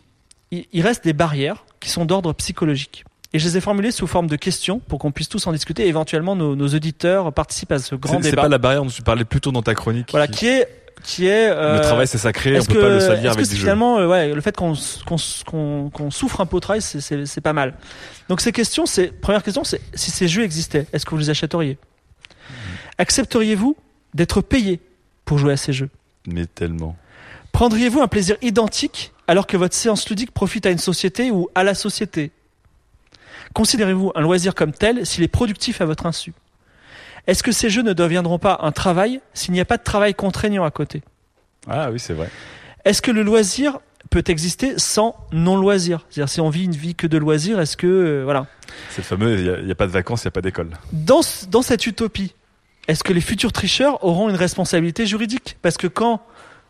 il, 0.51 0.65
il 0.73 0.81
reste 0.81 1.03
des 1.03 1.13
barrières 1.13 1.65
qui 1.79 1.89
sont 1.89 2.05
d'ordre 2.05 2.33
psychologique. 2.33 3.05
Et 3.33 3.39
je 3.39 3.45
les 3.47 3.57
ai 3.57 3.61
formulées 3.61 3.91
sous 3.91 4.07
forme 4.07 4.27
de 4.27 4.35
questions 4.37 4.79
pour 4.79 4.99
qu'on 4.99 5.11
puisse 5.11 5.29
tous 5.29 5.45
en 5.47 5.51
discuter. 5.51 5.83
Et 5.85 5.89
éventuellement, 5.89 6.35
nos, 6.35 6.55
nos 6.55 6.67
auditeurs 6.69 7.33
participent 7.33 7.73
à 7.73 7.79
ce 7.79 7.93
grand 7.95 8.17
C'est 8.17 8.23
c'est 8.23 8.29
débat. 8.31 8.43
pas 8.43 8.47
la 8.49 8.57
barrière 8.57 8.83
dont 8.83 8.89
tu 8.89 9.01
parlais 9.01 9.25
plus 9.25 9.41
tôt 9.41 9.51
dans 9.51 9.61
ta 9.61 9.75
chronique. 9.75 10.07
Voilà, 10.11 10.27
qui- 10.27 10.37
qui 10.39 10.47
est 10.47 10.67
qui 11.03 11.27
est 11.27 11.47
euh, 11.51 11.75
Le 11.77 11.81
travail 11.81 12.07
c'est 12.07 12.17
sacré, 12.17 12.59
on 12.59 12.65
peut 12.65 12.73
que, 12.73 12.79
pas 12.79 12.89
le 12.89 12.99
salir 12.99 13.31
que 13.31 13.37
avec 13.37 13.45
jeu. 13.51 13.55
finalement 13.55 13.99
euh, 13.99 14.07
ouais, 14.07 14.33
le 14.33 14.41
fait 14.41 14.55
qu'on 14.55 14.73
souffre 14.73 16.41
un 16.41 16.45
peu 16.47 16.57
au 16.57 16.59
travail, 16.59 16.81
c'est- 16.81 17.39
pas 17.41 17.53
mal. 17.53 17.75
Donc 18.29 18.41
ces 18.41 18.51
questions, 18.51 18.87
c'est 18.87 19.09
première 19.11 19.43
question, 19.43 19.63
c'est 19.63 19.79
si 19.93 20.09
ces 20.09 20.27
jeux 20.27 20.41
existaient, 20.43 20.87
est-ce 20.93 21.05
que 21.05 21.11
vous 21.11 21.17
les 21.19 21.29
achèteriez? 21.29 21.77
Accepteriez-vous 22.97 23.77
d'être 24.15 24.41
payé 24.41 24.79
pour 25.23 25.37
jouer 25.37 25.53
à 25.53 25.57
ces 25.57 25.71
jeux? 25.71 25.89
Mais 26.27 26.45
tellement. 26.45 26.95
Prendriez-vous 27.51 28.01
un 28.01 28.07
plaisir 28.07 28.35
identique 28.43 29.13
alors 29.27 29.47
que 29.47 29.57
votre 29.57 29.73
séance 29.73 30.07
ludique 30.09 30.31
profite 30.31 30.65
à 30.65 30.69
une 30.69 30.77
société 30.77 31.31
ou 31.31 31.49
à 31.55 31.63
la 31.63 31.73
société? 31.73 32.31
Considérez-vous 33.53 34.11
un 34.13 34.21
loisir 34.21 34.53
comme 34.53 34.73
tel 34.73 35.05
s'il 35.05 35.23
est 35.23 35.29
productif 35.29 35.81
à 35.81 35.85
votre 35.85 36.05
insu? 36.05 36.33
Est-ce 37.25 37.43
que 37.43 37.51
ces 37.51 37.69
jeux 37.69 37.81
ne 37.81 37.93
deviendront 37.93 38.39
pas 38.39 38.59
un 38.61 38.71
travail 38.71 39.21
s'il 39.33 39.53
n'y 39.53 39.59
a 39.59 39.65
pas 39.65 39.77
de 39.77 39.83
travail 39.83 40.13
contraignant 40.13 40.63
à 40.63 40.71
côté? 40.71 41.01
Ah 41.67 41.89
oui, 41.91 41.99
c'est 41.99 42.13
vrai. 42.13 42.29
Est-ce 42.85 43.01
que 43.01 43.11
le 43.11 43.23
loisir 43.23 43.79
peut 44.09 44.23
exister 44.27 44.75
sans 44.77 45.15
non-loisir? 45.31 46.05
C'est-à-dire 46.09 46.29
si 46.29 46.39
on 46.39 46.49
vit 46.49 46.65
une 46.65 46.75
vie 46.75 46.95
que 46.95 47.07
de 47.07 47.17
loisir, 47.17 47.59
est-ce 47.59 47.75
que... 47.75 47.87
euh, 47.87 48.23
voilà. 48.23 48.47
C'est 48.91 48.99
le 48.99 49.03
fameux, 49.03 49.39
il 49.39 49.65
n'y 49.65 49.71
a, 49.71 49.75
pas 49.75 49.87
de 49.87 49.91
vacances, 49.91 50.23
il 50.23 50.27
n'y 50.27 50.29
a 50.29 50.31
pas 50.31 50.41
d'école. 50.41 50.69
Dans, 50.93 51.21
dans 51.49 51.61
cette 51.61 51.85
utopie, 51.85 52.33
est-ce 52.87 53.03
que 53.03 53.13
les 53.13 53.21
futurs 53.21 53.51
tricheurs 53.51 54.03
auront 54.03 54.29
une 54.29 54.35
responsabilité 54.35 55.05
juridique? 55.05 55.57
Parce 55.61 55.77
que 55.77 55.87
quand 55.87 56.21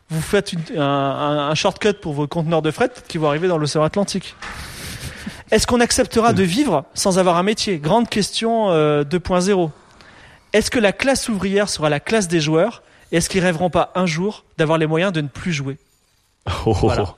vous 0.10 0.22
faites 0.22 0.54
une- 0.54 0.80
un, 0.80 0.82
un- 0.82 1.50
un 1.50 1.56
shortcut 1.56 1.94
pour 1.94 2.14
vos 2.14 2.28
conteneurs 2.28 2.62
de 2.62 2.72
fret, 2.72 2.90
qu'ils 3.08 3.20
vont 3.22 3.28
arriver 3.28 3.48
dans 3.48 3.58
l'océan 3.58 3.84
Atlantique. 3.84 4.36
Est-ce 5.52 5.66
qu'on 5.68 5.80
acceptera 5.80 6.34
de 6.34 6.44
vivre 6.44 6.86
sans 6.94 7.20
avoir 7.20 7.38
un 7.38 7.44
métier? 7.44 7.78
Grande 7.78 8.10
question 8.10 8.72
euh, 8.72 9.04
2.0. 9.04 9.70
Est-ce 10.54 10.72
que 10.72 10.80
la 10.80 10.92
classe 10.92 11.30
ouvrière 11.30 11.70
sera 11.70 11.90
la 11.90 12.00
classe 12.00 12.28
des 12.28 12.40
joueurs 12.42 12.84
Et 13.12 13.18
est-ce 13.18 13.30
qu'ils 13.30 13.42
rêveront 13.44 13.70
pas 13.70 13.92
un 13.96 14.06
jour 14.06 14.44
d'avoir 14.58 14.78
les 14.78 14.88
moyens 14.88 15.12
de 15.14 15.22
ne 15.22 15.28
plus 15.28 15.54
jouer? 15.54 15.78
Oh, 16.48 16.52
oh, 16.68 16.74
Voilà. 16.74 17.04
oh. 17.04 17.16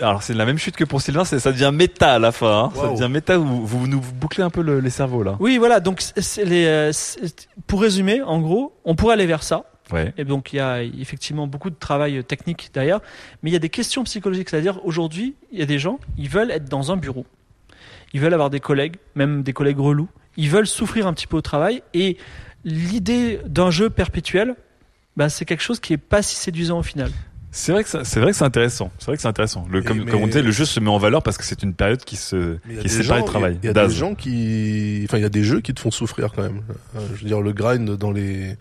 Alors 0.00 0.22
c'est 0.22 0.34
la 0.34 0.44
même 0.46 0.58
chute 0.58 0.76
que 0.76 0.84
pour 0.84 1.00
Sylvain, 1.00 1.24
ça 1.24 1.52
devient 1.52 1.70
méta 1.72 2.14
à 2.14 2.18
la 2.18 2.32
fin. 2.32 2.64
hein. 2.64 2.72
Ça 2.74 2.88
devient 2.92 3.08
méta 3.12 3.38
où 3.38 3.44
vous, 3.44 3.86
nous 3.86 4.00
bouclez 4.00 4.42
un 4.42 4.50
peu 4.50 4.62
le- 4.62 4.80
les 4.80 4.90
cerveaux 4.90 5.22
là. 5.22 5.36
Oui, 5.40 5.58
voilà. 5.58 5.80
Donc, 5.80 6.02
les, 6.44 6.66
euh, 6.66 6.92
pour 7.66 7.80
résumer, 7.82 8.22
en 8.22 8.40
gros, 8.40 8.74
on 8.84 8.94
pourrait 8.94 9.14
aller 9.14 9.26
vers 9.26 9.42
ça. 9.42 9.64
Ouais. 9.92 10.14
Et 10.16 10.24
donc, 10.24 10.52
il 10.52 10.56
y 10.56 10.60
a 10.60 10.82
effectivement 10.82 11.46
beaucoup 11.48 11.68
de 11.70 11.74
travail 11.74 12.22
technique 12.22 12.70
derrière. 12.72 13.00
Mais 13.42 13.50
il 13.50 13.52
y 13.52 13.56
a 13.56 13.60
des 13.60 13.68
questions 13.70 14.04
psychologiques. 14.04 14.48
C'est-à-dire, 14.50 14.78
aujourd'hui, 14.84 15.34
il 15.52 15.58
y 15.58 15.62
a 15.62 15.66
des 15.66 15.80
gens, 15.80 15.98
ils 16.16 16.28
veulent 16.28 16.52
être 16.52 16.66
dans 16.68 16.92
un 16.92 16.96
bureau. 16.96 17.26
Ils 18.12 18.20
veulent 18.20 18.34
avoir 18.34 18.50
des 18.50 18.60
collègues, 18.60 18.96
même 19.16 19.42
des 19.42 19.52
collègues 19.52 19.78
relous. 19.80 20.08
Ils 20.36 20.48
veulent 20.48 20.66
souffrir 20.68 21.06
un 21.08 21.12
petit 21.12 21.26
peu 21.26 21.36
au 21.36 21.40
travail. 21.42 21.82
Et 21.92 22.18
l'idée 22.64 23.40
d'un 23.46 23.70
jeu 23.70 23.90
perpétuel, 23.90 24.54
bah, 25.16 25.28
c'est 25.28 25.44
quelque 25.44 25.62
chose 25.62 25.80
qui 25.80 25.92
est 25.92 25.96
pas 25.98 26.22
si 26.22 26.36
séduisant 26.36 26.78
au 26.78 26.82
final. 26.84 27.10
C'est 27.52 27.72
vrai 27.72 27.82
que 27.82 27.90
c'est 28.04 28.20
vrai 28.20 28.30
que 28.30 28.36
c'est 28.36 28.44
intéressant. 28.44 28.90
C'est 28.98 29.06
vrai 29.06 29.16
que 29.16 29.22
c'est 29.22 29.28
intéressant. 29.28 29.66
Le, 29.70 29.82
comme, 29.82 30.04
mais- 30.04 30.10
comme 30.10 30.22
on 30.22 30.26
disait, 30.26 30.42
le 30.42 30.52
jeu 30.52 30.64
se 30.64 30.78
met 30.78 30.88
en 30.88 30.98
valeur 30.98 31.22
parce 31.22 31.36
que 31.36 31.44
c'est 31.44 31.62
une 31.64 31.74
période 31.74 32.04
qui 32.04 32.14
se 32.16 32.58
qui 32.80 32.88
sépare 32.88 33.18
le 33.18 33.24
travail. 33.24 33.58
Il 33.62 33.66
y 33.66 33.68
a 33.70 33.72
des 33.72 33.90
gens 33.94 34.14
qui, 34.14 35.02
enfin, 35.08 35.18
il 35.18 35.22
y 35.22 35.26
a 35.26 35.28
des 35.30 35.42
jeux 35.42 35.60
qui 35.60 35.74
te 35.74 35.80
font 35.80 35.90
souffrir 35.90 36.30
quand 36.34 36.42
même. 36.42 36.62
Euh, 36.96 37.00
je 37.16 37.22
veux 37.22 37.26
dire, 37.28 37.40
le 37.40 37.52
grind 37.52 37.90
dans 37.96 38.12
les, 38.12 38.56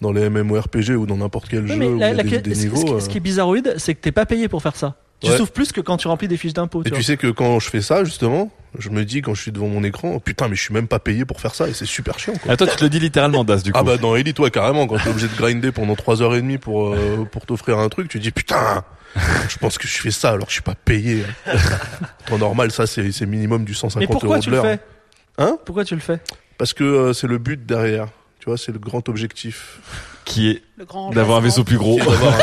dans 0.00 0.12
les 0.12 0.30
MMORPG 0.30 0.90
ou 0.96 1.06
dans 1.06 1.16
n'importe 1.16 1.48
quel 1.48 1.62
Oui, 1.64 1.68
jeu 1.70 1.76
mais 1.76 1.86
où 1.88 1.92
il 1.94 1.96
y 1.96 2.00
la- 2.00 2.06
a 2.06 2.12
la- 2.14 2.22
des, 2.22 2.38
des 2.38 2.54
ce- 2.54 2.60
ce, 2.60 2.66
niveaux. 2.66 2.84
qui, 2.84 2.92
euh, 2.92 3.00
ce 3.00 3.08
qui 3.08 3.16
est 3.16 3.20
bizarroïde, 3.20 3.74
c'est 3.78 3.94
que 3.96 4.00
t'es 4.00 4.12
pas 4.12 4.26
payé 4.26 4.46
pour 4.48 4.62
faire 4.62 4.76
ça. 4.76 4.94
Tu 5.22 5.30
Ouais. 5.30 5.36
souffres 5.36 5.52
plus 5.52 5.70
que 5.72 5.80
quand 5.82 5.96
tu 5.98 6.08
remplis 6.08 6.28
des 6.28 6.36
fiches 6.38 6.54
d'impôt. 6.54 6.82
Et 6.84 6.90
tu 6.90 7.02
sais 7.02 7.16
que 7.18 7.26
quand 7.26 7.60
je 7.60 7.68
fais 7.68 7.82
ça, 7.82 8.04
justement, 8.04 8.50
je 8.78 8.88
me 8.88 9.04
dis 9.04 9.20
quand 9.20 9.34
je 9.34 9.42
suis 9.42 9.52
devant 9.52 9.68
mon 9.68 9.84
écran, 9.84 10.12
oh, 10.14 10.20
putain, 10.20 10.48
mais 10.48 10.56
je 10.56 10.62
suis 10.62 10.72
même 10.72 10.88
pas 10.88 10.98
payé 10.98 11.24
pour 11.26 11.40
faire 11.42 11.54
ça 11.54 11.68
et 11.68 11.74
c'est 11.74 11.84
super 11.84 12.18
chiant. 12.18 12.32
Quoi. 12.42 12.52
Ah, 12.52 12.56
toi, 12.56 12.66
tu 12.66 12.76
te 12.76 12.82
le 12.84 12.88
dis 12.88 13.00
littéralement, 13.00 13.44
Das, 13.44 13.62
du 13.62 13.70
coup. 13.72 13.78
Ah 13.78 13.82
bah 13.82 13.98
dans 13.98 14.16
Elite, 14.16 14.38
ouais, 14.38 14.50
carrément, 14.50 14.86
quand 14.86 14.96
t'es 14.98 15.10
obligé 15.10 15.28
de 15.28 15.36
grinder 15.36 15.72
pendant 15.72 15.92
3h30 15.94 16.58
pour, 16.58 16.94
euh, 16.94 17.26
pour 17.30 17.44
t'offrir 17.44 17.78
un 17.78 17.88
truc, 17.90 18.08
tu 18.08 18.18
dis 18.18 18.30
putain, 18.30 18.82
je 19.48 19.58
pense 19.58 19.76
que 19.76 19.86
je 19.86 19.98
fais 19.98 20.10
ça 20.10 20.30
alors 20.30 20.46
que 20.46 20.50
je 20.52 20.54
suis 20.54 20.62
pas 20.62 20.74
payé. 20.74 21.24
hein. 21.46 21.52
Temps 22.26 22.38
normal, 22.38 22.70
ça 22.70 22.86
c'est 22.86 23.12
c'est 23.12 23.26
minimum 23.26 23.64
du 23.66 23.74
150 23.74 24.00
Mais 24.00 24.06
pourquoi 24.06 24.36
euros 24.36 24.42
tu 24.42 24.48
de 24.50 24.54
le 24.56 24.62
l'heure. 24.62 24.72
fais? 24.72 24.80
Hein? 25.36 25.58
Pourquoi 25.66 25.84
tu 25.84 25.94
le 25.94 26.00
fais? 26.00 26.18
Parce 26.56 26.72
que 26.72 26.84
euh, 26.84 27.12
c'est 27.12 27.26
le 27.26 27.36
but 27.38 27.66
derrière. 27.66 28.06
Tu 28.38 28.46
vois, 28.46 28.56
c'est 28.56 28.72
le 28.72 28.78
grand 28.78 29.06
objectif. 29.10 29.80
Qui 30.30 30.50
est 30.50 30.62
d'avoir 31.12 31.38
un 31.38 31.40
vaisseau 31.40 31.64
plus 31.64 31.76
gros. 31.76 31.98
D'avoir 31.98 32.34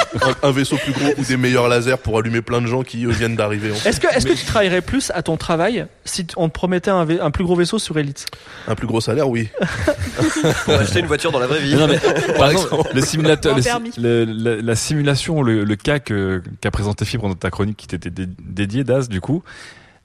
un, 0.44 0.48
un 0.50 0.52
vaisseau 0.52 0.76
plus 0.76 0.92
gros 0.92 1.10
ou 1.18 1.24
des 1.24 1.38
meilleurs 1.38 1.70
lasers 1.70 1.96
pour 1.98 2.18
allumer 2.18 2.42
plein 2.42 2.62
de 2.62 2.68
gens 2.68 2.84
qui 2.84 3.06
eux, 3.06 3.10
viennent 3.12 3.38
d'arriver. 3.38 3.72
en 3.72 3.76
fait. 3.76 3.90
Est-ce 3.90 4.00
que, 4.02 4.08
est-ce 4.14 4.26
que 4.28 4.34
tu 4.34 4.46
travaillerais 4.46 4.82
plus 4.82 5.10
à 5.16 5.22
ton 5.24 5.38
travail 5.38 5.86
si 6.04 6.26
t- 6.26 6.34
on 6.38 6.50
te 6.50 6.54
promettait 6.54 6.92
un, 6.92 7.06
plus 7.32 7.46
gros 7.46 7.56
vaisseau 7.56 7.80
sur 7.80 7.98
Elite? 7.98 8.26
Un 8.68 8.76
plus 8.76 8.88
gros 8.88 9.00
salaire, 9.00 9.30
oui. 9.30 9.48
Pour 10.66 10.74
acheter 10.74 11.00
une 11.00 11.06
voiture 11.08 11.32
dans 11.32 11.40
la 11.40 11.48
vraie 11.48 11.62
vie. 11.62 11.76
Non, 11.76 11.88
mais, 11.88 12.00
par 12.38 12.52
exemple, 12.52 12.90
le 12.94 13.02
simulateur, 13.06 13.58
le- 13.98 14.26
la, 14.26 14.62
la 14.62 14.76
simulation, 14.76 15.42
le, 15.42 15.64
le 15.64 15.76
cas 15.78 16.00
que- 16.00 16.44
qu'a 16.60 16.72
présenté 16.72 17.06
Fibre 17.06 17.30
dans 17.30 17.36
ta 17.36 17.50
chronique 17.50 17.78
qui 17.78 17.88
t'était 17.88 18.10
dé- 18.10 18.28
dédié, 18.46 18.84
Das, 18.84 19.08
du 19.08 19.22
coup, 19.22 19.44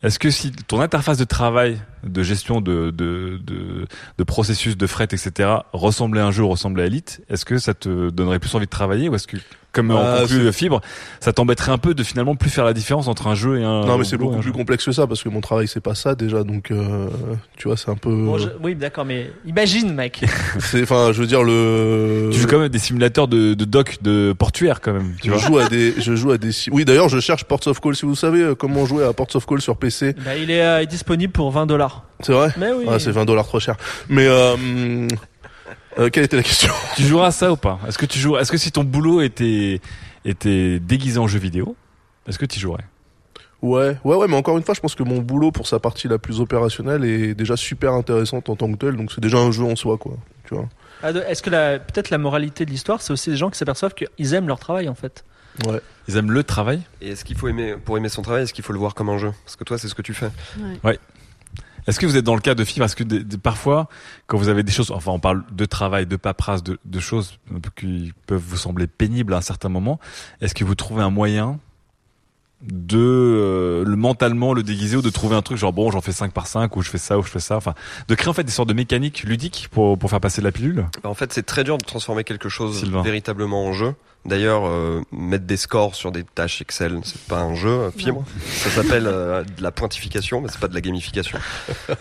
est-ce 0.05 0.19
que 0.21 0.31
si 0.31 0.53
ton 0.53 0.81
interface 0.81 1.19
de 1.19 1.25
travail 1.25 1.79
de 2.05 2.23
gestion 2.23 2.61
de, 2.61 2.91
de, 2.91 3.39
de, 3.45 3.87
de 4.19 4.25
processus 4.25 4.77
de 4.77 4.87
fret, 4.87 5.05
etc. 5.05 5.49
ressemblait 5.73 6.21
à 6.21 6.27
un 6.27 6.31
jeu, 6.33 6.45
ressemblait 6.45 6.83
à 6.85 6.87
Elite, 6.87 7.21
est-ce 7.31 7.45
que 7.45 7.59
ça 7.59 7.75
te 7.75 8.11
donnerait 8.11 8.39
plus 8.39 8.55
envie 8.55 8.67
de 8.67 8.71
travailler 8.71 9.09
ou 9.09 9.15
est-ce 9.15 9.27
que, 9.27 9.37
comme 9.73 9.91
Ah, 9.91 10.17
on 10.17 10.21
conclut 10.23 10.43
le 10.43 10.53
fibre, 10.53 10.81
ça 11.21 11.33
t'embêterait 11.33 11.73
un 11.73 11.79
peu 11.79 11.95
de 11.95 12.03
finalement 12.03 12.35
plus 12.37 12.51
faire 12.51 12.65
la 12.67 12.75
différence 12.75 13.09
entre 13.09 13.27
un 13.29 13.35
jeu 13.35 13.59
et 13.61 13.65
un. 13.65 13.87
Non 13.87 13.97
mais 13.99 14.05
c'est 14.05 14.19
beaucoup 14.19 14.35
plus 14.37 14.43
jeu 14.49 14.53
complexe 14.53 14.85
que 14.85 14.93
ça 14.93 15.07
parce 15.07 15.23
que 15.23 15.29
mon 15.31 15.41
travail 15.41 15.67
c'est 15.69 15.81
pas 15.81 15.95
ça 15.95 16.15
déjà 16.15 16.45
donc 16.45 16.71
euh, 16.71 17.09
tu 17.57 17.69
vois 17.69 17.77
c'est 17.79 17.89
un 17.91 17.97
peu 17.97 18.11
Bon, 18.15 18.37
je- 18.37 18.49
Oui, 18.63 18.75
d'accord, 18.75 19.05
mais 19.07 19.31
imagine, 19.47 19.95
mec. 19.95 20.23
c'est 20.59 20.83
enfin 20.83 21.13
je 21.13 21.21
veux 21.23 21.27
dire 21.27 21.43
le 21.43 22.29
Tu 22.33 22.39
joues 22.41 22.49
quand 22.49 22.59
même 22.59 22.69
des 22.69 22.79
simulateurs 22.79 23.29
de, 23.29 23.55
de 23.55 23.65
dock, 23.65 23.99
de 24.03 24.35
portuaire 24.37 24.81
quand 24.83 24.93
même, 24.93 25.15
tu 25.23 25.29
je 25.29 25.35
vois. 25.35 25.41
joue 25.47 25.59
à 25.59 25.69
des 25.69 25.95
je 25.99 26.15
joue 26.17 26.33
à 26.33 26.39
des 26.39 26.51
oui 26.71 26.85
d'ailleurs 26.85 27.09
je 27.09 27.21
cherche 27.21 27.45
Ports 27.45 27.67
of 27.67 27.81
Call 27.81 27.97
si 27.97 28.05
vous 28.05 28.15
savez 28.17 28.41
euh, 28.43 28.55
comment 28.55 28.85
jouer 28.85 29.05
à 29.05 29.13
Ports 29.15 29.35
of 29.35 29.47
Call 29.47 29.61
sur 29.63 29.77
PC 29.79 30.15
Bah, 30.25 30.37
il 30.37 30.51
est 30.51 30.63
euh, 30.63 30.85
disponible 30.85 31.33
pour 31.33 31.51
20 31.51 31.67
dollars. 31.67 31.92
C'est 32.21 32.33
vrai 32.33 32.51
Mais 32.57 32.73
oui. 32.73 32.87
ah 32.89 32.99
c'est 32.99 33.11
20 33.11 33.25
dollars 33.25 33.47
trop 33.47 33.61
cher. 33.61 33.77
Mais 34.09 34.27
euh, 34.27 34.57
euh, 35.99 36.09
quelle 36.11 36.25
était 36.25 36.37
la 36.37 36.43
question 36.43 36.73
Tu 36.97 37.03
joueras 37.03 37.29
à 37.29 37.33
ça 37.33 37.53
ou 37.53 37.57
pas? 37.57 37.79
Est-ce 37.87 37.99
que 37.99 38.07
tu 38.07 38.19
joues 38.19 38.37
Est-ce 38.37 38.51
que 38.53 38.59
si 38.59 38.73
ton 38.73 38.85
boulot 38.85 39.21
était 39.21 39.81
était 40.25 40.79
déguisé 40.79 41.19
en 41.19 41.27
jeu 41.27 41.39
vidéo, 41.39 41.75
est-ce 42.29 42.39
que 42.39 42.47
tu 42.47 42.61
jouerais? 42.61 42.85
Ouais 43.61 43.97
ouais 44.05 44.17
ouais 44.17 44.27
mais 44.27 44.37
encore 44.37 44.57
une 44.57 44.65
fois 44.65 44.75
je 44.75 44.81
pense 44.81 44.97
que 44.97 45.05
mon 45.05 45.19
boulot 45.19 45.53
pour 45.53 45.69
sa 45.69 45.79
partie 45.79 46.09
la 46.09 46.19
plus 46.19 46.41
opérationnelle 46.41 47.05
est 47.05 47.35
déjà 47.35 47.57
super 47.57 47.93
intéressante 47.93 48.49
en 48.49 48.57
tant 48.57 48.71
que 48.73 48.77
tel 48.77 48.97
donc 48.97 49.13
c'est 49.13 49.21
déjà 49.21 49.39
un 49.39 49.53
jeu 49.53 49.63
en 49.63 49.77
soi 49.77 49.99
quoi 49.99 50.17
tu 50.45 50.55
vois. 50.57 50.69
Ah, 51.03 51.11
Est-ce 51.11 51.43
que 51.43 51.51
peut-être 51.51 52.11
la 52.11 52.19
moralité 52.19 52.65
de 52.65 52.71
l'histoire, 52.71 53.03
c'est 53.03 53.13
aussi 53.13 53.31
des 53.31 53.37
gens 53.37 53.51
qui 53.51 53.59
s'aperçoivent 53.59 53.95
qu'ils 53.95 54.35
aiment 54.35 54.47
leur 54.49 54.59
travail 54.59 54.89
en 54.89 54.95
fait. 54.95 55.25
ouais. 55.67 55.81
Ils 56.09 56.17
aiment 56.17 56.31
le 56.31 56.45
travail? 56.45 56.81
Et 57.01 57.11
est-ce 57.11 57.25
qu'il 57.25 57.37
faut 57.37 57.49
aimer, 57.49 57.75
pour 57.77 57.97
aimer 57.97 58.09
son 58.09 58.23
travail, 58.23 58.43
est-ce 58.45 58.53
qu'il 58.55 58.65
faut 58.65 58.73
le 58.73 58.79
voir 58.79 58.95
comme 58.95 59.09
un 59.09 59.19
jeu? 59.19 59.33
Parce 59.45 59.57
que 59.57 59.65
toi, 59.65 59.79
c'est 59.79 59.89
ce 59.89 59.95
que 59.95 60.03
tu 60.03 60.15
fais. 60.15 60.31
Est-ce 61.87 61.99
que 61.99 62.07
vous 62.07 62.17
êtes 62.17 62.25
dans 62.25 62.35
le 62.35 62.41
cas 62.41 62.55
de 62.55 62.65
fibre 62.65 62.85
Est-ce 62.85 62.95
que 62.97 63.05
des- 63.05 63.25
des- 63.25 63.39
parfois, 63.39 63.89
quand 64.27 64.39
vous 64.39 64.49
avez 64.49 64.63
des 64.63 64.73
choses, 64.73 64.91
enfin, 64.91 65.11
on 65.13 65.19
parle 65.19 65.43
de 65.53 65.65
travail, 65.65 66.07
de 66.07 66.17
paperasse, 66.17 66.63
de, 66.63 66.79
de 66.85 67.01
choses 67.01 67.39
qui 67.77 68.13
peuvent 68.27 68.43
vous 68.47 68.57
sembler 68.57 68.87
pénibles 68.87 69.35
à 69.35 69.39
un 69.39 69.43
certain 69.43 69.69
moment, 69.69 69.99
est-ce 70.41 70.55
que 70.55 70.65
vous 70.65 70.75
trouvez 70.77 71.03
un 71.03 71.11
moyen 71.11 71.59
de 72.63 72.97
euh, 72.97 73.85
le 73.85 73.97
mentalement 73.97 74.55
le 74.55 74.63
déguiser 74.63 74.97
ou 74.97 75.03
de 75.03 75.11
trouver 75.11 75.35
un 75.35 75.43
truc 75.43 75.59
genre 75.59 75.73
bon 75.73 75.91
j'en 75.91 76.01
fais 76.01 76.13
5 76.13 76.33
par 76.33 76.47
5 76.47 76.77
ou 76.77 76.83
je 76.83 76.91
fais 76.91 76.99
ça 76.99 77.19
ou 77.19 77.23
je 77.25 77.29
fais 77.29 77.41
ça 77.41 77.57
enfin 77.57 77.75
de 78.07 78.15
créer 78.15 78.29
en 78.29 78.33
fait 78.35 78.45
des 78.45 78.53
sortes 78.53 78.69
de 78.69 78.75
mécaniques 78.75 79.25
ludiques 79.25 79.67
pour 79.73 79.99
pour 79.99 80.09
faire 80.11 80.21
passer 80.21 80.41
la 80.41 80.53
pilule? 80.53 80.87
En 81.03 81.15
fait, 81.15 81.33
c'est 81.33 81.43
très 81.43 81.65
dur 81.65 81.77
de 81.77 81.85
transformer 81.85 82.23
quelque 82.23 82.49
chose 82.49 82.79
Sylvain. 82.79 83.03
véritablement 83.03 83.67
en 83.67 83.73
jeu. 83.73 83.95
D'ailleurs, 84.25 84.69
euh, 84.69 85.03
mettre 85.11 85.47
des 85.47 85.57
scores 85.57 85.97
sur 85.97 86.13
des 86.13 86.23
tâches 86.23 86.61
Excel, 86.61 87.01
c'est 87.03 87.21
pas 87.23 87.41
un 87.41 87.57
jeu, 87.57 87.69
euh, 87.69 87.91
fibre. 87.91 88.25
Ça 88.47 88.71
s'appelle 88.71 89.09
euh, 89.09 89.43
de 89.43 89.63
la 89.63 89.73
pointification, 89.73 90.41
mais 90.41 90.49
c'est 90.49 90.61
pas 90.61 90.69
de 90.69 90.75
la 90.75 90.81
gamification. 90.81 91.41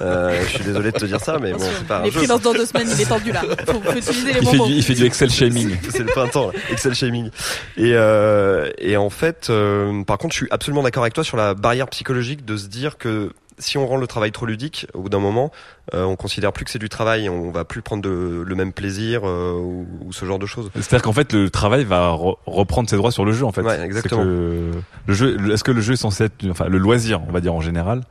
Euh, 0.01 0.39
je 0.43 0.49
suis 0.49 0.63
désolé 0.63 0.91
de 0.91 0.99
te 0.99 1.05
dire 1.05 1.19
ça, 1.19 1.39
mais 1.39 1.53
bon, 1.53 1.59
c'est 1.59 1.87
pas 1.87 1.99
un 1.99 2.03
les 2.03 2.11
jeu. 2.11 2.27
dans 2.27 2.37
deux 2.37 2.65
semaines, 2.65 2.87
il 2.93 3.01
est 3.01 3.05
tendu 3.05 3.31
là. 3.31 3.41
Faut, 3.65 3.81
faut 3.81 3.93
utiliser 3.97 4.33
les 4.33 4.39
il 4.39 4.47
fait, 4.47 4.57
du, 4.59 4.71
il 4.71 4.83
fait 4.83 4.93
du 4.93 5.05
Excel 5.05 5.31
shaming 5.31 5.75
C'est 5.89 5.99
le 6.03 6.05
printemps, 6.11 6.47
là. 6.47 6.53
Excel 6.69 6.93
shaming. 6.93 7.29
Et, 7.77 7.93
euh, 7.95 8.69
et 8.77 8.97
en 8.97 9.09
fait, 9.09 9.47
euh, 9.49 10.03
par 10.03 10.19
contre, 10.19 10.33
je 10.33 10.39
suis 10.41 10.47
absolument 10.51 10.83
d'accord 10.83 11.03
avec 11.03 11.13
toi 11.15 11.23
sur 11.23 11.37
la 11.37 11.55
barrière 11.55 11.87
psychologique 11.89 12.45
de 12.45 12.55
se 12.55 12.67
dire 12.67 12.97
que 12.99 13.31
si 13.61 13.77
on 13.77 13.87
rend 13.87 13.95
le 13.97 14.07
travail 14.07 14.31
trop 14.33 14.45
ludique, 14.45 14.87
au 14.93 15.01
bout 15.01 15.09
d'un 15.09 15.19
moment, 15.19 15.51
euh, 15.93 16.03
on 16.03 16.15
considère 16.17 16.51
plus 16.51 16.65
que 16.65 16.71
c'est 16.71 16.79
du 16.79 16.89
travail, 16.89 17.29
on 17.29 17.51
va 17.51 17.63
plus 17.63 17.81
prendre 17.81 18.03
de- 18.03 18.43
le 18.45 18.55
même 18.55 18.73
plaisir 18.73 19.21
euh, 19.23 19.53
ou, 19.53 19.87
ou 20.05 20.11
ce 20.13 20.25
genre 20.25 20.39
de 20.39 20.45
choses. 20.45 20.69
C'est-à-dire 20.75 21.01
qu'en 21.03 21.13
fait, 21.13 21.31
le 21.31 21.49
travail 21.49 21.83
va 21.85 22.09
re- 22.09 22.37
reprendre 22.45 22.89
ses 22.89 22.97
droits 22.97 23.11
sur 23.11 23.23
le 23.23 23.31
jeu, 23.31 23.45
en 23.45 23.51
fait. 23.53 23.61
Ouais, 23.61 23.79
exactement. 23.81 24.23
que 24.23 24.71
le 25.07 25.13
jeu, 25.13 25.51
est-ce 25.53 25.63
que 25.63 25.71
le 25.71 25.81
jeu 25.81 25.93
est 25.93 25.97
censé 25.97 26.25
être, 26.25 26.45
enfin, 26.49 26.67
le 26.67 26.77
loisir, 26.77 27.21
on 27.27 27.31
va 27.31 27.39
dire 27.39 27.53
en 27.53 27.61
général, 27.61 28.01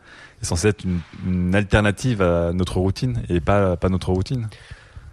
est 0.41 0.47
censé 0.47 0.69
être 0.69 0.85
une, 0.85 1.01
une 1.27 1.55
alternative 1.55 2.23
à 2.23 2.53
notre 2.55 2.79
routine 2.79 3.23
et 3.29 3.41
pas, 3.41 3.77
pas 3.77 3.89
notre 3.91 4.11
routine? 4.11 4.49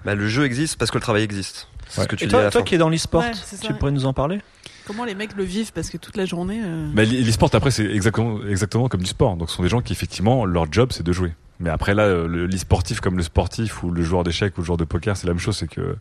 Bah, 0.05 0.15
le 0.15 0.27
jeu 0.27 0.45
existe 0.45 0.77
parce 0.77 0.91
que 0.91 0.97
le 0.97 1.01
travail 1.01 1.23
existe. 1.23 1.67
C'est 1.89 1.99
Ouais. 1.99 2.03
ce 2.03 2.09
que 2.09 2.15
tu 2.15 2.23
Et 2.25 2.27
dis 2.27 2.35
à 2.35 2.37
toi, 2.37 2.43
la 2.45 2.51
toi 2.51 2.61
fin. 2.61 2.65
qui 2.65 2.75
es 2.75 2.77
dans 2.77 2.89
l'e-sport, 2.89 3.21
Ouais, 3.23 3.31
tu 3.61 3.73
pourrais 3.73 3.91
nous 3.91 4.05
en 4.05 4.13
parler? 4.13 4.39
Comment 4.87 5.03
les 5.05 5.15
mecs 5.15 5.35
le 5.35 5.43
vivent 5.43 5.73
Parce 5.73 5.89
que 5.89 5.97
toute 5.97 6.15
la 6.17 6.25
journée. 6.25 6.61
euh, 6.63 6.91
l'e-sport, 6.95 7.49
après, 7.53 7.71
c'est 7.71 7.85
exactement, 7.85 8.39
exactement 8.47 8.87
comme 8.87 9.01
du 9.01 9.07
sport. 9.09 9.35
Donc, 9.35 9.49
ce 9.49 9.55
sont 9.57 9.63
des 9.63 9.69
gens 9.69 9.81
qui, 9.81 9.91
effectivement, 9.93 10.45
leur 10.45 10.71
job, 10.71 10.89
c'est 10.93 11.03
de 11.03 11.11
jouer. 11.11 11.33
Mais 11.59 11.69
après, 11.71 11.93
là, 11.95 12.03
euh, 12.03 12.27
le- 12.27 12.45
l'e-sportif, 12.45 12.99
comme 13.01 13.17
le 13.17 13.23
sportif 13.23 13.83
ou 13.83 13.89
le 13.91 14.03
joueur 14.03 14.23
d'échecs 14.23 14.57
ou 14.57 14.61
le 14.61 14.65
joueur 14.65 14.77
de 14.77 14.85
poker, 14.85 15.17
c'est 15.17 15.25
la 15.27 15.33
même 15.33 15.39
chose. 15.39 15.57
C'est 15.57 15.67
que 15.67 15.97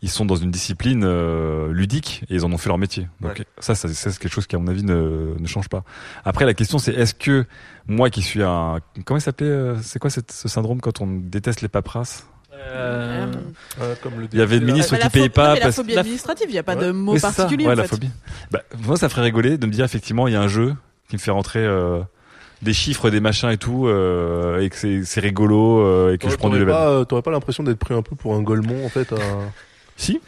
ils 0.00 0.08
sont 0.08 0.24
dans 0.24 0.36
une 0.36 0.50
discipline 0.50 1.02
euh, 1.04 1.72
ludique 1.72 2.24
et 2.30 2.34
ils 2.36 2.44
en 2.44 2.52
ont 2.52 2.58
fait 2.58 2.68
leur 2.68 2.78
métier. 2.78 3.06
Donc, 3.20 3.32
Ouais. 3.38 3.44
ça, 3.58 3.74
ça, 3.74 3.88
c'est 3.88 4.18
quelque 4.18 4.32
chose 4.32 4.46
qui, 4.46 4.56
à 4.56 4.58
mon 4.60 4.68
avis, 4.68 4.82
ne, 4.84 5.34
ne 5.38 5.46
change 5.46 5.68
pas. 5.68 5.84
Après, 6.24 6.44
la 6.46 6.54
question, 6.54 6.78
c'est 6.78 6.92
est-ce 6.94 7.14
que 7.14 7.44
moi, 7.86 8.10
qui 8.10 8.22
suis 8.22 8.42
un, 8.42 8.78
comment 9.04 9.18
il 9.18 9.22
s'appelait, 9.22 9.46
euh, 9.48 9.76
c'est 9.82 9.98
quoi 9.98 10.08
cette- 10.10 10.32
ce 10.32 10.48
syndrome 10.48 10.80
quand 10.80 11.00
on 11.00 11.06
déteste 11.06 11.60
les 11.62 11.68
paperasses 11.68 12.26
Euh, 12.54 13.26
euh, 13.80 13.94
comme 14.02 14.20
le 14.20 14.28
Il 14.32 14.38
y 14.38 14.42
avait 14.42 14.58
le 14.58 14.66
ministre 14.66 14.96
qui 14.96 15.08
payait 15.08 15.28
pas 15.28 15.48
non, 15.48 15.52
mais 15.54 15.58
la 15.60 15.64
parce- 15.66 15.76
phobie 15.76 15.96
administrative, 15.96 16.46
il 16.48 16.52
n'y 16.52 16.58
a 16.58 16.62
pas 16.62 16.76
Ouais. 16.76 16.86
de 16.86 16.92
mot 16.92 17.12
Oui, 17.14 17.20
ça. 17.20 17.32
particulier. 17.32 17.66
Ouais, 17.66 17.72
en 17.72 17.76
la 17.76 17.82
fait. 17.84 17.88
phobie. 17.88 18.10
Bah, 18.50 18.60
moi, 18.80 18.96
ça 18.96 19.08
ferait 19.08 19.22
rigoler 19.22 19.56
de 19.58 19.66
me 19.66 19.72
dire 19.72 19.84
effectivement, 19.84 20.28
il 20.28 20.34
y 20.34 20.36
a 20.36 20.40
un 20.42 20.48
jeu 20.48 20.74
qui 21.08 21.16
me 21.16 21.20
fait 21.20 21.30
rentrer 21.30 21.60
euh, 21.64 22.00
des 22.60 22.72
chiffres, 22.74 23.08
des 23.10 23.20
machins 23.20 23.48
et 23.50 23.56
tout, 23.56 23.86
euh, 23.86 24.60
et 24.60 24.68
que 24.70 25.02
c'est 25.04 25.20
rigolo 25.20 26.10
et 26.12 26.18
que 26.18 26.28
je 26.28 26.36
prends 26.36 26.50
du 26.50 26.58
level. 26.58 27.06
t'aurais 27.06 27.22
pas 27.22 27.30
l'impression 27.30 27.62
d'être 27.62 27.78
pris 27.78 27.94
un 27.94 28.02
peu 28.02 28.14
pour 28.16 28.34
un 28.34 28.42
golemon 28.42 28.84
en 28.84 28.88
fait 28.88 29.12
à... 29.12 29.16
Si. 29.96 30.20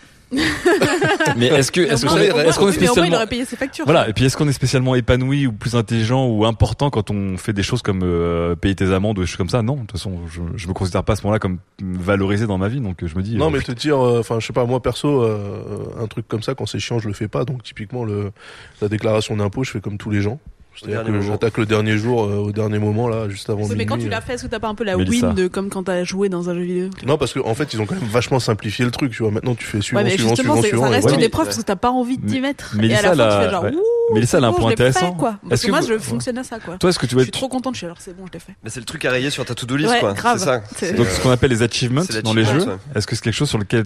Mais 1.37 1.47
est-ce 1.47 1.73
que 1.73 1.81
est-ce 1.81 2.07
qu'on 2.07 2.17
est, 2.17 2.71
il 2.71 2.75
spécialement 2.75 3.17
aurait 3.17 3.27
payé 3.27 3.45
ses 3.45 3.57
factures. 3.57 3.85
voilà 3.85 4.09
et 4.09 4.13
puis 4.13 4.25
est-ce 4.25 4.37
qu'on 4.37 4.49
est 4.49 4.53
spécialement 4.53 4.95
épanoui 4.95 5.47
ou 5.47 5.53
plus 5.53 5.75
intelligent 5.77 6.27
ou 6.27 6.45
important 6.45 6.91
quand 6.91 7.11
on 7.11 7.37
fait 7.37 7.53
des 7.53 7.63
choses 7.63 7.83
comme 7.83 8.01
euh, 8.03 8.55
payer 8.55 8.75
tes 8.75 8.93
amendes 8.93 9.19
ou 9.19 9.23
des 9.23 9.27
choses 9.27 9.37
comme 9.37 9.49
ça? 9.49 9.63
Non, 9.63 9.75
de 9.75 9.81
toute 9.81 9.93
façon, 9.93 10.21
je, 10.29 10.41
je 10.57 10.69
me 10.69 10.73
considère 10.73 11.05
pas 11.05 11.15
à 11.15 11.17
ce 11.17 11.23
moment-là 11.23 11.39
comme 11.39 11.59
valorisé 11.83 12.47
dans 12.47 12.59
ma 12.59 12.69
vie, 12.69 12.81
donc 12.81 13.05
je 13.05 13.15
me 13.17 13.23
dis. 13.23 13.37
Non 13.37 13.47
euh, 13.47 13.51
mais 13.51 13.61
te 13.61 13.73
dire, 13.73 13.99
enfin 13.99 14.41
je 14.41 14.47
sais 14.47 14.53
pas, 14.53 14.65
moi 14.65 14.83
perso, 14.83 15.23
euh, 15.23 15.59
un 16.01 16.07
truc 16.07 16.29
comme 16.29 16.43
ça 16.43 16.55
quand 16.55 16.67
c'est 16.67 16.79
chiant 16.79 16.99
je 16.99 17.09
le 17.09 17.15
fais 17.15 17.29
pas. 17.29 17.45
Donc 17.45 17.63
typiquement 17.63 18.05
le 18.05 18.33
la 18.81 18.89
déclaration 18.89 19.37
d'impôt 19.37 19.65
je 19.65 19.71
fais 19.71 19.81
comme 19.81 19.99
tous 19.99 20.11
les 20.11 20.21
gens. 20.21 20.41
C'est-à-dire 20.77 21.05
que 21.05 21.21
j'attaque 21.21 21.59
le 21.59 21.67
dernier 21.67 21.97
jour, 21.97 22.25
euh, 22.25 22.37
au 22.37 22.53
dernier 22.53 22.79
moment 22.79 23.09
là, 23.09 23.29
juste 23.29 23.49
avant 23.51 23.63
minuit. 23.63 23.77
mais 23.77 23.87
quand 23.87 23.99
tu 23.99 24.07
euh. 24.07 24.11
l'as 24.11 24.21
fait, 24.21 24.35
est-ce 24.35 24.45
que 24.45 24.49
t'as 24.49 24.59
pas 24.59 24.69
un 24.69 24.75
peu 24.75 24.85
la 24.85 24.97
Mélissa. 24.97 25.29
win 25.29 25.35
de 25.37 25.49
comme 25.49 25.69
quand 25.71 25.85
t'as 25.85 26.05
joué 26.05 26.29
dans 26.29 26.51
un 26.51 26.55
jeu 26.55 26.63
vidéo? 26.63 26.91
Non 27.07 27.17
parce 27.17 27.33
qu'en 27.33 27.47
en 27.49 27.55
fait 27.55 27.73
ils 27.75 27.81
ont 27.81 27.87
quand 27.87 27.95
même 27.95 28.09
vachement 28.11 28.41
simplifié 28.41 28.85
le 28.85 28.91
truc. 28.91 29.13
Tu 29.13 29.23
vois 29.23 29.31
maintenant 29.33 29.55
tu 29.55 29.65
fais 29.65 29.81
suivant, 29.81 29.99
Ouais, 30.01 30.05
mais 30.05 30.11
suivant, 30.11 30.31
justement, 30.31 30.55
suivant, 30.55 30.63
c'est- 30.63 30.69
suivant. 30.69 30.83
ça 30.85 30.89
reste 30.91 31.11
une 31.11 31.17
Ouais. 31.17 31.25
épreuve 31.25 31.45
parce 31.47 31.57
que 31.59 31.63
t'as 31.63 31.77
pas 31.77 31.91
envie 31.91 32.19
de 32.19 32.27
t'y 32.27 32.41
mettre. 32.41 32.75
Mélissa, 32.77 32.95
et 32.95 32.99
à 32.99 33.03
la 33.03 33.09
fin, 33.11 33.17
la- 33.17 33.37
tu 33.39 33.45
fais 33.45 33.51
genre, 33.51 33.65
ouais. 33.65 33.73
ouh, 33.75 34.15
Mélissa, 34.15 34.39
elle 34.39 34.45
a 34.45 34.49
un 34.49 34.53
point 34.53 34.71
intéressant. 34.73 35.13
fait, 35.13 35.19
quoi. 35.19 35.31
Est-ce 35.31 35.49
Parce 35.49 35.61
que 35.63 35.67
que 35.67 35.71
moi, 35.73 35.81
vous- 35.81 35.87
je 35.87 35.99
fonctionne 35.99 36.39
à 36.39 36.45
ça, 36.45 36.59
quoi. 36.59 36.77
Toi, 36.79 36.91
est-ce 36.91 36.99
que 36.99 37.07
tu 37.07 37.15
suis 37.17 37.25
être 37.29 37.31
trop 37.33 37.49
contente, 37.49 37.75
je 37.75 37.79
suis 37.79 37.87
alors 37.87 37.99
c'est 38.01 38.17
bon, 38.17 38.25
je 38.27 38.33
l'ai 38.33 38.39
fait. 38.39 38.55
Mais 38.65 38.71
c'est 38.71 38.81
le 38.81 38.87
truc 38.87 39.05
à 39.05 39.11
rayer 39.11 39.31
sur 39.31 39.45
ta 39.45 39.55
to-do 39.55 39.77
list, 39.77 39.91
Ouais, 39.91 40.01
quoi. 40.01 40.13
grave. 40.13 40.39
C'est 40.39 40.45
ça. 40.45 40.63
C'est- 40.77 40.93
donc 40.95 41.07
ce 41.07 41.21
qu'on 41.23 41.31
appelle 41.31 41.51
les 41.51 41.63
achievements 41.63 42.03
dans 42.23 42.35
les 42.35 42.45
jeux. 42.45 42.67
Est-ce 42.95 43.07
que 43.07 43.15
c'est 43.17 43.23
quelque 43.23 43.33
chose 43.35 43.49
sur 43.49 43.59
lequel 43.59 43.85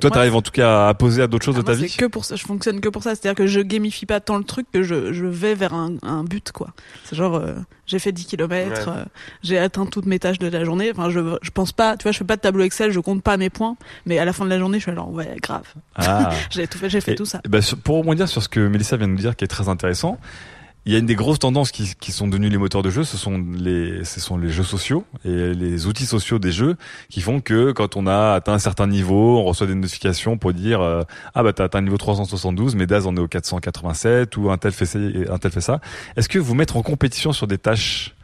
toi 0.00 0.10
t'arrives 0.10 0.34
en 0.34 0.42
tout 0.42 0.50
cas 0.52 0.88
à 0.88 0.94
poser 0.94 1.22
à 1.22 1.26
d'autres 1.26 1.44
choses 1.44 1.54
Ah, 1.58 1.62
de 1.62 1.66
ta 1.66 1.72
moi, 1.74 1.86
vie? 1.86 1.96
que 1.96 2.06
pour 2.06 2.24
ça, 2.24 2.36
je 2.36 2.44
fonctionne 2.44 2.80
que 2.80 2.88
pour 2.88 3.02
ça. 3.02 3.10
C'est-à-dire 3.14 3.34
que 3.36 3.46
je 3.46 3.60
gamifie 3.60 4.06
pas 4.06 4.20
tant 4.20 4.38
le 4.38 4.44
truc 4.44 4.66
que 4.72 4.82
je, 4.82 5.12
je 5.12 5.26
vais 5.26 5.54
vers 5.54 5.74
un, 5.74 5.92
un 6.22 6.24
but, 6.24 6.52
quoi. 6.52 6.68
C'est 7.04 7.16
genre, 7.16 7.34
euh, 7.36 7.54
j'ai 7.86 7.98
fait 7.98 8.12
10 8.12 8.24
km, 8.26 8.88
Ouais. 8.90 9.02
j'ai 9.42 9.58
atteint 9.58 9.84
toutes 9.86 10.06
mes 10.06 10.18
tâches 10.18 10.38
de 10.38 10.46
la 10.48 10.64
journée. 10.64 10.90
Enfin, 10.90 11.10
je, 11.10 11.36
je 11.42 11.50
pense 11.50 11.72
pas, 11.72 11.96
tu 11.96 12.04
vois, 12.04 12.12
je 12.12 12.18
fais 12.18 12.24
pas 12.24 12.36
de 12.36 12.40
tableau 12.40 12.64
Excel, 12.64 12.90
je 12.90 13.00
compte 13.00 13.22
pas 13.22 13.36
mes 13.36 13.50
points, 13.50 13.76
mais 14.06 14.18
à 14.18 14.24
la 14.24 14.32
fin 14.32 14.44
de 14.44 14.50
la 14.50 14.58
journée, 14.58 14.78
je 14.78 14.84
suis 14.88 14.94
genre, 14.94 15.10
ouais, 15.12 15.36
grave. 15.42 15.66
Ah. 15.96 16.30
J'ai 16.50 16.66
tout 16.66 16.78
fait, 16.78 16.88
j'ai 16.90 17.00
fait 17.00 17.12
Et- 17.12 17.16
tout 17.16 17.24
ça. 17.26 17.40
bah, 17.48 17.60
sur- 17.62 17.78
pour 17.78 17.96
rebondir 17.98 18.28
sur 18.28 18.42
ce 18.42 18.48
que 18.48 18.60
Mélissa 18.60 18.96
vient 18.96 19.08
de 19.08 19.12
nous 19.12 19.18
dire, 19.18 19.36
qui 19.36 19.44
est 19.44 19.48
très 19.48 19.68
intéressant, 19.68 20.18
il 20.84 20.92
y 20.92 20.96
a 20.96 20.98
une 20.98 21.06
des 21.06 21.14
grosses 21.14 21.38
tendances 21.38 21.70
qui, 21.70 21.94
qui 22.00 22.10
sont 22.10 22.26
devenues 22.26 22.48
les 22.48 22.58
moteurs 22.58 22.82
de 22.82 22.90
jeu, 22.90 23.04
ce 23.04 23.16
sont 23.16 23.44
les, 23.52 24.04
ce 24.04 24.18
sont 24.18 24.36
les 24.36 24.48
jeux 24.48 24.64
sociaux 24.64 25.04
et 25.24 25.54
les 25.54 25.86
outils 25.86 26.06
sociaux 26.06 26.40
des 26.40 26.50
jeux 26.50 26.76
qui 27.08 27.20
font 27.20 27.40
que 27.40 27.70
quand 27.70 27.96
on 27.96 28.06
a 28.06 28.34
atteint 28.34 28.54
un 28.54 28.58
certain 28.58 28.88
niveau, 28.88 29.38
on 29.38 29.44
reçoit 29.44 29.68
des 29.68 29.76
notifications 29.76 30.38
pour 30.38 30.52
dire 30.52 30.80
euh, 30.80 31.02
ah 31.34 31.42
bah 31.44 31.52
t'as 31.52 31.64
atteint 31.64 31.78
le 31.78 31.84
niveau 31.84 31.98
372, 31.98 32.74
mais 32.74 32.86
Daz 32.86 33.06
en 33.06 33.16
est 33.16 33.20
au 33.20 33.28
487 33.28 34.36
ou 34.36 34.50
un 34.50 34.58
tel 34.58 34.72
fait 34.72 34.98
un 35.30 35.38
tel 35.38 35.52
fait 35.52 35.60
ça. 35.60 35.80
Est-ce 36.16 36.28
que 36.28 36.40
vous 36.40 36.54
mettre 36.54 36.76
en 36.76 36.82
compétition 36.82 37.32
sur 37.32 37.46
des 37.46 37.58
tâches 37.58 38.16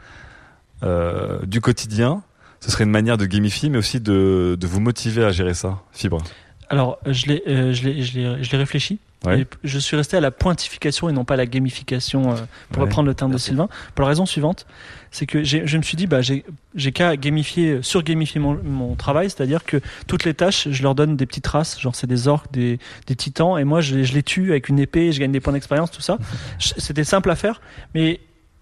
euh, 0.82 1.44
du 1.46 1.60
quotidien, 1.60 2.22
ce 2.60 2.70
serait 2.72 2.84
une 2.84 2.90
manière 2.90 3.18
de 3.18 3.26
gamifier, 3.26 3.68
mais 3.68 3.78
aussi 3.78 4.00
de, 4.00 4.56
de 4.58 4.66
vous 4.66 4.80
motiver 4.80 5.24
à 5.24 5.30
gérer 5.30 5.54
ça, 5.54 5.82
Fibre? 5.92 6.22
Alors, 6.68 6.98
je 7.06 7.26
l'ai, 7.26 7.42
euh, 7.48 7.72
je 7.72 7.84
l'ai, 7.84 8.02
je 8.02 8.50
l'ai 8.50 8.58
réfléchi. 8.58 8.98
Ouais. 9.26 9.46
Je 9.64 9.78
suis 9.80 9.96
resté 9.96 10.16
à 10.16 10.20
la 10.20 10.30
pointification 10.30 11.08
et 11.08 11.12
non 11.12 11.24
pas 11.24 11.34
à 11.34 11.36
la 11.36 11.46
gamification, 11.46 12.30
euh, 12.30 12.34
pour 12.70 12.78
Ouais. 12.78 12.84
reprendre 12.84 13.08
le 13.08 13.14
terme 13.14 13.32
Merci. 13.32 13.46
de 13.46 13.48
Sylvain. 13.56 13.68
Pour 13.96 14.02
la 14.02 14.08
raison 14.08 14.26
suivante, 14.26 14.64
c'est 15.10 15.26
que 15.26 15.42
je 15.42 15.76
me 15.76 15.82
suis 15.82 15.96
dit, 15.96 16.06
bah, 16.06 16.20
j'ai, 16.20 16.44
qu'à 16.92 17.16
gamifier, 17.16 17.80
surgamifier 17.82 18.40
mon, 18.40 18.54
mon 18.62 18.94
travail, 18.94 19.28
c'est-à-dire 19.28 19.64
que 19.64 19.80
toutes 20.06 20.24
les 20.24 20.34
tâches, 20.34 20.68
je 20.70 20.82
leur 20.84 20.94
donne 20.94 21.16
des 21.16 21.26
petites 21.26 21.46
races, 21.48 21.80
genre 21.80 21.96
c'est 21.96 22.06
des 22.06 22.28
orques, 22.28 22.52
des, 22.52 22.78
des 23.06 23.16
titans, 23.16 23.58
et 23.58 23.64
moi 23.64 23.80
je 23.80 23.96
les, 23.96 24.04
je 24.04 24.14
les 24.14 24.22
tue 24.22 24.50
avec 24.50 24.68
une 24.68 24.78
épée, 24.78 25.10
je 25.10 25.18
gagne 25.18 25.32
des 25.32 25.40
points 25.40 25.52
d'expérience, 25.52 25.90
tout 25.90 26.02
ça. 26.02 26.18
C'était 26.58 27.04
simple 27.04 27.30
à 27.30 27.36
faire, 27.36 27.60
mais 27.94 28.20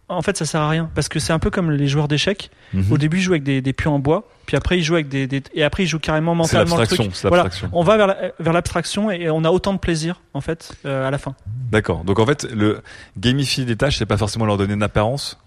en 0.08 0.22
fait 0.22 0.36
ça 0.36 0.44
sert 0.44 0.60
à 0.60 0.68
rien 0.68 0.88
parce 0.94 1.08
que 1.08 1.18
c'est 1.18 1.32
un 1.32 1.38
peu 1.38 1.50
comme 1.50 1.70
les 1.70 1.88
joueurs 1.88 2.08
d'échecs. 2.08 2.50
Mhm. 2.74 2.92
Au 2.92 2.98
début, 2.98 3.18
ils 3.18 3.22
jouent 3.22 3.32
avec 3.32 3.42
des, 3.42 3.60
des 3.60 3.72
pions 3.72 3.94
en 3.94 3.98
bois, 3.98 4.28
puis 4.46 4.56
après 4.56 4.78
ils 4.78 4.82
jouent 4.84 4.94
avec 4.94 5.08
des, 5.08 5.26
des- 5.26 5.42
et 5.54 5.64
après 5.64 5.82
ils 5.84 5.86
jouent 5.86 5.98
carrément 5.98 6.34
mentalement 6.34 6.76
le 6.76 6.80
l'abstraction, 6.80 7.04
truc. 7.04 7.16
c'est 7.16 7.28
Voilà, 7.28 7.44
l'abstraction. 7.44 7.76
on 7.78 7.82
va 7.82 7.96
vers 7.96 8.06
la- 8.06 8.16
vers 8.38 8.52
l'abstraction 8.52 9.10
et 9.10 9.28
on 9.30 9.42
a 9.44 9.50
autant 9.50 9.72
de 9.72 9.78
plaisir 9.78 10.20
en 10.34 10.40
fait 10.40 10.72
euh, 10.84 11.06
à 11.06 11.10
la 11.10 11.18
fin. 11.18 11.34
D'accord. 11.70 12.04
Donc 12.04 12.18
en 12.18 12.26
fait, 12.26 12.44
le 12.52 12.82
gamifier 13.18 13.64
des 13.64 13.76
tâches, 13.76 13.98
c'est 13.98 14.06
pas 14.06 14.16
forcément 14.16 14.44
leur 14.46 14.56
donner 14.56 14.74
une 14.74 14.82
apparence, 14.82 15.38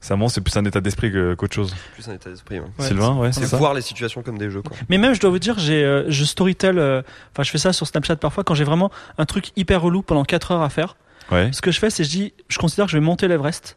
Ça 0.00 0.16
c'est 0.28 0.40
plus 0.40 0.56
un 0.56 0.64
état 0.64 0.80
d'esprit 0.80 1.10
que- 1.12 1.34
qu'autre 1.34 1.54
chose. 1.54 1.74
Plus 1.94 2.08
un 2.08 2.14
état 2.14 2.30
d'esprit. 2.30 2.60
ouais. 2.60 2.66
Ouais, 2.78 2.86
Sylvain, 2.86 3.14
ouais, 3.16 3.32
C'est 3.32 3.40
c'est 3.40 3.46
ça. 3.48 3.56
voir 3.56 3.74
les 3.74 3.80
situations 3.82 4.22
comme 4.22 4.38
des 4.38 4.50
jeux. 4.50 4.62
Quoi. 4.62 4.76
Mais 4.88 4.98
même, 4.98 5.14
je 5.14 5.20
dois 5.20 5.30
vous 5.30 5.38
dire, 5.38 5.58
j'ai, 5.58 5.82
euh, 5.84 6.04
je 6.08 6.24
storytell, 6.24 6.78
euh, 6.78 7.02
enfin, 7.32 7.42
je 7.42 7.50
fais 7.50 7.58
ça 7.58 7.72
sur 7.72 7.86
Snapchat 7.86 8.16
parfois 8.16 8.44
quand 8.44 8.54
j'ai 8.54 8.64
vraiment 8.64 8.90
un 9.18 9.24
truc 9.26 9.50
hyper 9.56 9.82
relou 9.82 10.02
pendant 10.02 10.24
4 10.24 10.52
heures 10.52 10.62
à 10.62 10.68
faire. 10.70 10.96
Ouais. 11.32 11.50
Ce 11.52 11.60
que 11.60 11.70
je 11.72 11.80
fais, 11.80 11.90
c'est 11.90 12.04
je 12.04 12.10
dis, 12.10 12.32
je 12.48 12.58
considère 12.58 12.86
que 12.86 12.92
je 12.92 12.96
vais 12.98 13.04
monter 13.04 13.26
l'Everest. 13.26 13.76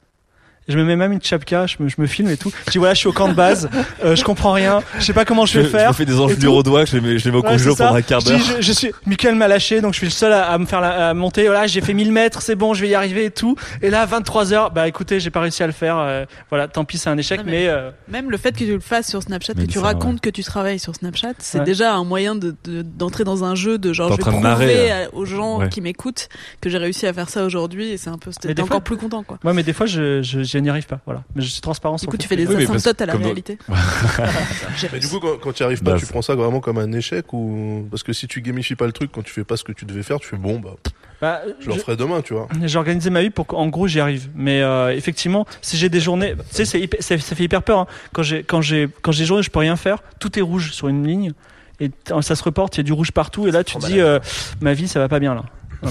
Je 0.69 0.77
me 0.77 0.83
mets 0.85 0.95
même 0.95 1.11
une 1.11 1.21
chapka, 1.21 1.65
je 1.65 1.75
me, 1.79 1.89
je 1.89 1.95
me 1.97 2.05
filme 2.07 2.29
et 2.29 2.37
tout. 2.37 2.51
Je 2.67 2.71
dis 2.71 2.77
voilà, 2.77 2.93
je 2.93 2.99
suis 2.99 3.07
au 3.07 3.11
camp 3.11 3.27
de 3.27 3.33
base, 3.33 3.69
euh, 4.05 4.15
je 4.15 4.23
comprends 4.23 4.53
rien, 4.53 4.81
je 4.99 5.03
sais 5.03 5.13
pas 5.13 5.25
comment 5.25 5.45
je 5.45 5.59
vais 5.59 5.65
je, 5.65 5.69
faire. 5.69 5.89
me 5.89 5.93
fais 5.93 6.05
des 6.05 6.19
enjolures 6.19 6.53
au 6.53 6.63
doigt, 6.63 6.85
je 6.85 6.95
les 6.95 7.01
mets, 7.01 7.17
je 7.19 7.25
les 7.25 7.31
mets 7.31 7.37
au 7.37 7.41
Ouais, 7.41 7.57
pendant 7.75 7.95
un 7.95 8.01
quart 8.01 8.19
Je, 8.21 8.27
d'heure. 8.27 8.39
je, 8.39 8.61
je 8.61 8.71
suis, 8.71 8.91
Michael 9.05 9.35
m'a 9.35 9.47
lâché, 9.47 9.81
donc 9.81 9.93
je 9.93 9.97
suis 9.97 10.07
le 10.07 10.11
seul 10.11 10.31
à, 10.31 10.49
à 10.51 10.57
me 10.57 10.65
faire 10.65 10.79
la, 10.81 11.09
à 11.09 11.13
monter. 11.13 11.45
Voilà, 11.47 11.65
j'ai 11.67 11.81
fait 11.81 11.93
1000 11.93 12.11
mètres, 12.11 12.41
c'est 12.41 12.55
bon, 12.55 12.73
je 12.73 12.81
vais 12.81 12.89
y 12.89 12.95
arriver 12.95 13.25
et 13.25 13.31
tout. 13.31 13.55
Et 13.81 13.89
là, 13.89 14.05
23 14.05 14.53
heures, 14.53 14.71
bah 14.71 14.87
écoutez, 14.87 15.19
j'ai 15.19 15.31
pas 15.31 15.41
réussi 15.41 15.63
à 15.63 15.67
le 15.67 15.73
faire. 15.73 15.97
euh, 15.97 16.25
voilà, 16.49 16.67
tant 16.67 16.85
pis, 16.85 16.97
c'est 16.99 17.09
un 17.09 17.17
échec, 17.17 17.39
Non, 17.39 17.45
mais, 17.47 17.51
mais- 17.63 17.67
euh, 17.67 17.89
Même 18.07 18.29
le 18.29 18.37
fait 18.37 18.51
que 18.51 18.59
tu 18.59 18.71
le 18.71 18.79
fasses 18.79 19.07
sur 19.09 19.23
Snapchat, 19.23 19.53
Mais 19.55 19.65
que 19.65 19.71
tu 19.71 19.79
ça, 19.79 19.85
racontes 19.85 20.21
que 20.21 20.29
tu 20.29 20.43
travailles 20.43 20.79
sur 20.79 20.93
Snapchat, 20.95 21.33
c'est 21.39 21.59
Ouais. 21.59 21.63
déjà 21.65 21.93
un 21.95 22.03
moyen 22.03 22.35
de- 22.35 22.55
de- 22.63 22.83
d'entrer 22.83 23.23
dans 23.23 23.43
un 23.43 23.55
jeu 23.55 23.77
de 23.79 23.91
genre 23.91 24.09
je 24.09 24.13
vais 24.17 24.21
train 24.21 24.31
de 24.31 24.35
prouver 24.37 24.49
narrer, 24.49 24.91
à- 24.91 25.13
aux 25.15 25.25
gens 25.25 25.59
Ouais. 25.59 25.69
qui 25.69 25.81
m'écoutent 25.81 26.29
que 26.61 26.69
j'ai 26.69 26.77
réussi 26.77 27.07
à 27.07 27.13
faire 27.13 27.29
ça 27.29 27.43
aujourd'hui 27.43 27.89
et 27.89 27.97
c'est 27.97 28.09
un 28.09 28.17
peu 28.19 28.29
encore 28.61 28.81
plus 28.81 28.97
content 28.97 29.23
quoi. 29.23 29.39
ouais, 29.43 29.53
mais 29.53 29.63
des 29.63 29.73
fois, 29.73 29.85
je, 29.87 30.21
je, 30.21 30.43
je 30.43 30.58
n'y 30.61 30.69
arrive 30.69 30.85
pas. 30.87 30.99
Voilà, 31.05 31.23
mais 31.35 31.41
je 31.41 31.47
suis 31.49 31.61
transparent. 31.61 31.95
Du 31.95 32.07
coup, 32.07 32.17
tu 32.17 32.27
fais 32.27 32.35
des 32.35 32.47
Oui, 32.47 32.63
asymptotes 32.63 33.01
à 33.01 33.05
la 33.05 33.13
réalité. 33.15 33.57
Mais 34.93 34.99
du 34.99 35.07
coup, 35.07 35.19
quand, 35.19 35.37
quand 35.41 35.53
tu 35.53 35.63
y 35.63 35.65
arrives 35.65 35.81
pas, 35.83 35.91
Bah, 35.93 35.97
tu 35.99 36.05
prends 36.05 36.21
ça 36.21 36.35
vraiment 36.35 36.59
comme 36.59 36.77
un 36.77 36.91
échec 36.91 37.31
ou 37.33 37.87
parce 37.89 38.03
que 38.03 38.13
si 38.13 38.27
tu 38.27 38.41
gamifies 38.41 38.75
pas 38.75 38.85
le 38.85 38.91
truc 38.91 39.11
quand 39.11 39.21
tu 39.23 39.31
fais 39.33 39.43
pas 39.43 39.57
ce 39.57 39.63
que 39.63 39.71
tu 39.71 39.85
devais 39.85 40.03
faire, 40.03 40.19
tu 40.19 40.27
fais 40.27 40.37
bon 40.37 40.59
bah 40.59 40.75
Bah, 41.21 41.41
je 41.59 41.67
le 41.67 41.73
referai 41.73 41.97
demain, 41.97 42.21
tu 42.21 42.33
vois. 42.33 42.47
J'ai 42.63 42.77
organisé 42.77 43.09
ma 43.09 43.21
vie 43.21 43.29
pour 43.29 43.45
qu'en 43.47 43.67
gros 43.67 43.87
j'y 43.87 43.99
arrive. 43.99 44.29
Mais 44.35 44.61
euh, 44.61 44.95
effectivement, 44.95 45.45
si 45.61 45.77
j'ai 45.77 45.89
des 45.89 45.99
journées, 45.99 46.35
tu 46.35 46.43
sais, 46.55 46.65
c'est 46.65 46.79
hyper- 46.79 47.01
ça, 47.01 47.17
ça 47.17 47.35
fait 47.35 47.43
hyper 47.43 47.63
peur. 47.63 47.79
hein. 47.79 47.87
Quand 48.13 48.23
j'ai 48.23 48.43
quand 48.43 48.61
j'ai 48.61 48.87
quand 49.01 49.11
j'ai 49.11 49.23
des 49.23 49.27
journées, 49.27 49.43
je 49.43 49.49
peux 49.51 49.59
rien 49.59 49.75
faire. 49.75 49.99
Tout 50.19 50.37
est 50.39 50.41
rouge 50.41 50.71
sur 50.71 50.87
une 50.87 51.05
ligne 51.05 51.33
et 51.79 51.91
ça 52.21 52.35
se 52.35 52.43
reporte. 52.43 52.75
Il 52.75 52.79
y 52.79 52.81
a 52.81 52.83
du 52.83 52.93
rouge 52.93 53.11
partout 53.11 53.47
et 53.47 53.51
là 53.51 53.63
tu 53.63 53.75
te 53.75 53.79
trop 53.79 53.87
dis, 53.87 53.99
euh, 53.99 54.19
ma 54.61 54.73
vie 54.73 54.87
ça 54.87 54.99
va 54.99 55.07
pas 55.09 55.19
bien 55.19 55.35
là. 55.35 55.43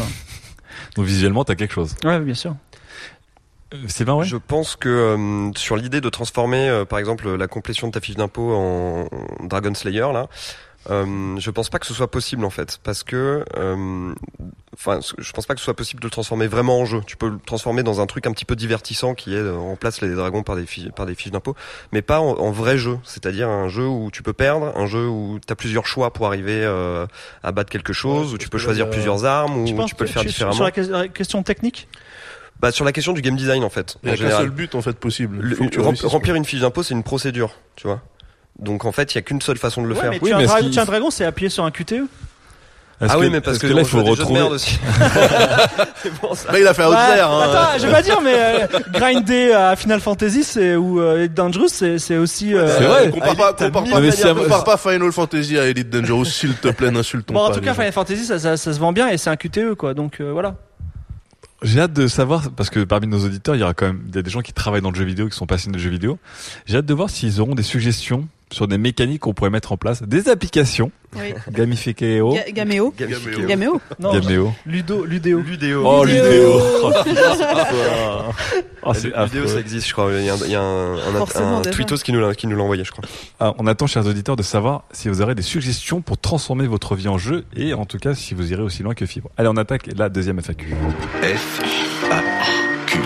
Donc 0.97 1.07
visuellement, 1.07 1.45
t'as 1.45 1.55
quelque 1.55 1.75
chose. 1.75 1.95
Ouais, 2.05 2.19
bien 2.21 2.35
sûr. 2.35 2.55
Euh, 3.75 3.77
Sylvain, 3.89 4.15
ouais. 4.15 4.25
Je 4.25 4.37
pense 4.37 4.77
que 4.77 4.89
euh, 4.89 5.51
sur 5.57 5.77
l'idée 5.77 6.01
de 6.01 6.09
transformer, 6.09 6.69
euh, 6.69 6.85
par 6.85 6.99
exemple, 6.99 7.29
la 7.35 7.49
complétion 7.49 7.87
de 7.89 7.93
ta 7.93 8.01
fiche 8.01 8.17
d'impôt 8.17 8.53
en 8.55 9.09
Dragon 9.47 9.75
Slayer, 9.75 10.07
là, 10.13 10.29
euh, 10.91 11.37
je 11.39 11.51
pense 11.51 11.69
pas 11.69 11.79
que 11.79 11.85
ce 11.87 11.93
soit 11.93 12.11
possible 12.11 12.45
en 12.47 12.51
fait, 12.51 12.79
parce 12.83 13.03
que, 13.03 13.45
euh, 13.59 14.15
enfin, 14.73 15.01
je 15.19 15.33
pense 15.33 15.45
pas 15.45 15.53
que 15.53 15.61
ce 15.61 15.65
soit 15.65 15.75
possible 15.75 16.01
de 16.01 16.07
le 16.07 16.11
transformer 16.11 16.47
vraiment 16.47 16.79
en 16.81 16.87
jeu. 16.87 17.03
Tu 17.07 17.19
peux 17.19 17.29
le 17.29 17.39
transformer 17.45 17.83
dans 17.83 18.01
un 18.01 18.07
truc 18.07 18.27
un 18.27 18.33
petit 18.33 18.47
peu 18.47 18.57
divertissant 18.57 19.15
qui 19.15 19.35
est 19.35 19.39
euh, 19.39 19.53
on 19.55 19.67
remplace 19.71 20.01
les 20.01 20.15
dragons 20.15 20.43
par 20.43 20.57
des 20.57 20.65
fiches, 20.65 20.91
par 20.93 21.05
des 21.05 21.15
fiches 21.15 21.33
d'impôt, 21.33 21.55
mais 21.93 22.01
pas 22.01 22.21
en, 22.21 22.39
en 22.39 22.51
vrai 22.53 22.79
jeu. 22.79 22.99
C'est-à-dire 23.05 23.49
un 23.51 23.69
jeu 23.69 23.87
où 23.87 24.11
tu 24.11 24.23
peux 24.23 24.33
perdre, 24.33 24.73
un 24.77 24.87
jeu 24.87 25.07
où 25.07 25.39
tu 25.47 25.53
as 25.53 25.57
plusieurs 25.57 25.85
choix 25.85 26.11
pour 26.13 26.27
arriver 26.27 26.63
euh, 26.65 27.07
à 27.43 27.53
battre 27.53 27.71
quelque 27.71 27.93
chose, 27.93 28.29
Ouais, 28.29 28.35
où 28.37 28.39
tu 28.39 28.49
peux 28.49 28.57
choisir 28.59 28.89
plusieurs 28.89 29.27
armes, 29.27 29.67
Tu 29.67 29.75
ou 29.75 29.85
tu 29.85 29.95
peux 29.95 30.05
le 30.05 30.11
faire 30.11 30.23
tu- 30.23 30.29
différemment. 30.29 30.55
Sur 30.57 30.65
la 30.65 31.09
question 31.09 31.43
technique, 31.43 31.87
Bah 32.61 32.73
sur 32.73 32.85
la 32.85 32.93
question 32.93 33.13
du 33.13 33.23
game 33.23 33.37
design 33.37 33.63
en 33.65 33.71
fait. 33.71 33.97
Il 34.03 34.09
y 34.09 34.13
en 34.13 34.15
a 34.15 34.17
qu'un 34.31 34.37
seul 34.39 34.51
but 34.51 34.75
en 34.75 34.83
fait 34.83 34.97
possible. 34.99 35.39
Le- 35.41 35.55
Faut 35.57 35.65
que 35.65 35.69
tu 35.71 35.79
rem- 35.79 35.89
réussisses, 35.89 36.07
remplir 36.07 36.35
une 36.35 36.45
fiche 36.45 36.61
d'impôt, 36.61 36.83
c'est 36.83 36.95
une 36.95 37.05
procédure, 37.05 37.53
tu 37.77 37.87
vois. 37.87 38.01
Donc 38.59 38.85
en 38.85 38.91
fait, 38.93 39.13
il 39.13 39.15
y 39.15 39.19
a 39.19 39.23
qu'une 39.23 39.41
seule 39.41 39.59
façon 39.59 39.83
de 39.83 39.87
le 39.87 39.95
Ouais, 39.95 40.01
faire. 40.01 40.11
mais 40.11 40.19
Oui, 40.21 40.31
mais 40.37 40.43
un 40.45 40.47
dra- 40.61 40.83
un 40.83 40.85
dragon, 40.85 41.11
c'est 41.11 41.25
appuyer 41.25 41.49
sur 41.51 41.65
un 41.65 41.71
QTE. 41.71 42.07
Ah 43.01 43.15
que- 43.15 43.21
oui, 43.21 43.31
mais 43.31 43.41
parce 43.41 43.59
est-ce 43.59 43.69
que, 43.69 43.73
là, 43.73 43.83
il 43.83 43.87
faut 43.87 44.03
retrouver. 44.03 44.41
merde 44.41 44.55
aussi. 44.55 44.77
C'est 46.03 46.13
pour 46.15 46.37
ça. 46.37 46.51
Bah, 46.51 46.59
il 46.59 46.67
a 46.67 46.75
fait 46.75 46.85
Outlier. 46.85 47.21
hein. 47.21 47.41
Attends, 47.45 47.79
je 47.79 47.87
vais 47.87 47.93
pas 47.93 48.03
dire, 48.03 48.21
mais 48.21 48.35
euh, 48.35 48.67
grinder 48.93 49.53
à 49.53 49.77
Final 49.77 50.01
Fantasy 50.01 50.43
c'est 50.43 50.75
ou 50.75 51.01
euh, 51.01 51.19
Elite 51.19 51.35
Dangerous, 51.35 51.69
c'est 51.69 52.01
c'est 52.01 52.17
aussi. 52.17 52.57
euh, 52.57 52.67
C'est 52.77 52.85
vrai. 52.85 53.11
Compare 53.11 53.37
pas, 53.37 53.53
compare 53.53 53.85
pas, 53.85 53.99
un- 54.01 54.35
compare 54.35 54.65
pas 54.65 54.77
Final 54.77 55.13
Fantasy 55.13 55.57
à 55.59 55.67
Elite 55.67 55.91
Dangerous, 55.91 56.25
s'il 56.25 56.55
te 56.55 56.69
plaît, 56.69 56.91
n'insulte 56.91 57.29
Bon, 57.33 57.39
en 57.39 57.51
tout 57.53 57.61
cas, 57.61 57.67
gens. 57.67 57.75
Final 57.75 57.93
Fantasy, 57.93 58.25
ça, 58.25 58.41
ça, 58.41 58.57
ça 58.57 58.73
se 58.73 58.81
vend 58.81 58.93
bien 58.93 59.09
et 59.09 59.17
c'est 59.17 59.31
un 59.31 59.37
QTE, 59.37 59.75
quoi. 59.77 59.95
Donc 59.95 60.21
euh, 60.21 60.33
voilà. 60.33 60.57
J'ai 61.63 61.81
hâte 61.81 61.93
de 61.93 62.07
savoir, 62.07 62.53
parce 62.53 62.71
que 62.71 62.85
parmi 62.85 63.09
nos 63.09 63.25
auditeurs, 63.25 63.57
il 63.57 63.59
y 63.59 63.63
aura 63.63 63.75
quand 63.75 63.87
même 63.87 64.05
il 64.07 64.23
des 64.23 64.31
gens 64.31 64.43
qui 64.43 64.53
travaillent 64.53 64.83
dans 64.83 64.93
le 64.93 64.97
jeu 64.97 65.05
vidéo, 65.05 65.29
qui 65.29 65.37
sont 65.37 65.47
passionnés 65.47 65.77
de 65.77 65.83
jeux 65.83 65.91
vidéo. 65.91 66.19
J'ai 66.67 66.77
hâte 66.77 66.87
de 66.87 66.95
voir 66.95 67.11
s'ils 67.11 67.41
auront 67.41 67.57
des 67.57 67.65
suggestions 67.65 68.29
sur 68.51 68.67
des 68.69 68.79
mécaniques 68.79 69.21
qu'on 69.21 69.35
pourrait 69.35 69.51
mettre 69.51 69.73
en 69.73 69.77
place, 69.77 70.03
des 70.03 70.29
applications, 70.29 70.91
Oui. 71.17 71.35
gamifiqueo, 71.51 72.35
Ga- 72.35 72.51
Gaméo. 72.53 72.95
Gaméo. 72.97 73.19
Gaméo. 73.47 73.81
Non, 73.99 74.13
Gaméo. 74.13 74.53
Ludo, 74.67 75.05
Ludéo. 75.05 75.41
Ludéo. 75.41 75.83
Oh, 75.85 76.05
Ludéo. 76.05 76.23
Ludéo. 76.25 76.93
Oh, 78.85 78.93
Ludéo, 78.93 79.47
ça 79.49 79.59
existe, 79.61 79.89
je 79.89 79.93
crois. 79.93 80.11
Il 80.13 80.25
y 80.25 80.31
a 80.31 80.35
un, 80.35 80.39
il 80.45 80.51
y 80.51 80.55
a 80.55 80.61
un, 80.63 80.95
un, 80.97 81.19
Forcément, 81.19 81.59
un 81.59 81.61
déjà. 81.61 81.75
tweetos 81.77 81.97
qui 81.99 82.13
nous 82.13 82.21
l'a, 82.21 82.35
qui 82.35 82.47
nous 82.47 82.57
l'a 82.57 82.63
envoyé, 82.63 82.85
je 82.85 82.93
crois. 82.93 83.05
Ah, 83.41 83.53
on 83.59 83.67
attend, 83.67 83.87
chers 83.87 84.07
auditeurs, 84.07 84.37
de 84.37 84.43
savoir 84.43 84.85
si 84.93 85.09
vous 85.09 85.21
aurez 85.21 85.35
des 85.35 85.43
suggestions 85.43 86.01
pour 86.01 86.17
transformer 86.19 86.67
votre 86.67 86.95
vie 86.95 87.09
en 87.09 87.19
jeu 87.19 87.45
et 87.57 87.75
en 87.75 87.85
tout 87.85 87.99
cas 87.99 88.15
si 88.15 88.35
vous 88.35 88.51
irez 88.53 88.63
aussi 88.63 88.83
loin 88.83 88.95
que 88.95 89.05
Fibre. 89.05 89.31
Allez, 89.37 89.49
on 89.49 89.57
attaque 89.57 89.89
la 89.97 90.09
deuxième 90.09 90.39
FAQ. 90.41 90.75
F, 91.23 91.61
A, 92.11 92.23
Q. 92.87 92.99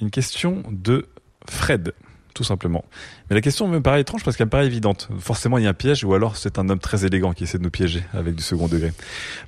Une 0.00 0.10
question 0.10 0.62
de 0.70 1.06
Fred, 1.48 1.92
tout 2.34 2.44
simplement. 2.44 2.84
Mais 3.30 3.34
la 3.36 3.40
question 3.42 3.68
me 3.68 3.80
paraît 3.80 4.00
étrange 4.00 4.24
parce 4.24 4.36
qu'elle 4.36 4.46
me 4.46 4.50
paraît 4.50 4.66
évidente. 4.66 5.08
Forcément, 5.18 5.58
il 5.58 5.64
y 5.64 5.66
a 5.66 5.70
un 5.70 5.74
piège 5.74 6.04
ou 6.04 6.14
alors 6.14 6.36
c'est 6.36 6.58
un 6.58 6.68
homme 6.68 6.78
très 6.78 7.04
élégant 7.04 7.32
qui 7.32 7.44
essaie 7.44 7.58
de 7.58 7.62
nous 7.62 7.70
piéger 7.70 8.02
avec 8.14 8.34
du 8.34 8.42
second 8.42 8.68
degré. 8.68 8.92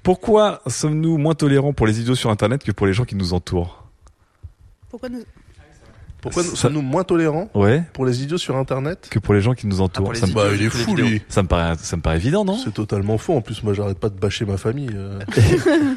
Pourquoi 0.02 0.60
sommes-nous 0.66 1.18
moins 1.18 1.34
tolérants 1.34 1.72
pour 1.72 1.86
les 1.86 2.00
idiots 2.00 2.14
sur 2.14 2.30
Internet 2.30 2.62
que 2.64 2.72
pour 2.72 2.86
les 2.86 2.92
gens 2.92 3.04
qui 3.04 3.14
nous 3.16 3.32
entourent? 3.34 3.84
Pourquoi 4.90 5.08
nous... 5.08 5.20
Pourquoi 6.20 6.42
Ça- 6.42 6.56
sommes-nous 6.56 6.80
moins 6.80 7.04
tolérants 7.04 7.50
Ouais, 7.52 7.82
pour 7.92 8.06
les 8.06 8.22
idiots 8.22 8.38
sur 8.38 8.56
Internet? 8.56 9.08
Que 9.10 9.18
pour 9.18 9.34
les 9.34 9.42
gens 9.42 9.52
qui 9.52 9.66
nous 9.66 9.80
Ah, 9.80 9.84
entourent. 9.84 10.16
ça, 10.16 10.26
me. 10.26 10.32
Bah, 10.32 10.46
il 10.54 10.62
est 10.62 10.70
fou, 10.70 10.96
lui. 10.96 11.20
ça 11.28 11.42
me 11.42 11.48
paraît, 11.48 11.74
ça 11.78 11.96
me 11.98 12.00
paraît 12.02 12.16
évident, 12.16 12.46
non? 12.46 12.56
C'est 12.56 12.72
totalement 12.72 13.18
faux. 13.18 13.34
En 13.36 13.42
plus, 13.42 13.62
moi, 13.62 13.74
j'arrête 13.74 13.98
pas 13.98 14.08
de 14.08 14.18
bâcher 14.18 14.46
ma 14.46 14.56
famille. 14.56 14.88
euh. 14.94 15.20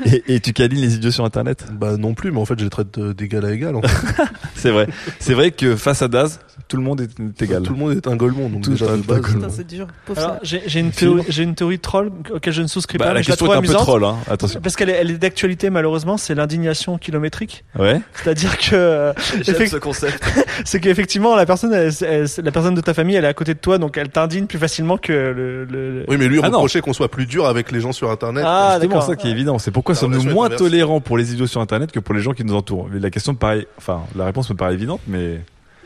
et, 0.06 0.36
et 0.36 0.40
tu 0.42 0.52
câlines 0.52 0.82
les 0.82 0.96
idiots 0.96 1.12
sur 1.12 1.24
Internet? 1.24 1.68
Bah, 1.72 1.96
non 1.96 2.14
plus, 2.14 2.34
mais 2.34 2.40
en 2.42 2.46
fait, 2.46 2.60
je 2.60 2.66
les 2.66 2.70
traite 2.70 3.00
d'égal 3.00 3.46
à 3.46 3.54
égal. 3.54 3.78
en 3.78 3.82
fait. 3.82 4.24
C'est 4.56 4.72
vrai. 4.72 4.90
C'est 5.20 5.34
vrai 5.34 5.52
que 5.52 5.78
face 5.78 6.02
à 6.02 6.10
Daz, 6.10 6.42
tout 6.68 6.78
le 6.78 6.84
monde 6.84 7.02
est, 7.02 7.42
égal. 7.42 7.64
Tout 7.64 7.74
le 7.74 7.80
monde 7.80 7.94
est 7.98 8.08
un 8.08 8.16
golemon, 8.16 8.50
donc 8.50 8.62
Tout 8.64 8.72
déjà 8.72 8.92
un 8.92 8.98
de 8.98 9.04
base. 9.04 9.22
Putain, 9.22 9.50
c'est 9.50 9.68
dur. 9.68 9.88
Alors, 10.16 10.38
j'ai 10.44 10.62
j'ai 10.66 10.80
une 10.80 10.92
théorie, 10.92 11.24
j'ai 11.30 11.44
une 11.44 11.56
théorie 11.56 11.80
troll 11.80 12.12
auquel 12.34 12.54
je 12.54 12.62
ne 12.62 12.68
souscris 12.68 12.98
Bah, 12.98 13.06
pas, 13.06 13.14
la 13.14 13.20
mais 13.20 13.24
je 13.24 13.30
la 13.30 13.36
question 13.36 13.54
est 13.54 13.58
un 13.58 13.62
peu 13.62 13.68
troll, 13.74 14.04
hein. 14.06 14.18
Attention. 14.30 14.60
Parce 14.62 14.76
qu'elle 14.76 14.90
est, 14.90 14.94
elle 14.98 15.12
est 15.12 15.18
d'actualité 15.18 15.70
malheureusement, 15.70 16.18
c'est 16.18 16.36
l'indignation 16.36 16.98
kilométrique. 16.98 17.64
Ouais. 17.78 18.02
C'est-à-dire 18.14 18.58
que 18.58 18.76
euh, 18.76 19.14
J'aime 19.42 19.68
ce 19.68 19.78
concept. 19.78 20.24
c'est 20.66 20.80
qu'effectivement 20.80 21.36
la 21.36 21.46
personne, 21.46 21.74
elle- 21.74 21.92
elle- 22.02 22.28
la 22.44 22.52
personne 22.52 22.76
de 22.76 22.82
ta 22.82 22.94
famille, 22.94 23.16
elle 23.16 23.26
est 23.26 23.30
à 23.30 23.34
côté 23.34 23.54
de 23.54 23.60
toi, 23.60 23.78
donc 23.78 23.98
elle 23.98 24.10
t'indigne 24.10 24.46
plus 24.46 24.60
facilement 24.60 24.98
que 24.98 25.12
le. 25.14 25.66
le- 25.66 25.66
le- 26.00 26.06
Oui, 26.08 26.18
mais 26.18 26.28
lui 26.28 26.40
Ah 26.44 26.50
non. 26.50 26.58
reprochait 26.58 26.82
qu'on 26.82 26.94
soit 26.94 27.10
plus 27.10 27.26
dur 27.26 27.46
avec 27.46 27.72
les 27.72 27.80
gens 27.82 27.92
sur 27.92 28.12
Internet. 28.12 28.44
Ah, 28.48 28.78
C'est 28.82 28.88
d'accord. 28.88 29.04
ça 29.04 29.16
qui 29.16 29.28
est 29.28 29.32
évident. 29.32 29.58
C'est 29.60 29.72
pourquoi 29.72 29.94
La 29.96 30.00
sommes-nous 30.02 30.24
moins 30.24 30.50
tolérants 30.50 31.02
pour 31.02 31.18
les 31.18 31.34
idiots 31.34 31.48
sur 31.48 31.62
Internet 31.62 31.92
que 31.92 32.00
pour 32.00 32.14
les 32.16 32.22
gens 32.22 32.34
qui 32.34 32.44
nous 32.44 32.56
entourent? 32.56 32.88
Mais 32.92 33.00
La 33.00 33.10
question 33.10 33.32
me 33.34 33.38
paraît, 33.38 33.68
enfin, 33.78 34.02
la 34.16 34.26
réponse 34.26 34.50
me 34.50 34.56
paraît 34.56 34.74
évidente, 34.74 35.00
mais 35.08 35.40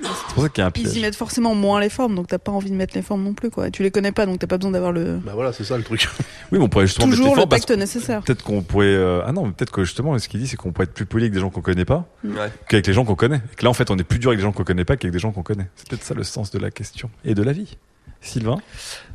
c'est 0.03 0.33
pour 0.33 0.43
ça 0.43 0.49
qu'il 0.49 0.61
y 0.61 0.63
a 0.63 0.67
un 0.67 0.71
Ils 0.75 0.81
y 0.81 0.83
piège. 0.83 1.01
mettent 1.01 1.15
forcément 1.15 1.55
moins 1.55 1.79
les 1.79 1.89
formes, 1.89 2.15
donc 2.15 2.27
t'as 2.27 2.37
pas 2.39 2.51
envie 2.51 2.69
de 2.71 2.75
mettre 2.75 2.95
les 2.95 3.01
formes 3.01 3.23
non 3.23 3.33
plus, 3.33 3.49
quoi. 3.49 3.69
Tu 3.71 3.83
les 3.83 3.91
connais 3.91 4.11
pas, 4.11 4.25
donc 4.25 4.39
t'as 4.39 4.47
pas 4.47 4.57
besoin 4.57 4.71
d'avoir 4.71 4.91
le 4.91 5.17
Bah 5.23 5.31
voilà, 5.35 5.53
c'est 5.53 5.63
ça 5.63 5.77
le 5.77 5.83
truc. 5.83 6.07
Oui, 6.51 6.57
mais 6.59 6.65
on 6.65 6.69
pourrait 6.69 6.87
justement 6.87 7.07
mettre 7.07 7.17
toujours 7.17 7.25
les 7.27 7.31
le 7.35 7.39
formes 7.41 7.49
parce 7.49 7.65
tact 7.65 7.79
nécessaire. 7.79 8.21
Peut-être 8.23 8.43
qu'on 8.43 8.61
pourrait. 8.61 8.87
euh, 8.87 9.21
Ah 9.25 9.31
non, 9.31 9.45
mais 9.45 9.51
peut-être 9.51 9.71
que 9.71 9.83
justement, 9.83 10.17
ce 10.19 10.27
qu'il 10.27 10.39
dit, 10.39 10.47
c'est 10.47 10.57
qu'on 10.57 10.71
pourrait 10.71 10.85
être 10.85 10.93
plus 10.93 11.05
poli 11.05 11.23
avec 11.25 11.33
des 11.33 11.39
gens 11.39 11.49
qu'on 11.49 11.61
connaît 11.61 11.85
pas 11.85 12.07
Ouais. 12.23 12.51
qu'avec 12.67 12.87
les 12.87 12.93
gens 12.93 13.05
qu'on 13.05 13.15
connaît. 13.15 13.41
Et 13.51 13.55
que 13.55 13.63
là, 13.63 13.69
en 13.69 13.73
fait, 13.73 13.89
on 13.91 13.97
est 13.97 14.03
plus 14.03 14.19
dur 14.19 14.29
avec 14.29 14.39
des 14.39 14.43
gens 14.43 14.51
qu'on 14.51 14.63
connaît 14.63 14.85
pas 14.85 14.97
qu'avec 14.97 15.13
des 15.13 15.19
gens 15.19 15.31
qu'on 15.31 15.43
connaît. 15.43 15.67
C'est 15.75 15.87
peut-être 15.89 16.03
ça 16.03 16.13
le 16.13 16.23
sens 16.23 16.51
de 16.51 16.59
la 16.59 16.71
question 16.71 17.09
et 17.25 17.33
de 17.35 17.43
la 17.43 17.51
vie. 17.53 17.77
Sylvain, 18.23 18.57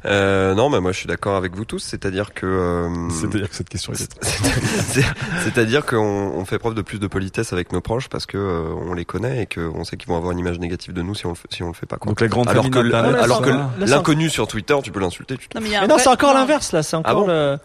Euh, 0.04 0.54
non, 0.54 0.68
mais 0.68 0.80
moi 0.80 0.90
je 0.92 0.98
suis 0.98 1.06
d'accord 1.06 1.36
avec 1.36 1.54
vous 1.54 1.64
tous. 1.64 1.78
C'est-à-dire 1.78 2.34
que. 2.34 2.44
euh, 2.46 3.08
c'est-à-dire 3.10 3.48
que 3.48 3.54
cette 3.54 3.68
question 3.68 3.92
est. 3.92 4.08
c'est- 4.22 5.04
C'est-à-dire 5.44 5.86
qu'on 5.86 5.96
on 5.98 6.44
fait 6.44 6.58
preuve 6.58 6.74
de 6.74 6.82
plus 6.82 6.98
de 6.98 7.06
politesse 7.06 7.52
avec 7.52 7.72
nos 7.72 7.80
proches 7.80 8.08
parce 8.08 8.26
que 8.26 8.36
euh, 8.36 8.62
on 8.88 8.94
les 8.94 9.04
connaît 9.04 9.42
et 9.42 9.46
qu'on 9.46 9.84
sait 9.84 9.96
qu'ils 9.96 10.08
vont 10.08 10.16
avoir 10.16 10.32
une 10.32 10.38
image 10.40 10.58
négative 10.58 10.92
de 10.92 11.02
nous 11.02 11.14
si 11.14 11.26
on 11.26 11.30
le 11.30 11.34
fait, 11.36 11.48
si 11.52 11.62
on 11.62 11.68
le 11.68 11.72
fait 11.74 11.86
pas. 11.86 11.96
Quoi. 11.98 12.10
Donc 12.10 12.20
la 12.20 12.28
grande 12.28 12.48
alors 12.48 12.68
que, 12.70 12.92
alors 12.92 13.42
que 13.42 13.50
l'inconnu 13.86 14.28
sur 14.28 14.46
Twitter, 14.48 14.76
tu 14.82 14.90
peux 14.92 15.00
l'insulter. 15.00 15.36
Tu 15.36 15.48
te- 15.48 15.56
Non, 15.56 15.62
mais, 15.62 15.68
il 15.70 15.72
y 15.72 15.76
a 15.76 15.80
Mais 15.80 15.84
un 15.86 15.88
non, 15.88 15.96
c'est 15.98 16.08
encore 16.08 16.34
l'inverse 16.34 16.72
là. 16.72 16.82
C'est 16.82 16.96
encore 16.96 17.10
Ah 17.10 17.14
bon 17.14 17.26
le. 17.26 17.58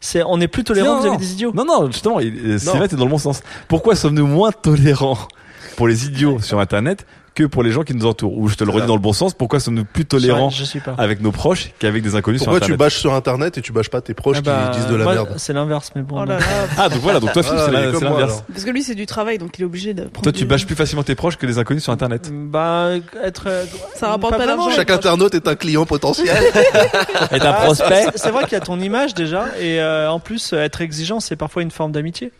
C'est, 0.00 0.22
on 0.26 0.40
est 0.40 0.48
plus 0.48 0.62
tolérant 0.64 0.94
Non, 0.96 1.00
vis-à-vis 1.00 1.12
non. 1.14 1.18
des 1.20 1.32
idiots. 1.32 1.52
Non, 1.54 1.64
non, 1.64 1.86
justement, 1.90 2.20
Sylvain, 2.20 2.86
t'es 2.88 2.96
dans 2.96 3.04
le 3.06 3.10
bon 3.10 3.18
sens. 3.18 3.42
Pourquoi 3.68 3.96
sommes-nous 3.96 4.26
moins 4.26 4.52
tolérants 4.52 5.18
pour 5.76 5.88
les 5.88 6.04
idiots 6.06 6.38
sur 6.40 6.60
Internet 6.60 7.06
que 7.36 7.44
pour 7.44 7.62
les 7.62 7.70
gens 7.70 7.82
qui 7.84 7.94
nous 7.94 8.06
entourent 8.06 8.36
Ou 8.36 8.48
je 8.48 8.56
te 8.56 8.64
le 8.64 8.72
redis 8.72 8.86
dans 8.86 8.96
le 8.96 9.00
bon 9.00 9.12
sens, 9.12 9.34
pourquoi 9.34 9.60
sommes-nous 9.60 9.84
plus 9.84 10.04
tolérants 10.06 10.50
Je, 10.50 10.64
suis 10.64 10.80
pas. 10.80 10.94
avec 10.98 11.20
nos 11.20 11.30
proches 11.30 11.70
qu'avec 11.78 12.02
des 12.02 12.16
inconnus 12.16 12.40
Pourquoi 12.40 12.54
sur 12.58 12.66
tu 12.66 12.72
Internet 12.72 12.78
bâches 12.80 12.98
sur 12.98 13.14
Internet 13.14 13.58
et 13.58 13.62
tu 13.62 13.72
bâches 13.72 13.90
pas 13.90 14.00
tes 14.00 14.14
proches 14.14 14.38
Ah 14.38 14.42
bah, 14.42 14.70
qui 14.72 14.78
disent 14.80 14.88
de 14.88 14.96
la 14.96 15.04
moi, 15.04 15.14
merde 15.14 15.28
C'est 15.36 15.52
l'inverse, 15.52 15.92
mais 15.94 16.02
bon. 16.02 16.16
Oh 16.22 16.24
là 16.24 16.34
non. 16.34 16.40
là. 16.40 16.46
Ah, 16.78 16.88
donc 16.88 17.00
voilà, 17.02 17.20
donc 17.20 17.32
toi, 17.32 17.42
Philippe, 17.44 17.60
Ah, 17.62 17.68
c'est 17.70 17.76
est 17.98 18.00
l'inverse. 18.00 18.42
Parce 18.52 18.64
que 18.64 18.70
lui, 18.70 18.82
c'est 18.82 18.94
du 18.96 19.06
travail, 19.06 19.38
donc 19.38 19.56
il 19.58 19.62
est 19.62 19.66
obligé 19.66 19.94
de 19.94 20.02
prendre. 20.04 20.22
Toi, 20.22 20.32
tu 20.32 20.44
bâches 20.46 20.66
plus 20.66 20.74
facilement 20.74 21.02
tes 21.04 21.14
proches 21.14 21.36
que 21.36 21.46
les 21.46 21.58
inconnus 21.58 21.82
sur 21.84 21.92
Internet. 21.92 22.30
Bah, 22.32 22.88
être. 23.22 23.44
euh, 23.46 23.64
Ça 23.94 24.08
rapporte 24.08 24.36
pas 24.36 24.46
d'argent. 24.46 24.70
Chaque 24.70 24.90
internaute 24.90 25.34
est 25.34 25.46
un 25.46 25.54
client 25.54 25.84
potentiel. 25.86 26.34
Et 27.32 27.38
Ah, 27.40 27.68
c'est- 27.74 28.12
C'est 28.16 28.30
vrai 28.30 28.44
qu'il 28.44 28.52
y 28.54 28.56
a 28.56 28.60
ton 28.60 28.80
image 28.80 29.14
déjà, 29.14 29.46
et 29.60 29.80
euh, 29.80 30.10
en 30.10 30.18
plus, 30.20 30.52
être 30.52 30.80
exigeant, 30.80 31.20
c'est 31.20 31.36
parfois 31.36 31.62
une 31.62 31.70
forme 31.70 31.92
d'amitié. 31.92 32.32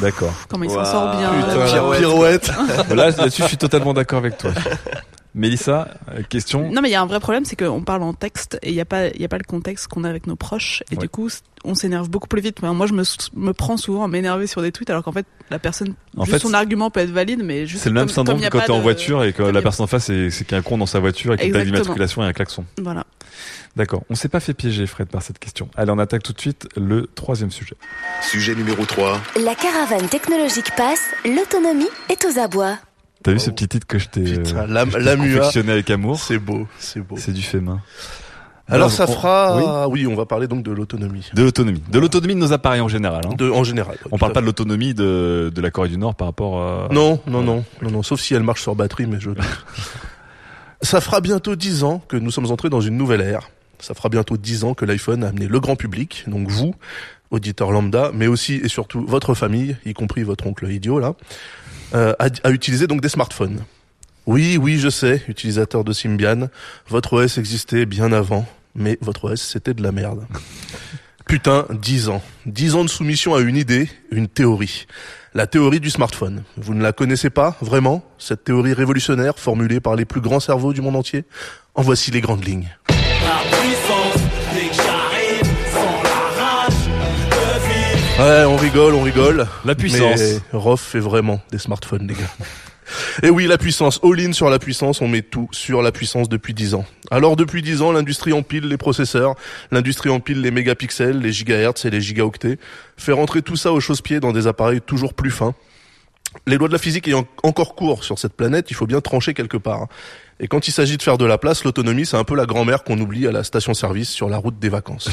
D'accord. 0.00 0.32
Comment 0.48 0.64
il 0.64 0.70
s'en 0.70 0.84
sort 0.84 1.16
bien. 1.16 1.30
Putain, 1.32 1.56
la 1.56 1.96
pirouette. 1.96 2.52
Là, 2.94 3.10
là-dessus, 3.10 3.42
je 3.42 3.48
suis 3.48 3.56
totalement 3.56 3.94
d'accord 3.94 4.18
avec 4.18 4.38
toi. 4.38 4.50
Mélissa, 5.36 5.88
euh, 6.10 6.22
question. 6.28 6.70
Non 6.72 6.80
mais 6.80 6.88
il 6.88 6.92
y 6.92 6.94
a 6.96 7.02
un 7.02 7.06
vrai 7.06 7.20
problème, 7.20 7.44
c'est 7.44 7.56
qu'on 7.56 7.82
parle 7.82 8.02
en 8.02 8.14
texte 8.14 8.58
et 8.62 8.70
il 8.70 8.74
n'y 8.74 8.80
a 8.80 8.84
pas, 8.86 9.08
il 9.08 9.20
y 9.20 9.24
a 9.24 9.28
pas 9.28 9.38
le 9.38 9.44
contexte 9.44 9.86
qu'on 9.86 10.02
a 10.04 10.08
avec 10.08 10.26
nos 10.26 10.34
proches 10.34 10.82
et 10.90 10.94
Ouais. 10.96 11.02
du 11.02 11.08
coup, 11.10 11.28
on 11.64 11.74
s'énerve 11.74 12.08
beaucoup 12.08 12.26
plus 12.28 12.40
vite. 12.40 12.62
Moi, 12.62 12.86
je 12.86 12.94
me, 12.94 13.02
me 13.34 13.52
prends 13.52 13.76
souvent 13.76 14.04
à 14.04 14.08
m'énerver 14.08 14.46
sur 14.46 14.62
des 14.62 14.72
tweets 14.72 14.88
alors 14.90 15.02
qu'en 15.04 15.12
fait, 15.12 15.26
la 15.50 15.58
personne, 15.58 15.94
En 16.16 16.24
juste 16.24 16.38
fait, 16.38 16.42
son 16.48 16.54
argument 16.54 16.90
peut 16.90 17.00
être 17.00 17.10
valide, 17.10 17.42
mais 17.44 17.66
juste 17.66 17.82
C'est 17.82 17.90
le 17.90 17.94
même 17.94 18.06
comme- 18.06 18.14
syndrome 18.14 18.36
comme 18.40 18.42
que 18.50 18.56
a 18.56 18.60
quand 18.60 18.66
t'es 18.66 18.72
en 18.72 18.78
de- 18.78 18.82
voiture 18.82 19.24
et 19.24 19.32
que 19.32 19.42
la 19.42 19.58
a- 19.58 19.62
personne 19.62 19.84
en 19.84 19.88
face, 19.88 20.06
c'est 20.06 20.30
qu'il 20.30 20.52
y 20.52 20.54
a 20.54 20.58
un 20.58 20.62
con 20.62 20.78
dans 20.78 20.86
sa 20.86 21.00
voiture 21.00 21.34
et 21.34 21.36
qu'il 21.36 21.52
t'a 21.52 21.58
Exactement. 21.58 21.72
d'immatriculation 21.82 22.22
et 22.22 22.26
un 22.26 22.32
klaxon. 22.32 22.64
Voilà. 22.80 23.04
D'accord. 23.76 24.04
On 24.08 24.14
s'est 24.14 24.28
pas 24.30 24.40
fait 24.40 24.54
piéger, 24.54 24.86
Fred, 24.86 25.08
par 25.08 25.20
cette 25.22 25.38
question. 25.38 25.68
Allez, 25.76 25.90
on 25.92 25.98
attaque 25.98 26.22
tout 26.22 26.32
de 26.32 26.40
suite 26.40 26.66
le 26.76 27.08
troisième 27.14 27.50
sujet. 27.50 27.76
Sujet 28.22 28.54
numéro 28.54 28.86
3. 28.86 29.20
La 29.44 29.54
caravane 29.54 30.08
technologique 30.08 30.70
passe, 30.76 31.10
l'autonomie 31.26 31.88
est 32.08 32.24
aux 32.24 32.38
abois. 32.38 32.78
T'as 33.26 33.32
vu 33.32 33.40
ce 33.40 33.50
petit 33.50 33.66
titre 33.66 33.86
que 33.88 33.98
je 33.98 34.06
t'ai 34.08 34.38
euh, 34.38 35.16
confectionné 35.16 35.72
avec 35.72 35.90
amour 35.90 36.18
C'est 36.20 36.38
beau, 36.38 36.68
c'est 36.78 37.00
beau. 37.00 37.16
C'est 37.18 37.32
du 37.32 37.42
fait 37.42 37.60
main. 37.60 37.80
Alors 38.68 38.90
ça 38.92 39.04
on- 39.08 39.12
fera, 39.12 39.88
oui. 39.88 40.06
on 40.06 40.14
va 40.14 40.26
parler 40.26 40.46
donc 40.46 40.62
de 40.62 40.70
l'autonomie. 40.70 41.28
De 41.34 41.42
l'autonomie. 41.42 41.82
De 41.90 41.98
l'autonomie 41.98 42.34
de 42.36 42.38
nos 42.40 42.52
appareils 42.52 42.80
en 42.80 42.86
général. 42.88 43.22
hein. 43.26 43.34
De, 43.36 43.50
en 43.50 43.64
général. 43.64 43.96
On 44.12 44.18
parle 44.18 44.32
pas 44.32 44.40
de 44.40 44.46
l'autonomie 44.46 44.94
de, 44.94 45.50
de 45.52 45.60
la 45.60 45.72
Corée 45.72 45.88
du 45.88 45.98
Nord 45.98 46.14
par 46.14 46.28
rapport 46.28 46.62
à... 46.62 46.88
Non, 46.92 47.20
non, 47.26 47.42
non, 47.42 47.64
non, 47.82 47.90
non, 47.90 48.02
sauf 48.04 48.20
si 48.20 48.34
elle 48.34 48.44
marche 48.44 48.62
sur 48.62 48.76
batterie, 48.76 49.06
mais 49.06 49.18
je. 49.18 49.30
Ça 50.82 51.00
fera 51.00 51.20
bientôt 51.20 51.56
dix 51.56 51.82
ans 51.82 52.00
que 52.06 52.16
nous 52.16 52.30
sommes 52.30 52.50
entrés 52.52 52.68
dans 52.68 52.80
une 52.80 52.96
nouvelle 52.96 53.22
ère. 53.22 53.50
Ça 53.80 53.94
fera 53.94 54.08
bientôt 54.08 54.36
dix 54.36 54.62
ans 54.62 54.74
que 54.74 54.84
l'iPhone 54.84 55.24
a 55.24 55.28
amené 55.28 55.48
le 55.48 55.58
grand 55.60 55.74
public, 55.74 56.24
donc 56.28 56.48
vous, 56.48 56.74
auditeurs 57.30 57.72
lambda, 57.72 58.10
mais 58.14 58.26
aussi 58.26 58.54
et 58.54 58.68
surtout 58.68 59.04
votre 59.06 59.34
famille, 59.34 59.76
y 59.84 59.94
compris 59.94 60.22
votre 60.22 60.46
oncle 60.46 60.70
idiot 60.70 60.98
là, 60.98 61.14
euh, 61.94 62.14
à, 62.18 62.28
à 62.44 62.50
utiliser 62.50 62.86
donc 62.86 63.00
des 63.00 63.08
smartphones. 63.08 63.60
Oui, 64.26 64.58
oui, 64.60 64.78
je 64.78 64.88
sais, 64.88 65.22
utilisateur 65.28 65.84
de 65.84 65.92
Symbian, 65.92 66.48
votre 66.88 67.12
OS 67.12 67.38
existait 67.38 67.86
bien 67.86 68.12
avant, 68.12 68.44
mais 68.74 68.98
votre 69.00 69.32
OS 69.32 69.40
c'était 69.40 69.74
de 69.74 69.82
la 69.82 69.92
merde. 69.92 70.26
Putain, 71.26 71.66
10 71.70 72.08
ans. 72.08 72.22
10 72.46 72.74
ans 72.76 72.84
de 72.84 72.88
soumission 72.88 73.34
à 73.34 73.40
une 73.40 73.56
idée, 73.56 73.88
une 74.12 74.28
théorie. 74.28 74.86
La 75.34 75.48
théorie 75.48 75.80
du 75.80 75.90
smartphone. 75.90 76.44
Vous 76.56 76.72
ne 76.72 76.82
la 76.82 76.92
connaissez 76.92 77.30
pas, 77.30 77.56
vraiment 77.60 78.04
Cette 78.16 78.44
théorie 78.44 78.72
révolutionnaire 78.72 79.38
formulée 79.38 79.80
par 79.80 79.96
les 79.96 80.04
plus 80.04 80.20
grands 80.20 80.40
cerveaux 80.40 80.72
du 80.72 80.80
monde 80.82 80.96
entier? 80.96 81.24
En 81.74 81.82
voici 81.82 82.12
les 82.12 82.20
grandes 82.20 82.44
lignes. 82.46 82.70
Ouais, 88.18 88.44
on 88.46 88.56
rigole, 88.56 88.94
on 88.94 89.02
rigole. 89.02 89.46
La 89.66 89.74
puissance. 89.74 90.20
Mais 90.20 90.38
Rof 90.52 90.80
fait 90.80 91.00
vraiment 91.00 91.42
des 91.50 91.58
smartphones, 91.58 92.06
les 92.08 92.14
gars. 92.14 92.46
Et 93.22 93.28
oui, 93.28 93.46
la 93.46 93.58
puissance, 93.58 94.00
all-in 94.02 94.32
sur 94.32 94.48
la 94.48 94.58
puissance, 94.58 95.02
on 95.02 95.08
met 95.08 95.20
tout 95.20 95.48
sur 95.52 95.82
la 95.82 95.92
puissance 95.92 96.30
depuis 96.30 96.54
10 96.54 96.74
ans. 96.74 96.86
Alors 97.10 97.36
depuis 97.36 97.60
10 97.60 97.82
ans, 97.82 97.92
l'industrie 97.92 98.32
empile 98.32 98.68
les 98.68 98.78
processeurs, 98.78 99.34
l'industrie 99.70 100.08
empile 100.08 100.40
les 100.40 100.50
mégapixels, 100.50 101.18
les 101.18 101.32
gigahertz 101.32 101.84
et 101.84 101.90
les 101.90 102.00
gigaoctets, 102.00 102.58
fait 102.96 103.12
rentrer 103.12 103.42
tout 103.42 103.56
ça 103.56 103.72
au 103.72 103.80
chausse-pied 103.80 104.18
dans 104.18 104.32
des 104.32 104.46
appareils 104.46 104.80
toujours 104.80 105.12
plus 105.12 105.30
fins. 105.30 105.54
Les 106.46 106.56
lois 106.56 106.68
de 106.68 106.72
la 106.72 106.78
physique 106.78 107.08
ayant 107.08 107.26
encore 107.42 107.74
cours 107.74 108.02
sur 108.02 108.18
cette 108.18 108.34
planète, 108.34 108.70
il 108.70 108.74
faut 108.74 108.86
bien 108.86 109.02
trancher 109.02 109.34
quelque 109.34 109.56
part. 109.58 109.88
Et 110.38 110.48
quand 110.48 110.68
il 110.68 110.72
s'agit 110.72 110.98
de 110.98 111.02
faire 111.02 111.16
de 111.16 111.24
la 111.24 111.38
place, 111.38 111.64
l'autonomie, 111.64 112.04
c'est 112.04 112.16
un 112.16 112.24
peu 112.24 112.36
la 112.36 112.44
grand-mère 112.44 112.84
qu'on 112.84 112.98
oublie 113.00 113.26
à 113.26 113.32
la 113.32 113.42
station-service 113.42 114.10
sur 114.10 114.28
la 114.28 114.36
route 114.36 114.58
des 114.58 114.68
vacances. 114.68 115.08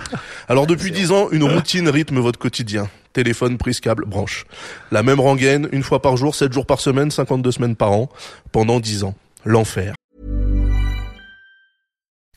Alors 0.48 0.68
depuis 0.68 0.92
10 0.92 1.10
ans, 1.10 1.28
une 1.32 1.42
routine 1.42 1.88
rythme 1.88 2.20
votre 2.20 2.38
quotidien. 2.38 2.88
Téléphone, 3.12 3.58
prise 3.58 3.80
câble, 3.80 4.04
branche. 4.06 4.44
La 4.92 5.02
même 5.02 5.18
rengaine, 5.18 5.68
une 5.72 5.82
fois 5.82 6.00
par 6.00 6.16
jour, 6.16 6.34
7 6.34 6.52
jours 6.52 6.66
par 6.66 6.80
semaine, 6.80 7.10
52 7.10 7.50
semaines 7.50 7.76
par 7.76 7.90
an, 7.90 8.08
pendant 8.52 8.78
10 8.78 9.02
ans. 9.02 9.14
L'enfer. 9.44 9.94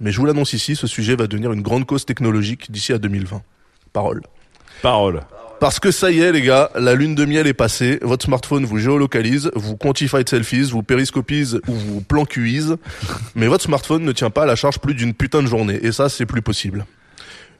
Mais 0.00 0.12
je 0.12 0.18
vous 0.18 0.26
l'annonce 0.26 0.52
ici, 0.52 0.76
ce 0.76 0.86
sujet 0.86 1.14
va 1.14 1.26
devenir 1.26 1.52
une 1.52 1.62
grande 1.62 1.86
cause 1.86 2.06
technologique 2.06 2.70
d'ici 2.70 2.92
à 2.92 2.98
2020. 2.98 3.42
Parole. 3.92 4.22
Parole. 4.82 5.20
Parce 5.60 5.78
que 5.78 5.90
ça 5.90 6.10
y 6.10 6.20
est, 6.20 6.32
les 6.32 6.40
gars, 6.40 6.70
la 6.74 6.94
lune 6.94 7.14
de 7.14 7.26
miel 7.26 7.46
est 7.46 7.52
passée. 7.52 7.98
Votre 8.00 8.24
smartphone 8.24 8.64
vous 8.64 8.78
géolocalise, 8.78 9.50
vous 9.54 9.76
quantifie 9.76 10.16
selfies, 10.26 10.70
vous 10.70 10.82
périscopise 10.82 11.60
ou 11.68 11.74
vous 11.74 12.00
plancuise. 12.00 12.76
Mais 13.34 13.46
votre 13.46 13.64
smartphone 13.64 14.02
ne 14.02 14.12
tient 14.12 14.30
pas 14.30 14.44
à 14.44 14.46
la 14.46 14.56
charge 14.56 14.78
plus 14.78 14.94
d'une 14.94 15.12
putain 15.12 15.42
de 15.42 15.48
journée. 15.48 15.78
Et 15.82 15.92
ça, 15.92 16.08
c'est 16.08 16.24
plus 16.24 16.40
possible. 16.40 16.86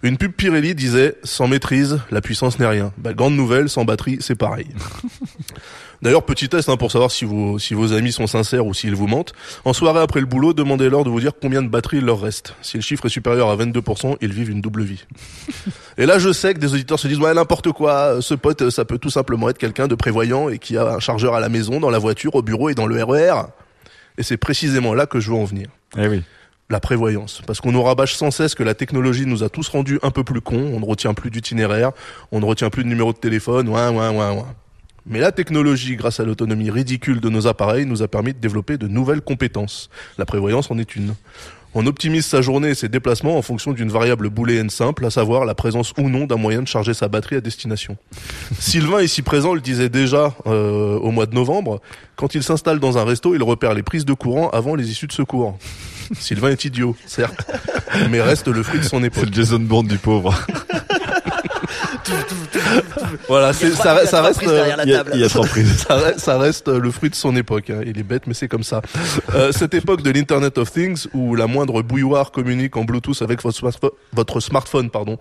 Une 0.02 0.16
pub 0.16 0.32
Pirelli 0.32 0.74
disait, 0.74 1.16
sans 1.24 1.46
maîtrise, 1.46 2.00
la 2.10 2.22
puissance 2.22 2.58
n'est 2.58 2.66
rien. 2.66 2.92
Bah, 2.96 3.12
grande 3.12 3.34
nouvelle, 3.34 3.68
sans 3.68 3.84
batterie, 3.84 4.16
c'est 4.20 4.34
pareil. 4.34 4.66
D'ailleurs, 6.02 6.24
petit 6.24 6.48
test 6.48 6.70
hein, 6.70 6.78
pour 6.78 6.90
savoir 6.90 7.10
si 7.10 7.26
vos, 7.26 7.58
si 7.58 7.74
vos 7.74 7.92
amis 7.92 8.10
sont 8.10 8.26
sincères 8.26 8.64
ou 8.64 8.72
s'ils 8.72 8.94
vous 8.94 9.06
mentent. 9.06 9.34
En 9.66 9.74
soirée 9.74 10.00
après 10.00 10.20
le 10.20 10.26
boulot, 10.26 10.54
demandez-leur 10.54 11.04
de 11.04 11.10
vous 11.10 11.20
dire 11.20 11.32
combien 11.38 11.62
de 11.62 11.68
batterie 11.68 11.98
il 11.98 12.06
leur 12.06 12.18
reste. 12.18 12.54
Si 12.62 12.78
le 12.78 12.82
chiffre 12.82 13.04
est 13.04 13.10
supérieur 13.10 13.50
à 13.50 13.56
22%, 13.56 14.16
ils 14.22 14.32
vivent 14.32 14.48
une 14.48 14.62
double 14.62 14.84
vie. 14.84 15.04
Et 15.98 16.06
là, 16.06 16.18
je 16.18 16.32
sais 16.32 16.54
que 16.54 16.58
des 16.58 16.72
auditeurs 16.72 16.98
se 16.98 17.06
disent 17.06 17.18
ouais 17.18 17.34
n'importe 17.34 17.70
quoi. 17.72 18.22
Ce 18.22 18.32
pote, 18.32 18.70
ça 18.70 18.86
peut 18.86 18.96
tout 18.96 19.10
simplement 19.10 19.50
être 19.50 19.58
quelqu'un 19.58 19.88
de 19.88 19.94
prévoyant 19.94 20.48
et 20.48 20.58
qui 20.58 20.78
a 20.78 20.94
un 20.94 21.00
chargeur 21.00 21.34
à 21.34 21.40
la 21.40 21.50
maison, 21.50 21.78
dans 21.78 21.90
la 21.90 21.98
voiture, 21.98 22.34
au 22.34 22.42
bureau 22.42 22.70
et 22.70 22.74
dans 22.74 22.86
le 22.86 23.04
RER. 23.04 23.42
Et 24.16 24.22
c'est 24.22 24.38
précisément 24.38 24.94
là 24.94 25.04
que 25.04 25.20
je 25.20 25.30
veux 25.30 25.36
en 25.36 25.44
venir. 25.44 25.68
Eh 25.98 26.08
oui. 26.08 26.22
La 26.70 26.78
prévoyance. 26.78 27.42
Parce 27.46 27.60
qu'on 27.60 27.72
nous 27.72 27.82
rabâche 27.82 28.14
sans 28.14 28.30
cesse 28.30 28.54
que 28.54 28.62
la 28.62 28.74
technologie 28.74 29.26
nous 29.26 29.42
a 29.42 29.48
tous 29.48 29.68
rendus 29.68 29.98
un 30.02 30.12
peu 30.12 30.22
plus 30.22 30.40
cons. 30.40 30.70
On 30.72 30.78
ne 30.78 30.84
retient 30.84 31.14
plus 31.14 31.30
d'itinéraire, 31.30 31.90
on 32.30 32.38
ne 32.38 32.44
retient 32.44 32.70
plus 32.70 32.84
de 32.84 32.88
numéro 32.88 33.12
de 33.12 33.18
téléphone, 33.18 33.68
ouin, 33.68 33.90
ouin, 33.90 34.12
ouin, 34.12 34.32
ouin. 34.32 34.54
Mais 35.04 35.18
la 35.18 35.32
technologie, 35.32 35.96
grâce 35.96 36.20
à 36.20 36.24
l'autonomie 36.24 36.70
ridicule 36.70 37.20
de 37.20 37.28
nos 37.28 37.48
appareils, 37.48 37.86
nous 37.86 38.02
a 38.02 38.08
permis 38.08 38.34
de 38.34 38.38
développer 38.38 38.78
de 38.78 38.86
nouvelles 38.86 39.20
compétences. 39.20 39.90
La 40.16 40.24
prévoyance 40.24 40.70
en 40.70 40.78
est 40.78 40.94
une. 40.94 41.14
On 41.74 41.86
optimise 41.86 42.26
sa 42.26 42.42
journée 42.42 42.70
et 42.70 42.74
ses 42.74 42.88
déplacements 42.88 43.36
en 43.36 43.42
fonction 43.42 43.72
d'une 43.72 43.90
variable 43.90 44.28
booléenne 44.28 44.70
simple, 44.70 45.06
à 45.06 45.10
savoir 45.10 45.44
la 45.44 45.54
présence 45.54 45.92
ou 45.98 46.08
non 46.08 46.26
d'un 46.26 46.36
moyen 46.36 46.62
de 46.62 46.68
charger 46.68 46.94
sa 46.94 47.08
batterie 47.08 47.36
à 47.36 47.40
destination. 47.40 47.96
Sylvain, 48.58 49.02
ici 49.02 49.22
présent, 49.22 49.54
le 49.54 49.60
disait 49.60 49.88
déjà 49.88 50.34
euh, 50.46 50.98
au 50.98 51.10
mois 51.10 51.26
de 51.26 51.34
novembre. 51.34 51.80
Quand 52.14 52.34
il 52.34 52.42
s'installe 52.42 52.78
dans 52.78 52.98
un 52.98 53.04
resto, 53.04 53.34
il 53.34 53.42
repère 53.42 53.74
les 53.74 53.82
prises 53.84 54.04
de 54.04 54.14
courant 54.14 54.50
avant 54.50 54.76
les 54.76 54.90
issues 54.90 55.06
de 55.06 55.12
secours. 55.12 55.58
Sylvain 56.18 56.48
est 56.50 56.64
idiot, 56.64 56.96
certes, 57.06 57.50
mais 58.10 58.20
reste 58.20 58.48
le 58.48 58.62
fruit 58.62 58.80
de 58.80 58.84
son 58.84 59.00
C'est 59.00 59.06
époque. 59.06 59.26
le 59.26 59.32
Jason 59.32 59.58
Bourne 59.60 59.86
du 59.86 59.98
pauvre. 59.98 60.34
Voilà, 63.28 63.52
c'est, 63.52 63.70
ça, 63.72 64.04
ça 64.06 64.22
reste, 64.22 64.42
euh, 64.46 64.74
Il 65.14 65.18
y 65.20 65.24
a, 65.24 65.28
trois 65.28 65.46
prises. 65.46 65.76
ça 65.88 65.94
reste, 65.96 66.18
ça 66.20 66.38
reste 66.38 66.68
euh, 66.68 66.78
le 66.80 66.90
fruit 66.90 67.10
de 67.10 67.14
son 67.14 67.36
époque. 67.36 67.70
hein. 67.70 67.80
Il 67.86 67.98
est 67.98 68.02
bête, 68.02 68.26
mais 68.26 68.34
c'est 68.34 68.48
comme 68.48 68.62
ça. 68.64 68.82
Euh, 69.34 69.52
cette 69.52 69.74
époque 69.74 70.02
de 70.02 70.10
l'Internet 70.10 70.58
of 70.58 70.72
Things, 70.72 71.06
où 71.14 71.34
la 71.34 71.46
moindre 71.46 71.82
bouilloire 71.82 72.30
communique 72.32 72.76
en 72.76 72.84
Bluetooth 72.84 73.22
avec 73.22 73.42
votre, 73.42 73.56
smartphone- 73.58 73.90
votre 74.12 74.40
smartphone, 74.40 74.90
pardon, 74.90 75.18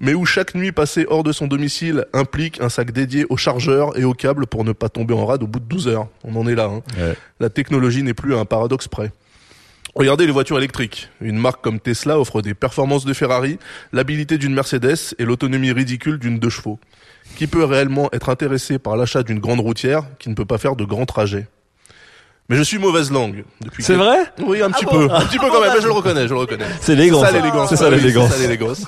mais 0.00 0.14
où 0.14 0.24
chaque 0.26 0.54
nuit 0.54 0.72
passée 0.72 1.06
hors 1.08 1.22
de 1.22 1.32
son 1.32 1.46
domicile 1.46 2.04
implique 2.12 2.60
un 2.60 2.68
sac 2.68 2.90
dédié 2.92 3.26
au 3.28 3.36
chargeur 3.36 3.98
et 3.98 4.04
au 4.04 4.12
câble 4.14 4.46
pour 4.46 4.64
ne 4.64 4.72
pas 4.72 4.88
tomber 4.88 5.14
en 5.14 5.26
rade 5.26 5.42
au 5.42 5.46
bout 5.46 5.60
de 5.60 5.66
12 5.66 5.88
heures. 5.88 6.08
On 6.24 6.34
en 6.36 6.46
est 6.46 6.54
là. 6.54 6.64
Hein. 6.64 6.82
Ouais. 6.98 7.14
La 7.40 7.50
technologie 7.50 8.02
n'est 8.02 8.14
plus 8.14 8.34
un 8.34 8.44
paradoxe 8.44 8.88
près. 8.88 9.12
Regardez 9.94 10.26
les 10.26 10.32
voitures 10.32 10.58
électriques. 10.58 11.08
Une 11.20 11.38
marque 11.38 11.62
comme 11.62 11.78
Tesla 11.78 12.18
offre 12.18 12.42
des 12.42 12.54
performances 12.54 13.04
de 13.04 13.12
Ferrari, 13.12 13.58
l'habilité 13.92 14.38
d'une 14.38 14.52
Mercedes 14.54 15.14
et 15.18 15.24
l'autonomie 15.24 15.70
ridicule 15.72 16.18
d'une 16.18 16.38
deux 16.40 16.48
chevaux. 16.50 16.78
Qui 17.36 17.46
peut 17.46 17.64
réellement 17.64 18.08
être 18.12 18.28
intéressé 18.28 18.78
par 18.78 18.96
l'achat 18.96 19.22
d'une 19.22 19.38
grande 19.38 19.60
routière 19.60 20.02
qui 20.18 20.28
ne 20.30 20.34
peut 20.34 20.44
pas 20.44 20.58
faire 20.58 20.74
de 20.76 20.84
grands 20.84 21.06
trajets? 21.06 21.46
Mais 22.50 22.56
je 22.56 22.62
suis 22.62 22.78
mauvaise 22.78 23.10
langue. 23.10 23.44
Depuis 23.62 23.82
C'est 23.82 23.94
quelques- 23.94 24.04
vrai? 24.04 24.18
Oui, 24.44 24.60
un 24.62 24.70
petit 24.70 24.84
peu. 24.84 25.04
Un 25.10 25.20
petit 25.24 25.38
peu 25.38 25.48
quand 25.48 25.60
même, 25.62 25.72
mais 25.74 25.80
je 25.80 25.86
le 25.86 25.92
reconnais, 25.92 26.28
je 26.28 26.34
le 26.34 26.40
reconnais. 26.40 26.66
C'est 26.82 26.92
élégant. 26.92 27.20
C'est 27.24 27.30
ça 27.30 27.32
l'élégance. 27.40 27.68
C'est 27.70 27.76
ça 27.76 27.88
l'élégance. 28.38 28.82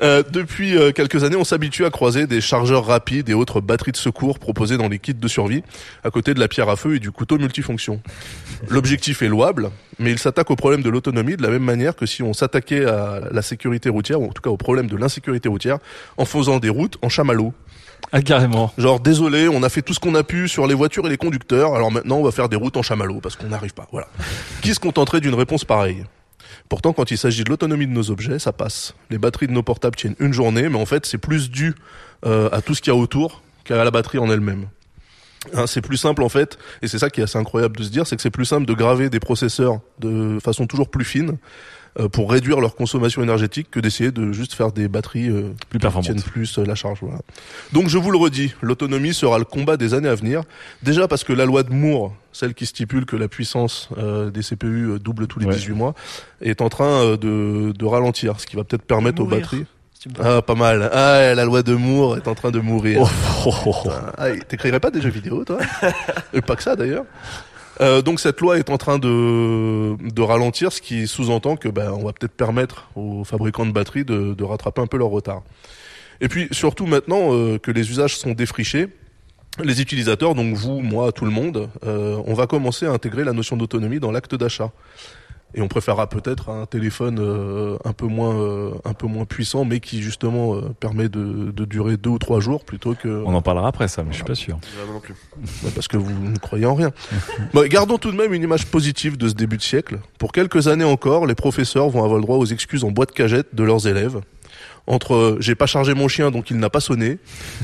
Euh, 0.00 0.22
depuis 0.30 0.76
euh, 0.76 0.92
quelques 0.92 1.24
années, 1.24 1.36
on 1.36 1.44
s'habitue 1.44 1.84
à 1.84 1.90
croiser 1.90 2.26
des 2.26 2.40
chargeurs 2.40 2.86
rapides 2.86 3.28
et 3.28 3.34
autres 3.34 3.60
batteries 3.60 3.92
de 3.92 3.96
secours 3.96 4.38
proposées 4.38 4.76
dans 4.76 4.88
les 4.88 4.98
kits 4.98 5.14
de 5.14 5.28
survie, 5.28 5.62
à 6.04 6.10
côté 6.10 6.34
de 6.34 6.40
la 6.40 6.48
pierre 6.48 6.68
à 6.68 6.76
feu 6.76 6.96
et 6.96 6.98
du 7.00 7.10
couteau 7.10 7.38
multifonction. 7.38 8.00
L'objectif 8.68 9.22
est 9.22 9.28
louable, 9.28 9.70
mais 9.98 10.12
il 10.12 10.18
s'attaque 10.18 10.50
au 10.50 10.56
problème 10.56 10.82
de 10.82 10.90
l'autonomie 10.90 11.36
de 11.36 11.42
la 11.42 11.48
même 11.48 11.64
manière 11.64 11.96
que 11.96 12.06
si 12.06 12.22
on 12.22 12.32
s'attaquait 12.32 12.84
à 12.84 13.22
la 13.30 13.42
sécurité 13.42 13.88
routière, 13.88 14.20
ou 14.20 14.26
en 14.26 14.32
tout 14.32 14.42
cas 14.42 14.50
au 14.50 14.56
problème 14.56 14.86
de 14.86 14.96
l'insécurité 14.96 15.48
routière, 15.48 15.78
en 16.16 16.24
faisant 16.24 16.58
des 16.58 16.68
routes 16.68 16.96
en 17.02 17.08
chamallow. 17.08 17.52
Ah, 18.12 18.22
carrément. 18.22 18.72
Genre, 18.78 19.00
désolé, 19.00 19.48
on 19.48 19.62
a 19.64 19.68
fait 19.68 19.82
tout 19.82 19.92
ce 19.92 20.00
qu'on 20.00 20.14
a 20.14 20.22
pu 20.22 20.48
sur 20.48 20.66
les 20.66 20.74
voitures 20.74 21.06
et 21.06 21.10
les 21.10 21.16
conducteurs, 21.16 21.74
alors 21.74 21.90
maintenant 21.90 22.18
on 22.18 22.22
va 22.22 22.30
faire 22.30 22.48
des 22.48 22.56
routes 22.56 22.76
en 22.76 22.82
chamallow 22.82 23.20
parce 23.20 23.36
qu'on 23.36 23.48
n'arrive 23.48 23.74
pas. 23.74 23.88
Voilà. 23.90 24.06
Qui 24.62 24.72
se 24.74 24.80
contenterait 24.80 25.20
d'une 25.20 25.34
réponse 25.34 25.64
pareille? 25.64 26.04
Pourtant, 26.68 26.92
quand 26.92 27.10
il 27.10 27.18
s'agit 27.18 27.44
de 27.44 27.50
l'autonomie 27.50 27.86
de 27.86 27.92
nos 27.92 28.10
objets, 28.10 28.38
ça 28.38 28.52
passe. 28.52 28.94
Les 29.10 29.18
batteries 29.18 29.46
de 29.46 29.52
nos 29.52 29.62
portables 29.62 29.96
tiennent 29.96 30.16
une 30.18 30.32
journée, 30.32 30.68
mais 30.68 30.78
en 30.78 30.86
fait, 30.86 31.06
c'est 31.06 31.18
plus 31.18 31.50
dû 31.50 31.74
euh, 32.26 32.48
à 32.52 32.62
tout 32.62 32.74
ce 32.74 32.82
qu'il 32.82 32.92
y 32.92 32.96
a 32.96 32.98
autour 32.98 33.42
qu'à 33.64 33.82
la 33.84 33.90
batterie 33.90 34.18
en 34.18 34.30
elle-même. 34.30 34.68
Hein, 35.54 35.66
c'est 35.66 35.80
plus 35.80 35.96
simple 35.96 36.22
en 36.22 36.28
fait, 36.28 36.58
et 36.82 36.88
c'est 36.88 36.98
ça 36.98 37.10
qui 37.10 37.20
est 37.20 37.24
assez 37.24 37.38
incroyable 37.38 37.76
de 37.76 37.84
se 37.84 37.90
dire, 37.90 38.06
c'est 38.06 38.16
que 38.16 38.22
c'est 38.22 38.30
plus 38.30 38.44
simple 38.44 38.66
de 38.66 38.74
graver 38.74 39.08
des 39.08 39.20
processeurs 39.20 39.80
de 40.00 40.38
façon 40.40 40.66
toujours 40.66 40.90
plus 40.90 41.04
fine 41.04 41.38
pour 42.06 42.30
réduire 42.30 42.60
leur 42.60 42.76
consommation 42.76 43.22
énergétique 43.22 43.68
que 43.72 43.80
d'essayer 43.80 44.12
de 44.12 44.30
juste 44.32 44.54
faire 44.54 44.70
des 44.70 44.86
batteries 44.86 45.28
euh, 45.28 45.50
Plus 45.68 45.78
qui 45.78 45.82
performantes. 45.82 46.04
tiennent 46.04 46.22
plus 46.22 46.58
euh, 46.58 46.64
la 46.64 46.74
charge. 46.76 46.98
Voilà. 47.02 47.18
Donc 47.72 47.88
je 47.88 47.98
vous 47.98 48.10
le 48.12 48.18
redis, 48.18 48.54
l'autonomie 48.62 49.12
sera 49.14 49.38
le 49.38 49.44
combat 49.44 49.76
des 49.76 49.94
années 49.94 50.08
à 50.08 50.14
venir. 50.14 50.42
Déjà 50.82 51.08
parce 51.08 51.24
que 51.24 51.32
la 51.32 51.44
loi 51.46 51.62
de 51.64 51.72
Moore, 51.72 52.14
celle 52.32 52.54
qui 52.54 52.66
stipule 52.66 53.04
que 53.06 53.16
la 53.16 53.26
puissance 53.28 53.88
euh, 53.98 54.30
des 54.30 54.42
CPU 54.42 54.90
euh, 54.90 54.98
double 54.98 55.26
tous 55.26 55.40
les 55.40 55.46
Ouais. 55.46 55.54
18 55.54 55.72
mois, 55.74 55.94
est 56.40 56.60
en 56.60 56.68
train 56.68 56.84
euh, 57.04 57.16
de, 57.16 57.72
de 57.72 57.84
ralentir, 57.84 58.38
ce 58.38 58.46
qui 58.46 58.54
va 58.56 58.64
peut-être 58.64 58.82
permettre 58.84 59.20
aux 59.22 59.26
batteries. 59.26 59.64
Si. 60.00 60.08
Ah, 60.22 60.42
pas 60.42 60.54
mal. 60.54 60.88
Ah, 60.92 61.34
la 61.34 61.44
loi 61.44 61.64
de 61.64 61.74
Moore 61.74 62.18
est 62.18 62.28
en 62.28 62.34
train 62.36 62.52
de 62.52 62.60
mourir. 62.60 63.00
Oh, 63.02 63.08
oh, 63.46 63.54
oh, 63.66 63.74
oh. 63.86 63.90
Ah, 64.16 64.28
t'écrirais 64.46 64.78
pas 64.78 64.92
des 64.92 65.00
jeux 65.00 65.08
vidéo, 65.10 65.44
toi? 65.44 65.58
Et 66.32 66.40
pas 66.40 66.54
que 66.54 66.62
ça, 66.62 66.76
d'ailleurs. 66.76 67.04
Euh, 67.80 68.02
donc 68.02 68.20
cette 68.20 68.40
loi 68.40 68.58
est 68.58 68.70
en 68.70 68.78
train 68.78 68.98
de, 68.98 70.20
ralentir, 70.20 70.72
ce 70.72 70.80
qui 70.80 71.06
sous-entend 71.06 71.56
que 71.56 71.68
ben, 71.68 71.92
on 71.92 72.04
va 72.04 72.12
peut-être 72.12 72.32
permettre 72.32 72.88
aux 72.96 73.24
fabricants 73.24 73.66
de 73.66 73.72
batteries 73.72 74.04
de, 74.04 74.34
de 74.34 74.44
rattraper 74.44 74.80
un 74.80 74.86
peu 74.86 74.98
leur 74.98 75.08
retard. 75.08 75.42
Et 76.20 76.28
puis 76.28 76.48
surtout 76.50 76.86
maintenant 76.86 77.32
euh, 77.32 77.58
que 77.58 77.70
les 77.70 77.90
usages 77.90 78.16
sont 78.16 78.32
défrichés, 78.32 78.88
les 79.62 79.80
utilisateurs, 79.80 80.34
donc 80.34 80.54
vous, 80.54 80.80
moi, 80.80 81.12
tout 81.12 81.24
le 81.24 81.30
monde, 81.30 81.68
euh, 81.84 82.20
on 82.26 82.34
va 82.34 82.46
commencer 82.46 82.86
à 82.86 82.90
intégrer 82.90 83.24
la 83.24 83.32
notion 83.32 83.56
d'autonomie 83.56 84.00
dans 84.00 84.12
l'acte 84.12 84.34
d'achat. 84.34 84.70
Et 85.54 85.62
on 85.62 85.68
préférera 85.68 86.08
peut-être 86.08 86.50
un 86.50 86.66
téléphone 86.66 87.18
euh, 87.20 87.78
un 87.84 87.94
peu 87.94 88.06
moins 88.06 88.38
euh, 88.38 88.72
un 88.84 88.92
peu 88.92 89.06
moins 89.06 89.24
puissant, 89.24 89.64
mais 89.64 89.80
qui 89.80 90.02
justement 90.02 90.56
euh, 90.56 90.60
permet 90.78 91.08
de, 91.08 91.50
de 91.50 91.64
durer 91.64 91.96
deux 91.96 92.10
ou 92.10 92.18
trois 92.18 92.40
jours 92.40 92.64
plutôt 92.64 92.94
que 92.94 93.22
On 93.24 93.34
en 93.34 93.40
parlera 93.40 93.68
après 93.68 93.88
ça, 93.88 94.02
mais 94.02 94.10
je 94.10 94.16
suis 94.16 94.24
pas 94.24 94.34
sûr. 94.34 94.58
Non 94.92 95.00
plus. 95.00 95.14
Ouais, 95.64 95.70
parce 95.74 95.88
que 95.88 95.96
vous 95.96 96.12
ne 96.12 96.36
croyez 96.36 96.66
en 96.66 96.74
rien. 96.74 96.90
Bon, 97.54 97.66
gardons 97.66 97.96
tout 97.96 98.10
de 98.10 98.16
même 98.16 98.34
une 98.34 98.42
image 98.42 98.66
positive 98.66 99.16
de 99.16 99.28
ce 99.28 99.34
début 99.34 99.56
de 99.56 99.62
siècle. 99.62 100.00
Pour 100.18 100.32
quelques 100.32 100.68
années 100.68 100.84
encore, 100.84 101.26
les 101.26 101.34
professeurs 101.34 101.88
vont 101.88 102.04
avoir 102.04 102.18
le 102.18 102.24
droit 102.24 102.36
aux 102.36 102.44
excuses 102.44 102.84
en 102.84 102.90
boîte 102.90 103.12
cagette 103.12 103.54
de 103.54 103.64
leurs 103.64 103.86
élèves. 103.86 104.20
Entre 104.86 105.36
j'ai 105.40 105.54
pas 105.54 105.66
chargé 105.66 105.94
mon 105.94 106.08
chien 106.08 106.30
donc 106.30 106.50
il 106.50 106.56
n'a 106.58 106.70
pas 106.70 106.80
sonné 106.80 107.18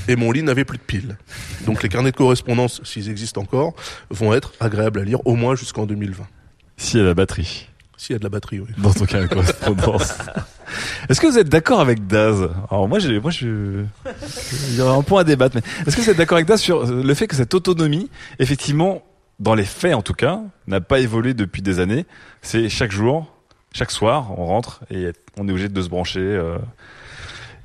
et 0.09 0.17
mon 0.17 0.31
lit 0.31 0.43
n'avait 0.43 0.65
plus 0.65 0.79
de 0.79 0.83
piles. 0.83 1.19
Donc 1.67 1.83
les 1.83 1.89
carnets 1.89 2.13
de 2.13 2.17
correspondance, 2.17 2.81
s'ils 2.85 3.11
existent 3.11 3.43
encore, 3.43 3.75
vont 4.11 4.33
être 4.33 4.53
agréables 4.61 5.01
à 5.01 5.05
lire 5.05 5.27
au 5.27 5.35
moins 5.35 5.55
jusqu'en 5.55 5.87
2020. 5.87 6.25
Si 6.77 6.97
il 6.97 7.01
y 7.01 7.03
a 7.03 7.07
la 7.07 7.15
batterie 7.15 7.69
S'il 8.05 8.13
y 8.13 8.17
a 8.17 8.19
de 8.19 8.25
la 8.25 8.29
batterie, 8.29 8.61
oui. 8.61 8.69
dans 8.77 8.93
ton 8.93 9.07
carnet 9.07 9.29
de 9.29 9.33
correspondance. 9.33 10.13
Est-ce 11.09 11.23
que 11.23 11.27
vous 11.27 11.39
êtes 11.39 11.49
d'accord 11.49 11.81
avec 11.81 12.07
Daz? 12.07 12.51
Alors 12.71 12.87
moi, 12.87 12.99
j'ai, 12.99 13.19
moi, 13.19 13.31
je, 13.31 13.83
il 14.69 14.77
y 14.77 14.81
aura 14.83 14.95
un 14.95 15.01
point 15.01 15.23
à 15.23 15.25
débattre. 15.25 15.57
Mais 15.57 15.63
est-ce 15.87 15.97
que 15.97 16.03
vous 16.03 16.11
êtes 16.11 16.19
d'accord 16.19 16.37
avec 16.37 16.47
Daz 16.47 16.61
sur 16.61 16.85
le 16.85 17.15
fait 17.15 17.27
que 17.27 17.35
cette 17.35 17.55
autonomie, 17.55 18.11
effectivement, 18.39 19.03
dans 19.41 19.55
les 19.55 19.65
faits 19.65 19.95
en 19.95 20.03
tout 20.03 20.13
cas, 20.13 20.43
n'a 20.67 20.83
pas 20.83 21.01
évolué 21.01 21.33
depuis 21.33 21.63
des 21.63 21.79
années? 21.81 22.05
C'est 22.43 22.69
chaque 22.69 22.93
jour, 22.93 23.33
chaque 23.73 23.91
soir, 23.91 24.39
on 24.39 24.45
rentre 24.45 24.81
et 24.91 25.13
on 25.39 25.49
est 25.49 25.51
obligé 25.53 25.71
de 25.71 25.81
se 25.81 25.89
brancher. 25.89 26.21
euh, 26.21 26.59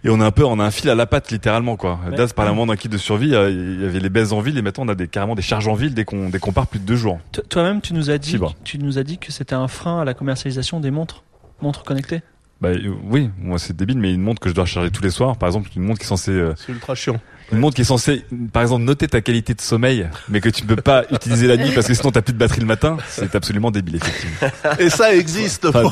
et 0.04 0.10
on 0.10 0.20
a 0.22 0.26
un 0.26 0.32
peu, 0.32 0.44
on 0.46 0.60
a 0.60 0.64
un 0.66 0.72
fil 0.72 0.90
à 0.90 0.96
la 0.96 1.06
patte 1.06 1.32
littéralement 1.32 1.76
quoi. 1.76 2.00
Ouais. 2.10 2.16
Daz 2.16 2.34
parlait 2.34 2.52
un 2.52 2.54
moment 2.54 2.68
d'un 2.72 2.78
kit 2.78 2.90
de 2.90 2.98
survie, 2.98 3.34
euh, 3.36 3.50
il 3.50 3.82
y 3.82 3.86
avait 3.86 4.00
les 4.00 4.10
baisses 4.10 4.32
en 4.32 4.40
ville 4.42 4.58
et 4.58 4.62
maintenant 4.62 4.86
on 4.86 4.90
a 4.90 4.96
des, 4.96 5.08
carrément 5.08 5.36
des 5.36 5.42
charges 5.42 5.68
en 5.68 5.74
ville 5.74 5.94
dès 5.94 6.06
qu'on, 6.06 6.30
dès 6.30 6.40
qu'on 6.40 6.52
part 6.54 6.68
plus 6.68 6.80
de 6.80 6.86
deux 6.86 6.96
jours. 6.96 7.20
Toi- 7.32 7.44
Toi-même, 7.50 7.82
tu 7.82 7.94
nous 7.94 8.10
as 8.10 8.18
dit, 8.18 8.38
tu 8.64 8.78
nous 8.80 8.98
as 8.98 9.04
dit 9.04 9.18
que 9.18 9.32
c'était 9.32 9.56
un 9.56 9.68
frein 9.68 10.02
à 10.02 10.06
la 10.06 10.14
commercialisation 10.14 10.80
des 10.80 10.92
montres, 10.92 11.24
montres 11.62 11.84
connectées. 11.84 12.22
Bah 12.62 12.70
euh, 12.70 12.94
oui, 13.06 13.30
moi 13.40 13.58
c'est 13.60 13.76
débile, 13.76 13.98
mais 14.00 14.14
une 14.14 14.22
montre 14.22 14.42
que 14.42 14.50
je 14.50 14.54
dois 14.54 14.66
recharger 14.66 14.92
tous 14.92 15.02
les 15.04 15.10
soirs, 15.12 15.38
par 15.38 15.48
exemple, 15.48 15.70
une 15.76 15.84
montre 15.84 16.00
qui 16.00 16.06
est 16.06 16.08
censée, 16.10 16.32
euh, 16.32 16.54
C'est 16.58 16.72
ultra 16.74 16.94
chiant. 16.96 17.20
Une 17.52 17.60
montre 17.60 17.76
qui 17.76 17.82
est 17.82 17.86
censée, 17.86 18.26
par 18.54 18.62
exemple, 18.62 18.84
noter 18.84 19.08
ta 19.08 19.22
qualité 19.22 19.54
de 19.54 19.62
sommeil, 19.62 20.08
mais 20.30 20.42
que 20.42 20.50
tu 20.50 20.64
ne 20.64 20.68
peux 20.68 20.76
pas 20.82 21.04
utiliser 21.12 21.48
la 21.48 21.58
nuit 21.58 21.72
parce 21.74 21.88
que 21.88 21.94
sinon 21.94 22.12
t'as 22.12 22.22
plus 22.22 22.34
de 22.34 22.38
batterie 22.38 22.62
le 22.62 22.66
matin, 22.68 22.98
c'est 23.08 23.34
absolument 23.36 23.72
débile 23.72 23.96
effectivement. 23.98 24.50
Et 24.80 24.90
ça 24.90 25.14
existe 25.16 25.66
Enfin. 25.66 25.84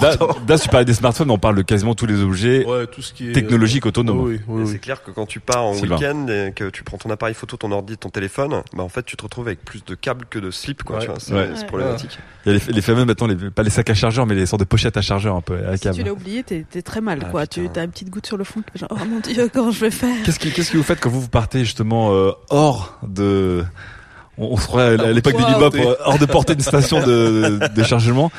Daz, 0.46 0.62
tu 0.62 0.70
parlais 0.70 0.86
des 0.86 0.94
smartphones, 0.94 1.32
on 1.32 1.38
parle 1.38 1.56
de 1.56 1.62
quasiment 1.62 1.96
tous 1.96 2.06
les 2.06 2.22
objets 2.22 2.66
Ouais, 2.66 2.86
tout 2.88 3.02
ce 3.02 3.14
qui 3.14 3.30
est 3.30 3.34
technologiques 3.34 3.86
autonomes. 3.86 4.20
Oui, 4.20 4.40
oui, 4.48 4.62
Et 4.62 4.66
oui. 4.66 4.70
C'est 4.72 4.80
clair 4.80 5.04
que 5.04 5.12
quand 5.12 5.26
tu 5.26 5.40
pars 5.40 5.66
en 5.66 5.74
week-end 5.74 6.28
et 6.28 6.52
que 6.54 6.70
tu 6.70 6.84
prends 6.84 6.98
ton 6.98 7.10
appareil 7.10 7.36
photo, 7.36 7.58
ton 7.58 7.72
ordi, 7.72 7.98
ton 7.98 8.10
téléphone, 8.10 8.62
bah 8.76 8.84
en 8.84 8.90
fait 8.90 9.04
tu 9.04 9.16
te 9.18 9.24
retrouves 9.24 9.48
avec 9.48 9.64
plus 9.64 9.84
de 9.86 9.96
câbles 9.96 10.26
que 10.30 10.40
de 10.40 10.52
slips 10.52 10.84
quoi. 10.84 11.00
Ouais. 11.00 11.08
C'est 11.20 11.34
Ouais. 11.34 11.50
problématique. 11.68 12.18
Il 12.46 12.54
y 12.54 12.56
a 12.56 12.60
les, 12.68 12.74
les 12.74 12.82
fameux 12.82 13.06
maintenant, 13.06 13.28
les, 13.28 13.36
pas 13.36 13.64
les 13.64 13.70
sacs 13.70 13.90
à 13.90 13.94
chargeur, 13.94 14.26
mais 14.26 14.36
les 14.36 14.46
sortes 14.46 14.62
de 14.62 14.66
pochettes 14.66 14.98
à 14.98 15.02
chargeur 15.02 15.36
un 15.36 15.42
peu 15.42 15.58
à 15.68 15.76
Si 15.78 15.90
tu 15.92 16.04
l'as 16.04 16.14
oublié, 16.14 16.44
t'es 16.44 16.66
très 16.82 17.02
mal, 17.02 17.20
Ah, 17.24 17.30
quoi. 17.30 17.42
putain. 17.46 17.70
Tu 17.74 17.80
as 17.80 17.84
une 17.84 17.92
petite 17.92 18.10
goutte 18.10 18.26
sur 18.28 18.38
le 18.38 18.44
fais 18.44 18.60
genre, 18.76 18.90
oh 18.92 19.06
mon 19.10 19.20
dieu, 19.20 19.50
comment 19.54 19.72
je 19.72 19.80
vais 19.82 19.92
faire? 19.92 20.16
Qu'est-ce 20.26 20.40
que, 20.40 20.50
qu'est-ce 20.50 20.72
que 20.72 20.78
vous 20.78 20.84
faites 20.84 21.00
quand 21.00 21.10
vous, 21.10 21.22
vous 21.22 21.28
partez 21.30 21.47
justement 21.54 22.14
euh, 22.14 22.32
hors 22.50 22.98
de... 23.08 23.64
On, 24.38 24.50
on 24.52 24.58
se 24.58 24.68
croirait 24.68 25.00
à 25.00 25.12
l'époque 25.12 25.36
des 25.38 25.44
bebop, 25.54 25.76
euh, 25.76 25.96
hors 26.06 26.20
de 26.20 26.26
portée 26.26 26.54
d'une 26.54 26.64
station 26.64 27.00
de, 27.06 27.60
de 27.76 27.84
chargement 27.84 28.32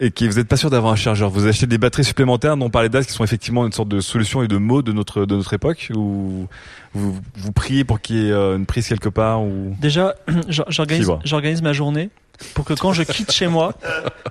et 0.00 0.10
qui 0.10 0.28
vous 0.28 0.38
êtes 0.38 0.46
pas 0.46 0.56
sûr 0.58 0.68
d'avoir 0.70 0.92
un 0.92 0.96
chargeur. 0.96 1.30
Vous 1.30 1.46
achetez 1.46 1.66
des 1.66 1.78
batteries 1.78 2.04
supplémentaires 2.04 2.56
dont 2.56 2.68
parlait 2.70 2.88
d'As 2.90 3.04
qui 3.04 3.12
sont 3.12 3.24
effectivement 3.24 3.64
une 3.66 3.72
sorte 3.72 3.88
de 3.88 4.00
solution 4.00 4.42
et 4.42 4.48
de 4.48 4.56
mot 4.58 4.82
de 4.82 4.92
notre 4.92 5.24
de 5.24 5.34
notre 5.34 5.54
époque 5.54 5.90
ou 5.94 6.46
vous 6.94 7.16
vous 7.36 7.52
priez 7.52 7.82
pour 7.84 8.00
qu'il 8.00 8.16
y 8.16 8.28
ait 8.28 8.32
euh, 8.32 8.56
une 8.56 8.66
prise 8.66 8.86
quelque 8.88 9.08
part 9.08 9.42
ou 9.42 9.74
Déjà, 9.80 10.14
j'or- 10.48 10.66
j'organise, 10.70 11.06
j'organise 11.24 11.62
ma 11.62 11.72
journée 11.72 12.10
pour 12.54 12.64
que 12.64 12.74
quand 12.74 12.92
je 12.92 13.02
quitte 13.02 13.32
chez 13.32 13.46
moi, 13.48 13.74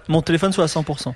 mon 0.07 0.21
téléphone 0.21 0.53
soit 0.53 0.63
à 0.63 0.67
100%. 0.67 1.13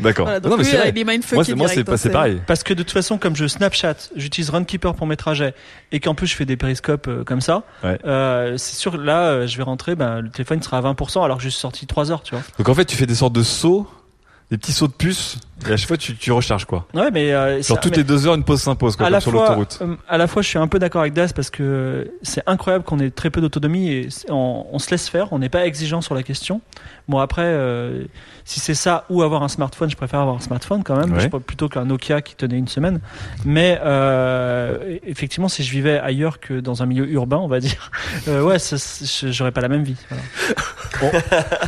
d'accord. 0.00 0.26
Voilà, 0.26 0.40
non 0.40 0.56
mais 0.56 0.64
c'est 0.64 0.76
vrai. 0.76 0.88
est 0.88 1.04
mindfucké 1.04 1.34
Moi 1.34 1.44
c'est 1.44 1.54
moi 1.54 1.68
c'est 1.68 1.84
pas 1.84 1.92
hein, 1.92 1.96
c'est 1.96 2.10
pareil. 2.10 2.40
Parce 2.46 2.62
que 2.62 2.74
de 2.74 2.82
toute 2.82 2.92
façon, 2.92 3.18
comme 3.18 3.34
je 3.36 3.46
Snapchat, 3.46 3.94
j'utilise 4.16 4.50
Runkeeper 4.50 4.94
pour 4.94 5.06
mes 5.06 5.16
trajets 5.16 5.54
et 5.90 6.00
qu'en 6.00 6.14
plus 6.14 6.26
je 6.26 6.36
fais 6.36 6.44
des 6.44 6.56
périscopes 6.56 7.08
euh, 7.08 7.24
comme 7.24 7.40
ça, 7.40 7.64
Ouais. 7.82 7.98
euh, 8.04 8.56
c'est 8.56 8.76
sûr 8.76 8.96
là, 8.96 9.22
euh, 9.30 9.46
je 9.46 9.56
vais 9.56 9.62
rentrer, 9.64 9.94
ben, 9.96 10.20
le 10.20 10.30
téléphone 10.30 10.62
sera 10.62 10.78
à 10.78 10.80
20% 10.82 11.24
alors 11.24 11.38
que 11.38 11.42
je 11.42 11.48
suis 11.48 11.58
sorti 11.60 11.86
3 11.86 12.10
heures, 12.12 12.22
tu 12.22 12.34
vois. 12.34 12.44
Donc 12.58 12.68
en 12.68 12.74
fait 12.74 12.84
tu 12.84 12.96
fais 12.96 13.06
des 13.06 13.16
sortes 13.16 13.32
de 13.32 13.42
sauts, 13.42 13.88
des 14.50 14.58
petits 14.58 14.72
sauts 14.72 14.86
de 14.88 14.92
puce 14.92 15.38
et 15.68 15.72
à 15.72 15.76
chaque 15.76 15.88
fois 15.88 15.96
tu, 15.96 16.16
tu 16.16 16.32
recharges 16.32 16.64
quoi. 16.64 16.86
Ouais, 16.94 17.10
mais 17.12 17.32
euh, 17.32 17.56
Genre 17.56 17.64
ça- 17.64 17.76
toutes 17.76 17.92
mais- 17.92 17.98
les 17.98 18.04
deux 18.04 18.26
heures 18.26 18.34
une 18.34 18.44
pause 18.44 18.62
s'impose 18.62 18.96
quoi 18.96 19.06
à 19.06 19.08
comme 19.08 19.12
la 19.14 19.20
sur 19.20 19.30
fois, 19.32 19.40
l'autoroute. 19.42 19.78
euh, 19.82 19.96
à 20.08 20.18
la 20.18 20.26
fois, 20.26 20.42
je 20.42 20.48
suis 20.48 20.58
un 20.58 20.68
peu 20.68 20.78
d'accord 20.78 21.02
avec 21.02 21.12
Das 21.14 21.32
parce 21.32 21.50
que 21.50 22.10
c'est 22.22 22.42
incroyable 22.46 22.84
qu'on 22.84 22.98
ait 22.98 23.10
très 23.10 23.30
peu 23.30 23.40
d'autonomie 23.40 23.90
et 23.90 24.08
on, 24.28 24.66
on 24.70 24.78
se 24.78 24.90
laisse 24.90 25.08
faire, 25.08 25.32
on 25.32 25.38
n'est 25.38 25.48
pas 25.48 25.66
exigeant 25.66 26.00
sur 26.00 26.14
la 26.14 26.22
question. 26.22 26.60
Bon 27.08 27.18
après, 27.18 27.42
euh, 27.44 28.04
si 28.44 28.60
c'est 28.60 28.74
ça 28.74 29.04
ou 29.10 29.22
avoir 29.22 29.42
un 29.42 29.48
smartphone, 29.48 29.90
je 29.90 29.96
préfère 29.96 30.20
avoir 30.20 30.36
un 30.36 30.40
smartphone 30.40 30.82
quand 30.84 30.96
même, 30.96 31.12
Ouais. 31.12 31.20
je 31.20 31.28
plutôt 31.38 31.68
qu'un 31.68 31.84
Nokia 31.84 32.22
qui 32.22 32.34
tenait 32.36 32.58
une 32.58 32.68
semaine. 32.68 33.00
Mais 33.44 33.80
euh, 33.84 34.98
effectivement, 35.06 35.48
si 35.48 35.62
je 35.64 35.70
vivais 35.70 35.98
ailleurs 35.98 36.40
que 36.40 36.60
dans 36.60 36.82
un 36.82 36.86
milieu 36.86 37.08
urbain, 37.08 37.38
on 37.38 37.48
va 37.48 37.60
dire, 37.60 37.90
euh, 38.28 38.42
ouais, 38.42 38.58
ça- 38.58 38.78
ça- 38.78 39.30
j'aurais 39.30 39.52
pas 39.52 39.60
la 39.60 39.68
même 39.68 39.82
vie. 39.84 39.96
Voilà. 40.08 40.22
Bon. 41.00 41.10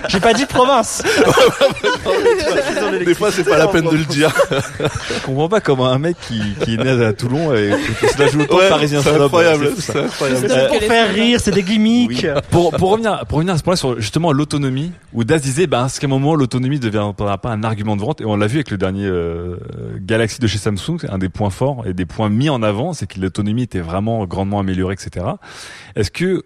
J'ai 0.08 0.20
pas 0.20 0.32
dit 0.34 0.46
province. 0.46 1.02
Des 3.04 3.14
fois, 3.14 3.30
c'est 3.32 3.44
pas 3.44 3.58
la 3.58 3.68
peine 3.68 3.83
de 3.90 3.96
le 3.96 4.04
dire. 4.04 4.32
Je 4.50 5.26
comprends 5.26 5.48
pas 5.48 5.60
comment 5.60 5.86
un 5.88 5.98
mec 5.98 6.16
qui, 6.26 6.40
qui 6.64 6.74
est 6.74 6.76
né 6.76 7.04
à 7.04 7.12
Toulon 7.12 7.54
et 7.54 7.72
qui 8.00 8.08
se 8.08 8.18
la 8.18 8.28
joue 8.28 8.40
autant 8.42 8.56
Ouais, 8.56 8.68
parisien 8.68 9.00
c'est 9.02 9.10
incroyable. 9.20 9.70
c'est 9.78 9.96
incroyable. 9.96 10.40
C'est 10.42 10.48
C'est 10.48 10.68
pour 10.68 10.78
faire 10.82 11.12
rire, 11.12 11.40
c'est 11.40 11.50
des 11.50 11.62
gimmicks. 11.62 12.26
pour, 12.50 12.70
pour 12.72 12.90
revenir 12.90 13.24
pour 13.28 13.38
revenir 13.38 13.54
à 13.54 13.58
ce 13.58 13.62
point-là 13.62 13.76
sur 13.76 14.00
justement 14.00 14.32
l'autonomie 14.32 14.92
où 15.12 15.24
Daz 15.24 15.40
disait 15.42 15.66
ben 15.66 15.84
à 15.84 15.88
ce 15.88 16.04
moment 16.06 16.34
l'autonomie 16.34 16.76
ne 16.76 16.82
deviendra 16.82 17.38
pas 17.38 17.50
un 17.50 17.62
argument 17.64 17.96
de 17.96 18.00
vente 18.02 18.20
et 18.20 18.24
on 18.24 18.36
l'a 18.36 18.46
vu 18.46 18.56
avec 18.56 18.70
le 18.70 18.76
dernier 18.78 19.06
euh, 19.06 19.56
Galaxy 20.00 20.40
de 20.40 20.46
chez 20.46 20.58
Samsung 20.58 20.98
un 21.08 21.18
des 21.18 21.28
points 21.28 21.50
forts 21.50 21.84
et 21.86 21.92
des 21.94 22.06
points 22.06 22.28
mis 22.28 22.48
en 22.50 22.62
avant 22.62 22.92
c'est 22.92 23.06
que 23.06 23.20
l'autonomie 23.20 23.62
était 23.62 23.80
vraiment 23.80 24.24
grandement 24.26 24.60
améliorée 24.60 24.94
etc 24.94 25.26
est-ce 25.96 26.10
que 26.10 26.44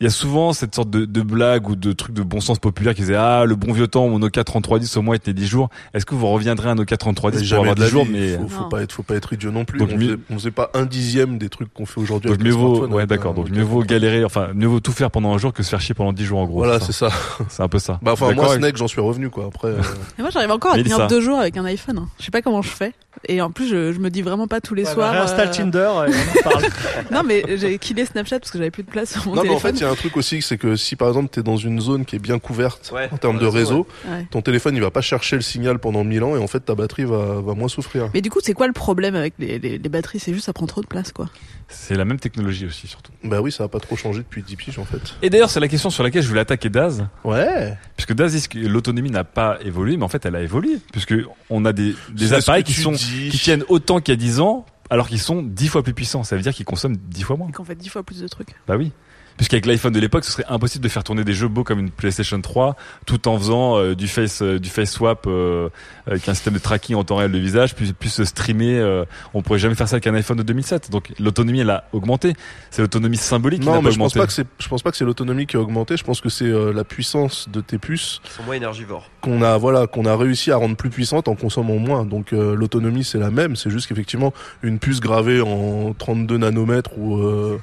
il 0.00 0.04
y 0.04 0.06
a 0.06 0.10
souvent 0.10 0.52
cette 0.52 0.74
sorte 0.74 0.90
de, 0.90 1.06
de 1.06 1.22
blague 1.22 1.70
ou 1.70 1.74
de 1.74 1.92
truc 1.92 2.14
de 2.14 2.22
bon 2.22 2.40
sens 2.40 2.58
populaire 2.58 2.94
qui 2.94 3.00
disait 3.00 3.14
ah 3.16 3.44
le 3.46 3.54
bon 3.56 3.72
vieux 3.72 3.86
temps 3.88 4.04
où 4.04 4.10
mon 4.10 4.18
Nokia 4.18 4.44
3310 4.44 4.94
au 4.98 5.02
moins 5.02 5.14
était 5.14 5.32
10 5.32 5.46
jours 5.46 5.70
est-ce 5.94 6.04
que 6.04 6.14
vous 6.14 6.26
reviendrez 6.26 6.68
à 6.68 6.72
un 6.72 6.74
Nokia 6.74 6.98
3310 6.98 7.38
pour 7.38 7.46
Jamais 7.48 7.60
avoir 7.70 7.74
de 7.76 7.80
10 7.80 7.84
la 7.84 7.88
jours 7.90 8.04
vie. 8.04 8.10
mais 8.12 8.36
faut, 8.36 8.48
faut 8.48 8.64
pas 8.68 8.82
être, 8.82 8.92
faut 8.92 9.02
pas 9.02 9.14
être 9.14 9.32
idiot 9.32 9.50
non 9.50 9.64
plus. 9.64 9.78
Donc 9.78 9.88
on, 9.92 9.96
mieux- 9.96 10.06
faisait, 10.08 10.18
on 10.30 10.34
faisait 10.34 10.50
pas 10.50 10.70
un 10.74 10.84
dixième 10.84 11.38
des 11.38 11.48
trucs 11.48 11.72
qu'on 11.72 11.86
fait 11.86 11.98
aujourd'hui. 12.00 12.28
donc 12.30 12.38
avec 12.40 12.46
mieux 12.46 12.52
vaut 12.58 12.86
ouais 12.88 12.96
avec 12.98 13.08
d'accord 13.08 13.32
un- 13.32 13.36
donc 13.36 13.50
mieux 13.50 13.62
vaut 13.62 13.82
galérer 13.82 14.22
enfin 14.24 14.48
mieux 14.54 14.66
vaut 14.66 14.80
tout 14.80 14.92
faire 14.92 15.10
pendant 15.10 15.32
un 15.32 15.38
jour 15.38 15.52
que 15.54 15.62
se 15.62 15.70
faire 15.70 15.80
chier 15.80 15.94
pendant 15.94 16.12
10 16.12 16.24
jours 16.26 16.40
en 16.40 16.44
gros 16.46 16.58
Voilà, 16.58 16.78
c'est 16.78 16.92
ça. 16.92 17.08
c'est 17.48 17.62
un 17.62 17.68
peu 17.68 17.78
ça 17.78 17.98
Bah 18.02 18.12
enfin, 18.12 18.32
moi, 18.34 18.44
avec- 18.50 18.58
Snake, 18.58 18.76
j'en 18.76 18.88
suis 18.88 19.00
revenu, 19.00 19.30
quoi. 19.30 19.46
Après, 19.46 19.68
euh, 19.68 19.80
Et 20.18 20.22
moi, 20.22 20.30
j'arrive 20.30 20.50
encore 20.50 20.74
à 20.74 20.76
tenir 20.82 21.06
deux 21.08 21.20
jours 21.22 21.38
avec 21.38 21.56
un 21.56 21.64
iPhone. 21.64 21.98
hein. 21.98 22.08
Je 22.18 22.24
sais 22.26 22.30
pas 22.30 22.42
comment 22.42 22.60
je 22.60 22.68
fais. 22.68 22.92
Et 23.28 23.40
en 23.40 23.50
plus, 23.50 23.66
je, 23.68 23.92
je 23.92 23.98
me 23.98 24.10
dis 24.10 24.22
vraiment 24.22 24.46
pas 24.46 24.60
tous 24.60 24.74
les 24.74 24.84
Ouais, 24.84 24.92
soirs. 24.92 25.12
bah, 25.12 25.18
réinstalle 25.24 25.48
euh, 25.48 25.52
Tinder 25.52 25.90
et 26.08 26.12
on 26.14 26.38
en 26.38 26.42
parle. 26.50 26.64
Non, 27.10 27.22
mais 27.24 27.44
j'ai 27.56 27.78
killé 27.78 28.04
Snapchat 28.04 28.38
parce 28.40 28.50
que 28.50 28.58
j'avais 28.58 28.70
plus 28.70 28.82
de 28.82 28.90
place 28.90 29.12
sur 29.12 29.26
mon 29.26 29.34
Non, 29.34 29.42
mais 29.42 29.48
en 29.48 29.58
téléphone. 29.58 29.72
fait, 29.72 29.78
il 29.78 29.82
y 29.82 29.84
a 29.84 29.90
un 29.90 29.94
truc 29.94 30.16
aussi, 30.16 30.42
c'est 30.42 30.58
que 30.58 30.76
si 30.76 30.96
par 30.96 31.08
exemple 31.08 31.28
t'es 31.30 31.42
dans 31.42 31.56
une 31.56 31.80
zone 31.80 32.04
qui 32.04 32.16
est 32.16 32.20
bien 32.20 32.38
couverte 32.38 32.90
Ouais, 32.94 33.08
en 33.12 33.16
termes 33.16 33.38
de 33.38 33.46
réseau, 33.46 33.86
réseau, 34.04 34.12
Ouais. 34.16 34.26
ton 34.30 34.42
téléphone 34.42 34.74
il 34.76 34.82
va 34.82 34.90
pas 34.90 35.00
chercher 35.00 35.36
le 35.36 35.42
signal 35.42 35.78
pendant 35.78 36.04
1000 36.04 36.22
ans 36.24 36.36
et 36.36 36.38
en 36.38 36.46
fait 36.46 36.60
ta 36.60 36.74
batterie 36.74 37.04
va, 37.04 37.40
va 37.40 37.54
moins 37.54 37.68
souffrir. 37.68 38.10
Mais 38.14 38.20
du 38.20 38.30
coup, 38.30 38.40
c'est 38.42 38.52
quoi 38.54 38.66
le 38.66 38.72
problème 38.72 39.14
avec 39.16 39.34
les, 39.38 39.58
les, 39.58 39.78
les 39.78 39.88
batteries? 39.88 40.18
C'est 40.20 40.32
juste 40.34 40.46
ça 40.46 40.52
prend 40.52 40.66
trop 40.66 40.80
de 40.82 40.86
place, 40.86 41.12
quoi. 41.12 41.28
C'est 41.68 41.96
la 41.96 42.04
même 42.04 42.18
technologie 42.20 42.66
aussi, 42.66 42.86
surtout. 42.86 43.12
Bah 43.24 43.40
oui, 43.40 43.50
ça 43.50 43.64
a 43.64 43.68
pas 43.68 43.80
trop 43.80 43.96
changé 43.96 44.20
depuis 44.20 44.42
10 44.42 44.56
piges 44.56 44.78
en 44.78 44.84
fait. 44.84 45.14
Et 45.22 45.30
d'ailleurs, 45.30 45.50
c'est 45.50 45.60
la 45.60 45.68
question 45.68 45.90
sur 45.90 46.02
laquelle 46.02 46.22
je 46.22 46.28
voulais 46.28 46.40
attaquer 46.40 46.68
Daz. 46.68 47.06
Ouais. 47.24 47.76
Puisque 47.96 48.14
Daz 48.14 48.32
dit 48.34 48.48
que 48.48 48.58
l'autonomie 48.58 49.10
n'a 49.10 49.24
pas 49.24 49.58
évolué, 49.62 49.96
mais 49.96 50.04
en 50.04 50.08
fait, 50.08 50.24
elle 50.26 50.36
a 50.36 50.42
évolué. 50.42 50.78
Puisque 50.92 51.14
on 51.50 51.64
a 51.64 51.72
des, 51.72 51.94
appareils 52.32 52.64
qui 52.64 52.72
sont, 52.72 52.92
dis. 52.92 53.30
qui 53.30 53.38
tiennent 53.38 53.64
autant 53.68 54.00
qu'il 54.00 54.12
y 54.12 54.16
a 54.16 54.20
10 54.20 54.40
ans, 54.40 54.64
alors 54.90 55.08
qu'ils 55.08 55.20
sont 55.20 55.42
10 55.42 55.68
fois 55.68 55.82
plus 55.82 55.94
puissants. 55.94 56.22
Ça 56.22 56.36
veut 56.36 56.42
dire 56.42 56.54
qu'ils 56.54 56.66
consomment 56.66 56.96
10 56.96 57.22
fois 57.22 57.36
moins. 57.36 57.48
Et 57.48 57.52
qu'on 57.52 57.64
fait 57.64 57.74
dix 57.74 57.88
fois 57.88 58.02
plus 58.02 58.20
de 58.20 58.28
trucs. 58.28 58.54
Bah 58.68 58.76
oui. 58.76 58.92
Puisqu'avec 59.36 59.66
l'iPhone 59.66 59.92
de 59.92 60.00
l'époque, 60.00 60.24
ce 60.24 60.32
serait 60.32 60.44
impossible 60.48 60.82
de 60.82 60.88
faire 60.88 61.04
tourner 61.04 61.22
des 61.24 61.34
jeux 61.34 61.48
beaux 61.48 61.62
comme 61.64 61.78
une 61.78 61.90
PlayStation 61.90 62.40
3, 62.40 62.74
tout 63.04 63.28
en 63.28 63.38
faisant 63.38 63.76
euh, 63.78 63.94
du 63.94 64.08
face 64.08 64.40
euh, 64.42 64.58
du 64.58 64.70
face 64.70 64.90
swap 64.92 65.26
euh, 65.26 65.68
avec 66.06 66.26
un 66.28 66.34
système 66.34 66.54
de 66.54 66.58
tracking 66.58 66.96
en 66.96 67.04
temps 67.04 67.16
réel 67.16 67.32
de 67.32 67.38
visage, 67.38 67.74
puis 67.74 67.92
puis 67.92 68.08
se 68.08 68.24
streamer. 68.24 68.78
euh, 68.78 69.04
on 69.34 69.42
pourrait 69.42 69.58
jamais 69.58 69.74
faire 69.74 69.88
ça 69.88 69.96
avec 69.96 70.06
un 70.06 70.14
iPhone 70.14 70.38
de 70.38 70.42
2007. 70.42 70.90
Donc 70.90 71.12
l'autonomie, 71.18 71.60
elle 71.60 71.70
a 71.70 71.84
augmenté. 71.92 72.32
C'est 72.70 72.80
l'autonomie 72.82 73.16
symbolique 73.18 73.60
qui 73.60 73.66
Non, 73.66 73.74
pas 73.74 73.82
mais 73.82 73.90
je 73.90 73.98
pense 73.98 74.14
pas 74.14 74.26
que 74.26 74.32
c'est, 74.32 74.46
je 74.58 74.68
pense 74.68 74.82
pas 74.82 74.90
que 74.90 74.96
c'est 74.96 75.04
l'autonomie 75.04 75.46
qui 75.46 75.56
a 75.56 75.60
augmenté. 75.60 75.96
Je 75.96 76.04
pense 76.04 76.20
que 76.20 76.28
c'est 76.28 76.44
euh, 76.46 76.72
la 76.72 76.84
puissance 76.84 77.48
de 77.50 77.60
tes 77.60 77.78
puces 77.78 78.20
Ils 78.24 78.30
sont 78.30 78.42
moins 78.44 78.54
énergivores. 78.56 79.10
qu'on 79.20 79.42
a, 79.42 79.56
voilà, 79.58 79.86
qu'on 79.86 80.06
a 80.06 80.16
réussi 80.16 80.50
à 80.50 80.56
rendre 80.56 80.76
plus 80.76 80.90
puissante 80.90 81.28
en 81.28 81.34
consommant 81.34 81.76
moins. 81.76 82.04
Donc 82.04 82.32
euh, 82.32 82.54
l'autonomie 82.54 83.04
c'est 83.04 83.18
la 83.18 83.30
même. 83.30 83.54
C'est 83.56 83.70
juste 83.70 83.86
qu'effectivement 83.88 84.32
une 84.62 84.78
puce 84.78 85.00
gravée 85.00 85.40
en 85.42 85.92
32 85.92 86.38
nanomètres 86.38 86.96
ou 86.96 87.18
euh, 87.18 87.60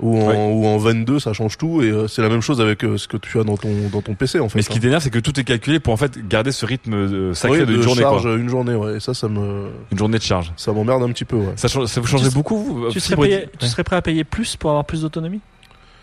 ou 0.00 0.18
en, 0.20 0.26
Ouais. 0.28 0.52
ou 0.52 0.66
en 0.66 0.76
22, 0.78 1.18
ça 1.20 1.32
change 1.32 1.56
tout. 1.58 1.82
Et 1.82 1.90
euh, 1.90 2.06
c'est 2.08 2.22
la 2.22 2.28
même 2.28 2.40
chose 2.42 2.60
avec 2.60 2.84
euh, 2.84 2.98
ce 2.98 3.08
que 3.08 3.16
tu 3.16 3.38
as 3.40 3.44
dans 3.44 3.56
ton 3.56 3.70
dans 3.92 4.02
ton 4.02 4.14
PC 4.14 4.40
en 4.40 4.48
fait. 4.48 4.58
Mais 4.58 4.62
ce 4.62 4.68
qui 4.70 4.78
hein. 4.78 4.80
t'énerve, 4.82 5.02
c'est 5.02 5.10
que 5.10 5.18
tout 5.18 5.38
est 5.40 5.44
calculé 5.44 5.80
pour 5.80 5.92
en 5.92 5.96
fait 5.96 6.26
garder 6.28 6.52
ce 6.52 6.66
rythme 6.66 6.94
euh, 6.94 7.34
sacré 7.34 7.60
Oui, 7.60 7.66
de 7.66 7.72
de 7.72 7.76
une 7.76 7.82
journée, 7.82 8.02
charge, 8.02 8.22
quoi. 8.22 8.34
une 8.36 8.48
journée, 8.48 8.74
ouais. 8.74 8.96
Et 8.96 9.00
ça, 9.00 9.14
ça 9.14 9.28
me, 9.28 9.68
Une 9.92 9.98
journée 9.98 10.18
de 10.18 10.22
charge. 10.22 10.52
ça 10.56 10.72
m'emmerde 10.72 11.02
un 11.02 11.08
petit 11.12 11.24
peu, 11.24 11.36
ouais. 11.36 11.52
Ça, 11.56 11.68
change- 11.68 11.86
ça 11.86 12.00
vous 12.00 12.06
changerait 12.06 12.28
Tu- 12.28 12.34
beaucoup 12.34 12.56
vous 12.62 12.88
Tu 12.90 13.00
serais, 13.00 13.14
Fibre- 13.14 13.22
payé- 13.22 13.36
Ouais. 13.36 13.48
tu 13.58 13.66
serais 13.66 13.84
prêt 13.84 13.96
à 13.96 14.02
payer 14.02 14.24
plus 14.24 14.56
pour 14.56 14.70
avoir 14.70 14.84
plus 14.84 15.02
d'autonomie? 15.02 15.40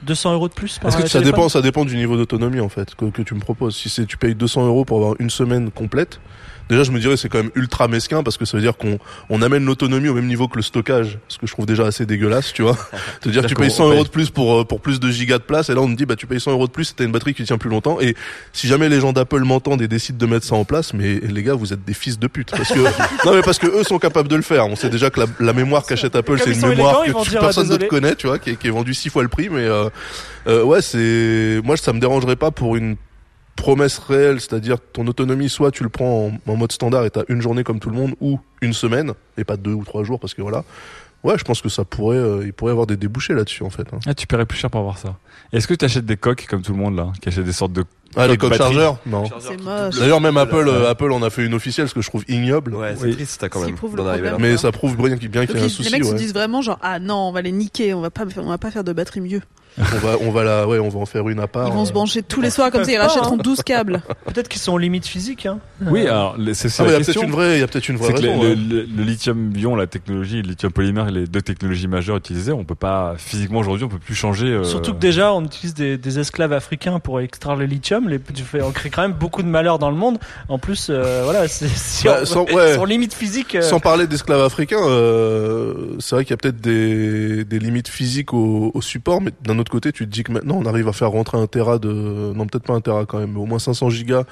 200 0.04 0.34
euros 0.34 0.50
de 0.50 0.54
plus 0.54 0.80
par 0.80 0.90
Est-ce 0.92 1.02
que 1.02 1.08
ça 1.10 1.22
dépend, 1.22 1.48
ça 1.48 1.62
dépend 1.62 1.86
du 1.86 1.96
niveau 1.96 2.18
d'autonomie 2.18 2.60
en 2.60 2.68
fait 2.68 2.94
que, 2.96 3.06
que 3.06 3.22
tu 3.22 3.34
me 3.36 3.40
proposes. 3.40 3.76
Si 3.78 3.88
c'est 3.90 4.06
tu 4.06 4.18
payes 4.18 4.36
200 4.36 4.66
euros 4.68 4.84
pour 4.84 4.98
avoir 4.98 5.16
une 5.20 5.30
semaine 5.30 5.72
complète, 5.72 6.20
déjà 6.70 6.84
je 6.84 6.92
me 6.92 7.00
dirais 7.00 7.18
c'est 7.18 7.30
quand 7.30 7.40
même 7.40 7.52
ultra 7.56 7.88
mesquin 7.88 8.24
parce 8.24 8.38
que 8.38 8.46
ça 8.46 8.58
veut 8.58 8.64
dire 8.64 8.78
qu'on 8.78 9.00
on 9.30 9.42
amène 9.42 9.66
l'autonomie 9.66 10.10
au 10.10 10.14
même 10.14 10.28
niveau 10.28 10.48
que 10.48 10.58
le 10.58 10.62
stockage, 10.62 11.20
ce 11.28 11.38
que 11.38 11.48
je 11.48 11.54
trouve 11.54 11.66
déjà 11.66 11.86
assez 11.86 12.06
dégueulasse, 12.06 12.54
tu 12.54 12.62
vois. 12.62 12.78
Te 13.22 13.30
dire 13.30 13.46
tu 13.46 13.56
payes 13.56 13.72
100 13.72 13.86
on 13.86 13.92
euros 13.92 14.04
de 14.04 14.10
plus 14.10 14.30
pour 14.30 14.62
euh, 14.62 14.64
pour 14.64 14.82
plus 14.82 15.00
de 15.00 15.10
gigas 15.10 15.38
de 15.38 15.44
place 15.44 15.70
et 15.70 15.74
là 15.74 15.82
on 15.82 15.88
te 15.88 15.96
dit 15.96 16.06
bah 16.06 16.16
tu 16.16 16.28
payes 16.28 16.40
100 16.40 16.52
euros 16.52 16.68
de 16.68 16.72
plus, 16.72 16.96
t'as 16.96 17.04
une 17.04 17.12
batterie 17.12 17.34
qui 17.34 17.44
tient 17.44 17.58
plus 17.58 17.70
longtemps 17.70 18.00
et 18.02 18.16
si 18.52 18.68
jamais 18.68 18.90
les 18.90 19.00
gens 19.00 19.14
d'Apple 19.14 19.44
m'entendent 19.44 19.82
et 19.82 19.88
décident 19.88 20.18
de 20.18 20.26
mettre 20.32 20.46
ça 20.46 20.56
en 20.56 20.66
place, 20.66 20.94
mais 20.94 21.20
les 21.20 21.44
gars 21.44 21.54
vous 21.54 21.74
êtes 21.74 21.84
des 21.84 21.94
fils 21.94 22.20
de 22.20 22.28
pute 22.28 22.52
parce 22.52 22.70
que 22.70 22.80
non 23.26 23.36
mais 23.36 23.42
parce 23.42 23.60
que 23.60 23.68
eux 23.68 23.84
sont 23.84 24.00
capables 24.00 24.30
de 24.30 24.36
le 24.36 24.42
faire. 24.42 24.68
On 24.68 24.76
sait 24.76 24.90
déjà 24.90 25.10
que 25.10 25.22
la, 25.22 25.26
la 25.40 25.54
mémoire 25.54 25.86
qu'achète 25.86 26.16
Apple 26.16 26.38
c'est 26.44 26.54
une 26.54 26.68
mémoire 26.68 27.04
élégants, 27.04 27.24
que 27.24 27.30
dire, 27.30 27.40
personne 27.40 27.66
ah, 27.66 27.70
d'autre 27.70 27.80
désolé. 27.80 27.88
connaît, 27.88 28.16
tu 28.16 28.28
vois, 28.28 28.40
qui 28.40 28.52
est, 28.52 28.56
qui 28.56 28.68
est 28.68 28.72
vendue 28.72 28.94
six 28.94 29.10
fois 29.10 29.24
le 29.24 29.30
prix, 29.30 29.50
mais 29.50 29.66
euh, 29.66 29.90
euh, 30.48 30.64
ouais, 30.64 30.82
c'est 30.82 31.62
moi 31.64 31.78
ça 31.78 31.94
me 31.94 32.00
dérangerait 32.00 32.36
pas 32.36 32.52
pour 32.52 32.76
une 32.76 32.96
promesse 33.56 33.98
réelle, 34.00 34.40
c'est-à-dire 34.42 34.78
ton 34.94 35.06
autonomie, 35.08 35.50
soit 35.50 35.72
tu 35.72 35.84
le 35.84 35.90
prends 35.90 36.32
en, 36.48 36.52
en 36.52 36.56
mode 36.56 36.72
standard 36.72 37.06
et 37.06 37.10
t'as 37.12 37.24
une 37.30 37.42
journée 37.42 37.64
comme 37.64 37.80
tout 37.80 37.90
le 37.90 37.96
monde, 37.96 38.14
ou 38.22 38.40
une 38.62 38.74
semaine 38.74 39.14
et 39.38 39.44
pas 39.44 39.58
deux 39.58 39.74
ou 39.74 39.84
trois 39.84 40.04
jours 40.04 40.20
parce 40.20 40.34
que 40.34 40.42
voilà. 40.42 40.64
Ouais, 41.24 41.38
je 41.38 41.46
pense 41.46 41.62
que 41.62 41.70
ça 41.70 41.86
pourrait, 41.86 42.18
euh, 42.18 42.44
il 42.46 42.52
pourrait 42.52 42.72
y 42.72 42.74
avoir 42.74 42.86
des 42.86 42.98
débouchés 42.98 43.34
là-dessus 43.34 43.64
en 43.64 43.70
fait. 43.70 43.88
hein. 43.94 44.00
Ah, 44.06 44.14
tu 44.14 44.28
paierais 44.28 44.46
plus 44.46 44.58
cher 44.58 44.70
pour 44.70 44.82
avoir 44.82 44.98
ça. 44.98 45.16
Est-ce 45.54 45.68
que 45.70 45.74
tu 45.74 45.86
achètes 45.86 46.06
des 46.06 46.18
coques 46.18 46.46
comme 46.50 46.62
tout 46.62 46.74
le 46.74 46.78
monde 46.78 46.98
là, 46.98 47.14
qui 47.22 47.30
achètent 47.30 47.46
des 47.46 47.54
sortes 47.54 47.72
de 47.72 47.86
Ah, 48.18 48.28
les 48.28 48.36
Coque 48.36 48.50
coques 48.50 48.58
chargeurs, 48.58 48.98
non. 49.06 49.24
D'ailleurs, 49.98 50.20
même 50.20 50.36
Apple, 50.36 50.68
euh, 50.68 50.90
Apple 50.90 51.14
en 51.14 51.22
a 51.24 51.30
fait 51.30 51.46
une 51.46 51.54
officielle, 51.54 51.88
ce 51.88 51.94
que 51.94 52.02
je 52.02 52.10
trouve 52.10 52.26
ignoble. 52.28 52.76
Ouais, 52.76 52.96
c'est 52.98 53.06
Oui. 53.06 53.14
triste 53.14 53.48
quand 53.50 53.62
même. 53.66 53.76
prouve 53.76 53.96
le 53.96 54.04
problème. 54.04 54.36
Mais 54.40 54.58
ça 54.58 54.74
prouve 54.74 54.98
bien 54.98 55.16
qu'il 55.18 55.30
bien 55.30 55.46
qu'il 55.46 55.56
y 55.56 55.62
a 55.62 55.64
un 55.64 55.70
souci. 55.70 55.90
les 55.90 55.98
mecs 55.98 56.04
se 56.06 56.14
disent 56.16 56.34
vraiment 56.34 56.62
genre 56.62 56.80
ah 56.82 57.00
non 57.00 57.30
on 57.30 57.32
va 57.32 57.42
les 57.42 57.54
niquer 57.54 57.94
on 57.94 58.02
va 58.02 58.10
pas 58.10 58.26
on 58.36 58.50
va 58.50 58.58
pas 58.58 58.72
faire 58.72 58.84
de 58.84 58.92
batterie 58.92 59.22
mieux 59.22 59.42
On 59.80 59.98
va, 59.98 60.16
on 60.22 60.32
va 60.32 60.44
la, 60.44 60.68
ouais, 60.68 60.78
on 60.80 60.90
va 60.90 61.00
en 61.00 61.06
faire 61.06 61.28
une 61.30 61.40
à 61.40 61.48
part. 61.48 61.68
ils 61.68 61.74
vont 61.74 61.86
se 61.86 61.92
brancher 61.94 62.22
tous 62.22 62.42
les 62.42 62.50
soirs 62.50 62.70
comme 62.72 62.84
ça 62.84 62.92
ils 62.92 62.98
rachèteront 62.98 63.38
12 63.38 63.64
câbles 63.64 64.02
Peut-être 64.26 64.48
qu'ils 64.48 64.62
sont 64.62 64.74
aux 64.74 64.78
limites 64.78 65.08
physiques. 65.08 65.46
Hein. 65.46 65.60
Oui, 65.88 66.08
alors 66.08 66.36
c'est 66.54 66.68
Ah, 66.68 66.70
c'est 66.70 66.84
mais 66.84 66.90
il 66.90 66.92
y 66.92 66.96
a 66.96 67.00
peut-être 67.00 67.24
une 67.24 67.32
vraie, 67.32 67.58
il 67.58 67.60
y 67.60 67.64
a 67.64 67.68
peut-être 67.68 67.90
une 67.90 67.98
vraie 67.98 68.14
que 68.14 68.22
le, 68.22 69.04
lithium-ion, 69.04 69.76
la 69.76 69.88
technologie, 69.88 70.42
le 70.42 70.50
lithium-polymère, 70.50 71.10
les 71.12 71.26
deux 71.28 71.42
technologies 71.42 71.88
majeures 71.88 72.18
utilisées, 72.18 72.52
on 72.52 72.64
peut 72.64 72.76
pas 72.76 73.16
physiquement 73.18 73.60
aujourd'hui, 73.60 73.86
on 73.86 73.90
peut 73.90 73.98
plus 74.00 74.16
changer. 74.16 74.48
euh, 74.48 74.64
Surtout 74.64 74.94
que 74.94 75.00
déjà, 75.00 75.34
on 75.34 75.44
utilise 75.44 75.74
des, 75.74 75.98
des 75.98 76.20
esclaves 76.20 76.54
africains 76.54 77.00
pour 77.00 77.20
extraire 77.20 77.56
le 77.56 77.66
lithium. 77.66 78.10
Les, 78.10 78.20
tu 78.20 78.44
fais, 78.44 78.62
on 78.62 78.72
crée 78.72 78.90
quand 78.90 79.02
même 79.02 79.14
beaucoup 79.14 79.42
de 79.44 79.48
malheur 79.48 79.80
dans 79.80 79.90
le 79.90 79.98
monde. 79.98 80.18
En 80.50 80.60
plus, 80.60 80.88
euh, 80.90 81.22
voilà, 81.24 81.48
c'est 81.48 81.68
c'est 81.74 82.08
Bah, 82.08 82.20
en- 82.22 82.26
sans- 82.26 82.46
ouais. 82.52 82.76
sans 82.76 82.86
limite 82.86 83.14
physique. 83.14 83.56
euh, 83.56 83.62
Sans 83.62 83.80
parler 83.80 84.08
d'esclaves 84.08 84.42
africains, 84.42 84.78
euh, 84.82 85.96
c'est 86.00 86.16
vrai 86.16 86.26
qu'il 86.26 86.32
y 86.32 86.34
a 86.34 86.38
peut-être 86.38 86.62
des, 86.62 87.44
des 87.46 87.60
limites 87.60 87.88
physiques 87.88 88.34
au, 88.34 88.72
au 88.74 88.82
support, 88.82 89.22
mais 89.22 89.32
d'un 89.44 89.58
autre 89.60 89.63
côté, 89.70 89.92
tu 89.92 90.06
te 90.06 90.12
dis 90.12 90.24
que 90.24 90.32
maintenant 90.32 90.56
on 90.58 90.66
arrive 90.66 90.88
à 90.88 90.94
faire 90.94 91.10
rentrer 91.12 91.38
un 91.38 91.48
Tera 91.48 91.80
de, 91.80 92.34
non 92.34 92.46
peut-être 92.48 92.66
pas 92.66 92.74
un 92.74 92.82
Tera 92.82 93.06
quand 93.06 93.20
même, 93.20 93.32
mais 93.34 93.40
au 93.40 93.46
moins 93.46 93.60
500 93.60 93.90
gigas 93.90 94.24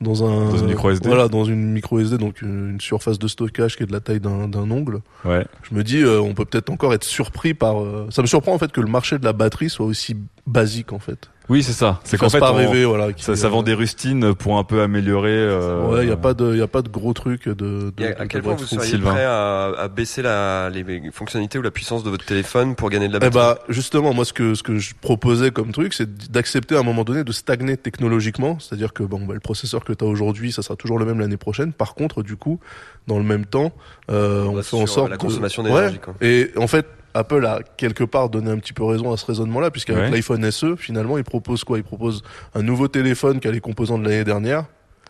dans 0.00 0.22
un, 0.24 0.50
Dans 0.50 0.56
une 0.58 0.66
micro 0.66 0.90
SD. 0.90 1.08
Voilà, 1.08 1.26
dans 1.26 1.44
une 1.44 1.72
micro 1.72 1.98
SD, 1.98 2.18
donc 2.18 2.40
une, 2.40 2.70
une 2.70 2.80
surface 2.80 3.18
de 3.18 3.26
stockage 3.26 3.76
qui 3.76 3.82
est 3.82 3.86
de 3.86 3.92
la 3.92 3.98
taille 3.98 4.20
d'un 4.20 4.46
d'un 4.46 4.70
ongle. 4.70 5.00
Ouais. 5.24 5.44
Je 5.68 5.74
me 5.74 5.82
dis, 5.82 6.02
euh, 6.02 6.20
on 6.20 6.34
peut 6.34 6.44
peut-être 6.44 6.70
encore 6.70 6.94
être 6.94 7.02
surpris 7.02 7.52
par. 7.52 7.82
euh, 7.82 8.06
ça 8.10 8.22
me 8.22 8.28
surprend 8.28 8.54
en 8.54 8.58
fait 8.58 8.70
que 8.70 8.80
le 8.80 8.86
marché 8.86 9.18
de 9.18 9.24
la 9.24 9.32
batterie 9.32 9.70
soit 9.70 9.86
aussi 9.86 10.16
basique 10.48 10.92
en 10.92 10.98
fait. 10.98 11.30
Oui, 11.50 11.62
c'est 11.62 11.72
ça. 11.72 11.98
C'est 12.04 12.18
qu'en 12.18 12.28
fait, 12.28 12.40
pas 12.40 12.52
on- 12.52 12.56
rêver, 12.56 12.84
voilà. 12.84 13.10
qui- 13.14 13.24
ça, 13.24 13.34
ça 13.34 13.48
vend 13.48 13.62
des 13.62 13.72
rustines 13.72 14.34
pour 14.34 14.58
un 14.58 14.64
peu 14.64 14.82
améliorer. 14.82 15.30
Euh, 15.34 15.86
Ouais, 15.88 16.02
il 16.04 16.08
y 16.10 16.12
a 16.12 16.16
pas 16.18 16.34
de, 16.34 16.52
il 16.52 16.58
y 16.58 16.62
a 16.62 16.66
pas 16.66 16.82
de 16.82 16.90
gros 16.90 17.14
trucs 17.14 17.48
de. 17.48 17.54
de, 17.54 17.92
Et 18.02 18.04
à, 18.08 18.12
de- 18.12 18.20
à 18.20 18.26
quel 18.26 18.42
de 18.42 18.44
point 18.44 18.54
vous 18.54 18.66
seriez 18.66 18.84
Sylvain. 18.86 19.12
prêt 19.12 19.24
à, 19.24 19.72
à 19.78 19.88
baisser 19.88 20.20
la, 20.20 20.68
les 20.68 21.10
fonctionnalités 21.10 21.58
ou 21.58 21.62
la 21.62 21.70
puissance 21.70 22.04
de 22.04 22.10
votre 22.10 22.26
téléphone 22.26 22.74
pour 22.74 22.90
gagner 22.90 23.08
de 23.08 23.14
la 23.14 23.18
Eh 23.22 23.30
batterie 23.30 23.54
bah 23.54 23.58
justement 23.70 24.12
moi 24.12 24.26
ce 24.26 24.34
que 24.34 24.54
ce 24.54 24.62
que 24.62 24.76
je 24.78 24.92
proposais 25.00 25.50
comme 25.50 25.72
truc 25.72 25.94
c'est 25.94 26.30
d'accepter 26.30 26.76
à 26.76 26.80
un 26.80 26.82
moment 26.82 27.04
donné 27.04 27.24
de 27.24 27.32
stagner 27.32 27.78
technologiquement, 27.78 28.58
c'est-à-dire 28.60 28.92
que 28.92 29.02
bon 29.02 29.20
bah, 29.24 29.32
le 29.32 29.40
processeur 29.40 29.84
que 29.84 29.94
tu 29.94 30.04
as 30.04 30.06
aujourd'hui 30.06 30.52
ça 30.52 30.60
sera 30.60 30.76
toujours 30.76 30.98
le 30.98 31.06
même 31.06 31.18
l'année 31.18 31.38
prochaine. 31.38 31.72
Par 31.72 31.94
contre 31.94 32.22
du 32.22 32.36
coup 32.36 32.60
dans 33.06 33.16
le 33.16 33.24
même 33.24 33.46
temps 33.46 33.72
euh, 34.10 34.44
On 34.44 34.50
on 34.50 34.54
va 34.54 34.62
fait 34.62 34.76
en 34.76 34.84
sorte 34.86 35.08
la 35.08 35.16
de- 35.16 35.20
consommation 35.22 35.62
d'énergie, 35.62 35.98
Ouais. 36.20 36.28
Et 36.28 36.50
en 36.58 36.66
fait 36.66 36.86
Apple 37.18 37.44
a 37.46 37.60
quelque 37.76 38.04
part 38.04 38.28
donné 38.30 38.50
un 38.50 38.58
petit 38.58 38.72
peu 38.72 38.84
raison 38.84 39.12
à 39.12 39.16
ce 39.16 39.26
raisonnement-là 39.26 39.70
puisqu'avec 39.70 40.04
Ouais. 40.04 40.10
l'iPhone 40.10 40.50
SE 40.50 40.76
finalement 40.76 41.18
il 41.18 41.24
propose 41.24 41.64
quoi? 41.64 41.78
Il 41.78 41.84
propose 41.84 42.22
un 42.54 42.62
nouveau 42.62 42.88
téléphone 42.88 43.40
qui 43.40 43.48
a 43.48 43.50
les 43.52 43.60
composants 43.60 43.98
de 43.98 44.04
l'année 44.04 44.24
dernière 44.24 44.64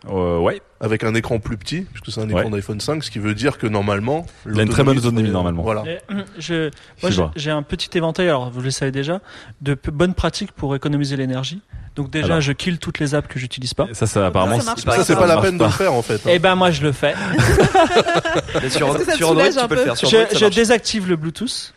Euh, 0.09 0.37
ouais. 0.39 0.61
avec 0.79 1.03
un 1.03 1.13
écran 1.13 1.39
plus 1.39 1.57
petit 1.57 1.81
puisque 1.81 2.09
c'est 2.11 2.21
un 2.21 2.29
écran 2.29 2.45
Ouais. 2.45 2.49
d'iPhone 2.51 2.79
5 2.79 3.03
ce 3.03 3.11
qui 3.11 3.19
veut 3.19 3.33
dire 3.35 3.57
que 3.57 3.67
normalement 3.67 4.25
Il 4.45 4.57
a 4.59 4.63
une 4.63 4.69
très 4.69 4.83
bonne 4.83 4.97
autonomie, 4.97 5.29
normalement. 5.29 5.61
Voilà. 5.61 5.83
Et, 5.85 5.97
je, 6.37 6.69
moi, 7.03 7.31
j'ai- 7.35 7.51
un 7.51 7.63
petit 7.63 7.97
éventail, 7.97 8.27
alors 8.29 8.49
vous 8.49 8.61
le 8.61 8.71
savez 8.71 8.91
déjà, 8.91 9.19
de 9.61 9.77
bonnes 9.91 10.13
pratiques 10.13 10.53
pour 10.53 10.73
économiser 10.75 11.17
l'énergie. 11.17 11.61
Donc 11.97 12.11
déjà, 12.11 12.27
Alors. 12.27 12.41
je 12.41 12.53
kill 12.53 12.77
toutes 12.79 12.99
les 12.99 13.13
apps 13.13 13.27
que 13.27 13.37
j'utilise 13.39 13.73
pas. 13.73 13.87
Ça, 13.91 14.07
ça 14.07 14.25
apparemment. 14.27 14.61
Ça 14.61 14.73
pas. 14.85 14.95
Ça 14.95 15.03
c'est 15.03 15.13
Ça 15.15 15.19
pas 15.19 15.27
la 15.27 15.41
peine 15.41 15.57
de 15.57 15.63
le 15.65 15.69
faire 15.69 15.93
en 15.93 16.01
fait. 16.01 16.15
hein. 16.25 16.29
Eh 16.31 16.39
ben 16.39 16.55
moi, 16.55 16.71
je 16.71 16.81
le 16.81 16.93
fais. 16.93 17.13
Sur, 18.69 18.93
ça 18.97 19.27
Android, 19.27 19.43
tu 19.49 19.67
peux 19.67 19.75
le 19.75 19.81
faire. 19.83 19.97
Sur 19.97 20.07
Je, 20.09 20.15
Android, 20.17 20.31
ça 20.39 20.49
je 20.49 20.53
désactive 20.55 21.09
le 21.09 21.15
Bluetooth. 21.17 21.73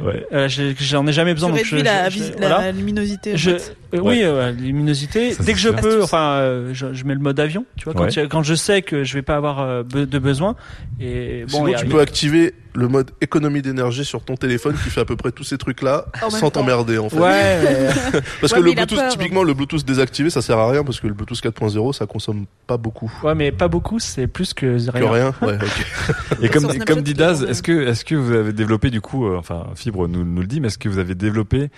Ouais. 0.00 0.26
Euh, 0.32 0.48
J'en 0.78 1.06
ai 1.06 1.12
jamais 1.12 1.34
besoin. 1.34 1.50
tu 1.52 1.56
donc 1.56 1.64
je- 1.64 1.76
la, 1.76 2.08
je- 2.10 2.18
la 2.40 2.48
voilà. 2.48 2.72
luminosité 2.72 3.36
Je, 3.36 3.50
fait. 3.58 3.76
Euh, 3.94 4.00
Ouais. 4.00 4.16
Oui, 4.16 4.20
euh, 4.24 4.50
luminosité. 4.52 5.32
Ça, 5.32 5.42
Dès 5.44 5.52
que 5.52 5.58
je 5.58 5.68
peux, 5.70 6.02
enfin, 6.02 6.32
euh, 6.38 6.70
je, 6.74 6.92
je 6.92 7.04
mets 7.04 7.14
le 7.14 7.20
mode 7.20 7.38
avion. 7.40 7.64
Tu 7.76 7.84
vois, 7.84 7.94
quand, 7.94 8.04
Ouais. 8.04 8.44
je 8.44 8.54
sais 8.54 8.82
que 8.82 9.04
je 9.04 9.14
vais 9.14 9.22
pas 9.22 9.36
avoir 9.36 9.60
euh, 9.60 9.82
be- 9.82 10.06
de 10.06 10.18
besoin. 10.18 10.56
Et 11.00 11.44
bon, 11.50 11.66
Sinon, 11.66 11.78
tu 11.78 11.86
peux 11.86 12.00
activer 12.00 12.54
le 12.76 12.88
mode 12.88 13.12
économie 13.20 13.62
d'énergie 13.62 14.04
sur 14.04 14.24
ton 14.24 14.34
téléphone 14.34 14.74
qui 14.82 14.90
fait 14.90 15.00
à 15.00 15.04
peu 15.04 15.14
près 15.14 15.30
tous 15.30 15.44
ces 15.44 15.56
trucs-là 15.58 16.06
sans 16.28 16.50
t'emmerder 16.50 16.98
en 16.98 17.08
fait. 17.08 17.18
Ouais. 17.20 17.60
Parce 18.40 18.52
Ouais, 18.52 18.58
que 18.58 18.64
le 18.64 18.72
Bluetooth, 18.72 18.98
peur. 18.98 19.08
typiquement 19.12 19.44
le 19.44 19.54
Bluetooth 19.54 19.84
désactivé, 19.84 20.28
ça 20.28 20.42
sert 20.42 20.58
à 20.58 20.68
rien 20.72 20.82
parce 20.82 20.98
que 20.98 21.06
le 21.06 21.14
Bluetooth 21.14 21.38
4.0, 21.40 21.92
ça 21.92 22.06
consomme 22.06 22.46
pas 22.66 22.76
beaucoup. 22.76 23.12
ouais, 23.22 23.36
mais 23.36 23.52
pas 23.52 23.68
beaucoup. 23.68 24.00
C'est 24.00 24.26
plus 24.26 24.54
que 24.54 24.76
Que 24.84 24.90
rien. 24.90 25.08
rien. 25.12 25.34
Ouais. 25.40 25.56
Et 26.42 26.48
comme, 26.48 26.66
comme 26.84 27.02
dit 27.02 27.14
Daz, 27.14 27.44
est-ce 27.44 27.62
que, 27.62 27.86
est-ce 27.86 28.04
que 28.04 28.16
vous 28.16 28.32
avez 28.32 28.52
développé 28.52 28.90
du 28.90 29.00
coup, 29.00 29.28
euh, 29.28 29.36
enfin 29.38 29.66
Fibre 29.76 30.08
nous, 30.08 30.24
nous 30.24 30.40
le 30.40 30.46
dit, 30.48 30.60
mais 30.60 30.66
est-ce 30.66 30.78
que 30.78 30.88
vous 30.88 30.98
avez 30.98 31.14
développé 31.14 31.68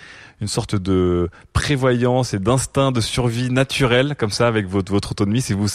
une 0.41 0.47
sorte 0.47 0.75
de 0.75 1.29
prévoyance 1.53 2.06
et 2.33 2.39
d'instinct 2.39 2.91
de 2.91 3.01
survie 3.01 3.49
naturel 3.49 4.15
comme 4.17 4.31
ça 4.31 4.47
avec 4.47 4.67
votre 4.67 4.91
votre 4.91 5.11
autonomie. 5.11 5.41
Si 5.41 5.53
vous, 5.53 5.67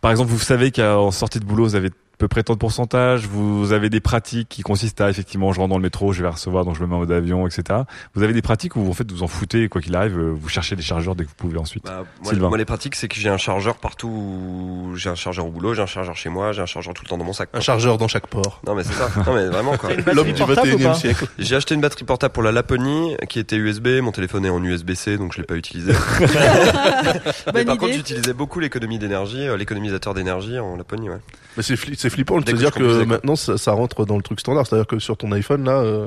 par 0.00 0.10
exemple, 0.10 0.30
vous 0.30 0.38
savez 0.38 0.72
qu'en 0.72 1.10
sortie 1.10 1.40
de 1.40 1.44
boulot, 1.44 1.64
vous 1.64 1.74
avez 1.74 1.90
peu 2.18 2.28
près 2.28 2.42
tant 2.42 2.52
de 2.54 2.58
pourcentage. 2.58 3.26
Vous 3.26 3.72
avez 3.72 3.90
des 3.90 4.00
pratiques 4.00 4.48
qui 4.48 4.62
consistent 4.62 5.00
à 5.00 5.10
effectivement, 5.10 5.52
je 5.52 5.58
rentre 5.58 5.70
dans 5.70 5.76
le 5.76 5.82
métro, 5.82 6.12
je 6.12 6.22
vais 6.22 6.28
recevoir, 6.28 6.64
donc 6.64 6.76
je 6.76 6.80
me 6.82 6.86
mets 6.86 6.94
en 6.94 6.98
mode 6.98 7.12
avion, 7.12 7.46
etc. 7.46 7.80
Vous 8.14 8.22
avez 8.22 8.32
des 8.32 8.42
pratiques 8.42 8.76
où 8.76 8.88
en 8.88 8.92
fait 8.92 9.10
vous 9.10 9.22
en 9.22 9.26
foutez, 9.26 9.68
quoi 9.68 9.80
qu'il 9.80 9.96
arrive, 9.96 10.18
euh, 10.18 10.30
vous 10.34 10.48
cherchez 10.48 10.76
des 10.76 10.82
chargeurs 10.82 11.14
dès 11.16 11.24
que 11.24 11.28
vous 11.30 11.34
pouvez 11.36 11.58
ensuite. 11.58 11.84
Bah, 11.84 12.04
moi, 12.22 12.56
les 12.58 12.64
pratiques, 12.64 12.94
c'est 12.94 13.08
que 13.08 13.16
j'ai 13.16 13.28
un 13.28 13.38
chargeur 13.38 13.76
partout. 13.76 14.08
où- 14.08 14.92
J'ai 14.96 15.08
un 15.10 15.14
chargeur 15.14 15.46
au 15.46 15.50
boulot, 15.50 15.74
j'ai 15.74 15.82
un 15.82 15.86
chargeur 15.86 16.14
chez 16.16 16.28
moi, 16.28 16.52
j'ai 16.52 16.62
un 16.62 16.66
chargeur 16.66 16.94
tout 16.94 17.02
le 17.04 17.08
temps 17.08 17.18
dans 17.18 17.24
mon 17.24 17.32
sac. 17.32 17.48
Un 17.54 17.60
chargeur 17.60 17.98
dans 17.98 18.08
chaque 18.08 18.26
port. 18.26 18.60
Non 18.66 18.74
mais 18.74 18.84
c'est 18.84 18.92
ça. 18.92 19.08
Non 19.26 19.34
mais 19.34 19.46
vraiment 19.46 19.76
quoi. 19.76 19.90
L'homme 20.12 20.26
du 20.32 20.34
portable 20.34 20.68
ou 20.74 20.78
21 20.78 20.90
e 20.90 20.92
pas 20.92 20.94
siècle. 20.94 21.26
J'ai 21.38 21.56
acheté 21.56 21.74
une 21.74 21.80
batterie 21.80 22.04
portable 22.04 22.32
pour 22.32 22.42
la 22.42 22.52
Laponie 22.52 23.16
qui 23.28 23.38
était 23.38 23.56
USB. 23.56 23.88
Mon 24.02 24.12
téléphone 24.12 24.44
est 24.46 24.50
en 24.50 24.62
USB-C 24.62 25.16
donc 25.18 25.32
je 25.32 25.38
l'ai 25.38 25.46
pas 25.46 25.56
utilisé. 25.56 25.92
Mais 27.46 27.52
Bonne 27.52 27.64
par 27.66 27.78
contre, 27.78 27.92
j'utilisais 27.94 28.32
beaucoup 28.32 28.60
l'économie 28.60 28.98
d'énergie, 28.98 29.46
euh, 29.46 29.56
l'économisateur 29.56 30.14
d'énergie 30.14 30.58
en 30.58 30.76
Laponie. 30.76 31.08
Ouais. 31.10 31.16
Mais 31.56 31.62
c'est 31.62 31.74
fli- 31.74 31.94
c'est 31.98 32.08
flippant 32.10 32.38
de 32.38 32.44
Dès 32.44 32.56
se 32.56 32.70
que 32.70 33.04
maintenant 33.04 33.36
ça, 33.36 33.58
ça 33.58 33.72
rentre 33.72 34.04
dans 34.06 34.16
le 34.16 34.22
truc 34.22 34.40
standard. 34.40 34.66
C'est-à-dire 34.66 34.86
que 34.86 34.98
sur 34.98 35.16
ton 35.16 35.30
iPhone, 35.32 35.64
là, 35.64 35.72
euh, 35.80 36.06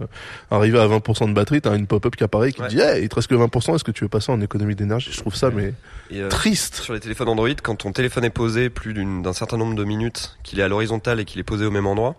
arrivé 0.49 0.79
à 0.79 0.87
20% 0.87 1.27
de 1.29 1.33
batterie, 1.33 1.61
t'as 1.61 1.75
une 1.75 1.85
pop-up 1.87 2.15
qui 2.15 2.23
apparaît 2.23 2.51
qui 2.51 2.61
Ouais. 2.61 2.67
dit 2.67 2.79
hey, 2.79 3.03
il 3.03 3.09
te 3.09 3.15
reste 3.15 3.27
que 3.27 3.35
20%, 3.35 3.75
est-ce 3.75 3.83
que 3.83 3.91
tu 3.91 4.03
veux 4.03 4.09
passer 4.09 4.31
en 4.31 4.41
économie 4.41 4.75
d'énergie? 4.75 5.11
Je 5.11 5.19
trouve 5.19 5.35
ça 5.35 5.51
mais 5.51 5.73
euh, 6.13 6.29
triste. 6.29 6.75
Sur 6.77 6.93
les 6.93 6.99
téléphones 6.99 7.29
Android, 7.29 7.49
quand 7.61 7.75
ton 7.75 7.91
téléphone 7.91 8.25
est 8.25 8.29
posé 8.31 8.69
plus 8.69 8.93
d'une- 8.93 9.21
d'un 9.21 9.33
certain 9.33 9.57
nombre 9.57 9.75
de 9.75 9.83
minutes, 9.83 10.37
qu'il 10.43 10.59
est 10.59 10.63
à 10.63 10.67
l'horizontale 10.67 11.19
et 11.19 11.25
qu'il 11.25 11.39
est 11.39 11.43
posé 11.43 11.65
au 11.65 11.71
même 11.71 11.85
endroit, 11.87 12.15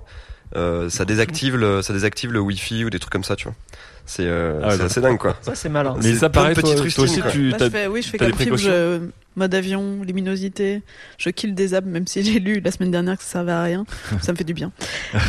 euh, 0.55 0.89
ça 0.89 1.05
désactive 1.05 1.57
le, 1.57 1.83
ça 1.83 1.93
désactive 1.93 2.31
le 2.33 2.39
Wi-Fi 2.41 2.85
ou 2.85 2.91
des 2.91 3.01
trucs 3.01 3.13
comme 3.13 3.25
ça, 3.25 3.35
tu 3.35 3.45
vois. 3.49 3.55
C'est 4.07 4.25
euh, 4.25 4.61
Ah 4.63 4.69
ouais, 4.69 4.81
assez 4.81 5.01
dingue, 5.01 5.19
quoi. 5.19 5.37
Ça, 5.43 5.55
c'est 5.55 5.69
malin. 5.69 5.97
Mais 6.03 6.15
ça 6.15 6.31
paraît, 6.31 6.55
toi, 6.55 6.63
toi 6.63 7.05
aussi, 7.05 7.21
quoi. 7.21 7.31
tu 7.31 7.51
Bah, 7.51 7.57
t'as- 7.59 7.65
je 7.67 7.71
fais, 7.71 7.87
oui, 7.89 8.03
je 8.03 8.09
fais 8.09 8.19
comme 8.19 8.57
je, 8.57 9.01
mode 9.35 9.55
avion, 9.55 10.01
luminosité, 10.03 10.83
je 11.19 11.29
kill 11.31 11.55
des 11.55 11.75
apps, 11.75 11.87
même 11.87 12.07
si 12.07 12.23
j'ai 12.23 12.39
lu 12.39 12.61
la 12.61 12.71
semaine 12.71 12.91
dernière 12.91 13.19
que 13.19 13.23
ça 13.25 13.31
servait 13.33 13.53
à 13.53 13.63
rien. 13.63 13.85
ça 14.23 14.33
me 14.33 14.37
fait 14.39 14.45
du 14.45 14.55
bien. 14.55 14.73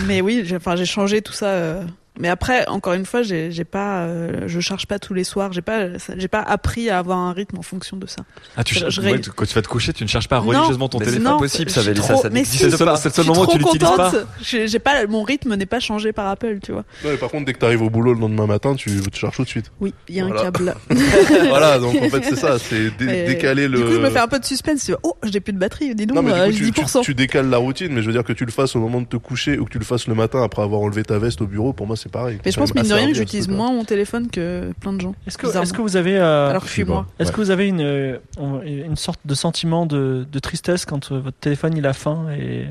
Mais 0.06 0.22
oui, 0.22 0.44
j'ai, 0.46 0.56
enfin, 0.56 0.76
j'ai 0.76 0.86
changé 0.86 1.22
tout 1.22 1.34
ça. 1.34 1.48
euh, 1.48 1.84
Mais 2.20 2.30
après, 2.30 2.68
encore 2.68 2.94
une 2.94 3.06
fois, 3.06 3.22
j'ai, 3.22 3.52
j'ai 3.52 3.64
pas, 3.64 4.02
euh, 4.06 4.44
je 4.48 4.60
charge 4.60 4.88
pas 4.88 4.98
tous 5.00 5.14
les 5.14 5.24
soirs. 5.24 5.54
J'ai 5.54 5.62
pas, 5.62 5.86
j'ai 6.18 6.28
pas 6.28 6.42
appris 6.42 6.90
à 6.90 6.98
avoir 7.00 7.18
un 7.20 7.32
rythme 7.34 7.58
en 7.58 7.62
fonction 7.62 7.96
de 7.98 8.08
ça. 8.08 8.24
Ah, 8.56 8.64
tu, 8.64 8.76
Je- 8.76 8.90
je 8.90 9.02
ouais, 9.02 9.20
tu- 9.22 9.30
quand 9.32 9.46
tu 9.46 9.54
vas 9.54 9.62
te 9.62 9.68
coucher, 9.68 9.94
tu 9.94 10.04
ne 10.04 10.10
cherches 10.10 10.28
pas 10.28 10.40
Non, 10.40 10.48
religieusement 10.48 10.90
ton 10.90 11.00
c'est 11.00 11.06
téléphone. 11.06 11.26
pas 11.34 11.38
possible, 11.38 11.70
ça, 11.70 11.82
Vélissa, 11.82 12.14
trop- 12.14 12.22
ça 12.24 12.30
mais 12.30 12.36
n'existe 12.36 12.54
si, 12.56 12.64
C'est 12.64 12.72
le 12.72 12.78
seul, 12.78 12.88
pas. 12.88 12.96
c'est 12.98 13.10
le 13.10 13.12
Je 13.12 13.16
seul 13.16 13.24
suis 13.26 13.34
moment 13.34 13.44
où 13.48 13.52
tu 13.52 13.60
trop 13.60 13.72
l'utilises 13.74 13.96
pas. 13.96 14.12
contente. 14.12 14.28
J'ai, 14.42 14.68
j'ai 14.68 14.80
pas, 14.80 15.06
mon 15.08 15.24
rythme 15.24 15.56
n'est 15.56 15.66
pas 15.66 15.80
changé 15.80 16.12
par 16.12 16.28
Apple, 16.28 16.60
tu 16.64 16.72
vois. 16.72 16.84
Mais 17.04 17.18
par 17.18 17.30
contre, 17.30 17.46
dès 17.46 17.54
que 17.54 17.60
t'arrives 17.60 17.82
au 17.84 17.90
boulot 17.90 18.14
le 18.14 18.20
lendemain 18.20 18.48
matin, 18.48 18.76
tu, 18.76 18.90
tu 19.12 19.20
charges 19.20 19.36
tout 19.36 19.44
de 19.44 19.50
suite. 19.50 19.72
Oui, 19.80 19.94
il 20.10 20.16
y 20.16 20.20
a 20.20 20.26
Voilà. 20.26 20.42
un 20.42 20.44
câble. 20.46 20.76
voilà, 21.50 21.80
donc 21.80 21.96
en 22.02 22.10
fait 22.10 22.24
c'est 22.24 22.36
ça, 22.36 22.58
c'est 22.60 22.96
dé- 22.98 23.26
décaler 23.26 23.68
le. 23.68 23.78
Du 23.80 23.86
coup, 23.86 23.92
je 23.94 24.00
me 24.00 24.10
fais 24.10 24.20
un 24.20 24.28
peu 24.28 24.40
de 24.40 24.46
suspense. 24.46 24.92
Oh, 25.04 25.16
j'ai 25.24 25.40
plus 25.40 25.54
de 25.54 25.60
batterie. 25.60 25.94
Dis 25.96 26.06
donc, 26.06 26.16
Non 26.16 26.24
mais 26.24 26.32
euh, 26.34 26.50
du 26.52 26.72
coup, 26.72 26.82
tu, 26.82 26.82
10%. 26.82 27.00
tu, 27.02 27.06
tu 27.06 27.16
décales 27.16 27.50
la 27.50 27.58
routine, 27.58 27.90
mais 27.94 28.02
je 28.02 28.08
veux 28.08 28.14
dire 28.14 28.24
que 28.24 28.34
tu 28.34 28.46
le 28.46 28.52
fasses 28.52 28.76
au 28.76 28.80
moment 28.80 29.02
de 29.02 29.08
te 29.08 29.18
coucher 29.18 29.58
ou 29.60 29.66
que 29.66 29.72
tu 29.72 29.80
le 29.80 29.86
fasses 29.86 30.08
le 30.08 30.16
matin 30.16 30.44
après 30.44 30.62
avoir 30.62 30.82
enlevé 30.82 31.04
ta 31.04 31.20
veste 31.20 31.42
au 31.42 31.48
bureau, 31.48 31.74
pour 31.74 31.88
moi 31.88 31.96
c'est 31.96 32.07
pareil. 32.08 32.40
Mais 32.46 32.52
je 32.52 32.60
pense, 32.60 32.74
mine 32.74 32.84
de 32.88 32.94
rien, 32.94 33.08
que 33.08 33.14
j'utilise 33.14 33.48
moins 33.48 33.72
mon 33.72 33.84
téléphone 33.84 34.30
que 34.30 34.72
plein 34.80 34.94
de 34.94 35.02
gens. 35.02 35.16
Est-ce 35.26 35.38
que, 35.38 35.82
vous 35.82 35.96
avez, 35.98 36.18
euh, 36.18 36.50
Alors 36.50 36.62
que 36.64 36.68
je 36.68 36.74
suis 36.74 36.84
moi. 36.86 37.06
est-ce 37.20 37.30
Ouais. 37.30 37.36
que 37.36 37.42
vous 37.42 37.52
avez 37.52 37.68
une, 37.68 37.82
euh, 37.82 38.18
une 38.66 38.96
sorte 38.96 39.20
de 39.26 39.36
sentiment 39.36 39.86
de, 39.86 40.26
de 40.32 40.40
tristesse 40.40 40.86
quand 40.86 41.12
euh, 41.12 41.20
votre 41.20 41.38
téléphone 41.38 41.76
il 41.78 41.86
a 41.86 41.94
faim 41.94 42.28
et 42.32 42.66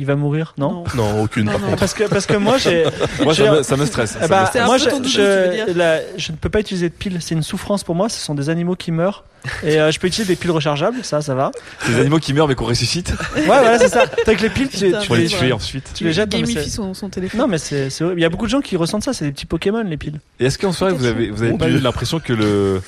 il 0.00 0.06
va 0.06 0.16
mourir 0.16 0.54
Non. 0.58 0.82
Non, 0.96 1.22
aucune 1.22 1.44
Non, 1.44 1.52
par 1.52 1.60
non. 1.60 1.66
contre. 1.68 1.78
Parce 1.80 1.94
que 1.94 2.04
parce 2.04 2.26
que 2.26 2.36
moi 2.36 2.58
j'ai 2.58 2.84
Moi, 3.22 3.34
ça 3.34 3.50
me, 3.52 3.62
ça 3.62 3.76
me 3.76 3.86
stresse. 3.86 4.14
Eh 4.16 4.22
ça 4.22 4.28
bah, 4.28 4.50
me 4.54 4.64
moi, 4.64 4.76
peu 4.78 5.06
je, 5.08 5.72
la- 5.76 5.98
ne 6.00 6.36
peux 6.40 6.48
pas 6.48 6.60
utiliser 6.60 6.88
de 6.88 6.94
piles. 6.94 7.18
C'est 7.20 7.34
une 7.34 7.42
souffrance 7.42 7.84
pour 7.84 7.94
moi. 7.94 8.08
Ce 8.08 8.18
sont 8.18 8.34
des 8.34 8.48
animaux 8.48 8.74
qui 8.76 8.90
meurent. 8.90 9.24
Et 9.62 9.80
euh, 9.80 9.90
je 9.90 9.98
peux 9.98 10.06
utiliser 10.06 10.30
des 10.34 10.36
piles 10.36 10.50
rechargeables. 10.50 10.98
Ça, 11.02 11.22
ça 11.22 11.34
va. 11.34 11.50
Des 11.88 11.98
animaux 11.98 12.18
qui 12.18 12.34
meurent 12.34 12.46
mais 12.48 12.54
qu'on 12.54 12.66
ressuscite. 12.66 13.14
Ouais, 13.36 13.44
voilà, 13.46 13.78
c'est 13.78 13.88
ça. 13.88 14.06
T'as 14.06 14.22
Avec 14.26 14.40
les 14.42 14.50
piles, 14.50 14.68
tu, 14.68 14.84
Putain, 14.86 14.98
tu 14.98 15.16
les 15.16 15.26
tuer 15.28 15.52
ensuite. 15.52 15.90
tu 15.94 16.04
les 16.04 16.12
jettes. 16.12 16.28
Gamifie 16.28 16.68
son, 16.68 16.92
son 16.94 17.08
téléphone. 17.08 17.40
non, 17.40 17.46
mais 17.48 17.58
c'est. 17.58 17.88
Il 18.00 18.20
y 18.20 18.24
a 18.24 18.28
beaucoup 18.28 18.44
de 18.46 18.50
gens 18.50 18.60
qui 18.60 18.76
ressentent 18.76 19.04
ça. 19.04 19.12
C'est 19.14 19.24
des 19.24 19.32
petits 19.32 19.46
Pokémon, 19.46 19.82
les 19.82 19.96
piles. 19.96 20.20
Et 20.40 20.46
est-ce 20.46 20.58
qu'en 20.58 20.72
soirée, 20.72 20.92
vous 20.92 21.06
avez, 21.06 21.30
vous 21.30 21.42
avez 21.42 21.52
Mon 21.52 21.58
pas 21.58 21.66
Dieu. 21.68 21.76
eu 21.76 21.80
l'impression 21.80 22.20
que 22.20 22.32
le, 22.34 22.82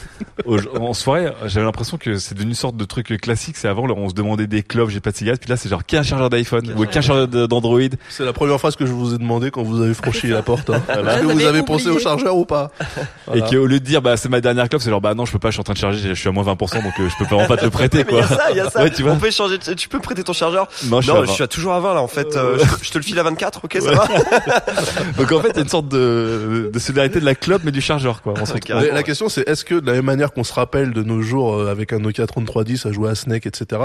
en 0.79 0.93
soirée, 0.95 1.33
j'avais 1.47 1.65
l'impression 1.65 1.97
que 1.97 2.19
c'est 2.19 2.35
devenu 2.35 2.51
une 2.51 2.55
sorte 2.57 2.77
de 2.77 2.85
truc 2.85 3.19
classique. 3.21 3.57
C'est 3.57 3.69
avant, 3.69 3.87
on 3.89 4.09
se 4.09 4.15
demandait 4.15 4.47
des 4.47 4.63
clopes, 4.63 4.91
j'ai 4.91 5.01
pas 5.01 5.11
de 5.13 5.17
cigarettes. 5.17 5.41
Puis 5.41 5.51
là, 5.51 5.57
c'est 5.57 5.69
genre, 5.69 5.85
qui 5.85 5.97
a 5.97 6.01
un 6.01 6.03
chargeur 6.03 6.29
d'iPhone? 6.31 6.75
Ou 6.77 6.85
qui 6.87 6.99
d'Android? 7.09 7.81
C'est 8.09 8.25
la 8.25 8.33
première 8.33 8.59
phrase 8.59 8.77
que 8.77 8.87
je 8.87 8.93
vous 8.93 9.15
ai 9.15 9.19
demandé 9.19 9.51
quand 9.51 9.63
vous 9.63 9.81
avez 9.83 9.95
franchi 9.95 10.29
la 10.29 10.43
porte. 10.43 10.71
hein. 10.71 10.83
Là, 11.03 11.15
Est-ce 11.17 11.21
que 11.27 11.33
vous 11.33 11.45
avez 11.45 11.63
pensé 11.63 11.89
au 11.89 11.99
chargeur 11.99 12.37
ou 12.37 12.45
pas 12.45 12.71
Et 13.35 13.39
Voilà. 13.39 13.47
qu'au 13.49 13.67
lieu 13.67 13.81
de 13.81 13.85
dire, 13.85 14.03
bah, 14.03 14.17
c'est 14.17 14.29
ma 14.29 14.41
dernière 14.41 14.69
clope, 14.69 14.83
c'est 14.83 14.91
genre, 14.91 15.01
bah 15.01 15.15
non, 15.15 15.25
je 15.27 15.33
peux 15.33 15.39
pas, 15.39 15.49
je 15.49 15.55
suis 15.55 15.61
en 15.61 15.65
train 15.65 15.75
de 15.75 15.79
charger, 15.79 16.09
je 16.09 16.15
suis 16.15 16.29
à 16.29 16.33
moins 16.33 16.45
20%, 16.45 16.57
donc 16.83 16.93
euh, 17.01 17.09
je 17.09 17.17
peux 17.19 17.25
vraiment 17.25 17.47
pas 17.49 17.57
te 17.57 17.65
le 17.65 17.71
prêter, 17.73 18.05
Mais 18.05 18.13
il 18.13 18.19
y 18.19 18.21
quoi. 18.21 18.25
a 18.25 18.29
ça, 18.29 18.51
il 18.51 18.57
y 18.57 18.61
a 18.61 18.71
ça. 18.71 18.83
Ouais, 18.83 18.91
tu 18.91 19.03
vois. 19.03 19.13
On 19.13 19.17
peut. 19.17 19.29
Tu 19.77 19.89
peux 19.89 20.01
prêter 20.01 20.23
ton 20.23 20.33
chargeur 20.33 20.69
Non, 20.87 21.01
je 21.01 21.07
suis 21.07 21.13
Non, 21.15 21.21
à 21.21 21.25
je 21.25 21.29
20. 21.29 21.35
suis 21.35 21.43
à 21.45 21.49
toujours 21.49 21.73
à 21.73 21.81
20 21.81 21.95
là 21.95 22.03
en 22.03 22.09
fait. 22.09 22.37
Euh, 22.37 22.59
je, 22.59 22.85
je 22.87 22.91
te 22.91 22.99
le 22.99 23.05
file 23.05 23.19
à 23.19 23.23
24, 23.23 23.65
ok, 23.65 23.79
ça 23.81 23.93
va 23.93 24.07
Donc 25.19 25.33
en 25.33 25.41
fait, 25.41 25.49
il 25.51 25.57
y 25.57 25.59
a 25.59 25.63
une 25.63 25.69
sorte 25.69 25.89
de, 25.89 26.71
de 26.73 26.79
solidarité 26.79 27.21
de 27.21 27.25
la 27.25 27.35
clope, 27.35 27.63
mais 27.65 27.71
du 27.73 27.81
chargeur, 27.81 28.23
quoi. 28.23 28.33
On 28.35 28.47
se 28.47 28.53
retrouve. 28.53 28.61
Carrément, 28.61 28.87
Mais 28.89 28.95
la 28.95 29.03
question 29.03 29.29
c'est 29.29 29.49
est-ce 29.49 29.65
que 29.65 29.75
de 29.77 29.87
la 29.87 29.93
même 29.95 30.05
manière 30.05 30.33
qu'on 30.33 30.45
se 30.45 30.53
rappelle 30.53 30.93
de 30.93 31.03
nos 31.03 31.23
jours 31.23 31.55
euh, 31.55 31.71
avec 31.71 31.93
un 31.93 31.99
Nokia 31.99 32.27
3310 32.27 32.87
à 32.87 32.93
jouer 32.93 33.11
à 33.11 33.15
Snake 33.15 33.47
etc 33.47 33.81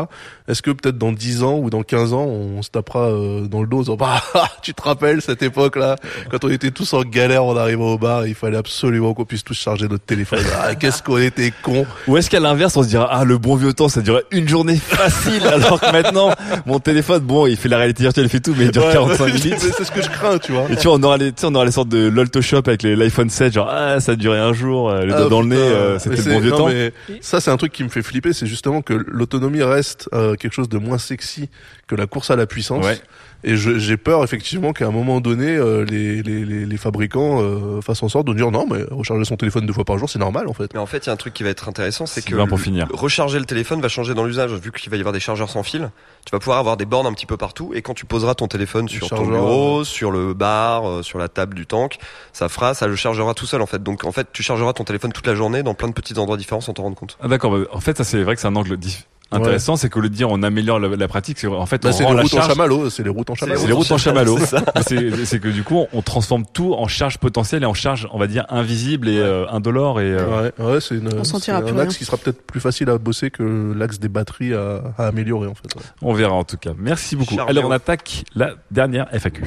est-ce 0.47 0.61
que 0.61 0.71
peut-être 0.71 0.97
dans 0.97 1.11
10 1.11 1.43
ans 1.43 1.57
ou 1.57 1.69
dans 1.69 1.83
15 1.83 2.13
ans 2.13 2.25
on 2.25 2.61
se 2.61 2.69
tapera 2.69 2.96
euh, 3.05 3.41
dans 3.47 3.61
le 3.61 3.67
dos 3.67 3.77
en 3.77 3.81
disant 3.81 3.95
bah 3.95 4.21
tu 4.61 4.73
te 4.73 4.81
rappelles 4.81 5.21
cette 5.21 5.41
époque 5.43 5.75
là 5.75 5.95
quand 6.29 6.43
on 6.43 6.49
était 6.49 6.71
tous 6.71 6.93
en 6.93 7.01
galère 7.01 7.43
en 7.43 7.55
arrivant 7.57 7.93
au 7.93 7.97
bar 7.97 8.25
il 8.27 8.35
fallait 8.35 8.57
absolument 8.57 9.13
qu'on 9.13 9.25
puisse 9.25 9.43
tous 9.43 9.53
charger 9.57 9.87
notre 9.87 10.05
téléphone 10.05 10.39
ah, 10.61 10.75
qu'est-ce 10.75 11.01
qu'on 11.03 11.17
était 11.17 11.51
cons 11.63 11.85
Ou 12.07 12.17
est-ce 12.17 12.29
qu'à 12.29 12.39
l'inverse, 12.39 12.75
on 12.77 12.83
se 12.83 12.87
dira, 12.89 13.07
ah, 13.11 13.23
le 13.23 13.37
bon 13.37 13.55
vieux 13.55 13.73
temps, 13.73 13.89
ça 13.89 14.01
durait 14.01 14.23
une 14.31 14.47
journée 14.47 14.75
facile, 14.77 15.45
alors 15.53 15.79
que 15.79 15.91
maintenant, 15.91 16.31
mon 16.65 16.79
téléphone, 16.79 17.19
bon, 17.21 17.47
il 17.47 17.55
fait 17.57 17.69
la 17.69 17.77
réalité 17.77 18.03
virtuelle, 18.03 18.25
il 18.25 18.29
fait 18.29 18.39
tout, 18.39 18.53
mais 18.57 18.65
il 18.65 18.71
dure 18.71 18.85
Ouais, 18.85 18.93
45 18.93 19.23
ouais, 19.25 19.33
minutes. 19.33 19.55
c'est 19.59 19.83
ce 19.83 19.91
que 19.91 20.01
je 20.01 20.09
crains 20.09 20.37
tu 20.37 20.51
vois 20.51 20.65
Et 20.69 20.75
tu 20.75 20.87
vois, 20.87 20.97
on 20.97 21.03
aura 21.03 21.17
les, 21.17 21.31
tu 21.31 21.41
sais, 21.41 21.47
on 21.47 21.55
aura 21.55 21.65
les 21.65 21.71
sortes 21.71 21.89
de 21.89 22.09
l'Alto 22.09 22.41
Shop 22.41 22.61
avec 22.67 22.83
les- 22.83 22.95
l'iPhone 22.95 23.29
7, 23.29 23.53
genre, 23.53 23.69
ah, 23.71 23.99
ça 23.99 24.13
a 24.13 24.15
duré 24.15 24.37
un 24.39 24.53
jour, 24.53 24.89
euh, 24.89 25.05
le 25.05 25.13
Ah, 25.13 25.19
doigt 25.21 25.29
dans 25.29 25.41
le 25.41 25.47
nez, 25.47 25.55
euh, 25.57 25.99
c'était 25.99 26.17
le 26.17 26.23
bon 26.33 26.39
vieux 26.39 26.51
non, 26.51 26.57
temps. 26.57 26.67
mais 26.69 26.93
ça, 27.21 27.39
c'est 27.41 27.51
un 27.51 27.57
truc 27.57 27.71
qui 27.71 27.83
me 27.83 27.89
fait 27.89 28.01
flipper, 28.01 28.33
c'est 28.33 28.47
justement 28.47 28.81
que 28.81 28.93
l'autonomie 28.93 29.63
reste 29.63 30.09
euh, 30.13 30.35
quelque 30.35 30.53
chose 30.53 30.69
de 30.69 30.77
moins 30.77 30.97
sexy 30.97 31.49
que 31.87 31.95
la 31.95 32.05
course 32.05 32.31
à 32.31 32.35
la 32.35 32.45
puissance. 32.45 32.85
Ouais. 32.85 32.99
Et 33.43 33.55
je- 33.55 33.77
j'ai 33.77 33.97
peur 33.97 34.23
effectivement 34.23 34.73
qu'à 34.73 34.87
un 34.87 34.91
moment 34.91 35.21
donné, 35.21 35.55
euh, 35.55 35.85
les, 35.85 36.21
les, 36.23 36.43
les, 36.43 36.65
les 36.65 36.77
fabricants 36.77 37.39
euh, 37.41 37.81
fassent 37.81 38.01
en 38.03 38.09
sorte 38.09 38.27
de 38.27 38.33
dire 38.33 38.49
non, 38.51 38.65
mais 38.69 38.83
recharger 38.91 39.23
son 39.25 39.37
téléphone 39.37 39.65
deux 39.65 39.73
fois 39.73 39.85
par 39.85 39.97
jour, 39.97 40.09
c'est 40.09 40.17
normal 40.19 40.47
en 40.47 40.53
fait. 40.53 40.73
Mais 40.73 40.79
en 40.79 40.85
fait, 40.87 41.05
il 41.05 41.07
y 41.07 41.09
a 41.09 41.13
un 41.13 41.17
truc 41.17 41.33
qui 41.35 41.43
va 41.43 41.49
être 41.49 41.69
intéressant, 41.69 42.05
c'est 42.07 42.25
que 42.25 42.35
pour 42.47 42.59
finir. 42.59 42.87
recharger 42.91 43.37
le 43.39 43.45
téléphone 43.45 43.79
va 43.79 43.87
changer 43.89 44.13
dans 44.15 44.25
l'usage. 44.25 44.51
Vu 44.53 44.71
qu'il 44.71 44.89
va 44.89 44.97
y 44.97 44.99
avoir 44.99 45.13
des 45.13 45.19
chargeurs 45.19 45.49
sans 45.49 45.63
fil, 45.63 45.91
tu 46.25 46.31
vas 46.31 46.39
pouvoir 46.39 46.57
avoir 46.57 46.77
des 46.77 46.85
bornes 46.85 47.05
un 47.07 47.13
petit 47.13 47.27
peu 47.27 47.37
partout. 47.37 47.71
Et 47.75 47.81
quand 47.81 47.93
tu 47.93 48.05
poseras 48.05 48.33
ton 48.35 48.47
téléphone 48.47 48.89
sur 48.89 49.07
ton 49.09 49.25
bureau, 49.27 49.83
sur 49.83 50.11
le 50.11 50.33
bar, 50.33 50.89
euh, 50.89 51.03
sur 51.03 51.19
la 51.19 51.29
table 51.29 51.53
du 51.55 51.67
tank, 51.67 51.97
ça 52.33 52.49
fera, 52.49 52.73
ça 52.73 52.87
le 52.87 52.95
chargera 52.95 53.33
tout 53.35 53.45
seul 53.45 53.61
en 53.61 53.67
fait. 53.67 53.81
Donc 53.83 54.03
en 54.03 54.11
fait, 54.11 54.27
tu 54.33 54.41
chargeras 54.43 54.73
ton 54.73 54.83
téléphone 54.83 55.13
toute 55.13 55.27
la 55.27 55.35
journée 55.35 55.61
dans 55.63 55.75
plein 55.75 55.87
de 55.87 55.93
petits 55.93 56.17
endroits 56.17 56.37
différents 56.37 56.59
sans 56.61 56.73
t'en 56.73 56.83
rendre 56.83 56.95
compte. 56.97 57.17
Ah, 57.21 57.27
d'accord, 57.27 57.51
bah, 57.51 57.65
en 57.71 57.79
fait, 57.79 57.95
ça, 57.97 58.03
c'est 58.03 58.23
vrai 58.23 58.33
que 58.35 58.41
c'est 58.41 58.47
un 58.47 58.55
angle 58.55 58.75
dif- 58.77 59.03
intéressant, 59.31 59.75
c'est 59.75 59.89
qu'au 59.89 59.99
lieu 59.99 60.09
de 60.09 60.13
dire 60.15 60.29
on 60.29 60.41
améliore 60.43 60.79
la, 60.79 60.89
la 60.95 61.07
pratique, 61.07 61.37
c'est 61.39 61.47
en 61.47 61.65
fait, 61.65 61.81
Bah, 61.83 61.89
on 61.89 61.91
c'est 61.91 62.03
rend 62.03 62.11
les 62.11 62.15
la 62.17 62.21
routes 62.23 62.33
en 62.33 62.37
charge. 62.37 62.49
chamallow, 62.49 62.89
c'est 62.89 63.03
les 63.03 63.09
routes 63.09 63.29
en 63.29 63.35
chamallow. 63.35 63.59
C'est 63.59 63.67
les 63.67 63.73
routes 63.73 63.91
en 63.91 63.97
chamallow. 63.97 64.37
C'est 64.39 64.45
ça. 64.45 64.63
c'est 64.85 65.25
c'est 65.25 65.39
que 65.39 65.47
du 65.49 65.63
coup, 65.63 65.85
on 65.93 66.01
transforme 66.01 66.45
tout 66.53 66.73
en 66.73 66.87
charge 66.87 67.17
potentielle 67.17 67.63
et 67.63 67.65
en 67.65 67.73
charge, 67.73 68.07
on 68.13 68.19
va 68.19 68.27
dire, 68.27 68.45
invisible 68.49 69.09
et 69.09 69.17
euh, 69.19 69.45
indolore 69.49 69.99
et, 70.01 70.05
euh, 70.11 70.51
Ouais, 70.59 70.65
ouais, 70.65 70.81
c'est 70.81 70.95
une- 70.95 71.07
On 71.13 71.23
c'est 71.23 71.31
sentira 71.31 71.61
plus 71.61 71.71
un 71.73 71.79
axe 71.79 71.97
qui 71.97 72.05
sera 72.05 72.17
peut-être 72.17 72.41
plus 72.43 72.59
facile 72.59 72.89
à 72.89 72.97
bosser 72.97 73.29
que 73.31 73.73
l'axe 73.75 73.99
des 73.99 74.09
batteries 74.09 74.53
à, 74.53 74.81
à 74.97 75.07
améliorer 75.07 75.47
en 75.47 75.55
fait. 75.55 75.75
ouais. 75.75 75.81
on 76.01 76.13
verra 76.13 76.33
en 76.33 76.43
tout 76.43 76.57
cas. 76.57 76.71
Merci 76.77 77.15
beaucoup. 77.15 77.35
Charbon. 77.35 77.49
Alors, 77.51 77.65
on 77.65 77.71
attaque 77.71 78.23
la 78.35 78.51
dernière 78.71 79.07
FAQ. 79.13 79.43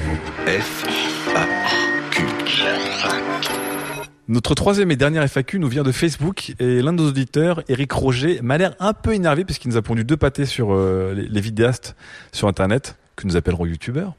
F, 0.47 0.85
Notre 4.31 4.55
troisième 4.55 4.89
et 4.91 4.95
dernière 4.95 5.23
FAQ 5.23 5.59
nous 5.59 5.67
vient 5.67 5.83
de 5.83 5.91
Facebook 5.91 6.53
et 6.57 6.81
l'un 6.81 6.93
de 6.93 7.01
nos 7.01 7.09
auditeurs, 7.09 7.63
Eric 7.67 7.91
Roger, 7.91 8.39
m'a 8.41 8.57
l'air 8.57 8.75
un 8.79 8.93
peu 8.93 9.13
énervé 9.13 9.43
parce 9.43 9.59
qu'il 9.59 9.69
nous 9.69 9.75
a 9.75 9.81
pondu 9.81 10.05
deux 10.05 10.15
pâtés 10.15 10.45
sur 10.45 10.71
euh, 10.71 11.13
les, 11.13 11.27
les 11.27 11.41
vidéastes 11.41 11.97
sur 12.31 12.47
Internet, 12.47 12.95
que 13.17 13.27
nous 13.27 13.35
appellerons 13.35 13.65
youtubeurs. 13.65 14.13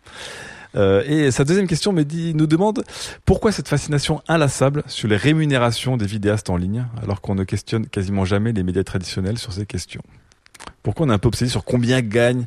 Euh, 0.76 1.02
et 1.06 1.30
sa 1.30 1.44
deuxième 1.44 1.66
question 1.66 1.94
me 1.94 2.02
dit, 2.02 2.34
nous 2.34 2.46
demande 2.46 2.84
pourquoi 3.24 3.52
cette 3.52 3.68
fascination 3.68 4.20
inlassable 4.28 4.82
sur 4.86 5.08
les 5.08 5.16
rémunérations 5.16 5.96
des 5.96 6.04
vidéastes 6.04 6.50
en 6.50 6.58
ligne, 6.58 6.84
alors 7.02 7.22
qu'on 7.22 7.34
ne 7.34 7.44
questionne 7.44 7.86
quasiment 7.86 8.26
jamais 8.26 8.52
les 8.52 8.64
médias 8.64 8.84
traditionnels 8.84 9.38
sur 9.38 9.54
ces 9.54 9.64
questions? 9.64 10.02
Pourquoi 10.82 11.06
on 11.06 11.08
est 11.08 11.14
un 11.14 11.18
peu 11.18 11.28
obsédé 11.28 11.50
sur 11.50 11.64
combien 11.64 12.02
gagnent 12.02 12.44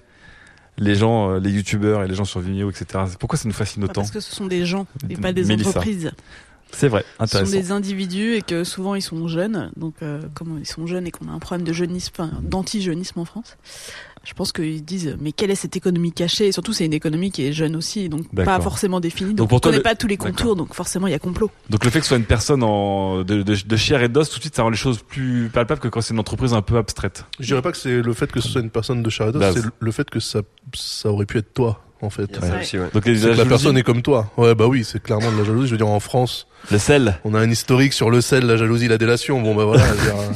les 0.78 0.96
gens, 0.96 1.32
euh, 1.32 1.40
les 1.40 1.52
youtubeurs 1.52 2.04
et 2.04 2.08
les 2.08 2.16
gens 2.16 2.26
sur 2.26 2.42
Vimeo, 2.42 2.70
etc. 2.70 3.06
Pourquoi 3.20 3.40
ça 3.40 3.48
nous 3.48 3.54
fascine 3.54 3.84
autant? 3.84 4.02
Parce 4.02 4.12
que 4.12 4.20
ce 4.20 4.36
sont 4.36 4.46
des 4.46 4.66
gens 4.66 4.86
et 5.10 5.16
pas 5.16 5.34
des 5.34 5.44
Mélissa. 5.44 5.70
entreprises. 5.70 6.12
C'est 6.78 6.88
vrai, 6.90 7.04
Ce 7.04 7.16
sont 7.18 7.24
intéressant. 7.24 7.52
des 7.52 7.72
individus 7.72 8.34
et 8.36 8.42
que 8.42 8.64
souvent 8.64 8.96
ils 8.96 9.02
sont 9.02 9.28
jeunes. 9.28 9.72
Donc, 9.78 9.96
euh, 10.02 10.22
comme 10.34 10.58
ils 10.60 10.66
sont 10.68 10.86
jeunes 10.88 11.08
et 11.08 11.12
qu'on 11.12 11.28
a 11.30 11.32
un 11.32 11.40
problème 11.40 11.66
de 11.66 11.72
jeunisme, 11.74 12.12
enfin, 12.18 12.32
d'anti-jeunisme 12.42 13.20
en 13.20 13.26
France, 13.26 13.58
je 14.26 14.34
pense 14.34 14.52
qu'ils 14.52 14.84
disent 14.84 15.16
mais 15.22 15.32
quelle 15.32 15.52
est 15.52 15.56
cette 15.56 15.76
économie 15.78 16.12
cachée? 16.12 16.48
Et 16.48 16.52
surtout, 16.52 16.74
c'est 16.74 16.86
une 16.86 16.94
économie 16.94 17.32
qui 17.32 17.46
est 17.46 17.54
jeune 17.54 17.76
aussi, 17.76 18.10
donc 18.10 18.28
pas 18.34 18.60
forcément 18.60 19.00
définie. 19.00 19.30
Donc 19.36 19.38
Donc, 19.38 19.50
pour 19.50 19.56
on 19.58 19.60
toi, 19.60 19.72
connaît 19.72 19.78
le- 19.78 19.84
pas 19.84 19.96
tous 19.96 20.08
les 20.08 20.18
contours, 20.18 20.56
donc 20.56 20.74
forcément 20.74 21.08
il 21.08 21.12
y 21.12 21.14
a 21.16 21.20
complot. 21.20 21.50
Donc 21.70 21.86
le 21.86 21.92
fait 21.92 22.00
que 22.00 22.06
ce 22.06 22.10
soit 22.10 22.18
une 22.18 22.26
personne 22.26 22.64
en, 22.64 23.20
de, 23.24 23.44
de, 23.44 23.56
de 23.66 23.76
chair 23.78 24.02
et 24.02 24.10
d'os, 24.10 24.30
tout 24.30 24.38
de 24.38 24.42
suite, 24.42 24.56
ça 24.56 24.64
rend 24.64 24.70
les 24.70 24.78
choses 24.78 25.00
plus 25.02 25.50
palpables 25.54 25.80
que 25.80 25.88
quand 25.88 26.02
c'est 26.02 26.14
une 26.14 26.20
entreprise 26.20 26.54
un 26.54 26.62
peu 26.62 26.78
abstraite. 26.78 27.26
Je 27.40 27.46
dirais 27.46 27.62
pas 27.62 27.72
que 27.72 27.78
c'est 27.78 28.02
le 28.02 28.14
fait 28.14 28.32
que 28.32 28.42
ce 28.42 28.50
soit 28.50 28.62
une 28.62 28.70
personne 28.72 29.02
de 29.04 29.10
Charada, 29.10 29.40
Base. 29.40 29.56
c'est 29.62 29.70
le 29.80 29.92
fait 29.92 30.10
que 30.10 30.20
ça, 30.20 30.42
ça 30.74 31.10
aurait 31.12 31.26
pu 31.28 31.38
être 31.38 31.54
toi. 31.54 31.82
En 32.02 32.10
fait. 32.10 32.26
Il 32.30 32.36
y 32.36 32.38
a 32.38 32.42
ça 32.52 32.60
aussi, 32.60 32.78
ouais. 32.78 32.88
Donc 32.94 33.06
la 33.06 33.46
personne 33.46 33.78
est 33.78 33.84
comme 33.84 34.02
toi. 34.02 34.32
Ouais, 34.38 34.54
bah 34.56 34.68
oui, 34.68 34.84
c'est 34.84 35.02
clairement 35.02 35.32
de 35.32 35.38
la 35.38 35.44
jalousie. 35.44 35.68
Je 35.68 35.72
veux 35.72 35.78
dire, 35.78 35.88
en 35.88 36.00
France, 36.00 36.48
le 36.72 36.78
sel. 36.78 37.20
on 37.24 37.34
a 37.34 37.40
un 37.40 37.50
historique 37.50 37.94
sur 37.94 38.10
le 38.10 38.22
sel, 38.22 38.46
la 38.46 38.58
jalousie, 38.58 38.88
la 38.88 38.98
délation. 38.98 39.42
Bon, 39.42 39.56
bah 39.56 39.66
voilà. 39.66 39.84
je 39.88 40.02
dire, 40.04 40.16
euh, 40.16 40.34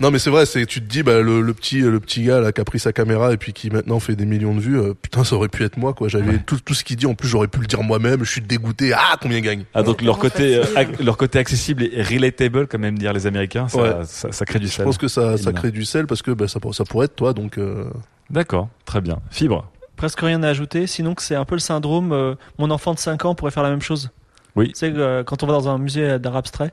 Non, 0.00 0.10
mais 0.10 0.18
c'est 0.18 0.30
vrai, 0.30 0.46
c'est 0.46 0.66
tu 0.66 0.80
te 0.82 0.86
dis, 0.88 1.04
bah 1.04 1.20
le, 1.20 1.40
le 1.42 1.54
petit, 1.54 1.78
le 1.80 2.00
petit 2.00 2.24
gars 2.24 2.40
là 2.40 2.50
qui 2.50 2.60
a 2.60 2.64
pris 2.64 2.80
sa 2.80 2.92
caméra 2.92 3.32
et 3.32 3.36
puis 3.36 3.52
qui 3.52 3.70
maintenant 3.70 4.00
fait 4.00 4.16
des 4.16 4.24
millions 4.26 4.52
de 4.54 4.60
vues. 4.60 4.76
euh, 4.80 4.94
putain, 5.00 5.22
ça 5.22 5.36
aurait 5.36 5.48
pu 5.48 5.62
être 5.62 5.76
moi, 5.76 5.92
quoi. 5.94 6.08
J'avais 6.08 6.38
tout, 6.38 6.58
tout 6.64 6.74
ce 6.74 6.82
qu'il 6.82 6.96
dit. 6.96 7.06
En 7.06 7.14
plus, 7.14 7.28
j'aurais 7.28 7.46
pu 7.46 7.60
le 7.60 7.66
dire 7.66 7.82
moi-même. 7.84 8.24
Je 8.24 8.30
suis 8.30 8.40
dégoûté. 8.40 8.92
Ah, 8.94 9.16
combien 9.20 9.38
il 9.38 9.42
gagne? 9.42 9.64
Ah 9.74 9.82
donc 9.84 10.02
leur 10.02 10.16
En 10.16 10.18
côté 10.18 10.60
fait, 10.60 10.78
euh, 10.80 10.84
leur 11.04 11.16
côté 11.16 11.38
accessible 11.38 11.84
et 11.84 12.02
relatable 12.02 12.66
comme 12.66 12.84
aiment 12.84 12.98
dire 12.98 13.12
les 13.12 13.26
Américains, 13.28 13.68
ça, 13.68 13.78
Ouais. 13.80 13.90
ça, 14.06 14.32
ça 14.32 14.44
crée 14.44 14.58
du 14.58 14.66
Je 14.66 14.72
sel. 14.72 14.84
pense 14.84 14.98
que 14.98 15.06
ça, 15.08 15.36
ça 15.38 15.52
crée 15.52 15.70
du 15.70 15.84
sel 15.84 16.06
parce 16.08 16.22
que 16.22 16.32
bah, 16.32 16.48
ça, 16.48 16.58
ça 16.72 16.84
pourrait 16.84 17.04
être 17.06 17.14
toi, 17.16 17.32
donc. 17.32 17.58
euh, 17.58 17.84
D'accord, 18.30 18.68
très 18.86 19.00
bien. 19.02 19.18
Fibre. 19.30 19.70
Presque 20.02 20.20
rien 20.20 20.42
à 20.42 20.48
ajouter, 20.48 20.88
sinon 20.88 21.14
que 21.14 21.22
c'est 21.22 21.36
un 21.36 21.44
peu 21.44 21.54
le 21.54 21.60
syndrome 21.60 22.10
euh, 22.12 22.34
mon 22.58 22.72
enfant 22.72 22.92
de 22.92 22.98
5 22.98 23.24
ans 23.24 23.36
pourrait 23.36 23.52
faire 23.52 23.62
la 23.62 23.70
même 23.70 23.82
chose. 23.82 24.10
Oui. 24.56 24.72
Tu 24.72 24.80
sais, 24.80 24.92
euh, 24.96 25.22
quand 25.22 25.44
on 25.44 25.46
va 25.46 25.52
dans 25.52 25.68
un 25.68 25.78
musée 25.78 26.18
d'art 26.18 26.34
abstrait. 26.34 26.72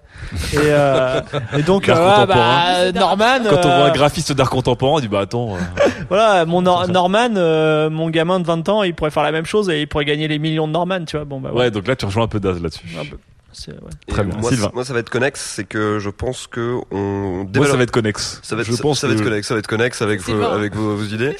Et, 0.52 0.58
euh, 0.58 1.22
et 1.58 1.62
donc, 1.62 1.88
euh, 1.90 1.94
contemporain. 1.94 2.26
bah, 2.26 2.92
Norman. 2.92 3.40
Quand 3.48 3.58
on 3.60 3.62
voit 3.62 3.86
un 3.86 3.92
graphiste 3.92 4.32
d'art 4.34 4.50
contemporain, 4.50 4.94
on 4.98 5.00
dit 5.00 5.08
bah 5.08 5.20
attends. 5.20 5.58
euh, 5.58 5.60
Voilà, 6.10 6.44
mon 6.48 6.64
Nor- 6.64 6.86
C'est. 6.88 6.92
Norman, 6.92 7.30
euh, 7.38 7.92
mon 7.92 8.10
gamin 8.10 8.40
de 8.40 8.48
20 8.48 8.68
ans, 8.68 8.82
il 8.82 8.96
pourrait 8.96 9.12
faire 9.12 9.22
la 9.22 9.32
même 9.32 9.46
chose 9.46 9.70
et 9.70 9.80
il 9.82 9.88
pourrait 9.88 10.06
gagner 10.06 10.28
les 10.28 10.40
millions 10.40 10.68
de 10.68 10.74
Norman, 10.74 11.06
tu 11.06 11.16
vois. 11.16 11.26
Bon, 11.26 11.40
bah, 11.40 11.52
ouais, 11.54 11.70
donc 11.70 11.88
là 11.88 11.96
tu 11.96 12.06
rejoins 12.06 12.24
un 12.24 12.28
peu 12.28 12.40
Daz 12.40 12.60
là-dessus. 12.60 12.88
Ouais. 13.68 13.74
Très 14.08 14.24
bien. 14.24 14.38
Moi, 14.38 14.50
Sylvain. 14.52 14.68
c- 14.68 14.72
moi, 14.74 14.86
ça 14.86 14.94
va 14.94 15.00
être 15.00 15.10
connexe, 15.10 15.42
c'est 15.56 15.64
que 15.64 16.00
je 16.00 16.10
pense 16.10 16.48
que 16.48 16.78
on 16.92 17.48
Moi 17.56 17.68
ça 17.68 17.76
va 17.76 17.84
être 17.84 17.92
connexe. 17.92 18.40
Ça 18.44 18.56
va 18.56 18.62
être, 18.62 18.68
je 18.70 18.74
ça- 18.76 18.82
pense 18.84 19.00
ça 19.00 19.08
va 19.08 19.14
être 19.14 19.20
que- 19.20 19.24
connexe, 19.26 19.48
ça 19.48 19.54
va 19.56 19.60
être 19.60 19.68
connexe 19.68 20.02
avec 20.02 20.22
vos, 20.22 20.42
avec 20.44 20.76
vos, 20.76 20.96
vos 20.96 21.04
idées. 21.16 21.36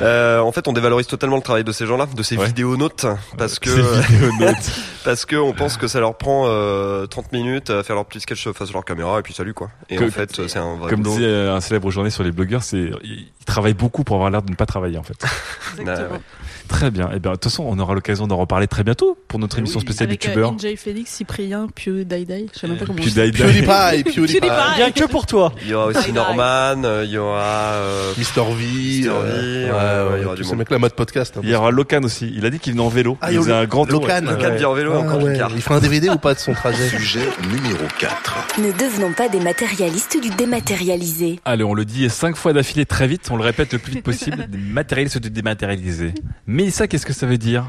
Euh, 0.00 0.40
en 0.40 0.52
fait, 0.52 0.66
on 0.68 0.72
dévalorise 0.72 1.06
totalement 1.06 1.36
le 1.36 1.42
travail 1.42 1.64
de 1.64 1.72
ces 1.72 1.86
gens-là, 1.86 2.06
de 2.14 2.22
ces 2.22 2.36
Ouais. 2.36 2.46
vidéonautes, 2.46 3.06
parce 3.38 3.58
que 3.58 3.70
C'est 3.70 4.06
vidéonaute. 4.12 4.56
parce 5.04 5.24
que 5.24 5.36
on 5.36 5.52
pense 5.52 5.76
que 5.76 5.86
ça 5.88 6.00
leur 6.00 6.16
prend 6.18 6.44
euh, 6.48 7.06
30 7.06 7.32
minutes 7.32 7.70
à 7.70 7.82
faire 7.82 7.96
leur 7.96 8.06
petit 8.06 8.20
sketch 8.20 8.48
face 8.52 8.70
à 8.70 8.72
leur 8.72 8.84
caméra 8.84 9.18
et 9.18 9.22
puis 9.22 9.32
salut 9.34 9.54
quoi. 9.54 9.70
Et 9.88 9.96
Que- 9.96 10.04
en 10.04 10.10
fait, 10.10 10.46
c'est 10.48 10.58
un 10.58 10.76
vrai 10.76 10.90
Comme 10.90 11.02
boulot. 11.02 11.16
disait 11.16 11.26
euh, 11.28 11.54
un 11.54 11.60
célèbre 11.60 11.90
journée 11.90 12.10
sur 12.10 12.22
les 12.24 12.32
blogueurs, 12.32 12.62
c'est 12.62 12.90
ils 13.04 13.44
travaillent 13.46 13.74
beaucoup 13.74 14.04
pour 14.04 14.16
avoir 14.16 14.30
l'air 14.30 14.42
de 14.42 14.50
ne 14.50 14.56
pas 14.56 14.66
travailler 14.66 14.98
en 14.98 15.02
fait. 15.02 15.16
Exactement. 15.78 16.14
ouais. 16.16 16.20
Très 16.68 16.90
bien. 16.90 17.10
Et 17.12 17.18
bien 17.18 17.32
de 17.32 17.36
toute 17.36 17.44
façon, 17.44 17.64
on 17.68 17.78
aura 17.78 17.92
l'occasion 17.94 18.26
d'en 18.26 18.36
reparler 18.36 18.66
très 18.66 18.82
bientôt 18.84 19.18
pour 19.28 19.38
notre 19.38 19.58
émission 19.58 19.78
Oui. 19.80 19.84
spéciale 19.86 20.08
Avec 20.08 20.24
euh, 20.24 20.28
youtubeur. 20.28 20.52
NJ 20.52 20.76
Félix, 20.76 21.10
Cyprien, 21.10 21.51
Pieux, 21.74 22.04
Daidai. 22.04 22.46
Je 22.54 22.58
sais 22.58 22.66
même 22.68 22.76
pas 22.78 22.86
comment 22.86 22.98
dit. 23.02 23.12
Daïda. 23.12 23.44
PewDiePie, 23.44 24.04
PewDiePie, 24.04 24.40
PewDiePie. 24.40 24.48
Rien 24.76 24.90
que 24.90 25.04
pour 25.04 25.26
toi. 25.26 25.52
Il 25.62 25.68
y 25.68 25.74
aura 25.74 25.86
aussi. 25.86 26.12
Norman, 26.12 26.82
euh, 26.84 27.04
il 27.04 27.10
y 27.12 27.18
aura 27.18 27.72
euh, 27.74 28.12
Mr. 28.16 28.42
V, 28.54 29.02
Mr. 29.02 29.02
V, 29.02 29.08
euh, 29.08 29.12
ouais, 29.12 29.70
ouais, 29.70 29.72
ouais, 29.72 30.12
ouais, 30.12 30.18
il 30.18 30.22
y 30.22 30.26
aura 30.26 30.34
du 30.36 30.56
mecs-là, 30.56 30.78
mode 30.78 30.94
podcast. 30.94 31.36
hein. 31.36 31.40
Il 31.42 31.50
y 31.50 31.54
aura 31.54 31.70
Locan 31.70 32.02
aussi. 32.02 32.32
Il 32.34 32.44
a 32.46 32.50
dit 32.50 32.58
qu'il 32.58 32.72
venait 32.72 32.84
en 32.84 32.88
vélo. 32.88 33.16
Ah, 33.20 33.32
il 33.32 33.38
faisait 33.38 33.52
un 33.52 33.64
grand 33.66 33.86
tour. 33.86 34.02
Locan. 34.02 34.22
Vient 34.56 34.68
en 34.68 34.74
vélo 34.74 34.92
Ah, 34.94 34.98
encore 35.00 35.18
du. 35.18 35.32
Il 35.54 35.62
fera 35.62 35.76
un 35.76 35.80
DVD 35.80 36.08
ou 36.10 36.16
pas 36.16 36.34
de 36.34 36.38
son 36.38 36.52
trajet? 36.54 36.88
Sujet 36.88 37.26
numéro 37.50 37.84
4. 37.98 38.58
Ne 38.58 38.72
devenons 38.72 39.12
pas 39.12 39.28
des 39.28 39.40
matérialistes 39.40 40.20
du 40.20 40.30
dématérialisé. 40.30 41.40
Allez, 41.44 41.64
on 41.64 41.74
le 41.74 41.84
dit 41.84 42.08
cinq 42.10 42.36
fois 42.36 42.52
d'affilée 42.52 42.86
très 42.86 43.06
vite, 43.06 43.28
on 43.30 43.36
le 43.36 43.44
répète 43.44 43.72
le 43.72 43.78
plus 43.78 43.92
vite 43.92 44.04
possible, 44.04 44.46
des 44.48 44.58
matérialistes 44.58 45.18
de 45.18 45.28
dématérialisés. 45.28 46.14
Mais 46.46 46.70
ça, 46.70 46.86
qu'est-ce 46.86 47.06
que 47.06 47.12
ça 47.12 47.26
veut 47.26 47.38
dire? 47.38 47.64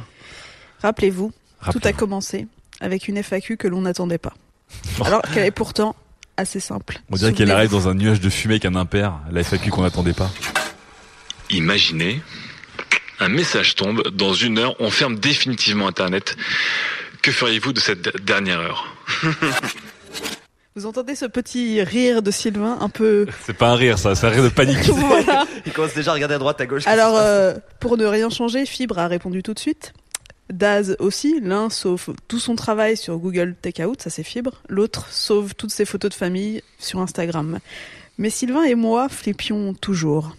Rappelez-vous, 0.81 1.31
tout 1.71 1.79
a 1.83 1.93
commencé 1.93 2.47
avec 2.83 3.07
une 3.07 3.17
FAQ 3.17 3.57
que 3.57 3.67
l'on 3.67 3.81
n'attendait 3.81 4.19
pas. 4.19 4.33
Alors 5.03 5.21
qu'elle 5.21 5.45
est 5.45 5.51
pourtant 5.51 5.95
assez 6.37 6.59
simple. 6.59 6.99
On 7.09 7.15
dirait 7.15 7.33
qu'elle 7.33 7.51
arrive 7.51 7.71
dans 7.71 7.87
un 7.87 7.93
nuage 7.93 8.19
de 8.19 8.29
fumée 8.29 8.55
avec 8.55 8.65
un 8.65 8.75
impair, 8.75 9.19
la 9.31 9.43
FAQ 9.43 9.69
qu'on 9.69 9.83
n'attendait 9.83 10.13
pas. 10.13 10.31
Imaginez, 11.49 12.21
un 13.19 13.29
message 13.29 13.75
tombe, 13.75 14.07
dans 14.09 14.33
une 14.33 14.57
heure, 14.57 14.75
on 14.79 14.89
ferme 14.89 15.15
définitivement 15.17 15.87
Internet. 15.87 16.35
Que 17.21 17.31
feriez-vous 17.31 17.71
de 17.73 17.79
cette 17.79 18.23
dernière 18.25 18.59
heure 18.59 18.95
Vous 20.75 20.87
entendez 20.87 21.13
ce 21.13 21.25
petit 21.25 21.83
rire 21.83 22.23
de 22.23 22.31
Sylvain 22.31 22.79
un 22.81 22.89
peu. 22.89 23.27
C'est 23.45 23.55
pas 23.55 23.69
un 23.69 23.75
rire, 23.75 23.99
ça, 23.99 24.15
c'est 24.15 24.25
un 24.25 24.29
rire 24.31 24.43
de 24.43 24.49
panique. 24.49 24.89
voilà. 24.89 25.45
Il 25.67 25.71
commence 25.71 25.93
déjà 25.93 26.11
à 26.11 26.13
regarder 26.15 26.33
à 26.33 26.39
droite, 26.39 26.59
à 26.59 26.65
gauche. 26.65 26.87
Alors, 26.87 27.15
euh, 27.15 27.53
pour 27.79 27.95
ne 27.95 28.05
rien 28.05 28.31
changer, 28.31 28.65
Fibre 28.65 28.97
a 28.97 29.07
répondu 29.07 29.43
tout 29.43 29.53
de 29.53 29.59
suite. 29.59 29.93
Daz 30.49 30.95
aussi, 30.99 31.39
l'un 31.39 31.69
sauve 31.69 32.13
tout 32.27 32.39
son 32.39 32.55
travail 32.55 32.97
sur 32.97 33.17
Google 33.17 33.55
Takeout, 33.61 33.95
ça 33.99 34.09
c'est 34.09 34.23
Fibre. 34.23 34.61
L'autre 34.67 35.11
sauve 35.11 35.55
toutes 35.55 35.71
ses 35.71 35.85
photos 35.85 36.11
de 36.11 36.15
famille 36.15 36.61
sur 36.79 36.99
Instagram. 36.99 37.59
Mais 38.17 38.29
Sylvain 38.29 38.63
et 38.63 38.75
moi 38.75 39.09
flippions 39.09 39.73
toujours. 39.73 40.35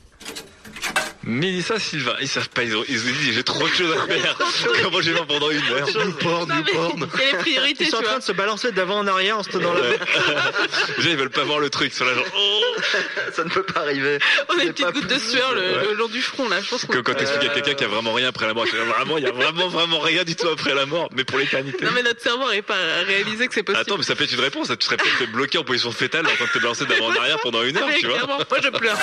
Mélissa, 1.26 1.78
Sylvain, 1.78 2.14
ils 2.20 2.28
savent 2.28 2.50
pas, 2.50 2.64
ils 2.64 2.76
ont, 2.76 2.84
ils 2.88 3.00
ont 3.00 3.12
dit 3.12 3.32
j'ai 3.32 3.42
trop 3.42 3.66
de 3.66 3.72
choses 3.72 3.96
à 3.96 4.06
faire. 4.06 4.36
Comment 4.82 5.00
je 5.00 5.10
vais 5.10 5.16
faire 5.16 5.26
pendant 5.26 5.50
une 5.50 5.58
heure 5.70 5.88
Porn, 6.20 6.46
du 6.46 6.72
porn. 6.72 7.08
Les 7.18 7.38
priorités, 7.38 7.84
Ils 7.84 7.90
sont 7.90 7.96
en 7.96 8.02
train 8.02 8.18
de 8.18 8.22
se 8.22 8.32
balancer 8.32 8.72
d'avant 8.72 8.98
en 8.98 9.06
arrière 9.06 9.38
en 9.38 9.42
se 9.42 9.50
tenant 9.50 9.72
la 9.72 9.80
Ouais. 9.80 9.98
Déjà, 10.96 11.10
ils 11.10 11.16
veulent 11.16 11.30
pas 11.30 11.44
voir 11.44 11.58
le 11.60 11.70
truc 11.70 11.92
sur 11.92 12.04
la 12.04 12.14
genre. 12.14 12.24
Oh 12.36 12.60
ça 13.32 13.44
ne 13.44 13.50
peut 13.50 13.62
pas 13.62 13.80
arriver. 13.80 14.18
On 14.48 14.58
a 14.58 14.64
une 14.64 14.72
petite 14.72 14.90
goutte 14.92 15.06
de 15.06 15.18
sueur 15.18 15.54
le, 15.54 15.90
le 15.90 15.94
long 15.94 16.08
du 16.08 16.20
front 16.20 16.48
là, 16.48 16.60
je 16.60 16.68
pense 16.68 16.84
Comme 16.84 17.02
quand 17.02 17.14
t'expliques 17.14 17.50
à 17.50 17.54
quelqu'un 17.54 17.74
qu'il 17.74 17.86
y 17.86 17.90
a 17.90 17.92
vraiment 17.92 18.12
rien 18.12 18.28
après 18.28 18.46
la 18.46 18.54
mort. 18.54 18.66
Vraiment, 18.66 19.18
il 19.18 19.24
y 19.24 19.26
a 19.26 19.32
vraiment, 19.32 19.68
vraiment 19.68 19.98
rien 20.00 20.24
du 20.24 20.36
tout 20.36 20.48
après 20.48 20.74
la 20.74 20.86
mort, 20.86 21.08
mais 21.14 21.24
pour 21.24 21.38
l'éternité. 21.38 21.84
Non 21.84 21.90
mais 21.94 22.02
notre 22.02 22.20
cerveau 22.20 22.44
n'arrive 22.44 22.62
pas 22.62 22.76
à 22.76 23.04
réaliser 23.04 23.46
que 23.48 23.54
c'est 23.54 23.62
possible. 23.62 23.80
Attends, 23.80 23.96
mais 23.96 24.04
ça 24.04 24.14
peut 24.14 24.24
être 24.24 24.32
une 24.32 24.40
réponse. 24.40 24.68
Tu 24.78 24.86
serais 24.86 24.96
peut-être 24.96 25.32
bloqué 25.32 25.58
en 25.58 25.64
position 25.64 25.92
fétale 25.92 26.26
en 26.26 26.34
train 26.34 26.44
de 26.46 26.50
te 26.50 26.58
balancer 26.58 26.86
d'avant 26.86 27.06
en 27.06 27.16
arrière 27.16 27.38
pendant 27.42 27.62
une 27.62 27.76
heure, 27.76 27.88
tu 27.98 28.06
vois. 28.06 28.26
Moi 28.26 28.38
je 28.62 28.68
pleure. 28.68 28.98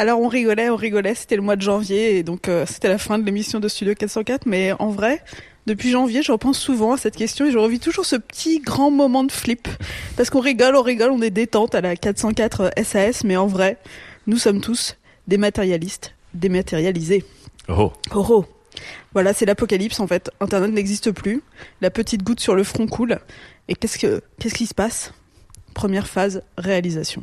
Alors 0.00 0.18
on 0.18 0.28
rigolait, 0.28 0.70
on 0.70 0.76
rigolait, 0.76 1.14
c'était 1.14 1.36
le 1.36 1.42
mois 1.42 1.56
de 1.56 1.60
janvier 1.60 2.16
et 2.16 2.22
donc 2.22 2.48
euh, 2.48 2.64
c'était 2.64 2.88
la 2.88 2.96
fin 2.96 3.18
de 3.18 3.26
l'émission 3.26 3.60
de 3.60 3.68
Studio 3.68 3.94
404 3.94 4.46
mais 4.46 4.72
en 4.78 4.88
vrai, 4.88 5.22
depuis 5.66 5.90
janvier, 5.90 6.22
je 6.22 6.32
repense 6.32 6.58
souvent 6.58 6.94
à 6.94 6.96
cette 6.96 7.16
question 7.16 7.44
et 7.44 7.50
je 7.50 7.58
revis 7.58 7.80
toujours 7.80 8.06
ce 8.06 8.16
petit 8.16 8.60
grand 8.60 8.90
moment 8.90 9.24
de 9.24 9.30
flip 9.30 9.68
parce 10.16 10.30
qu'on 10.30 10.40
rigole, 10.40 10.74
on 10.74 10.80
rigole, 10.80 11.10
on 11.10 11.20
est 11.20 11.28
détente 11.28 11.74
à 11.74 11.82
la 11.82 11.96
404 11.96 12.70
SAS 12.82 13.24
mais 13.24 13.36
en 13.36 13.46
vrai, 13.46 13.76
nous 14.26 14.38
sommes 14.38 14.62
tous 14.62 14.96
des 15.28 15.36
matérialistes, 15.36 16.14
dématérialisés. 16.32 17.22
Oh. 17.68 17.92
Oh 18.14 18.24
oh. 18.30 18.44
Voilà, 19.12 19.34
c'est 19.34 19.44
l'apocalypse 19.44 20.00
en 20.00 20.06
fait. 20.06 20.30
Internet 20.40 20.72
n'existe 20.72 21.10
plus. 21.10 21.42
La 21.82 21.90
petite 21.90 22.22
goutte 22.22 22.40
sur 22.40 22.54
le 22.54 22.64
front 22.64 22.86
coule. 22.86 23.18
Et 23.68 23.74
qu'est-ce 23.74 23.98
que 23.98 24.22
qu'est-ce 24.38 24.54
qui 24.54 24.64
se 24.64 24.72
passe? 24.72 25.12
Première 25.74 26.06
phase, 26.06 26.42
réalisation. 26.56 27.22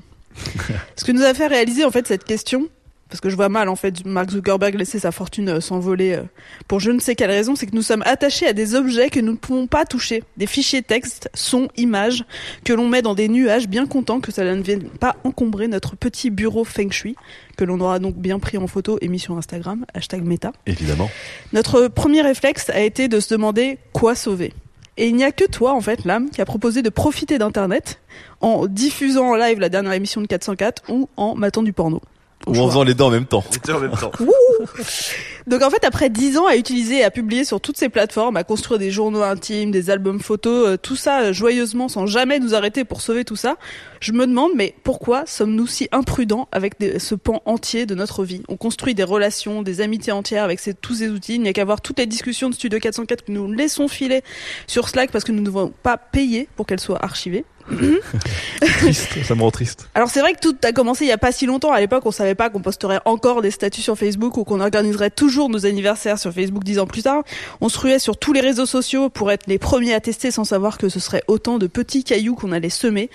Ce 0.96 1.04
que 1.04 1.12
nous 1.12 1.24
a 1.24 1.34
fait 1.34 1.48
réaliser 1.48 1.86
en 1.86 1.92
fait 1.92 2.08
cette 2.08 2.24
question, 2.24 2.70
parce 3.10 3.22
que 3.22 3.30
je 3.30 3.36
vois 3.36 3.50
mal 3.50 3.70
en 3.70 3.76
fait 3.76 4.06
Mark 4.06 4.32
Zuckerberg 4.32 4.76
laisser 4.76 5.00
sa 5.00 5.12
fortune 5.12 5.50
euh, 5.50 5.62
s'envoler 5.62 6.14
euh, 6.14 6.24
pour 6.68 6.80
je 6.80 6.92
ne 6.92 7.00
sais 7.00 7.16
quelle 7.16 7.32
raison, 7.32 7.56
c'est 7.56 7.66
que 7.66 7.76
nous 7.76 7.82
sommes 7.82 8.04
attachés 8.06 8.48
à 8.48 8.54
des 8.54 8.76
objets 8.76 9.10
que 9.10 9.20
nous 9.20 9.34
ne 9.34 9.38
pouvons 9.38 9.68
pas 9.68 9.86
toucher, 9.86 10.24
des 10.36 10.48
fichiers 10.48 10.82
texte, 10.82 11.30
sons, 11.34 11.70
images 11.78 12.26
que 12.64 12.74
l'on 12.74 12.88
met 12.88 13.02
dans 13.02 13.16
des 13.16 13.30
nuages, 13.30 13.68
bien 13.68 13.86
contents 13.86 14.20
que 14.20 14.32
cela 14.32 14.56
ne 14.56 14.62
vienne 14.62 14.84
pas 14.84 15.16
encombrer 15.24 15.68
notre 15.68 15.96
petit 15.96 16.30
bureau 16.30 16.64
feng 16.64 16.92
shui, 16.92 17.16
que 17.56 17.64
l'on 17.64 17.80
aura 17.80 18.00
donc 18.00 18.16
bien 18.16 18.40
pris 18.40 18.58
en 18.58 18.68
photo 18.68 18.98
et 19.02 19.08
mis 19.08 19.20
sur 19.20 19.38
Instagram, 19.38 19.86
hashtag 19.94 20.24
méta. 20.24 20.52
Évidemment. 20.66 21.10
Notre 21.54 21.88
premier 21.88 22.22
réflexe 22.22 22.70
a 22.70 22.82
été 22.82 23.08
de 23.08 23.20
se 23.20 23.34
demander 23.34 23.78
quoi 23.94 24.16
sauver. 24.16 24.54
Et 24.98 25.08
il 25.08 25.16
n'y 25.16 25.24
a 25.24 25.32
que 25.32 25.46
toi, 25.46 25.74
en 25.74 25.82
fait, 25.82 26.06
l'âme, 26.06 26.30
qui 26.30 26.42
a 26.42 26.46
proposé 26.46 26.82
de 26.82 26.90
profiter 26.90 27.38
d'Internet 27.38 28.00
en 28.42 28.66
diffusant 28.66 29.30
en 29.30 29.36
live 29.36 29.60
la 29.60 29.70
dernière 29.70 29.94
émission 29.94 30.22
de 30.22 30.28
404 30.28 30.84
ou 30.90 31.08
en 31.18 31.36
matant 31.36 31.62
du 31.62 31.72
porno. 31.72 32.02
Ou 32.46 32.58
en 32.60 32.68
faisant 32.70 32.84
les 32.84 32.94
dents 32.94 33.08
en 33.08 33.12
même 33.12 33.26
temps. 33.26 33.44
C'était 33.52 33.74
en 33.74 33.80
même 33.80 33.92
temps. 33.92 34.12
Donc 35.48 35.62
en 35.64 35.70
fait, 35.70 35.84
après 35.86 36.10
10 36.10 36.38
ans 36.38 36.46
à 36.46 36.56
utiliser 36.56 36.98
et 37.00 37.04
à 37.04 37.12
publier 37.12 37.46
sur 37.46 37.60
toutes 37.62 37.78
ces 37.78 37.90
plateformes, 37.90 38.36
à 38.38 38.44
construire 38.44 38.80
des 38.80 38.92
journaux 38.92 39.22
intimes, 39.24 39.72
des 39.72 39.90
albums 39.90 40.20
photos, 40.20 40.68
euh, 40.68 40.78
tout 40.78 40.96
ça 40.98 41.22
euh, 41.22 41.34
joyeusement 41.34 41.88
sans 41.88 42.06
jamais 42.06 42.40
nous 42.40 42.54
arrêter 42.54 42.84
pour 42.84 43.02
sauver 43.02 43.24
tout 43.26 43.36
ça, 43.38 43.56
je 44.02 44.12
me 44.12 44.28
demande 44.28 44.52
mais 44.56 44.76
pourquoi 44.84 45.26
sommes-nous 45.26 45.68
si 45.68 45.88
imprudents 45.92 46.48
avec 46.52 46.80
des- 46.80 47.00
ce 47.00 47.16
pan 47.16 47.42
entier 47.46 47.86
de 47.86 47.96
notre 47.96 48.24
vie? 48.26 48.44
On 48.50 48.58
construit 48.58 48.94
des 48.94 49.04
relations, 49.04 49.62
des 49.62 49.80
amitiés 49.82 50.12
entières 50.14 50.44
avec 50.44 50.60
ces, 50.60 50.74
tous 50.74 50.96
ces 50.96 51.10
outils. 51.10 51.36
Il 51.36 51.42
n'y 51.42 51.50
a 51.50 51.54
qu'à 51.54 51.66
voir 51.66 51.82
toutes 51.82 52.00
les 52.00 52.06
discussions 52.06 52.50
de 52.50 52.56
Studio 52.56 52.80
404 52.80 53.24
que 53.26 53.32
nous 53.32 53.52
laissons 53.52 53.88
filer 53.88 54.22
sur 54.68 54.90
Slack 54.90 55.12
parce 55.12 55.24
que 55.24 55.32
nous 55.32 55.40
ne 55.42 55.46
devons 55.46 55.74
pas 55.84 55.98
payer 55.98 56.50
pour 56.56 56.66
qu'elles 56.66 56.80
soient 56.82 57.04
archivées. 57.04 57.46
Triste, 58.62 59.24
ça 59.24 59.36
me 59.36 59.42
rend 59.42 59.52
triste. 59.52 59.90
Alors 59.94 60.10
c'est 60.10 60.22
vrai 60.22 60.34
que 60.34 60.40
tout 60.40 60.56
a 60.64 60.72
commencé 60.72 61.06
il 61.06 61.10
y 61.10 61.12
a 61.12 61.18
pas 61.18 61.32
si 61.32 61.46
longtemps. 61.46 61.72
À 61.72 61.80
l'époque, 61.80 62.06
on 62.06 62.12
savait 62.12 62.36
pas 62.36 62.50
qu'on 62.50 62.62
posterait 62.62 63.00
encore 63.06 63.42
des 63.42 63.52
statuts 63.52 63.82
sur 63.82 63.98
Facebook 63.98 64.38
ou 64.38 64.44
qu'on 64.44 64.62
organiserait 64.62 65.10
toujours 65.10 65.50
nos 65.50 65.66
anniversaires 65.66 66.18
sur 66.18 66.32
Facebook 66.32 66.64
dix 66.64 66.80
ans 66.80 66.88
plus 66.88 67.04
tard. 67.04 67.24
On 67.60 67.70
se 67.70 67.78
ruait 67.80 68.00
sur 68.00 68.18
tous 68.18 68.34
les 68.34 68.40
réseaux 68.40 68.66
sociaux 68.66 69.10
pour 69.10 69.32
être 69.32 69.48
les 69.48 69.58
premiers 69.58 69.94
à 69.94 70.00
tester 70.00 70.32
sans 70.32 70.44
savoir 70.44 70.78
que 70.78 70.90
ce 70.90 71.00
serait 71.00 71.24
autant 71.28 71.58
de 71.58 71.68
petits 71.68 72.04
cailloux 72.04 72.36
qu'on 72.36 72.52
allait 72.52 72.70
semer. 72.70 73.10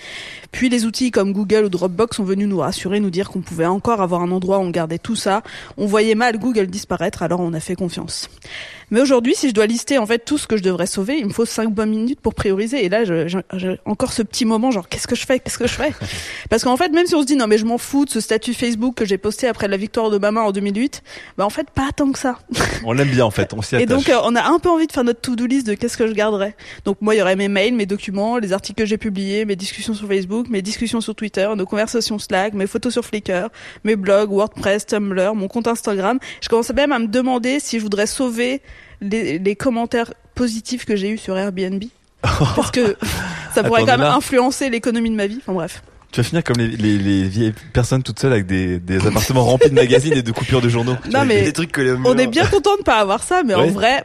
Puis 0.51 0.69
les 0.69 0.85
outils 0.85 1.11
comme 1.11 1.33
Google 1.33 1.65
ou 1.65 1.69
Dropbox 1.69 2.17
sont 2.17 2.23
venus 2.23 2.47
nous 2.47 2.59
rassurer, 2.59 2.99
nous 2.99 3.09
dire 3.09 3.29
qu'on 3.29 3.41
pouvait 3.41 3.65
encore 3.65 4.01
avoir 4.01 4.21
un 4.21 4.31
endroit 4.31 4.59
où 4.59 4.61
on 4.61 4.69
gardait 4.69 4.99
tout 4.99 5.15
ça. 5.15 5.41
On 5.77 5.87
voyait 5.87 6.15
mal 6.15 6.37
Google 6.37 6.67
disparaître, 6.67 7.23
alors 7.23 7.39
on 7.39 7.53
a 7.53 7.59
fait 7.59 7.75
confiance. 7.75 8.29
Mais 8.93 9.01
aujourd'hui, 9.01 9.33
si 9.33 9.49
je 9.49 9.55
dois 9.55 9.65
lister 9.65 9.97
en 9.97 10.05
fait 10.05 10.19
tout 10.19 10.37
ce 10.37 10.45
que 10.45 10.55
je 10.55 10.61
devrais 10.61 10.85
sauver, 10.85 11.17
il 11.17 11.25
me 11.25 11.33
faut 11.33 11.47
5 11.47 11.73
bonnes 11.73 11.89
minutes 11.89 12.21
pour 12.21 12.35
prioriser. 12.35 12.85
Et 12.85 12.89
là, 12.89 13.03
j'ai 13.03 13.79
encore 13.85 14.13
ce 14.13 14.21
petit 14.21 14.45
moment, 14.45 14.69
genre 14.69 14.87
qu'est-ce 14.87 15.07
que 15.07 15.15
je 15.15 15.25
fais, 15.25 15.39
qu'est-ce 15.39 15.57
que 15.57 15.65
je 15.65 15.73
fais? 15.73 15.91
Parce 16.51 16.63
qu'en 16.63 16.77
fait, 16.77 16.89
même 16.89 17.07
si 17.07 17.15
on 17.15 17.21
se 17.21 17.25
dit 17.25 17.35
non 17.35 17.47
mais 17.47 17.57
je 17.57 17.65
m'en 17.65 17.79
fous 17.79 18.05
de 18.05 18.11
ce 18.11 18.19
statut 18.19 18.53
Facebook 18.53 18.93
que 18.93 19.03
j'ai 19.03 19.17
posté 19.17 19.47
après 19.47 19.67
la 19.67 19.77
victoire 19.77 20.11
d'Obama 20.11 20.41
en 20.41 20.51
2008, 20.51 21.01
bah 21.39 21.43
en 21.43 21.49
fait 21.49 21.71
pas 21.71 21.89
tant 21.95 22.11
que 22.11 22.19
ça. 22.19 22.37
On 22.85 22.93
l'aime 22.93 23.09
bien 23.09 23.25
en 23.25 23.31
fait, 23.31 23.51
on 23.55 23.63
s'y 23.63 23.73
Et 23.73 23.77
attache. 23.79 23.87
donc, 23.89 24.09
euh, 24.09 24.19
on 24.25 24.35
a 24.35 24.43
un 24.43 24.59
peu 24.59 24.69
envie 24.69 24.85
de 24.85 24.91
faire 24.91 25.03
notre 25.03 25.21
to-do 25.21 25.47
list 25.47 25.65
de 25.65 25.73
qu'est-ce 25.73 25.97
que 25.97 26.05
je 26.05 26.13
garderais. 26.13 26.55
Donc, 26.85 26.97
moi, 27.01 27.15
il 27.15 27.17
y 27.17 27.21
aurait 27.23 27.35
mes 27.35 27.47
mails, 27.47 27.73
mes 27.73 27.87
documents, 27.87 28.37
les 28.37 28.53
articles 28.53 28.77
que 28.77 28.85
j'ai 28.85 28.99
publiés, 28.99 29.43
mes 29.45 29.55
discussions 29.55 29.95
sur 29.95 30.07
Facebook, 30.07 30.49
mes 30.49 30.61
discussions 30.61 31.01
sur 31.01 31.15
Twitter, 31.15 31.49
nos 31.57 31.65
conversations 31.65 32.19
Slack, 32.19 32.53
mes 32.53 32.67
photos 32.67 32.93
sur 32.93 33.03
Flickr, 33.03 33.49
mes 33.85 33.95
blogs, 33.95 34.29
WordPress, 34.29 34.85
Tumblr, 34.85 35.33
mon 35.33 35.47
compte 35.47 35.67
Instagram. 35.67 36.19
Je 36.41 36.47
commençais 36.47 36.73
même 36.73 36.91
à 36.91 36.99
me 36.99 37.07
demander 37.07 37.59
si 37.59 37.79
je 37.79 37.83
voudrais 37.83 38.05
sauver 38.05 38.61
les, 39.01 39.39
les 39.39 39.55
commentaires 39.55 40.13
positifs 40.35 40.85
que 40.85 40.95
j'ai 40.95 41.09
eus 41.09 41.17
sur 41.17 41.37
Airbnb. 41.37 41.83
Parce 42.21 42.71
que 42.71 42.95
ça 43.53 43.63
pourrait 43.63 43.81
Attends, 43.81 43.91
quand 43.91 43.97
même 43.97 44.07
là. 44.07 44.15
influencer 44.15 44.69
l'économie 44.69 45.09
de 45.09 45.15
ma 45.15 45.27
vie. 45.27 45.39
Enfin 45.41 45.53
bref. 45.53 45.83
Tu 46.11 46.19
vas 46.21 46.23
finir 46.23 46.43
comme 46.43 46.57
les, 46.57 46.67
les, 46.67 46.97
les 46.97 47.23
vieilles 47.27 47.53
personnes 47.73 48.03
toutes 48.03 48.19
seules 48.19 48.33
avec 48.33 48.45
des, 48.45 48.79
des 48.79 49.05
appartements 49.07 49.43
remplis 49.43 49.69
de 49.69 49.75
magazines 49.75 50.13
et 50.13 50.21
de 50.21 50.31
coupures 50.31 50.61
de 50.61 50.69
journaux. 50.69 50.95
Non, 51.11 51.25
mais 51.25 51.41
Des 51.43 51.53
trucs 51.53 51.71
que 51.71 51.81
les 51.81 51.91
on 52.05 52.17
est 52.17 52.27
bien 52.27 52.45
content 52.45 52.77
de 52.77 52.83
pas 52.83 52.99
avoir 52.99 53.23
ça, 53.23 53.41
mais 53.43 53.55
en 53.55 53.67
vrai, 53.67 54.03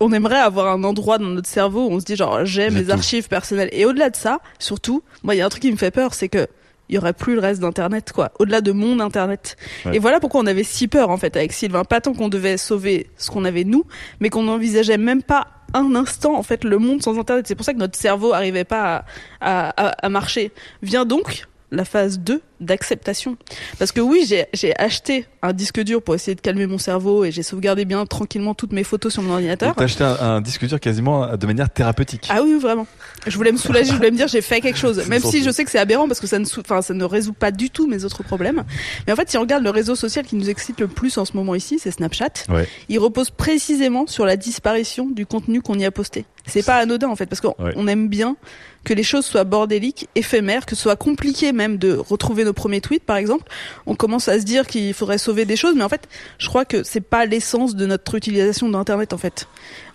on 0.00 0.12
aimerait 0.12 0.38
avoir 0.40 0.66
un 0.66 0.82
endroit 0.84 1.16
dans 1.18 1.26
notre 1.28 1.48
cerveau 1.48 1.86
où 1.86 1.92
on 1.92 2.00
se 2.00 2.04
dit 2.04 2.16
genre 2.16 2.44
j'ai 2.44 2.70
J'ai 2.70 2.70
mes 2.70 2.84
tout. 2.86 2.90
archives 2.92 3.28
personnelles. 3.28 3.68
Et 3.72 3.84
au-delà 3.86 4.10
de 4.10 4.16
ça, 4.16 4.40
surtout, 4.58 5.02
moi 5.22 5.34
il 5.36 5.38
y 5.38 5.40
a 5.40 5.46
un 5.46 5.48
truc 5.48 5.62
qui 5.62 5.70
me 5.70 5.76
fait 5.76 5.92
peur, 5.92 6.12
c'est 6.12 6.28
que 6.28 6.48
il 6.88 6.94
y 6.94 6.98
aurait 6.98 7.12
plus 7.12 7.34
le 7.34 7.40
reste 7.40 7.60
d'internet 7.60 8.12
quoi, 8.14 8.32
au-delà 8.38 8.60
de 8.60 8.72
mon 8.72 9.00
internet. 9.00 9.56
Ouais. 9.84 9.96
Et 9.96 9.98
voilà 9.98 10.20
pourquoi 10.20 10.40
on 10.40 10.46
avait 10.46 10.64
si 10.64 10.88
peur 10.88 11.10
en 11.10 11.16
fait 11.16 11.36
avec 11.36 11.52
Sylvain, 11.52 11.84
pas 11.84 12.00
tant 12.00 12.14
qu'on 12.14 12.28
devait 12.28 12.56
sauver 12.56 13.08
ce 13.16 13.30
qu'on 13.30 13.44
avait 13.44 13.64
nous, 13.64 13.84
mais 14.20 14.30
qu'on 14.30 14.42
n'envisageait 14.44 14.98
même 14.98 15.22
pas 15.22 15.48
un 15.74 15.94
instant 15.94 16.34
en 16.36 16.42
fait 16.42 16.64
le 16.64 16.78
monde 16.78 17.02
sans 17.02 17.18
internet. 17.18 17.46
C'est 17.46 17.54
pour 17.54 17.64
ça 17.66 17.74
que 17.74 17.78
notre 17.78 17.98
cerveau 17.98 18.32
arrivait 18.32 18.64
pas 18.64 19.04
à, 19.40 19.68
à, 19.68 19.88
à- 19.88 20.06
à 20.06 20.08
marcher. 20.08 20.50
Vient 20.82 21.04
donc 21.04 21.46
la 21.70 21.84
phase 21.84 22.18
2 22.20 22.40
d'acceptation. 22.60 23.36
Parce 23.78 23.92
que 23.92 24.00
oui, 24.00 24.28
j'ai 24.52 24.76
acheté 24.78 25.26
un 25.42 25.52
disque 25.52 25.80
dur 25.80 26.02
pour 26.02 26.14
essayer 26.14 26.34
de 26.34 26.40
calmer 26.40 26.66
mon 26.66 26.78
cerveau 26.78 27.24
et 27.24 27.30
j'ai 27.30 27.42
sauvegardé 27.42 27.84
bien 27.84 28.04
tranquillement 28.06 28.54
toutes 28.54 28.72
mes 28.72 28.84
photos 28.84 29.12
sur 29.12 29.22
mon 29.22 29.32
ordinateur. 29.34 29.74
T'as 29.76 29.84
acheté 29.84 30.04
un, 30.04 30.16
un 30.20 30.40
disque 30.40 30.66
dur 30.66 30.80
quasiment 30.80 31.36
de 31.36 31.46
manière 31.46 31.70
thérapeutique. 31.70 32.26
Ah 32.30 32.42
oui, 32.42 32.58
vraiment. 32.58 32.86
Je 33.26 33.36
voulais 33.36 33.52
me 33.52 33.56
soulager, 33.58 33.90
je 33.90 33.96
voulais 33.96 34.10
me 34.10 34.16
dire 34.16 34.28
j'ai 34.28 34.40
fait 34.42 34.60
quelque 34.60 34.78
chose. 34.78 35.04
Même 35.08 35.22
si 35.22 35.42
je 35.42 35.50
sais 35.50 35.64
que 35.64 35.70
c'est 35.70 35.78
aberrant 35.78 36.08
parce 36.08 36.20
que 36.20 36.26
ça 36.26 36.38
ne, 36.38 36.44
sou- 36.44 36.60
enfin, 36.60 36.82
ça 36.82 36.94
ne 36.94 37.04
résout 37.04 37.32
pas 37.32 37.50
du 37.50 37.70
tout 37.70 37.86
mes 37.86 38.04
autres 38.04 38.22
problèmes. 38.22 38.64
Mais 39.06 39.12
en 39.12 39.16
fait, 39.16 39.30
si 39.30 39.38
on 39.38 39.42
regarde 39.42 39.62
le 39.64 39.70
réseau 39.70 39.94
social 39.94 40.24
qui 40.26 40.36
nous 40.36 40.50
excite 40.50 40.80
le 40.80 40.88
plus 40.88 41.16
en 41.18 41.24
ce 41.24 41.36
moment 41.36 41.54
ici, 41.54 41.78
c'est 41.78 41.90
Snapchat. 41.90 42.30
Ouais. 42.48 42.68
Il 42.88 42.98
repose 42.98 43.30
précisément 43.30 44.06
sur 44.06 44.24
la 44.26 44.36
disparition 44.36 45.08
du 45.08 45.26
contenu 45.26 45.62
qu'on 45.62 45.78
y 45.78 45.84
a 45.84 45.90
posté. 45.90 46.24
C'est 46.46 46.64
pas 46.64 46.76
anodin 46.76 47.08
en 47.08 47.16
fait 47.16 47.26
parce 47.26 47.40
qu'on 47.40 47.54
Ouais. 47.58 47.74
aime 47.92 48.08
bien 48.08 48.36
que 48.84 48.94
les 48.94 49.02
choses 49.02 49.26
soient 49.26 49.44
bordéliques, 49.44 50.08
éphémères, 50.14 50.64
que 50.64 50.74
ce 50.74 50.82
soit 50.82 50.96
compliqué 50.96 51.52
même 51.52 51.76
de 51.76 51.92
retrouver 51.94 52.44
nos 52.48 52.52
premiers 52.52 52.80
par 53.06 53.16
exemple. 53.16 53.44
On 53.86 53.94
commence 53.94 54.28
à 54.28 54.40
se 54.40 54.44
dire 54.44 54.66
qu'il 54.66 54.94
faudrait 54.94 55.18
sauver 55.18 55.44
des 55.44 55.56
choses, 55.56 55.74
mais 55.76 55.84
en 55.84 55.88
fait, 55.88 56.08
je 56.38 56.48
crois 56.48 56.64
que 56.64 56.82
c'est 56.82 57.00
pas 57.00 57.26
l'essence 57.26 57.76
de 57.76 57.86
notre 57.86 58.14
utilisation 58.14 58.68
d'internet 58.68 59.12
en 59.12 59.18
fait. 59.18 59.46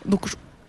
Donc 0.06 0.22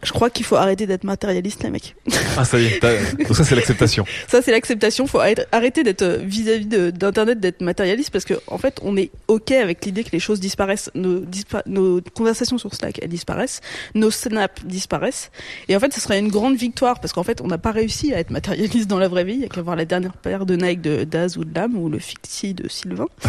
je, 0.05 0.13
crois 0.13 0.31
qu'il 0.31 0.45
faut 0.45 0.57
arrêter 0.57 0.87
d'être 0.87 1.05
matérialiste 1.05 1.63
les 1.63 1.71
mecs. 1.71 1.95
Ah 2.37 2.45
ça 2.45 2.59
y 2.59 2.67
est, 2.67 2.81
donc 2.81 3.37
ça 3.37 3.45
c'est 3.45 3.55
l'acceptation. 3.55 4.05
Ça, 4.29 4.43
c'est 4.43 4.51
l'acceptation. 4.53 5.07
Faut 5.07 5.21
arrêter- 5.21 5.83
d'être 5.85 6.03
euh, 6.03 6.19
vis-à-vis 6.23 6.67
d'internet, 6.67 7.41
d'être 7.41 7.61
matérialiste, 7.61 8.11
parce 8.11 8.25
que 8.25 8.35
en 8.47 8.59
fait, 8.59 8.79
on 8.83 8.97
est 8.97 9.11
ok 9.29 9.53
avec 9.53 9.85
l'idée 9.85 10.03
que 10.05 10.11
les 10.13 10.19
choses 10.21 10.41
disparaissent. 10.41 10.91
Nos, 10.95 11.21
dispa- 11.21 11.63
nos 11.67 12.01
conversations 12.15 12.59
sur 12.59 12.75
Slack, 12.75 12.99
elles 13.03 13.09
disparaissent. 13.09 13.61
Nos 13.95 14.11
snaps 14.11 14.65
disparaissent. 14.65 15.31
Et 15.69 15.77
en 15.77 15.81
fait, 15.81 15.93
ce 15.93 16.01
serait 16.01 16.19
une 16.19 16.29
grande 16.29 16.57
victoire, 16.57 17.01
parce 17.01 17.13
qu'en 17.13 17.23
fait, 17.23 17.41
on 17.41 17.47
n'a 17.47 17.59
pas 17.59 17.71
réussi 17.73 18.13
à 18.15 18.19
être 18.19 18.31
matérialiste 18.31 18.89
dans 18.89 18.99
la 18.99 19.09
vraie 19.09 19.25
vie. 19.25 19.35
Il 19.35 19.41
y 19.41 19.45
a 19.45 19.49
qu'à 19.49 19.63
voir 19.63 19.77
la 19.77 19.85
dernière 19.85 20.15
paire 20.15 20.47
de 20.47 20.57
Nike 20.57 20.81
de 20.81 21.05
Daz 21.05 21.37
ou 21.37 21.45
de 21.45 21.55
Lame 21.55 21.77
ou 21.77 21.89
le 21.89 21.99
Fixie 21.99 22.55
de 22.55 22.69
Sylvain. 22.69 23.07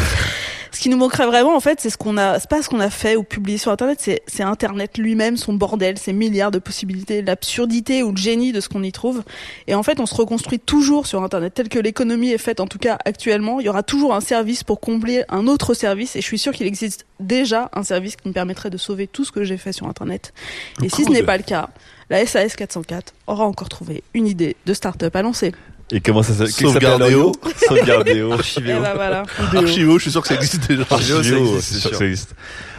Ce 0.71 0.81
qui 0.81 0.89
nous 0.89 0.97
manquerait 0.97 1.25
vraiment, 1.27 1.55
en 1.55 1.61
fait, 1.61 1.79
c'est 1.79 1.89
ce 1.89 1.95
qu'on 1.97 2.17
a, 2.17 2.37
c'est 2.37 2.49
pas 2.49 2.61
ce 2.61 2.67
qu'on 2.67 2.81
a 2.81 2.89
fait 2.89 3.15
ou 3.15 3.23
publié 3.23 3.57
sur 3.57 3.71
Internet, 3.71 3.97
c'est 4.27 4.43
Internet 4.43 4.97
lui-même, 4.97 5.37
son 5.37 5.53
bordel, 5.53 5.97
ses 5.97 6.11
milliards 6.11 6.51
de 6.51 6.59
possibilités, 6.65 7.21
l'absurdité 7.21 8.03
ou 8.03 8.11
le 8.11 8.17
génie 8.17 8.51
de 8.51 8.59
ce 8.59 8.67
qu'on 8.67 8.83
y 8.83 8.91
trouve. 8.91 9.23
Et 9.67 9.75
en 9.75 9.83
fait, 9.83 10.01
on 10.01 10.05
se 10.05 10.15
reconstruit 10.15 10.59
toujours 10.59 11.07
sur 11.07 11.23
Internet, 11.23 11.53
tel 11.53 11.69
que 11.69 11.79
l'économie 11.79 12.31
est 12.31 12.37
faite, 12.37 12.59
en 12.59 12.67
tout 12.67 12.79
cas 12.79 12.97
actuellement. 13.05 13.61
Il 13.61 13.65
y 13.65 13.69
aura 13.69 13.83
toujours 13.83 14.13
un 14.13 14.21
service 14.21 14.63
pour 14.63 14.81
combler 14.81 15.23
un 15.29 15.47
autre 15.47 15.73
service, 15.73 16.17
et 16.17 16.21
je 16.21 16.25
suis 16.25 16.39
sûr 16.39 16.51
qu'il 16.51 16.67
existe 16.67 17.05
déjà 17.21 17.69
un 17.73 17.83
service 17.83 18.17
qui 18.17 18.27
me 18.27 18.33
permettrait 18.33 18.69
de 18.69 18.77
sauver 18.77 19.07
tout 19.07 19.23
ce 19.23 19.31
que 19.31 19.45
j'ai 19.45 19.57
fait 19.57 19.71
sur 19.71 19.87
Internet. 19.87 20.33
Et 20.83 20.89
si 20.89 21.05
ce 21.05 21.09
n'est 21.09 21.23
pas 21.23 21.37
le 21.37 21.43
cas, 21.43 21.69
la 22.09 22.25
SAS 22.25 22.55
404 22.55 23.13
aura 23.27 23.45
encore 23.45 23.69
trouvé 23.69 24.03
une 24.13 24.27
idée 24.27 24.55
de 24.65 24.73
start-up 24.73 25.15
à 25.15 25.21
lancer. 25.21 25.53
Et 25.91 26.01
comment 26.01 26.23
ça 26.23 26.33
s'appelle? 26.33 26.51
Sauvegardéo. 26.51 27.31
Sauvegardéo. 27.67 28.31
Archivéo. 28.33 28.81
bah 28.81 28.93
voilà. 28.95 29.23
Archivo, 29.55 29.97
je 29.97 30.03
suis 30.03 30.11
sûr 30.11 30.21
que 30.21 30.27
ça 30.27 30.35
existe 30.35 30.67
déjà. 30.67 30.81
Archivéo, 30.89 31.15
ça 31.15 31.17
Archivéo, 31.29 31.45
existe, 31.55 31.73
c'est 31.73 31.79
sûr 31.79 31.91
que 31.91 31.97
ça 31.97 32.05
existe. 32.05 32.35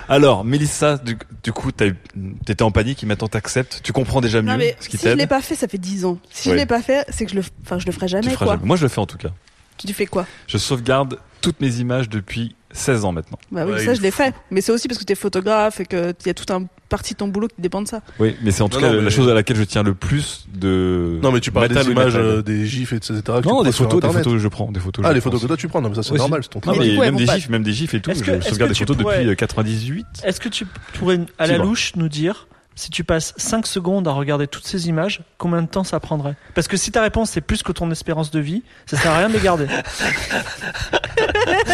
Alors, 0.08 0.44
Mélissa, 0.44 0.98
du, 0.98 1.18
du 1.42 1.52
coup, 1.52 1.70
t'étais 1.72 2.62
en 2.62 2.70
panique, 2.70 3.02
et 3.02 3.06
maintenant 3.06 3.26
t'acceptes, 3.28 3.80
tu 3.82 3.92
comprends 3.92 4.20
déjà 4.20 4.40
mieux 4.40 4.48
Non 4.52 4.56
mais 4.56 4.76
ce 4.80 4.88
qui 4.88 4.98
si 4.98 5.08
je 5.08 5.14
l'ai 5.14 5.26
pas 5.26 5.40
fait, 5.42 5.56
ça 5.56 5.66
fait 5.66 5.78
10 5.78 6.04
ans. 6.04 6.18
Si 6.30 6.48
Ouais. 6.48 6.54
je 6.54 6.58
l'ai 6.60 6.66
pas 6.66 6.80
fait, 6.80 7.04
c'est 7.08 7.24
que 7.26 7.32
je 7.32 7.36
le, 7.36 7.42
enfin 7.64 7.78
je 7.80 7.86
le 7.86 7.92
ferai 7.92 8.06
jamais 8.06 8.34
quoi. 8.36 8.46
jamais. 8.46 8.60
Moi, 8.64 8.76
je 8.76 8.82
le 8.82 8.88
fais 8.88 9.00
en 9.00 9.06
tout 9.06 9.18
cas. 9.18 9.30
Tu 9.78 9.92
fais 9.92 10.06
quoi? 10.06 10.26
Je 10.46 10.58
sauvegarde 10.58 11.18
toutes 11.40 11.60
mes 11.60 11.76
images 11.76 12.08
depuis 12.08 12.54
16 12.76 13.04
ans 13.04 13.12
maintenant. 13.12 13.38
Bah 13.50 13.64
oui, 13.66 13.72
Ouais, 13.72 13.84
ça 13.84 13.94
je 13.94 14.00
l'ai 14.00 14.10
fait. 14.10 14.34
Mais 14.50 14.60
c'est 14.60 14.72
aussi 14.72 14.86
parce 14.88 14.98
que 14.98 15.04
t'es 15.04 15.14
photographe 15.14 15.80
et 15.80 15.86
que 15.86 16.14
il 16.20 16.26
y 16.26 16.30
a 16.30 16.34
toute 16.34 16.50
un 16.50 16.66
partie 16.88 17.14
de 17.14 17.18
ton 17.18 17.26
boulot 17.28 17.48
qui 17.48 17.60
dépend 17.60 17.82
de 17.82 17.88
ça. 17.88 18.00
Oui, 18.20 18.36
mais 18.42 18.52
c'est 18.52 18.62
en 18.62 18.68
tout 18.68 18.78
Non, 18.80 18.88
cas 18.88 18.92
non, 18.94 19.02
la 19.02 19.10
chose 19.10 19.28
à 19.28 19.34
laquelle 19.34 19.56
je 19.56 19.64
tiens 19.64 19.82
le 19.82 19.94
plus 19.94 20.46
de. 20.54 21.18
Non, 21.22 21.32
mais 21.32 21.40
tu 21.40 21.50
parles 21.50 21.68
des 21.68 21.90
images, 21.90 22.14
euh, 22.16 22.42
des 22.42 22.64
gifs, 22.66 22.92
etc. 22.92 23.20
tu 23.42 23.48
Non, 23.48 23.62
des 23.62 23.72
photos, 23.72 24.00
des 24.00 24.08
photos, 24.08 24.40
je 24.40 24.48
prends, 24.48 24.70
des 24.70 24.80
photos. 24.80 25.04
Ah, 25.08 25.12
les 25.12 25.20
photos 25.20 25.40
que 25.42 25.46
toi 25.46 25.56
tu 25.56 25.68
prends, 25.68 25.80
non, 25.80 25.88
mais 25.88 25.96
ça 25.96 26.02
c'est 26.02 26.14
normal, 26.14 26.40
c'est 26.42 26.50
ton 26.50 26.58
Non, 26.58 26.72
travail. 26.74 26.90
Mais 26.90 26.98
mais 26.98 27.06
même 27.12 27.16
des 27.16 27.26
gifs, 27.26 27.48
même 27.48 27.62
des 27.62 27.72
gifs 27.72 27.94
et 27.94 28.00
tout. 28.00 28.10
Est-ce 28.10 28.22
que- 28.22 28.40
je 28.40 28.44
sauvegarde 28.46 28.70
des 28.70 28.76
tu 28.76 28.84
photos 28.84 28.96
pourrais- 29.02 29.16
depuis 29.18 29.30
euh, 29.30 29.34
98. 29.34 30.06
Est-ce 30.24 30.38
que 30.40 30.48
tu 30.48 30.66
pourrais, 30.94 31.20
à 31.38 31.46
la 31.46 31.58
louche, 31.58 31.92
nous 31.96 32.08
dire 32.08 32.46
si 32.76 32.90
tu 32.90 33.02
passes 33.04 33.32
5 33.38 33.66
secondes 33.66 34.06
à 34.06 34.12
regarder 34.12 34.46
toutes 34.46 34.66
ces 34.66 34.88
images, 34.88 35.22
combien 35.38 35.62
de 35.62 35.66
temps 35.66 35.82
ça 35.82 35.98
prendrait? 35.98 36.36
Parce 36.54 36.68
que 36.68 36.76
si 36.76 36.92
ta 36.92 37.02
réponse 37.02 37.30
c'est 37.30 37.40
plus 37.40 37.62
que 37.64 37.72
ton 37.72 37.90
espérance 37.90 38.30
de 38.30 38.38
vie, 38.38 38.62
ça 38.86 38.96
sert 38.96 39.10
à 39.12 39.18
rien 39.18 39.28
de 39.28 39.32
les 39.34 39.40
garder. 39.40 39.66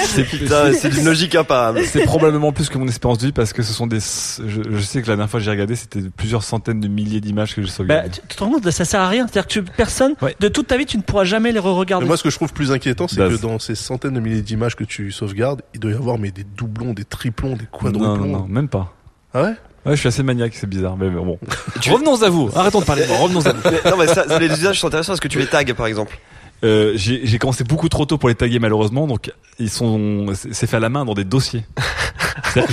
C'est 0.05 0.24
Putain, 0.24 0.72
c'est 0.72 0.88
d'une 0.90 1.05
logique 1.05 1.34
imparable. 1.34 1.84
C'est 1.84 2.05
probablement 2.05 2.53
plus 2.53 2.68
que 2.68 2.78
mon 2.78 2.86
espérance 2.86 3.18
de 3.18 3.26
vie 3.26 3.32
parce 3.32 3.53
que 3.53 3.62
ce 3.62 3.72
sont 3.72 3.86
des. 3.86 3.98
Je, 4.00 4.62
je 4.70 4.80
sais 4.82 5.03
que 5.03 5.07
la 5.09 5.14
dernière 5.16 5.30
fois 5.30 5.40
que 5.40 5.44
j'ai 5.44 5.50
regardé, 5.50 5.74
c'était 5.76 6.00
plusieurs 6.16 6.42
centaines 6.44 6.80
de 6.80 6.88
milliers 6.88 7.20
d'images 7.20 7.55
que 7.55 7.62
j'ai 7.62 7.68
Bah, 7.68 7.72
sauvegardées. 7.74 8.11
tu 8.11 8.20
tu 8.28 8.36
te 8.36 8.44
rends 8.44 8.50
compte, 8.53 8.70
ça 8.70 8.84
sert 8.84 9.00
à 9.00 9.09
rien. 9.09 9.26
C'est-à-dire 9.26 9.46
que 9.48 9.53
tu, 9.53 9.62
personne, 9.62 10.14
Ouais. 10.22 10.36
de 10.38 10.48
toute 10.48 10.68
ta 10.68 10.76
vie, 10.76 10.86
tu 10.86 10.96
ne 10.96 11.03
pourras 11.03 11.24
jamais 11.24 11.53
les 11.53 11.59
re-regarder. 11.59 12.07
moi, 12.07 12.16
ce 12.16 12.22
que 12.22 12.30
je 12.30 12.36
trouve 12.36 12.53
plus 12.53 12.70
inquiétant, 12.72 13.09
c'est 13.09 13.16
que 13.16 13.40
dans 13.40 13.59
ces 13.59 13.74
centaines 13.74 14.14
de 14.14 14.20
milliers 14.20 14.42
d'images 14.42 14.76
que 14.76 14.84
tu 14.84 15.11
sauvegardes, 15.12 15.62
il 15.74 15.80
doit 15.80 15.90
y 15.90 15.94
avoir 15.94 16.18
mais 16.18 16.30
des 16.30 16.44
doublons, 16.44 16.92
des 16.92 17.05
triplons, 17.05 17.57
des 17.57 17.64
non, 17.64 17.78
quadruplons. 17.78 18.16
non, 18.26 18.38
non, 18.40 18.46
même 18.48 18.68
pas. 18.68 18.94
Ah 19.34 19.42
ouais? 19.44 19.55
Ouais, 19.85 19.93
je 19.97 20.01
suis 20.01 20.09
assez 20.09 20.22
maniaque, 20.22 20.53
c'est 20.55 20.68
bizarre, 20.68 20.97
mais 20.97 21.09
bon. 21.11 21.39
Revenons 21.91 22.22
à 22.22 22.28
vous. 22.28 22.51
Arrêtons 22.55 22.80
de 22.80 22.85
parler 22.85 23.03
de 23.03 23.09
moi. 23.09 23.18
Revenons 23.18 23.45
à 23.47 23.53
vous. 23.53 23.61
Mais- 23.70 23.91
non 23.91 23.97
mais 23.97 24.07
ça, 24.07 24.39
les 24.39 24.47
usages 24.51 24.78
sont 24.80 24.87
intéressants. 24.89 25.14
Est-ce 25.14 25.20
que 25.20 25.28
tu 25.28 25.39
les 25.39 25.47
tags 25.47 25.64
par 25.76 25.87
exemple 25.87 26.16
Euh, 26.64 26.93
j'ai 26.95 27.39
commencé 27.39 27.64
beaucoup 27.64 27.89
trop 27.89 28.07
tôt 28.07 28.18
pour 28.18 28.28
les 28.28 28.35
taguer 28.37 28.59
malheureusement, 28.61 29.07
donc 29.09 29.33
ils 29.59 29.70
sont 29.70 30.26
c'est 30.35 30.66
fait 30.68 30.76
à 30.76 30.80
la 30.80 30.89
main 30.89 31.05
dans 31.05 31.14
des 31.14 31.24
dossiers. 31.24 31.64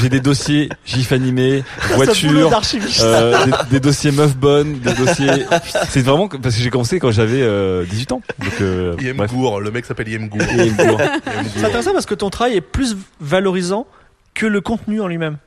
J'ai 0.01 0.09
des 0.09 0.19
dossiers 0.19 0.69
gif 0.85 1.11
animé, 1.11 1.63
voiture, 1.95 2.51
euh, 3.01 3.45
des, 3.45 3.51
des 3.71 3.79
dossiers 3.79 4.11
meufs 4.11 4.35
bonnes, 4.35 4.79
des 4.79 4.93
dossiers. 4.93 5.45
C'est 5.89 6.01
vraiment 6.01 6.27
parce 6.27 6.55
que 6.55 6.61
j'ai 6.61 6.69
commencé 6.69 6.99
quand 6.99 7.11
j'avais 7.11 7.41
euh, 7.41 7.85
18 7.85 8.11
ans. 8.13 8.21
Donc 8.39 8.61
euh. 8.61 8.95
Gour, 9.27 9.59
le 9.59 9.71
mec 9.71 9.85
s'appelle 9.85 10.07
Yem 10.09 10.27
Gour. 10.29 10.41
C'est 11.55 11.65
intéressant 11.65 11.93
parce 11.93 12.05
que 12.05 12.15
ton 12.15 12.29
travail 12.29 12.55
est 12.57 12.61
plus 12.61 12.95
valorisant 13.19 13.87
que 14.33 14.45
le 14.45 14.61
contenu 14.61 15.01
en 15.01 15.07
lui-même. 15.07 15.37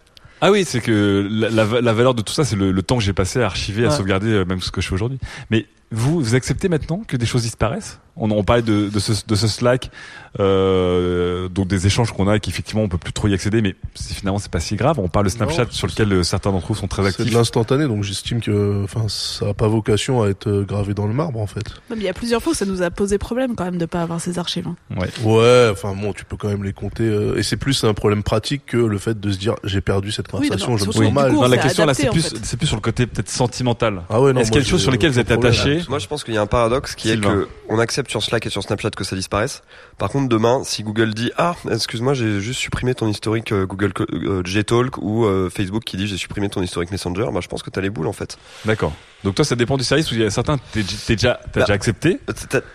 Ah 0.44 0.50
oui, 0.50 0.64
c'est 0.66 0.80
que 0.80 1.26
la, 1.30 1.48
la, 1.50 1.80
la 1.80 1.92
valeur 1.92 2.14
de 2.14 2.20
tout 2.20 2.32
ça, 2.32 2.44
c'est 2.44 2.56
le, 2.56 2.72
le 2.72 2.82
temps 2.82 2.96
que 2.96 3.02
j'ai 3.04 3.12
passé 3.12 3.40
à 3.40 3.46
archiver, 3.46 3.86
à 3.86 3.90
sauvegarder 3.92 4.26
euh, 4.26 4.44
même 4.44 4.60
ce 4.60 4.72
que 4.72 4.80
je 4.80 4.88
fais 4.88 4.94
aujourd'hui. 4.94 5.20
Mais 5.50 5.66
vous, 5.92 6.20
vous 6.20 6.34
acceptez 6.34 6.68
maintenant 6.68 7.02
que 7.06 7.16
des 7.16 7.26
choses 7.26 7.42
disparaissent? 7.42 7.98
On, 8.16 8.30
on 8.30 8.44
parlait 8.44 8.62
de, 8.62 8.90
de, 8.90 8.98
ce, 8.98 9.12
de 9.26 9.34
ce 9.34 9.46
Slack, 9.48 9.90
euh, 10.38 11.48
donc 11.48 11.66
des 11.68 11.86
échanges 11.86 12.12
qu'on 12.12 12.28
a 12.28 12.36
et 12.36 12.40
qu'effectivement 12.40 12.82
on 12.82 12.88
peut 12.88 12.98
plus 12.98 13.12
trop 13.14 13.26
y 13.28 13.34
accéder, 13.34 13.62
mais 13.62 13.74
c'est- 13.94 14.12
finalement 14.14 14.38
c'est 14.38 14.50
pas 14.50 14.60
si 14.60 14.76
grave. 14.76 14.98
On 15.00 15.08
parle 15.08 15.24
de 15.26 15.30
Snapchat 15.30 15.64
Non, 15.64 15.70
sur 15.70 15.86
lequel 15.86 16.12
euh, 16.12 16.22
certains 16.22 16.52
d'entre 16.52 16.66
vous 16.68 16.74
sont 16.74 16.88
très 16.88 17.02
C'est 17.04 17.18
de 17.18 17.22
actifs. 17.22 17.34
l'instantané, 17.34 17.86
donc 17.86 18.02
j'estime 18.02 18.40
que 18.40 18.82
enfin, 18.84 19.06
ça 19.08 19.46
n'a 19.46 19.54
pas 19.54 19.68
vocation 19.68 20.22
à 20.22 20.28
être 20.28 20.46
euh, 20.48 20.62
gravé 20.64 20.92
dans 20.94 21.06
le 21.06 21.14
marbre 21.14 21.40
en 21.40 21.46
fait. 21.46 21.64
Non, 21.88 21.96
mais 21.96 22.02
il 22.02 22.02
y 22.04 22.08
a 22.08 22.12
plusieurs 22.12 22.42
fois 22.42 22.52
que 22.52 22.58
ça 22.58 22.66
nous 22.66 22.82
a 22.82 22.90
posé 22.90 23.16
problème 23.16 23.54
quand 23.54 23.64
même 23.64 23.78
de 23.78 23.86
pas 23.86 24.02
avoir 24.02 24.20
ces 24.20 24.38
archives. 24.38 24.66
hein. 24.68 24.76
Ouais. 24.96 25.08
Ouais, 25.24 25.68
enfin 25.72 25.94
bon, 25.94 26.12
tu 26.12 26.24
peux 26.26 26.36
quand 26.36 26.48
même 26.48 26.64
les 26.64 26.72
compter. 26.74 27.04
euh, 27.04 27.38
et 27.38 27.42
c'est 27.42 27.56
plus 27.56 27.82
un 27.84 27.94
problème 27.94 28.22
pratique 28.22 28.66
que 28.66 28.76
le 28.76 28.98
fait 28.98 29.18
de 29.18 29.30
se 29.32 29.38
dire 29.38 29.54
j'ai 29.64 29.80
perdu 29.80 30.12
cette 30.12 30.26
Oui, 30.34 30.48
conversation, 30.48 30.72
non, 30.72 30.76
je 30.76 30.86
me 30.86 30.92
sens 30.92 31.12
mal. 31.12 31.30
coup, 31.30 31.36
Non, 31.36 31.44
on 31.44 31.48
la 31.48 31.56
question 31.58 31.86
là, 31.86 31.94
c'est 31.94 32.08
en 32.08 32.12
plus, 32.12 32.28
fait. 32.28 32.36
c'est 32.42 32.56
plus 32.58 32.66
sur 32.66 32.76
le 32.76 32.82
côté 32.82 33.06
peut-être 33.06 33.30
sentimental. 33.30 34.02
Ah 34.10 34.20
ouais, 34.20 34.32
non, 34.34 34.40
Est-ce 34.40 34.50
qu'il 34.50 34.56
y 34.56 34.58
a 34.58 34.60
moi, 34.60 34.64
des 34.64 34.68
choses 34.70 34.80
j'ai 34.80 34.82
sur 34.84 34.92
lesquelles 34.92 35.12
vous 35.12 35.18
êtes 35.18 35.30
attaché 35.30 35.81
Moi, 35.88 35.98
je 35.98 36.06
pense 36.06 36.24
qu'il 36.24 36.34
y 36.34 36.38
a 36.38 36.40
un 36.42 36.46
paradoxe 36.46 36.94
qui 36.94 37.08
Sylvain. 37.08 37.30
est 37.30 37.34
que 37.44 37.48
on 37.68 37.78
accepte 37.78 38.10
sur 38.10 38.22
Slack 38.22 38.46
et 38.46 38.50
sur 38.50 38.62
Snapchat 38.62 38.90
que 38.90 39.04
ça 39.04 39.16
disparaisse. 39.16 39.62
Par 39.98 40.08
contre, 40.10 40.28
demain, 40.28 40.62
si 40.64 40.82
Google 40.82 41.14
dit 41.14 41.30
Ah, 41.36 41.54
excuse-moi, 41.70 42.14
j'ai 42.14 42.40
juste 42.40 42.60
supprimé 42.60 42.94
ton 42.94 43.08
historique 43.08 43.52
euh, 43.52 43.66
Google 43.66 43.92
euh, 44.12 44.42
Gtalk 44.42 44.98
ou 44.98 45.24
euh, 45.24 45.48
Facebook 45.50 45.84
qui 45.84 45.96
dit 45.96 46.06
j'ai 46.06 46.16
supprimé 46.16 46.48
ton 46.48 46.62
historique 46.62 46.90
Messenger. 46.90 47.26
Bah, 47.32 47.40
je 47.40 47.48
pense 47.48 47.62
que 47.62 47.70
t'as 47.70 47.80
les 47.80 47.90
boules 47.90 48.06
en 48.08 48.12
fait. 48.12 48.36
D'accord. 48.64 48.92
Donc 49.24 49.34
toi, 49.36 49.44
ça 49.44 49.54
dépend 49.56 49.76
du 49.76 49.84
service 49.84 50.10
où 50.10 50.14
il 50.14 50.20
y 50.20 50.24
a 50.24 50.30
certains, 50.30 50.58
t'es 50.72 50.82
déjà, 51.08 51.40
t'as 51.52 51.60
Bah, 51.60 51.66
déjà 51.66 51.74
accepté. 51.74 52.18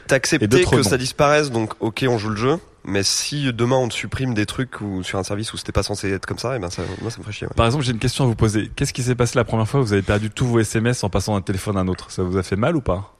T'as 0.07 0.15
accepté 0.15 0.47
que 0.63 0.75
non. 0.77 0.83
ça 0.83 0.97
disparaisse, 0.97 1.51
donc 1.51 1.73
ok, 1.81 2.05
on 2.07 2.17
joue 2.17 2.29
le 2.29 2.37
jeu. 2.37 2.57
Mais 2.87 3.03
si 3.03 3.51
demain 3.53 3.75
on 3.75 3.87
te 3.89 3.93
supprime 3.93 4.33
des 4.33 4.45
trucs 4.45 4.79
ou 4.81 5.03
sur 5.03 5.19
un 5.19 5.23
service 5.23 5.53
où 5.53 5.57
c'était 5.57 5.73
pas 5.73 5.83
censé 5.83 6.09
être 6.11 6.25
comme 6.25 6.37
ça, 6.39 6.55
et 6.55 6.59
ben 6.59 6.69
ça, 6.69 6.83
moi 7.01 7.11
ça 7.11 7.17
me 7.17 7.23
ferait 7.23 7.33
chier. 7.33 7.47
ouais. 7.47 7.53
Par 7.55 7.65
exemple, 7.65 7.83
j'ai 7.83 7.91
une 7.91 7.99
question 7.99 8.23
à 8.23 8.27
vous 8.27 8.35
poser. 8.35 8.71
Qu'est-ce 8.75 8.93
qui 8.93 9.03
s'est 9.03 9.13
passé 9.15 9.33
la 9.37 9.43
première 9.43 9.67
fois 9.67 9.81
où 9.81 9.83
vous 9.83 9.93
avez 9.93 10.01
perdu 10.01 10.29
tous 10.29 10.47
vos 10.47 10.59
SMS 10.59 11.03
en 11.03 11.09
passant 11.09 11.35
d'un 11.35 11.41
téléphone 11.41 11.75
à 11.77 11.81
un 11.81 11.87
autre? 11.89 12.11
Ça 12.11 12.23
vous 12.23 12.37
a 12.37 12.43
fait 12.43 12.55
mal 12.55 12.75
ou 12.77 12.81
pas? 12.81 13.13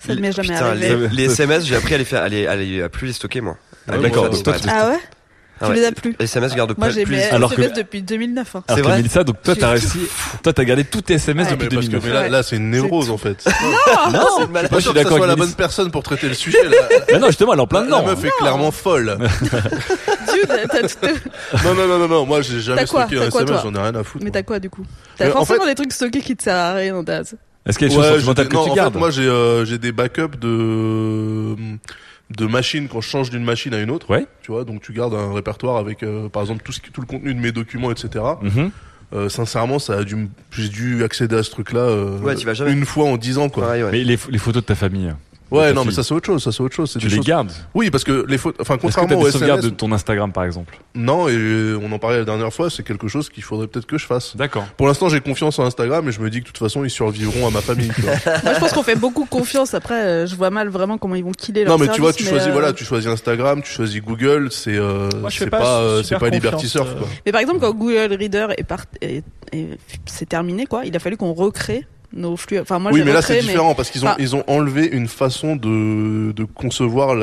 Ça 0.00 0.14
ne 0.16 0.20
m'est 0.20 0.32
jamais 0.32 0.48
Putain, 0.48 0.66
arrivé. 0.66 0.96
les, 0.96 1.08
les 1.10 1.24
SMS, 1.32 1.64
j'ai 1.64 1.76
appris 1.76 1.94
à 1.94 1.98
les 1.98 2.04
faire, 2.04 2.22
à 2.24 2.28
les, 2.28 2.46
à 2.48 2.56
les- 2.56 2.82
à 2.82 2.88
plus 2.88 3.06
les 3.06 3.12
stocker 3.12 3.40
moi. 3.40 3.56
Ah, 3.88 3.98
d'accord. 3.98 4.28
disparaître. 4.30 4.66
Ah 4.68 4.88
ouais? 4.88 4.98
Tu 5.62 5.68
ouais. 5.70 5.76
les 5.76 5.84
as 5.86 5.92
plus 5.92 6.16
Les 6.18 6.24
SMS, 6.24 6.54
garde 6.54 6.74
Moi 6.76 6.88
pas 6.88 6.92
j'ai 6.92 7.04
plus. 7.04 7.16
mes 7.16 7.22
Alors 7.24 7.50
que- 7.54 7.60
SMS 7.60 7.76
depuis 7.78 8.02
2009. 8.02 8.56
hein. 8.56 8.64
Alors 8.68 8.78
que 8.78 8.82
vrai 8.84 8.96
Mélissa, 8.98 9.24
donc 9.24 9.42
toi, 9.42 9.54
J'ai 9.54 9.60
t'as 9.60 9.70
réussi. 9.70 9.98
Toi, 10.42 10.52
t'as 10.52 10.64
gardé 10.64 10.84
tous 10.84 11.02
tes 11.02 11.14
SMS 11.14 11.46
Ouais. 11.46 11.52
depuis 11.52 11.68
mais 11.68 11.74
parce 11.76 11.86
que 11.86 11.90
2009. 11.92 12.04
mais 12.08 12.12
là, 12.14 12.20
Ouais. 12.22 12.28
là 12.30 12.42
c'est 12.42 12.56
une 12.56 12.70
névrose 12.70 13.10
en 13.10 13.16
fait. 13.18 13.44
Non, 13.46 13.52
c'est 14.38 14.44
une 14.44 14.52
Je 14.54 14.58
suis 14.58 14.68
pas 14.68 14.80
sûr 14.80 14.92
que 14.92 14.98
d'accord 14.98 15.12
avec 15.18 15.28
la 15.28 15.34
Mélissa. 15.36 15.46
bonne 15.46 15.54
personne 15.54 15.90
pour 15.90 16.02
traiter 16.02 16.28
le 16.28 16.34
sujet. 16.34 16.62
Là. 16.64 16.76
Mais 17.12 17.18
non, 17.18 17.26
justement, 17.28 17.52
elle 17.52 17.58
est 17.58 17.62
en 17.62 17.66
plein 17.66 17.80
La 17.80 17.86
dedans. 17.86 18.04
meuf 18.06 18.24
est 18.24 18.30
clairement 18.38 18.70
folle. 18.70 19.16
Dieu, 20.32 20.42
t'as- 20.46 20.66
t'as 20.68 20.88
tout- 20.88 20.96
Non, 21.64 21.74
non, 21.74 21.86
non, 21.86 21.98
non, 21.98 22.08
non. 22.08 22.26
Moi, 22.26 22.40
j'ai 22.42 22.60
jamais 22.60 22.84
quoi 22.86 23.02
stocké 23.06 23.16
T'as 23.16 23.26
un 23.26 23.30
quoi, 23.30 23.40
SMS, 23.42 23.60
toi 23.62 23.70
j'en 23.72 23.78
ai 23.78 23.82
rien 23.82 23.94
à 23.94 24.04
foutre. 24.04 24.24
Mais 24.24 24.30
moi. 24.30 24.30
t'as 24.32 24.42
quoi 24.42 24.58
du 24.58 24.70
coup 24.70 24.84
T'as 25.16 25.26
Euh, 25.26 25.28
en 25.30 25.32
forcément 25.32 25.62
fait- 25.64 25.70
des 25.70 25.74
trucs 25.74 25.92
stockés 25.92 26.20
qui 26.20 26.36
te 26.36 26.42
servent 26.42 26.58
à 26.58 26.74
rien 26.74 27.02
ta 27.04 27.20
Est-ce 27.20 27.78
qu'il 27.78 27.82
y 27.82 27.84
a 27.84 27.88
des 27.88 27.94
choses 27.94 28.04
Ouais, 28.04 28.12
sentimentales 28.14 28.44
j'ai- 28.46 28.48
que 28.50 28.54
non, 28.56 28.64
tu 28.64 28.70
en 28.70 28.74
gardes 28.74 28.92
fait, 28.94 28.98
moi, 28.98 29.10
j'ai 29.10 29.22
euh, 29.26 29.64
j'ai 29.64 29.78
des 29.78 29.92
backups 29.92 30.36
de 30.40 31.54
de 32.30 32.46
machines 32.46 32.88
quand 32.88 33.00
je 33.00 33.08
change 33.08 33.30
d'une 33.30 33.44
machine 33.44 33.74
à 33.74 33.80
une 33.80 33.90
autre. 33.90 34.08
Ouais. 34.10 34.26
Tu 34.42 34.52
vois, 34.52 34.64
donc 34.64 34.80
tu 34.82 34.92
gardes 34.92 35.14
un 35.14 35.32
répertoire 35.34 35.76
avec, 35.76 36.02
euh, 36.02 36.28
par 36.28 36.42
exemple, 36.42 36.62
tout, 36.64 36.72
ce 36.72 36.80
qui- 36.80 36.90
tout 36.90 37.00
le 37.02 37.06
contenu 37.06 37.34
de 37.34 37.40
mes 37.40 37.52
documents, 37.52 37.90
etc. 37.90 38.24
Mhm. 38.40 38.70
Euh, 39.14 39.28
sincèrement, 39.28 39.78
ça 39.78 39.98
a 39.98 40.04
dû, 40.04 40.28
j'ai 40.52 40.68
dû 40.70 41.04
accéder 41.04 41.36
à 41.36 41.42
ce 41.42 41.50
truc-là 41.50 41.80
euh, 41.80 42.18
Ouais, 42.20 42.34
tu 42.34 42.46
vas 42.46 42.54
jamais. 42.54 42.72
une 42.72 42.86
fois 42.86 43.04
en 43.04 43.18
dix 43.18 43.36
ans, 43.36 43.50
quoi. 43.50 43.64
Pareil, 43.64 43.82
ouais. 43.82 43.90
Mais 43.92 44.04
les, 44.04 44.16
les 44.30 44.38
photos 44.38 44.62
de 44.62 44.66
ta 44.66 44.74
famille, 44.74 45.12
Ouais, 45.52 45.72
non, 45.72 45.84
mais 45.84 45.92
ça 45.92 46.02
c'est 46.02 46.14
autre 46.14 46.26
chose, 46.26 46.42
ça 46.42 46.50
c'est 46.52 46.62
autre 46.62 46.74
chose. 46.74 46.90
C'est 46.92 46.98
tu 46.98 47.06
des 47.06 47.10
les 47.10 47.16
choses- 47.18 47.26
gardes 47.26 47.52
Oui, 47.74 47.90
parce 47.90 48.04
que 48.04 48.24
les 48.28 48.38
photos, 48.38 48.60
enfin 48.60 48.74
Est-ce 48.74 48.80
que 48.80 48.86
contrairement 48.86 49.24
des 49.24 49.30
sauvegardes 49.30 49.60
SMS, 49.60 49.72
de 49.72 49.76
ton 49.76 49.92
Instagram, 49.92 50.32
par 50.32 50.44
exemple 50.44 50.78
non, 50.94 51.26
et 51.28 51.32
euh, 51.34 51.78
on 51.82 51.90
en 51.92 51.98
parlait 51.98 52.18
la 52.18 52.24
dernière 52.26 52.52
fois, 52.52 52.68
c'est 52.68 52.82
quelque 52.82 53.08
chose 53.08 53.30
qu'il 53.30 53.42
faudrait 53.42 53.66
peut-être 53.66 53.86
que 53.86 53.96
je 53.96 54.04
fasse. 54.06 54.36
D'accord. 54.36 54.66
Pour 54.76 54.86
l'instant, 54.88 55.08
j'ai 55.08 55.20
confiance 55.20 55.58
en 55.58 55.64
Instagram 55.64 56.06
et 56.08 56.12
je 56.12 56.20
me 56.20 56.28
dis 56.28 56.40
que 56.40 56.44
de 56.44 56.48
toute 56.48 56.58
façon, 56.58 56.84
ils 56.84 56.90
survivront 56.90 57.46
à 57.46 57.50
ma 57.50 57.60
famille. 57.62 57.90
tu 57.94 58.02
vois. 58.02 58.12
Moi 58.44 58.54
je 58.54 58.60
pense 58.60 58.72
qu'on 58.72 58.82
fait 58.82 58.94
beaucoup 58.96 59.24
confiance. 59.24 59.72
Après, 59.74 60.02
euh, 60.02 60.26
je 60.26 60.34
vois 60.36 60.50
mal 60.50 60.68
vraiment 60.68 60.98
comment 60.98 61.14
ils 61.14 61.24
vont 61.24 61.32
killer 61.32 61.64
leur 61.64 61.78
non, 61.78 61.84
mais 61.84 61.90
tu 61.92 62.00
vois, 62.02 62.12
tu 62.12 62.24
choisis, 62.24 62.48
euh, 62.48 62.52
voilà, 62.52 62.72
tu 62.74 62.84
choisis 62.84 63.08
Instagram, 63.10 63.62
tu 63.62 63.70
choisis 63.72 64.02
Google, 64.02 64.48
c'est 64.50 64.76
euh, 64.76 65.08
c'est 65.30 65.48
pas 65.50 66.02
c'est 66.02 66.18
pas 66.18 66.28
Liberty 66.28 66.68
Surf, 66.68 66.88
euh, 66.90 66.98
quoi. 66.98 67.08
Mais 67.26 67.32
par 67.32 67.40
exemple, 67.40 67.60
quand 67.60 67.72
Google 67.72 68.14
Reader 68.18 68.48
est, 68.58 68.64
part... 68.64 68.84
est... 69.00 69.24
est- 69.52 69.78
c'est 70.06 70.28
terminé, 70.28 70.66
quoi, 70.66 70.84
il 70.84 70.94
a 70.94 70.98
fallu 70.98 71.16
qu'on 71.16 71.32
recrée 71.32 71.86
nos 72.14 72.36
flux. 72.36 72.58
Enfin, 72.58 72.78
moi, 72.78 72.92
oui, 72.92 73.02
mais 73.04 73.12
là 73.12 73.22
c'est 73.22 73.40
différent 73.40 73.74
parce 73.74 73.90
qu'ils 73.90 74.04
ont 74.04 74.08
Enfin- 74.08 74.16
ils 74.18 74.36
ont 74.36 74.44
enlevé 74.46 74.86
une 74.86 75.08
façon 75.08 75.56
de 75.56 76.32
de 76.32 76.44
concevoir 76.44 77.14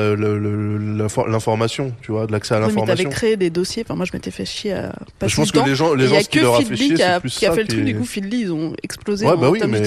l'information, 1.28 1.92
tu 2.02 2.12
vois, 2.12 2.26
de 2.26 2.32
l'accès 2.32 2.54
à 2.54 2.58
Oui, 2.58 2.64
mais 2.66 2.68
t'avais 2.74 2.80
l'information. 2.86 3.10
créé 3.10 3.36
des 3.36 3.50
dossiers. 3.50 3.82
Enfin, 3.86 3.94
moi, 3.96 4.06
je 4.06 4.12
m'étais 4.16 4.30
fait 4.30 4.44
chier 4.44 4.72
à 4.72 4.92
passer 5.18 5.32
Je 5.32 5.36
pense 5.36 5.52
que 5.52 5.58
les 5.60 5.74
gens, 5.74 5.94
les 5.94 6.06
gens, 6.08 6.20
ce 6.20 6.28
qui 6.28 6.40
leur 6.40 6.54
a 6.56 6.62
fait 6.62 6.76
chier, 6.76 6.96
c'est 6.96 7.20
plus 7.20 7.34
qui 7.36 7.46
a 7.46 7.52
fait 7.52 7.62
le 7.62 7.68
truc. 7.68 7.84
Du 7.84 7.96
coup, 7.96 8.04
Feedly, 8.04 8.40
ils 8.42 8.52
ont 8.52 8.74
explosé 8.82 9.26
Ouais, 9.26 9.36
bah 9.36 9.50
oui, 9.50 9.60
mais 9.68 9.80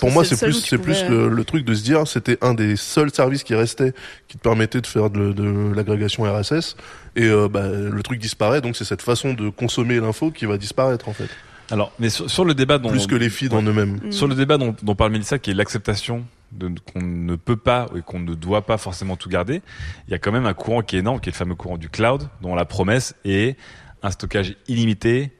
pour 0.00 0.10
moi, 0.10 0.24
c'est 0.24 0.38
plus, 0.40 0.52
c'est 0.54 0.78
plus 0.78 1.02
pouvais- 1.02 1.28
le, 1.28 1.44
truc 1.44 1.64
de 1.64 1.74
se 1.74 1.82
dire, 1.82 2.06
c'était 2.06 2.38
un 2.42 2.54
des 2.54 2.76
seuls 2.76 3.12
services 3.12 3.42
qui 3.42 3.54
restait, 3.54 3.92
qui 4.28 4.36
te 4.36 4.42
permettait 4.42 4.80
de 4.80 4.86
faire 4.86 5.10
de, 5.10 5.32
de 5.32 5.74
l'agrégation 5.74 6.24
RSS, 6.24 6.76
et 7.16 7.24
euh, 7.24 7.48
bah, 7.48 7.62
le 7.68 8.02
truc 8.02 8.18
disparaît, 8.20 8.60
donc 8.60 8.76
c'est 8.76 8.84
cette 8.84 9.02
façon 9.02 9.32
de 9.34 9.48
consommer 9.48 9.98
l'info 10.00 10.30
qui 10.30 10.46
va 10.46 10.56
disparaître 10.58 11.08
en 11.08 11.12
fait, 11.12 11.28
Alors, 11.70 11.92
mais 11.98 12.10
sur, 12.10 12.30
sur 12.30 12.44
le 12.44 12.54
débat 12.54 12.78
dont 12.78 12.90
plus 12.90 13.06
que 13.06 13.14
les 13.14 13.28
feeds 13.28 13.54
en 13.54 13.62
eux-mêmes. 13.62 14.00
Mm. 14.04 14.12
Sur 14.12 14.26
le 14.26 14.34
débat 14.34 14.58
dont, 14.58 14.74
dont 14.82 14.94
parle 14.94 15.12
Mélissa, 15.12 15.38
qui 15.38 15.50
est 15.50 15.54
l'acceptation 15.54 16.24
de 16.52 16.72
qu'on 16.92 17.02
ne 17.02 17.36
peut 17.36 17.56
pas 17.56 17.86
et 17.96 18.00
qu'on 18.00 18.20
ne 18.20 18.34
doit 18.34 18.62
pas 18.62 18.78
forcément 18.78 19.16
tout 19.16 19.28
garder, 19.28 19.60
il 20.06 20.12
y 20.12 20.14
a 20.14 20.18
quand 20.18 20.32
même 20.32 20.46
un 20.46 20.54
courant 20.54 20.82
qui 20.82 20.96
est 20.96 21.00
énorme, 21.00 21.20
qui 21.20 21.28
est 21.28 21.32
le 21.32 21.36
fameux 21.36 21.54
courant 21.54 21.76
du 21.76 21.90
cloud, 21.90 22.28
dont 22.40 22.54
la 22.54 22.64
promesse 22.64 23.14
est 23.24 23.56
un 24.02 24.10
stockage 24.10 24.56
illimité 24.66 25.32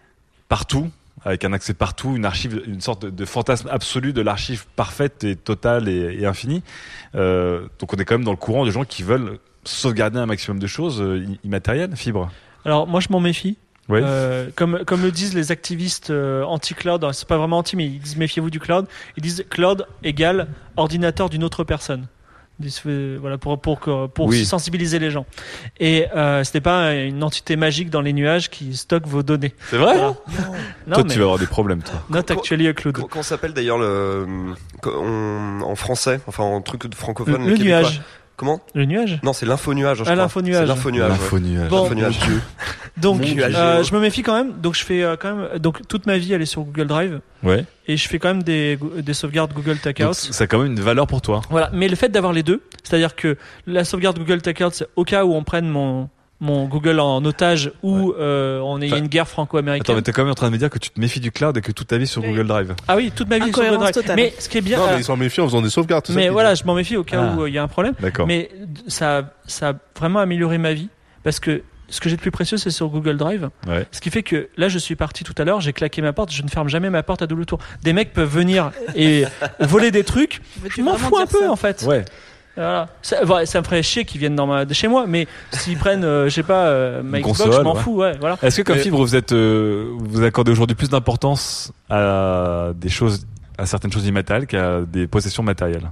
partout, 0.48 0.90
avec 1.24 1.44
un 1.44 1.52
accès 1.52 1.74
partout, 1.74 2.14
une 2.14 2.24
archive, 2.24 2.62
une 2.66 2.80
sorte 2.80 3.02
de, 3.06 3.10
de 3.10 3.24
fantasme 3.24 3.68
absolu 3.70 4.12
de 4.12 4.20
l'archive 4.20 4.66
parfaite 4.76 5.24
et 5.24 5.36
totale 5.36 5.88
et, 5.88 6.18
et 6.20 6.26
infinie. 6.26 6.62
Euh, 7.14 7.68
donc 7.78 7.92
on 7.92 7.96
est 7.96 8.04
quand 8.04 8.14
même 8.14 8.24
dans 8.24 8.32
le 8.32 8.36
courant 8.36 8.66
de 8.66 8.70
gens 8.70 8.84
qui 8.84 9.02
veulent 9.02 9.38
sauvegarder 9.64 10.18
un 10.18 10.26
maximum 10.26 10.58
de 10.58 10.66
choses 10.66 11.00
euh, 11.00 11.26
immatérielles, 11.44 11.96
fibre. 11.96 12.30
Alors 12.64 12.86
moi 12.86 13.00
je 13.00 13.08
m'en 13.10 13.20
méfie. 13.20 13.56
Euh, 13.90 14.48
comme 14.54 14.84
comme 14.84 15.02
le 15.02 15.10
disent 15.10 15.34
les 15.34 15.50
activistes 15.52 16.10
euh, 16.10 16.42
anti-cloud, 16.44 17.02
alors, 17.02 17.14
c'est 17.14 17.26
pas 17.28 17.38
vraiment 17.38 17.58
anti, 17.58 17.74
mais 17.76 17.86
ils 17.86 17.98
disent 18.00 18.16
méfiez-vous 18.16 18.50
du 18.50 18.60
cloud. 18.60 18.86
Ils 19.16 19.22
disent 19.22 19.44
cloud 19.50 19.86
égale 20.02 20.48
ordinateur 20.76 21.30
d'une 21.30 21.42
autre 21.44 21.64
personne. 21.64 22.06
Disent, 22.60 22.82
euh, 22.86 23.16
voilà 23.20 23.38
pour 23.38 23.60
pour 23.60 23.78
pour 23.78 24.26
Oui. 24.26 24.44
sensibiliser 24.44 24.98
les 24.98 25.10
gens. 25.12 25.26
Et 25.78 26.06
euh, 26.16 26.42
c'était 26.42 26.60
pas 26.60 26.92
une 26.92 27.22
entité 27.22 27.54
magique 27.54 27.88
dans 27.88 28.00
les 28.00 28.12
nuages 28.12 28.50
qui 28.50 28.76
stocke 28.76 29.06
vos 29.06 29.22
données. 29.22 29.54
C'est 29.70 29.76
vrai 29.78 29.94
Voilà. 29.96 30.14
Non, 30.88 30.94
Toi, 30.94 31.04
mais 31.04 31.12
tu 31.12 31.18
vas 31.20 31.24
avoir 31.26 31.38
des 31.38 31.46
problèmes, 31.46 31.82
toi. 31.84 32.02
not 32.10 32.22
Quand- 32.24 32.34
actually 32.34 32.66
a 32.66 32.72
cloud. 32.72 32.94
Comment 32.96 33.06
comment 33.06 33.22
s'appelle 33.22 33.52
d'ailleurs 33.54 33.78
le 33.78 34.26
on- 34.84 35.60
en 35.62 35.74
français, 35.76 36.20
enfin 36.26 36.42
en 36.42 36.60
truc 36.60 36.86
de 36.88 36.94
francophone 36.96 37.46
le 37.46 37.56
nuage. 37.56 38.02
Comment 38.38 38.60
Le 38.72 38.84
nuage. 38.84 39.18
Non, 39.24 39.32
c'est 39.32 39.46
l'info-nuage. 39.46 39.98
je 39.98 40.02
Ah, 40.02 40.04
crois. 40.04 40.14
l'info-nuage. 40.14 40.60
C'est 40.62 40.66
l'info-nuage. 40.66 41.10
L'info-nuage. 41.10 41.68
Bon. 41.68 41.82
L'info-nuage. 41.82 42.18
Donc, 42.96 43.20
euh, 43.22 43.82
je 43.82 43.92
me 43.94 43.98
méfie 44.00 44.22
quand 44.22 44.34
même. 44.36 44.52
Donc, 44.60 44.76
je 44.76 44.84
fais 44.84 45.02
euh, 45.02 45.16
quand 45.20 45.34
même. 45.34 45.58
Donc, 45.58 45.86
toute 45.88 46.06
ma 46.06 46.18
vie, 46.18 46.32
elle 46.32 46.42
est 46.42 46.46
sur 46.46 46.62
Google 46.62 46.86
Drive. 46.86 47.20
Ouais. 47.42 47.64
Et 47.88 47.96
je 47.96 48.08
fais 48.08 48.20
quand 48.20 48.28
même 48.28 48.44
des, 48.44 48.78
des 48.98 49.12
sauvegardes 49.12 49.52
Google 49.52 49.78
Takeout. 49.78 50.12
ça 50.14 50.44
a 50.44 50.46
quand 50.46 50.58
même 50.58 50.72
une 50.72 50.80
valeur 50.80 51.08
pour 51.08 51.20
toi. 51.20 51.40
Voilà. 51.50 51.70
Mais 51.72 51.88
le 51.88 51.96
fait 51.96 52.08
d'avoir 52.10 52.32
les 52.32 52.44
deux, 52.44 52.62
c'est-à-dire 52.84 53.16
que 53.16 53.36
la 53.66 53.84
sauvegarde 53.84 54.18
Google 54.18 54.40
Takeout, 54.40 54.70
c'est 54.72 54.86
au 54.94 55.02
cas 55.04 55.24
où 55.24 55.34
on 55.34 55.42
prenne 55.42 55.68
mon, 55.68 56.08
mon 56.40 56.66
Google 56.66 57.00
en 57.00 57.24
otage 57.24 57.72
ou 57.82 58.12
euh, 58.12 58.60
on 58.60 58.80
ait 58.80 58.86
Enfin, 58.86 58.98
une 58.98 59.08
guerre 59.08 59.22
Attends, 59.24 59.30
franco-américaine. 59.32 59.96
mais 59.96 60.02
t'es 60.02 60.12
quand 60.12 60.22
même 60.22 60.30
en 60.30 60.36
train 60.36 60.46
de 60.48 60.52
me 60.52 60.58
dire 60.58 60.70
que 60.70 60.78
tu 60.78 60.90
te 60.90 61.00
méfies 61.00 61.18
du 61.20 61.32
cloud 61.32 61.56
et 61.56 61.60
que 61.60 61.72
toute 61.72 61.88
ta 61.88 61.98
vie 61.98 62.06
sur 62.06 62.22
Oui. 62.22 62.28
Google 62.28 62.46
Drive. 62.46 62.74
Ah 62.86 62.96
oui, 62.96 63.10
toute 63.14 63.28
ma 63.28 63.38
vie 63.38 63.48
est 63.48 63.52
sur 63.52 63.62
Google 63.64 63.78
Drive. 63.78 63.94
totale. 63.94 64.16
Mais 64.16 64.32
ce 64.38 64.48
qui 64.48 64.58
est 64.58 64.60
bien. 64.60 64.78
Non, 64.78 64.84
euh, 64.84 64.88
mais 64.94 65.00
ils 65.00 65.04
s'en 65.04 65.16
méfient 65.16 65.40
en 65.40 65.46
faisant 65.46 65.62
des 65.62 65.70
sauvegardes. 65.70 66.06
ça 66.06 66.12
mais 66.12 66.22
qu'ils 66.22 66.30
voilà, 66.30 66.54
je 66.54 66.62
m'en 66.64 66.74
méfie 66.74 66.96
au 66.96 67.02
cas 67.04 67.20
Ah. 67.32 67.36
où 67.36 67.42
euh, 67.42 67.48
il 67.48 67.54
y 67.54 67.58
a 67.58 67.62
un 67.62 67.68
problème. 67.68 67.94
D'accord. 68.00 68.26
Mais 68.26 68.50
ça, 68.86 69.34
ça 69.46 69.70
a 69.70 69.72
vraiment 69.98 70.20
amélioré 70.20 70.58
ma 70.58 70.72
vie 70.74 70.88
parce 71.24 71.40
que 71.40 71.62
ce 71.90 72.00
que 72.02 72.10
j'ai 72.10 72.16
de 72.16 72.20
plus 72.20 72.30
précieux, 72.30 72.58
c'est 72.58 72.70
sur 72.70 72.88
Google 72.88 73.16
Drive. 73.16 73.48
Ouais. 73.66 73.86
Ce 73.92 74.00
qui 74.02 74.10
fait 74.10 74.22
que 74.22 74.50
là, 74.58 74.68
je 74.68 74.78
suis 74.78 74.94
parti 74.94 75.24
tout 75.24 75.34
à 75.38 75.44
l'heure, 75.44 75.62
j'ai 75.62 75.72
claqué 75.72 76.02
ma 76.02 76.12
porte, 76.12 76.30
je 76.30 76.42
ne 76.42 76.48
ferme 76.48 76.68
jamais 76.68 76.90
ma 76.90 77.02
porte 77.02 77.22
à 77.22 77.26
double 77.26 77.46
tour. 77.46 77.58
Des 77.82 77.94
mecs 77.94 78.12
peuvent 78.12 78.28
venir 78.28 78.72
et 78.94 79.24
voler 79.60 79.90
des 79.90 80.04
trucs. 80.04 80.42
Je 80.68 80.82
m'en 80.82 80.98
fous 80.98 81.16
un 81.16 81.26
peu 81.26 81.40
ça 81.40 81.50
en 81.50 81.56
fait. 81.56 81.82
Ouais. 81.88 82.04
Voilà. 82.58 82.88
Ça, 83.02 83.24
ouais, 83.24 83.46
ça 83.46 83.60
me 83.60 83.64
ferait 83.64 83.82
chier 83.82 84.04
qu'ils 84.04 84.18
viennent 84.20 84.34
dans 84.36 84.46
ma, 84.46 84.64
de 84.64 84.74
chez 84.74 84.88
moi, 84.88 85.06
mais 85.06 85.26
s'ils 85.52 85.78
prennent, 85.78 86.04
euh, 86.04 86.24
je 86.28 86.34
sais 86.34 86.42
pas, 86.42 86.66
euh, 86.66 87.02
ma 87.02 87.18
Une 87.18 87.24
Xbox, 87.24 87.38
console, 87.38 87.54
je 87.54 87.60
m'en 87.62 87.74
ouais. 87.74 87.80
fous. 87.80 87.96
Ouais, 87.96 88.12
voilà. 88.18 88.36
Est-ce 88.42 88.58
que 88.58 88.62
comme 88.62 88.76
Mais- 88.76 88.82
fibre, 88.82 88.98
vous 88.98 89.14
êtes, 89.16 89.32
euh, 89.32 89.92
vous 89.98 90.22
accordez 90.24 90.50
aujourd'hui 90.50 90.74
plus 90.76 90.90
d'importance 90.90 91.72
à 91.88 92.70
des 92.74 92.88
choses, 92.88 93.26
à 93.56 93.66
certaines 93.66 93.92
choses 93.92 94.06
immatérielles 94.06 94.46
qu'à 94.46 94.80
des 94.80 95.06
possessions 95.06 95.42
matérielles? 95.42 95.90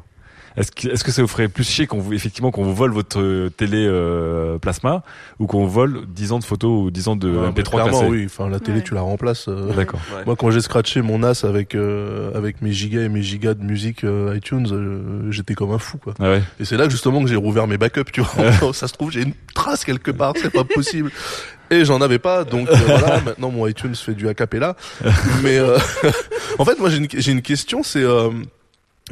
Est-ce 0.56 0.70
que, 0.72 0.88
est-ce 0.88 1.04
que 1.04 1.12
ça 1.12 1.20
vous 1.22 1.28
ferait 1.28 1.48
plus 1.48 1.64
chier 1.68 1.86
qu'on 1.86 1.98
vous, 1.98 2.14
effectivement, 2.14 2.50
qu'on 2.50 2.64
vous 2.64 2.74
vole 2.74 2.90
votre 2.92 3.48
télé 3.56 3.86
euh, 3.86 4.58
plasma 4.58 5.02
ou 5.38 5.46
qu'on 5.46 5.60
vous 5.64 5.70
vole 5.70 6.06
10 6.08 6.32
ans 6.32 6.38
de 6.38 6.44
photos 6.44 6.86
ou 6.86 6.90
10 6.90 7.08
ans 7.08 7.16
de 7.16 7.28
Ouais, 7.28 7.36
bah, 7.36 7.60
MP3 7.62 7.70
clairement, 7.70 7.90
classés 7.90 8.06
oui. 8.06 8.22
Enfin, 8.26 8.48
la 8.48 8.58
télé, 8.58 8.78
Ouais. 8.78 8.82
tu 8.84 8.94
la 8.94 9.02
remplaces. 9.02 9.48
euh, 9.48 9.72
D'accord. 9.74 10.00
Ouais. 10.16 10.22
Moi, 10.24 10.34
quand 10.36 10.50
j'ai 10.50 10.60
scratché 10.62 11.02
mon 11.02 11.18
NAS 11.18 11.44
avec 11.44 11.74
euh, 11.74 12.32
avec 12.34 12.62
mes 12.62 12.72
gigas 12.72 13.02
et 13.02 13.08
mes 13.08 13.22
gigas 13.22 13.54
de 13.54 13.62
musique 13.64 14.02
euh, 14.04 14.34
iTunes, 14.36 14.66
euh, 14.72 15.30
j'étais 15.30 15.54
comme 15.54 15.72
un 15.72 15.78
fou, 15.78 15.98
quoi. 15.98 16.14
Ah 16.18 16.30
ouais. 16.30 16.42
Et 16.58 16.64
c'est 16.64 16.76
là 16.78 16.88
justement 16.88 17.22
que 17.22 17.28
j'ai 17.28 17.36
rouvert 17.36 17.66
mes 17.66 17.76
backups, 17.78 18.10
tu 18.12 18.22
vois. 18.22 18.72
ça 18.72 18.88
se 18.88 18.92
trouve, 18.94 19.10
j'ai 19.10 19.22
une 19.22 19.34
trace 19.54 19.84
quelque 19.84 20.10
part, 20.10 20.32
c'est 20.40 20.50
pas 20.52 20.64
possible. 20.64 21.10
Et 21.70 21.84
j'en 21.84 22.00
avais 22.00 22.18
pas, 22.20 22.44
donc 22.44 22.68
euh, 22.68 22.76
voilà. 22.86 23.20
Maintenant, 23.26 23.50
mon 23.50 23.66
iTunes 23.66 23.94
fait 23.94 24.14
du 24.14 24.28
a 24.28 24.34
cappella. 24.34 24.76
Mais 25.42 25.58
euh, 25.58 25.76
en 26.58 26.64
fait, 26.64 26.78
moi, 26.78 26.88
j'ai 26.90 26.98
une, 26.98 27.08
j'ai 27.12 27.32
une 27.32 27.42
question, 27.42 27.82
c'est 27.82 28.02
euh, 28.04 28.30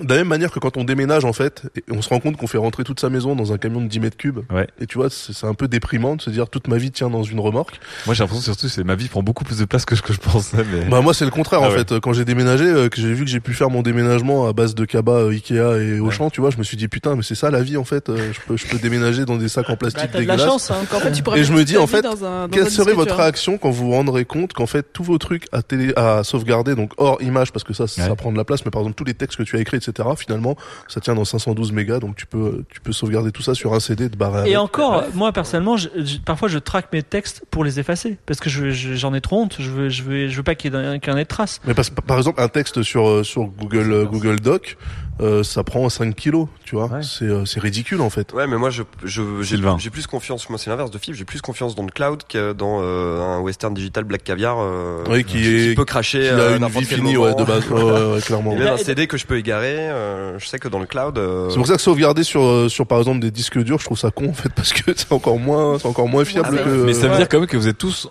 de 0.02 0.08
la 0.08 0.16
même 0.16 0.26
manière 0.28 0.50
que 0.50 0.58
quand 0.58 0.76
on 0.76 0.82
déménage, 0.82 1.24
en 1.24 1.32
fait, 1.32 1.62
et 1.76 1.84
on 1.90 2.02
se 2.02 2.08
rend 2.08 2.18
compte 2.18 2.36
qu'on 2.36 2.48
fait 2.48 2.58
rentrer 2.58 2.82
toute 2.82 2.98
sa 2.98 3.10
maison 3.10 3.36
dans 3.36 3.52
un 3.52 3.58
camion 3.58 3.80
de 3.80 3.86
10 3.86 4.00
mètres 4.00 4.16
cubes. 4.16 4.40
Ouais. 4.52 4.66
Et 4.80 4.86
tu 4.86 4.98
vois, 4.98 5.08
c'est 5.08 5.32
c'est 5.32 5.46
un 5.46 5.54
peu 5.54 5.68
déprimant 5.68 6.16
de 6.16 6.20
se 6.22 6.30
dire 6.30 6.48
toute 6.48 6.66
ma 6.66 6.78
vie 6.78 6.90
tient 6.90 7.10
dans 7.10 7.22
une 7.22 7.38
remorque. 7.38 7.78
Moi, 8.06 8.14
j'ai 8.14 8.24
l'impression 8.24 8.42
surtout, 8.42 8.68
c'est 8.68 8.82
ma 8.82 8.96
vie 8.96 9.06
prend 9.08 9.22
beaucoup 9.22 9.44
plus 9.44 9.58
de 9.58 9.64
place 9.66 9.84
que 9.84 9.94
ce 9.94 10.02
que 10.02 10.12
je 10.12 10.18
pensais. 10.18 10.64
Mais... 10.72 10.84
Bah 10.86 11.00
moi 11.00 11.14
c'est 11.14 11.24
le 11.24 11.30
contraire 11.30 11.60
Ah 11.62 11.68
en 11.68 11.70
ouais. 11.70 11.78
fait. 11.84 12.00
Quand 12.00 12.12
j'ai 12.12 12.24
déménagé, 12.24 12.64
euh, 12.64 12.88
que 12.88 13.00
j'ai 13.00 13.12
vu 13.14 13.24
que 13.24 13.30
j'ai 13.30 13.38
pu 13.40 13.54
faire 13.54 13.70
mon 13.70 13.82
déménagement 13.82 14.48
à 14.48 14.52
base 14.52 14.74
de 14.74 14.84
cabas, 14.84 15.12
euh, 15.20 15.30
Ikea 15.30 15.78
et 15.80 16.00
Auchan, 16.00 16.28
tu 16.30 16.40
vois, 16.40 16.50
je 16.50 16.56
me 16.58 16.64
suis 16.64 16.76
dit 16.76 16.88
putain 16.88 17.14
mais 17.14 17.22
c'est 17.22 17.34
ça 17.36 17.50
la 17.50 17.62
vie 17.62 17.76
en 17.76 17.84
fait. 17.84 18.08
Euh, 18.08 18.32
je 18.32 18.40
peux 18.46 18.56
je 18.56 18.66
peux 18.66 18.78
déménager 18.78 19.24
dans 19.24 19.36
des 19.36 19.48
sacs 19.48 19.68
en 19.70 19.74
Bah, 19.74 19.78
plastique 19.78 20.10
t'as 20.12 20.18
de 20.20 20.26
la 20.26 20.34
dégueulasses. 20.34 20.44
chance, 20.46 20.70
hein. 20.72 20.76
En 20.92 20.98
fait, 20.98 21.12
tu 21.12 21.22
pourrais 21.22 21.38
Et 21.40 21.44
je 21.44 21.52
me 21.52 21.64
dis, 21.64 21.76
en 21.78 21.86
fait, 21.86 22.02
dans 22.02 22.24
un- 22.24 22.48
dans 22.48 22.56
Quelle 22.56 22.70
serait 22.70 22.94
votre 22.94 23.14
réaction 23.14 23.58
quand 23.58 23.70
vous 23.70 23.86
vous 23.86 23.92
rendrez 23.92 24.24
compte 24.24 24.52
qu'en 24.54 24.66
fait 24.66 24.86
tous 24.92 25.04
vos 25.04 25.18
trucs 25.18 25.46
à 25.52 25.62
télé 25.62 25.92
à 25.96 26.24
sauvegarder 26.24 26.74
donc 26.74 26.92
hors 26.96 27.22
image 27.22 27.52
parce 27.52 27.62
que 27.64 27.72
ça 27.74 27.86
ça 27.86 28.14
prend 28.16 28.32
de 28.32 28.36
la 28.36 28.44
place 28.44 28.64
mais 28.64 28.70
par 28.72 28.82
exemple 28.82 28.96
tous 28.96 29.04
les 29.04 29.14
textes 29.14 29.38
que 29.38 29.42
tu 29.44 29.56
as 29.56 29.60
écrits 29.60 29.76
etc. 29.89 30.09
Finalement, 30.16 30.56
ça 30.89 31.01
tient 31.01 31.15
dans 31.15 31.24
512 31.24 31.73
mégas, 31.73 31.98
donc 32.01 32.16
tu 32.16 32.27
peux 32.27 32.65
tu 32.70 32.81
peux 32.81 32.93
sauvegarder 32.93 33.32
tout 33.32 33.43
ça 33.43 33.55
sur 33.55 33.74
un 33.74 33.81
CD 33.81 34.09
de 34.09 34.16
barre. 34.16 34.47
Et 34.47 34.56
encore, 34.56 35.05
moi 35.15 35.32
personnellement, 35.32 35.77
je- 35.77 35.89
je- 35.97 36.19
parfois 36.19 36.48
je 36.48 36.59
traque 36.59 36.93
mes 36.93 37.02
textes 37.02 37.43
pour 37.51 37.65
les 37.65 37.78
effacer 37.81 38.16
parce 38.27 38.40
que 38.40 38.48
je- 38.51 38.70
je- 38.70 38.94
j'en 38.94 39.15
ai 39.15 39.20
trop 39.20 39.43
honte. 39.43 39.56
Je 39.59 39.70
veux, 39.70 39.89
je 39.89 40.02
veux, 40.02 40.28
je 40.28 40.36
veux 40.36 40.43
pas 40.43 40.55
qu'il 40.55 40.73
y 40.73 40.77
y 40.77 40.78
en 41.11 41.16
ait 41.16 41.23
de 41.24 41.28
traces. 41.28 41.61
Mais 41.66 41.74
parce- 41.74 41.90
par 41.90 42.16
exemple, 42.19 42.40
un 42.40 42.48
texte 42.48 42.82
sur 42.82 43.09
euh, 43.09 43.23
sur 43.24 43.44
Google 43.44 43.93
euh, 43.93 44.05
Google 44.05 44.40
Doc, 44.40 44.77
euh, 45.20 45.43
ça 45.45 45.62
prend 45.62 45.89
5 45.89 46.15
kilos, 46.16 46.49
tu 46.65 46.74
vois. 46.74 46.86
Ouais. 46.86 47.03
C'est 47.03 47.24
euh, 47.24 47.45
c'est 47.45 47.61
ridicule 47.61 48.01
en 48.01 48.11
fait. 48.11 48.32
Ouais, 48.32 48.47
mais 48.47 48.57
moi, 48.57 48.70
je, 48.70 48.82
je, 49.05 49.23
j'ai, 49.43 49.57
Sylvain. 49.57 49.77
j'ai 49.78 49.91
plus 49.91 50.07
confiance. 50.07 50.49
Moi, 50.51 50.59
c'est 50.59 50.70
l'inverse 50.70 50.91
de 50.91 50.99
Fib. 50.99 51.15
J'ai 51.15 51.24
plus 51.24 51.41
confiance 51.41 51.74
dans 51.77 51.85
le 51.85 51.91
cloud 51.91 52.23
que 52.28 52.53
dans 52.53 52.81
euh, 52.82 53.20
un 53.20 53.41
western 53.41 53.73
digital 53.74 54.05
Black 54.05 54.24
Caviar. 54.24 54.57
Euh, 54.61 55.05
Oui, 55.09 55.24
qui 55.24 55.39
est 55.47 55.74
peut 55.77 55.85
cracher 55.85 56.20
qui 56.20 56.27
a 56.28 56.32
euh, 56.32 56.57
une 56.59 56.66
vie 56.66 56.85
finie, 56.85 57.16
ouais, 57.16 57.35
de 57.35 57.45
base, 57.45 57.69
ouais, 57.70 58.20
clairement. 58.23 58.53
Et 58.53 58.57
même 58.57 58.69
un 58.74 58.77
CD 58.77 59.07
que 59.07 59.16
je 59.16 59.27
peux 59.27 59.39
égarer, 59.39 59.77
euh, 59.91 60.39
je 60.39 60.47
sais 60.47 60.59
que 60.59 60.69
dans 60.69 60.81
le 60.81 60.86
cloud. 60.86 61.16
euh, 61.19 61.49
C'est 61.51 61.57
pour 61.57 61.66
ça 61.66 61.77
que 61.77 61.82
sauvegarder 61.82 62.24
sur 62.24 62.43
euh, 62.43 62.69
sur 62.69 62.86
par 62.86 62.99
exemple 62.99 63.20
des 63.20 63.31
disques 63.31 63.59
durs, 63.59 63.78
je 63.78 63.85
trouve 63.85 63.99
ça 63.99 64.11
con 64.11 64.28
en 64.31 64.35
fait 64.35 64.53
parce 64.53 64.73
que 64.73 64.93
c'est 64.97 65.12
encore 65.12 65.39
moins 65.39 65.78
c'est 65.78 65.86
encore 65.86 66.09
moins 66.09 66.24
fiable 66.24 66.49
Ah, 66.51 66.55
mais- 66.57 66.62
que. 66.65 66.85
Mais 66.85 66.93
ça 66.93 67.03
veut 67.07 67.11
Ouais. 67.12 67.19
dire 67.19 67.28
quand 67.28 67.39
même 67.39 67.47
que 67.49 67.57
vous 67.57 67.69
êtes 67.69 67.78
tous, 67.78 68.09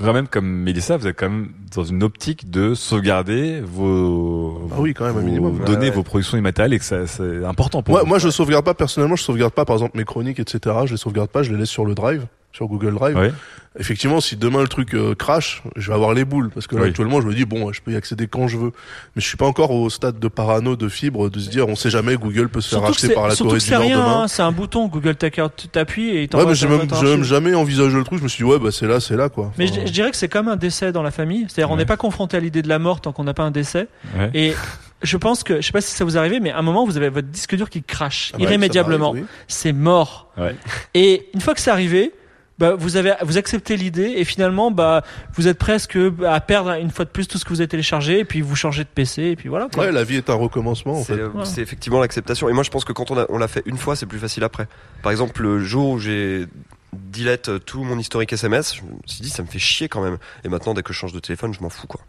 quand 0.00 0.12
même 0.12 0.28
comme 0.28 0.46
Mélissa, 0.46 0.96
vous 0.96 1.06
êtes 1.06 1.18
quand 1.18 1.28
même 1.28 1.48
dans 1.74 1.84
une 1.84 2.02
optique 2.02 2.50
de 2.50 2.74
sauvegarder 2.74 3.60
vos, 3.60 4.68
Ah 4.72 4.76
oui, 4.80 4.94
quand 4.94 5.04
même, 5.04 5.14
vos 5.14 5.20
minimum. 5.20 5.58
données, 5.64 5.78
Ouais, 5.78 5.84
ouais. 5.84 5.90
vos 5.90 6.02
productions 6.02 6.38
immatérielles 6.38 6.72
et 6.74 6.78
que 6.78 6.84
ça, 6.84 7.06
c'est 7.06 7.44
important 7.44 7.82
pour 7.82 7.94
Ouais, 7.94 8.00
vous. 8.02 8.06
moi 8.06 8.18
je 8.18 8.28
sauvegarde 8.30 8.64
pas 8.64 8.74
personnellement, 8.74 9.16
je 9.16 9.24
sauvegarde 9.24 9.52
pas 9.52 9.64
par 9.64 9.76
exemple 9.76 9.96
mes 9.98 10.04
chroniques 10.04 10.38
etc. 10.40 10.76
Je 10.86 10.92
les 10.92 10.96
sauvegarde 10.96 11.30
pas, 11.30 11.42
je 11.42 11.52
les 11.52 11.58
laisse 11.58 11.68
sur 11.70 11.84
le 11.84 11.94
Drive, 11.94 12.26
sur 12.52 12.66
Google 12.66 12.94
Drive. 12.94 13.16
Ouais. 13.16 13.32
Effectivement, 13.78 14.20
si 14.20 14.36
demain 14.36 14.60
le 14.60 14.68
truc 14.68 14.94
euh, 14.94 15.14
crash, 15.14 15.62
je 15.76 15.88
vais 15.88 15.94
avoir 15.94 16.12
les 16.12 16.26
boules 16.26 16.50
parce 16.50 16.66
que 16.66 16.76
là 16.76 16.82
Oui. 16.82 16.88
actuellement 16.90 17.22
je 17.22 17.26
me 17.26 17.34
dis 17.34 17.46
bon, 17.46 17.72
je 17.72 17.80
peux 17.80 17.92
y 17.92 17.96
accéder 17.96 18.26
quand 18.26 18.46
je 18.46 18.58
veux, 18.58 18.72
mais 19.16 19.22
je 19.22 19.26
suis 19.26 19.38
pas 19.38 19.46
encore 19.46 19.70
au 19.70 19.88
stade 19.88 20.18
de 20.18 20.28
parano 20.28 20.76
de 20.76 20.90
fibre 20.90 21.30
de 21.30 21.38
se 21.40 21.48
dire 21.48 21.66
on 21.68 21.74
sait 21.74 21.88
jamais 21.88 22.16
Google 22.16 22.50
peut 22.50 22.60
se 22.60 22.68
faire 22.68 22.80
Surtout 22.80 22.92
racheter 22.92 23.14
par 23.14 23.28
la 23.28 23.34
surtout 23.34 23.48
Corée 23.48 23.58
que 23.60 23.64
du 23.64 23.68
c'est 23.70 23.74
Nord 23.76 23.82
rien. 23.82 23.96
demain. 23.98 24.20
hein, 24.24 24.28
c'est 24.28 24.42
un 24.42 24.52
bouton 24.52 24.88
Google 24.88 25.14
t'appuies 25.16 26.10
et 26.10 26.24
il 26.24 26.36
Ouais, 26.36 26.44
mais 26.44 26.54
j'ai 26.54 26.68
même, 26.68 26.86
même 27.02 27.24
jamais 27.24 27.54
envisagé 27.54 27.96
le 27.96 28.04
truc. 28.04 28.18
Je 28.18 28.24
me 28.24 28.28
suis 28.28 28.44
dit, 28.44 28.50
ouais, 28.50 28.58
bah, 28.58 28.68
c'est 28.70 28.86
là, 28.86 29.00
c'est 29.00 29.16
là, 29.16 29.30
quoi. 29.30 29.52
Mais 29.58 29.66
je, 29.66 29.72
je 29.86 29.90
dirais 29.92 30.10
que 30.10 30.16
c'est 30.18 30.28
comme 30.28 30.48
un 30.48 30.56
décès 30.56 30.92
dans 30.92 31.02
la 31.02 31.10
famille. 31.10 31.46
C'est-à-dire, 31.48 31.70
on 31.72 31.76
n'est 31.78 31.86
pas 31.86 31.96
confronté 31.96 32.36
à 32.36 32.40
l'idée 32.40 32.60
de 32.60 32.68
la 32.68 32.78
mort 32.78 33.00
tant 33.00 33.12
qu'on 33.12 33.24
n'a 33.24 33.32
pas 33.34 33.42
un 33.44 33.50
décès. 33.50 33.88
Ouais. 34.18 34.30
Et 34.34 34.54
je 35.02 35.16
pense 35.16 35.44
que, 35.44 35.62
je 35.62 35.66
sais 35.66 35.72
pas 35.72 35.80
si 35.80 35.92
ça 35.94 36.04
vous 36.04 36.18
arrive, 36.18 36.42
mais 36.42 36.50
à 36.50 36.58
un 36.58 36.62
moment, 36.62 36.84
vous 36.84 36.98
avez 36.98 37.08
votre 37.08 37.28
disque 37.28 37.56
dur 37.56 37.70
qui 37.70 37.82
crache 37.82 38.32
ah 38.34 38.36
bah, 38.36 38.44
irrémédiablement. 38.44 39.14
C'est 39.48 39.72
mort. 39.72 40.30
Ouais. 40.36 40.54
Et 40.92 41.28
une 41.32 41.40
fois 41.40 41.54
que 41.54 41.60
c'est 41.60 41.70
arrivé, 41.70 42.12
bah, 42.58 42.74
vous 42.78 42.96
avez, 42.96 43.14
vous 43.22 43.38
acceptez 43.38 43.76
l'idée 43.76 44.14
et 44.16 44.24
finalement, 44.24 44.70
bah, 44.70 45.02
vous 45.34 45.48
êtes 45.48 45.58
presque 45.58 45.98
à 46.26 46.40
perdre 46.40 46.70
une 46.72 46.90
fois 46.90 47.04
de 47.04 47.10
plus 47.10 47.26
tout 47.26 47.38
ce 47.38 47.44
que 47.44 47.50
vous 47.50 47.60
avez 47.60 47.68
téléchargé 47.68 48.20
et 48.20 48.24
puis 48.24 48.40
vous 48.40 48.54
changez 48.56 48.84
de 48.84 48.88
PC 48.88 49.22
et 49.22 49.36
puis 49.36 49.48
voilà. 49.48 49.68
Quoi. 49.72 49.84
Ouais, 49.86 49.92
la 49.92 50.04
vie 50.04 50.16
est 50.16 50.30
un 50.30 50.34
recommencement, 50.34 50.98
en 51.00 51.02
C'est, 51.04 51.14
fait. 51.14 51.20
euh, 51.20 51.44
c'est 51.44 51.60
effectivement 51.62 52.00
l'acceptation. 52.00 52.48
Et 52.48 52.52
moi, 52.52 52.62
je 52.62 52.70
pense 52.70 52.84
que 52.84 52.92
quand 52.92 53.10
on, 53.10 53.18
a- 53.18 53.26
on 53.30 53.38
l'a 53.38 53.48
fait 53.48 53.62
une 53.66 53.78
fois, 53.78 53.96
c'est 53.96 54.06
plus 54.06 54.18
facile 54.18 54.44
après. 54.44 54.66
Par 55.02 55.10
exemple, 55.12 55.42
le 55.42 55.58
jour 55.60 55.90
où 55.90 55.98
j'ai 55.98 56.46
delete 56.92 57.48
euh, 57.48 57.58
tout 57.58 57.82
mon 57.84 57.98
historique 57.98 58.32
SMS, 58.34 58.76
je 58.76 58.82
me 58.82 58.88
suis 59.06 59.22
dit, 59.22 59.30
ça 59.30 59.42
me 59.42 59.48
fait 59.48 59.58
chier 59.58 59.88
quand 59.88 60.02
même. 60.02 60.18
Et 60.44 60.48
maintenant, 60.50 60.74
dès 60.74 60.82
que 60.82 60.92
je 60.92 60.98
change 60.98 61.14
de 61.14 61.20
téléphone, 61.20 61.54
je 61.54 61.60
m'en 61.60 61.70
fous, 61.70 61.86
quoi. 61.86 62.02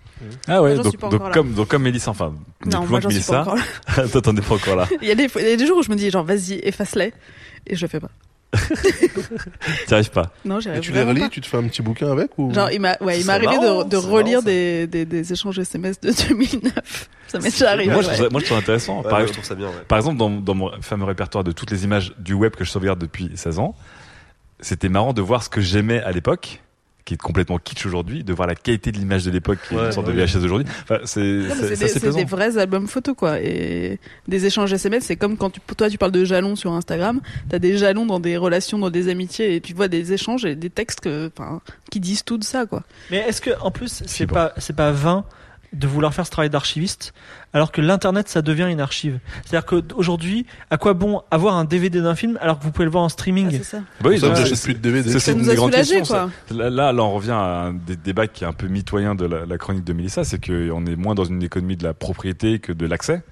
Ah 0.47 0.61
ouais, 0.61 0.75
donc, 0.75 0.97
comme, 1.31 1.53
donc 1.53 1.67
comme 1.69 1.83
Mélissa, 1.83 2.11
enfin, 2.11 2.33
Non, 2.65 2.81
plus 2.81 2.89
moi 2.89 2.99
loin 2.99 2.99
que 2.99 3.03
j'en 3.03 3.09
suis 3.09 3.31
pas 3.31 3.39
Mélissa. 3.39 3.41
encore 3.41 3.55
là. 3.97 4.07
Toi, 4.11 4.21
t'en 4.21 4.35
es 4.35 4.41
pas 4.41 4.55
encore 4.55 4.75
là. 4.75 4.87
Il 5.01 5.07
y, 5.07 5.11
a 5.11 5.15
des, 5.15 5.29
il 5.37 5.47
y 5.49 5.53
a 5.53 5.55
des 5.55 5.65
jours 5.65 5.77
où 5.77 5.83
je 5.83 5.89
me 5.89 5.95
dis 5.95 6.09
genre 6.11 6.25
vas-y 6.25 6.59
efface-les 6.63 7.13
et 7.65 7.75
je 7.77 7.81
le 7.81 7.87
fais 7.87 8.01
pas. 8.01 8.09
T'y 9.87 9.93
arrives 9.93 10.11
pas. 10.11 10.31
Non, 10.45 10.59
j'y 10.59 10.67
Et 10.67 10.71
arrive 10.71 10.83
tu 10.83 10.91
les 10.91 11.03
relis, 11.03 11.21
pas. 11.21 11.29
tu 11.29 11.41
te 11.41 11.47
fais 11.47 11.57
un 11.57 11.63
petit 11.67 11.81
bouquin 11.81 12.11
avec 12.11 12.37
ou 12.37 12.53
Genre 12.53 12.69
il 12.71 12.79
m'a 12.79 12.97
ouais, 13.01 13.19
il 13.19 13.25
m'est 13.25 13.33
arrivé 13.33 13.57
marrant, 13.57 13.83
de, 13.83 13.97
relire 13.97 14.39
marrant, 14.39 14.45
des, 14.45 14.87
des, 14.87 15.05
des 15.05 15.33
échanges 15.33 15.59
SMS 15.59 15.99
de 15.99 16.11
2009. 16.29 17.09
Ça 17.27 17.39
m'est 17.39 17.49
déjà 17.49 17.71
arrivé. 17.71 17.91
moi, 17.91 18.01
je 18.01 18.07
ouais. 18.07 18.13
trouve 18.13 18.25
ça, 18.25 18.29
moi, 18.31 18.39
je 18.41 18.45
trouve 18.45 18.57
ça 18.57 18.61
intéressant. 18.63 18.97
Ouais, 19.01 19.09
Par 19.09 19.19
je 19.19 19.23
exemple, 19.23 19.33
trouve 19.33 19.45
ça 19.45 19.55
bien, 19.55 19.67
ouais. 19.67 19.83
Par 19.87 19.97
exemple, 19.97 20.17
dans, 20.17 20.29
dans 20.29 20.55
mon 20.55 20.71
fameux 20.81 21.05
répertoire 21.05 21.43
de 21.43 21.51
toutes 21.51 21.71
les 21.71 21.83
images 21.83 22.13
du 22.19 22.33
web 22.33 22.53
que 22.55 22.63
je 22.63 22.69
sauvegarde 22.71 22.99
depuis 22.99 23.31
16 23.35 23.59
ans, 23.59 23.75
c'était 24.59 24.89
marrant 24.89 25.13
de 25.13 25.21
voir 25.21 25.43
ce 25.43 25.49
que 25.49 25.61
j'aimais 25.61 26.01
à 26.01 26.11
l'époque, 26.11 26.61
qui 27.05 27.15
est 27.15 27.17
complètement 27.17 27.57
kitsch 27.57 27.85
aujourd'hui, 27.85 28.23
de 28.23 28.31
voir 28.33 28.47
la 28.47 28.55
qualité 28.55 28.91
de 28.91 28.97
l'image 28.97 29.25
de 29.25 29.31
l'époque, 29.31 29.59
qui 29.67 29.73
est 29.73 29.77
Ouais, 29.77 29.85
une 29.87 29.91
sorte 29.91 30.07
ouais. 30.07 30.13
de 30.13 30.23
VHS 30.25 30.39
d'aujourd'hui. 30.41 30.67
Enfin, 30.83 30.99
c'est 31.03 31.21
des, 31.21 32.11
des 32.11 32.23
vrais 32.25 32.57
albums 32.57 32.87
photos 32.87 33.15
quoi 33.17 33.39
et 33.41 33.99
des 34.27 34.45
échanges 34.45 34.71
SMS 34.73 35.03
c'est 35.03 35.15
comme 35.15 35.35
quand 35.37 35.49
tu, 35.49 35.59
toi 35.77 35.89
tu 35.89 35.97
parles 35.97 36.11
de 36.11 36.23
jalons 36.25 36.55
sur 36.55 36.71
Instagram 36.73 37.19
t'as 37.49 37.59
des 37.59 37.77
jalons 37.77 38.05
dans 38.05 38.19
des 38.19 38.37
relations 38.37 38.77
dans 38.79 38.89
des 38.89 39.09
amitiés 39.09 39.55
et 39.55 39.61
tu 39.61 39.73
vois 39.73 39.87
des 39.87 40.13
échanges 40.13 40.45
et 40.45 40.55
des 40.55 40.69
textes 40.69 41.01
que, 41.01 41.29
qui 41.91 41.99
disent 41.99 42.23
tout 42.23 42.37
de 42.37 42.43
ça 42.43 42.65
quoi 42.65 42.83
Mais 43.11 43.17
est-ce 43.27 43.41
que, 43.41 43.51
en 43.61 43.71
plus, 43.71 43.87
c'est 43.89 44.07
C'est 44.09 44.25
bon. 44.25 44.35
pas, 44.35 44.53
c'est 44.57 44.75
pas 44.75 44.91
vain 44.91 45.25
de 45.73 45.87
vouloir 45.87 46.13
faire 46.13 46.25
ce 46.25 46.31
travail 46.31 46.49
d'archiviste, 46.49 47.13
alors 47.53 47.71
que 47.71 47.81
l'internet 47.81 48.29
ça 48.29 48.41
devient 48.41 48.67
une 48.69 48.79
archive. 48.79 49.19
C'est-à-dire 49.45 49.65
qu'aujourd'hui, 49.65 50.45
à 50.69 50.77
quoi 50.77 50.93
bon 50.93 51.21
avoir 51.31 51.55
un 51.55 51.65
DVD 51.65 52.01
d'un 52.01 52.15
film 52.15 52.37
alors 52.41 52.59
que 52.59 52.63
vous 52.63 52.71
pouvez 52.71 52.85
le 52.85 52.91
voir 52.91 53.03
en 53.03 53.09
streaming 53.09 53.47
Ah, 53.49 53.55
c'est 53.57 53.63
ça 53.63 53.77
Bah 54.01 54.09
oui, 54.09 54.19
ça, 54.19 54.35
c'est- 54.45 54.63
plus 54.63 54.73
de 54.75 54.79
DVD. 54.79 55.11
c'est- 55.11 55.19
ça 55.19 55.31
une 55.31 55.39
nous 55.39 55.49
a 55.49 55.83
ça. 55.83 56.05
quoi 56.07 56.29
Là, 56.55 56.91
là, 56.91 57.03
on 57.03 57.13
revient 57.13 57.31
à 57.31 57.65
un 57.67 57.73
des 57.73 57.95
débats 57.95 58.27
qui 58.27 58.43
est 58.43 58.47
un 58.47 58.53
peu 58.53 58.67
mitoyen 58.67 59.15
de 59.15 59.25
la, 59.25 59.45
la 59.45 59.57
chronique 59.57 59.83
de 59.83 59.93
Mélissa, 59.93 60.23
c'est 60.23 60.43
qu'on 60.43 60.85
est 60.85 60.95
moins 60.95 61.15
dans 61.15 61.25
une 61.25 61.41
économie 61.43 61.77
de 61.77 61.83
la 61.83 61.93
propriété 61.93 62.59
que 62.59 62.71
de 62.71 62.85
l'accès. 62.85 63.23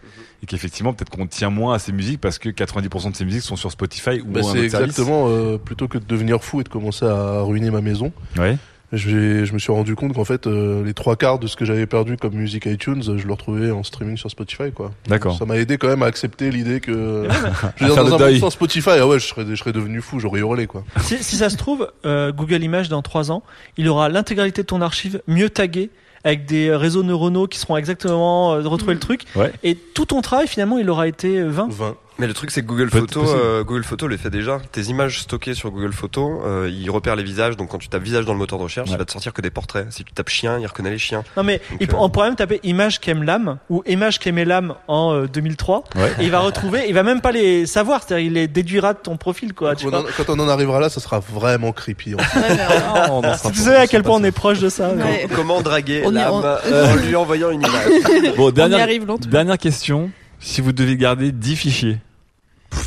Et 0.44 0.48
qu'effectivement, 0.48 0.92
peut-être 0.94 1.12
qu'on 1.12 1.28
tient 1.28 1.52
moins 1.52 1.76
à 1.76 1.80
ces 1.80 1.92
musiques 1.92 2.20
parce 2.20 2.40
que 2.40 2.50
90% 2.50 3.12
de 3.12 3.16
ces 3.16 3.26
musiques 3.26 3.44
sont 3.44 3.56
sur 3.56 3.72
Spotify 3.72 4.22
ou 4.22 4.26
Bah, 4.26 4.40
un 4.40 4.44
c'est 4.52 4.58
exactement 4.64 5.26
euh, 5.30 5.60
plutôt 5.60 5.88
que 5.88 6.00
de 6.00 6.04
devenir 6.06 6.44
fou 6.44 6.62
et 6.62 6.64
de 6.64 6.70
commencer 6.70 7.06
à 7.06 7.42
ruiner 7.42 7.70
ma 7.70 7.82
maison. 7.82 8.12
Ouais. 8.40 8.58
Je, 8.94 9.46
je 9.46 9.54
me 9.54 9.60
suis 9.60 9.72
rendu 9.72 9.96
compte 9.96 10.14
qu'en 10.14 10.26
fait 10.26 10.48
euh, 10.48 10.84
les 10.84 10.94
trois 10.94 11.16
quarts 11.16 11.40
de 11.40 11.48
ce 11.48 11.56
que 11.56 11.64
j'avais 11.64 11.86
perdu 11.86 12.18
comme 12.18 12.34
musique 12.34 12.66
iTunes, 12.66 13.02
je 13.04 13.26
le 13.26 13.32
retrouvais 13.34 13.72
en 13.72 13.84
streaming 13.84 14.18
sur 14.18 14.30
Spotify 14.30 14.72
quoi. 14.74 14.92
D'accord. 15.08 15.38
Ça 15.38 15.46
m'a 15.46 15.58
aidé 15.58 15.78
quand 15.78 15.88
même 15.88 16.04
à 16.04 16.08
accepter 16.08 16.52
l'idée 16.52 16.82
que 16.82 16.92
je 17.78 17.86
veux 17.86 17.86
dire, 17.88 17.96
faire 17.96 18.04
dans 18.06 18.18
le 18.18 18.24
un 18.26 18.32
monde 18.32 18.40
sans 18.40 18.50
Spotify, 18.50 18.90
ah 19.00 19.08
ouais, 19.08 19.20
je 19.20 19.28
serais, 19.28 19.46
je 19.50 19.56
serais 19.56 19.72
devenu 19.72 20.02
fou, 20.02 20.20
j'aurais 20.20 20.42
hurlé 20.42 20.68
quoi. 20.68 20.84
si, 21.00 21.24
si 21.24 21.38
ça 21.38 21.50
se 21.50 21.56
trouve, 21.58 21.90
euh, 22.06 22.34
Google 22.34 22.64
Images 22.64 22.90
dans 22.90 23.02
3 23.02 23.32
ans, 23.32 23.44
il 23.78 23.88
aura 23.88 24.10
l'intégralité 24.10 24.62
de 24.64 24.68
ton 24.68 24.82
archive 24.82 25.22
mieux 25.26 25.50
taguée 25.50 25.90
avec 26.24 26.46
des 26.46 26.76
réseaux 26.76 27.02
neuronaux 27.04 27.48
qui 27.48 27.58
seront 27.60 27.78
exactement 27.78 28.54
euh, 28.54 28.62
retrouver 28.68 28.94
le 28.94 29.00
truc 29.00 29.24
Ouais. 29.36 29.52
et 29.64 29.76
tout 29.76 30.06
ton 30.06 30.22
travail 30.22 30.48
finalement 30.48 30.78
il 30.78 30.90
aura 30.90 31.08
été 31.08 31.42
vain 31.44 31.68
20. 31.72 31.96
Mais 32.20 32.28
le 32.28 32.34
truc 32.34 32.52
c'est 32.52 32.62
que 32.62 32.68
Google 32.68 32.90
possible. 32.90 33.10
euh, 33.40 33.64
Google 33.64 33.84
Photos 33.84 34.08
le 34.10 34.18
fait 34.18 34.30
déjà. 34.30 34.60
Tes 34.72 34.82
images 34.84 35.22
stockées 35.22 35.54
sur 35.56 35.72
Google 35.72 35.92
Photos, 35.94 36.42
euh, 36.46 36.70
il 36.72 36.90
repère 36.92 37.16
les 37.16 37.24
visages. 37.24 37.58
Donc 37.58 37.70
quand 37.70 37.78
tu 37.80 37.88
tapes 37.90 38.04
visage 38.04 38.26
dans 38.26 38.34
le 38.34 38.38
moteur 38.38 38.60
de 38.60 38.64
recherche, 38.64 38.90
Ouais. 38.90 38.96
il 38.96 39.00
va 39.00 39.06
te 39.06 39.12
sortir 39.12 39.34
que 39.34 39.42
des 39.42 39.50
portraits. 39.50 39.88
Si 39.92 40.04
tu 40.04 40.14
tapes 40.14 40.30
chien, 40.30 40.60
il 40.60 40.68
reconnaît 40.68 40.92
les 40.92 41.00
chiens. 41.00 41.24
non 41.36 41.44
mais 41.44 41.60
Donc, 41.72 41.78
il, 41.82 41.88
peut- 41.88 41.96
euh, 41.96 42.00
on 42.00 42.10
pourrait 42.10 42.28
même 42.28 42.36
taper 42.36 42.60
image 42.64 43.00
qui 43.00 43.10
aime 43.10 43.24
l'âme 43.24 43.58
ou 43.70 43.82
image 43.88 44.20
qui 44.20 44.30
aimait 44.30 44.46
l'âme 44.46 44.76
en 44.88 45.14
euh, 45.14 45.28
2003 45.28 45.84
Ouais. 45.96 46.12
et 46.20 46.26
il 46.26 46.32
va 46.32 46.40
retrouver 46.40 46.84
il 46.88 46.94
va 46.94 47.02
même 47.04 47.22
pas 47.22 47.32
les 47.32 47.66
savoir 47.66 48.04
c'est-à-dire 48.06 48.28
il 48.28 48.34
les 48.34 48.48
déduira 48.48 48.94
de 48.94 49.00
ton 49.00 49.18
profil 49.18 49.54
quoi 49.54 49.76
tu 49.76 49.86
Quand 49.86 49.92
vois 49.92 50.02
on, 50.02 50.24
quand 50.24 50.32
on 50.32 50.40
en 50.40 50.50
arrivera 50.50 50.80
là, 50.80 50.90
ça 50.90 51.00
sera 51.00 51.20
vraiment 51.20 51.72
creepy. 51.72 52.14
en 52.16 52.18
fait. 52.20 52.40
Ouais, 52.40 52.46
mais, 52.50 52.60
euh, 52.62 53.08
Oh, 53.10 53.22
on 53.24 53.72
à 53.72 53.88
quel 53.88 54.04
point 54.04 54.18
on 54.18 54.24
est 54.24 54.32
proche 54.32 54.60
de 54.60 54.70
ça 54.70 54.90
Ouais. 54.94 55.28
Comment 55.36 55.62
draguer 55.62 56.02
l'âme 56.12 56.42
euh, 56.44 56.92
en 56.92 56.96
lui 56.98 57.16
envoyant 57.16 57.50
une 57.52 57.62
image? 57.62 58.36
Bon, 58.38 58.48
on 58.48 58.50
y 58.50 58.54
dernière, 58.54 58.82
arrive 58.82 59.06
lentement 59.08 59.32
dernière 59.32 59.58
question. 59.58 60.12
Si 60.42 60.62
vous 60.62 60.72
devez 60.72 60.98
garder 60.98 61.32
10 61.32 61.56
fichiers. 61.56 61.98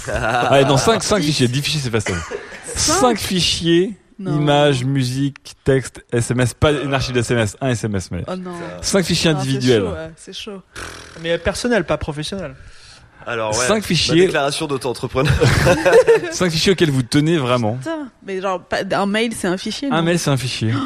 Allez, 0.08 0.64
non, 0.64 0.76
5, 0.76 1.02
5 1.02 1.22
fichiers. 1.22 1.48
10 1.48 1.62
fichiers, 1.62 1.80
c'est 1.80 1.90
facile. 1.90 2.16
5 2.74 3.18
fichiers, 3.18 3.94
Non. 4.18 4.36
images, 4.40 4.84
musique, 4.84 5.54
texte, 5.64 6.04
SMS. 6.12 6.54
Pas 6.54 6.72
une 6.72 6.92
archive 6.92 7.14
d'SMS, 7.14 7.56
un 7.60 7.68
SMS, 7.68 8.10
mais. 8.10 8.24
oh 8.26 8.36
non 8.36 8.52
5 8.82 9.04
fichiers 9.04 9.30
Ah, 9.30 9.34
c'est 9.34 9.40
individuels. 9.48 9.82
chaud, 9.82 9.92
ouais, 9.92 10.10
c'est 10.16 10.32
chaud 10.32 10.62
mais 11.22 11.38
personnel 11.38 11.84
pas 11.84 11.96
professionnel 11.96 12.56
Alors 13.26 13.56
ouais. 13.56 13.66
5 13.66 13.74
Ma 13.76 13.80
fichiers, 13.82 14.26
déclaration 14.26 14.66
d'auto-entrepreneur. 14.66 15.32
5 16.32 16.50
fichiers 16.50 16.72
auxquels 16.72 16.90
vous 16.90 17.02
tenez 17.04 17.36
vraiment. 17.38 17.74
Putain, 17.76 18.08
mais 18.26 18.40
genre 18.40 18.62
un 18.92 19.06
mail 19.06 19.32
c'est 19.34 19.46
un 19.48 19.56
fichier 19.56 19.88
Un 19.92 20.02
mail, 20.02 20.18
c'est 20.18 20.30
un 20.30 20.36
fichier. 20.36 20.72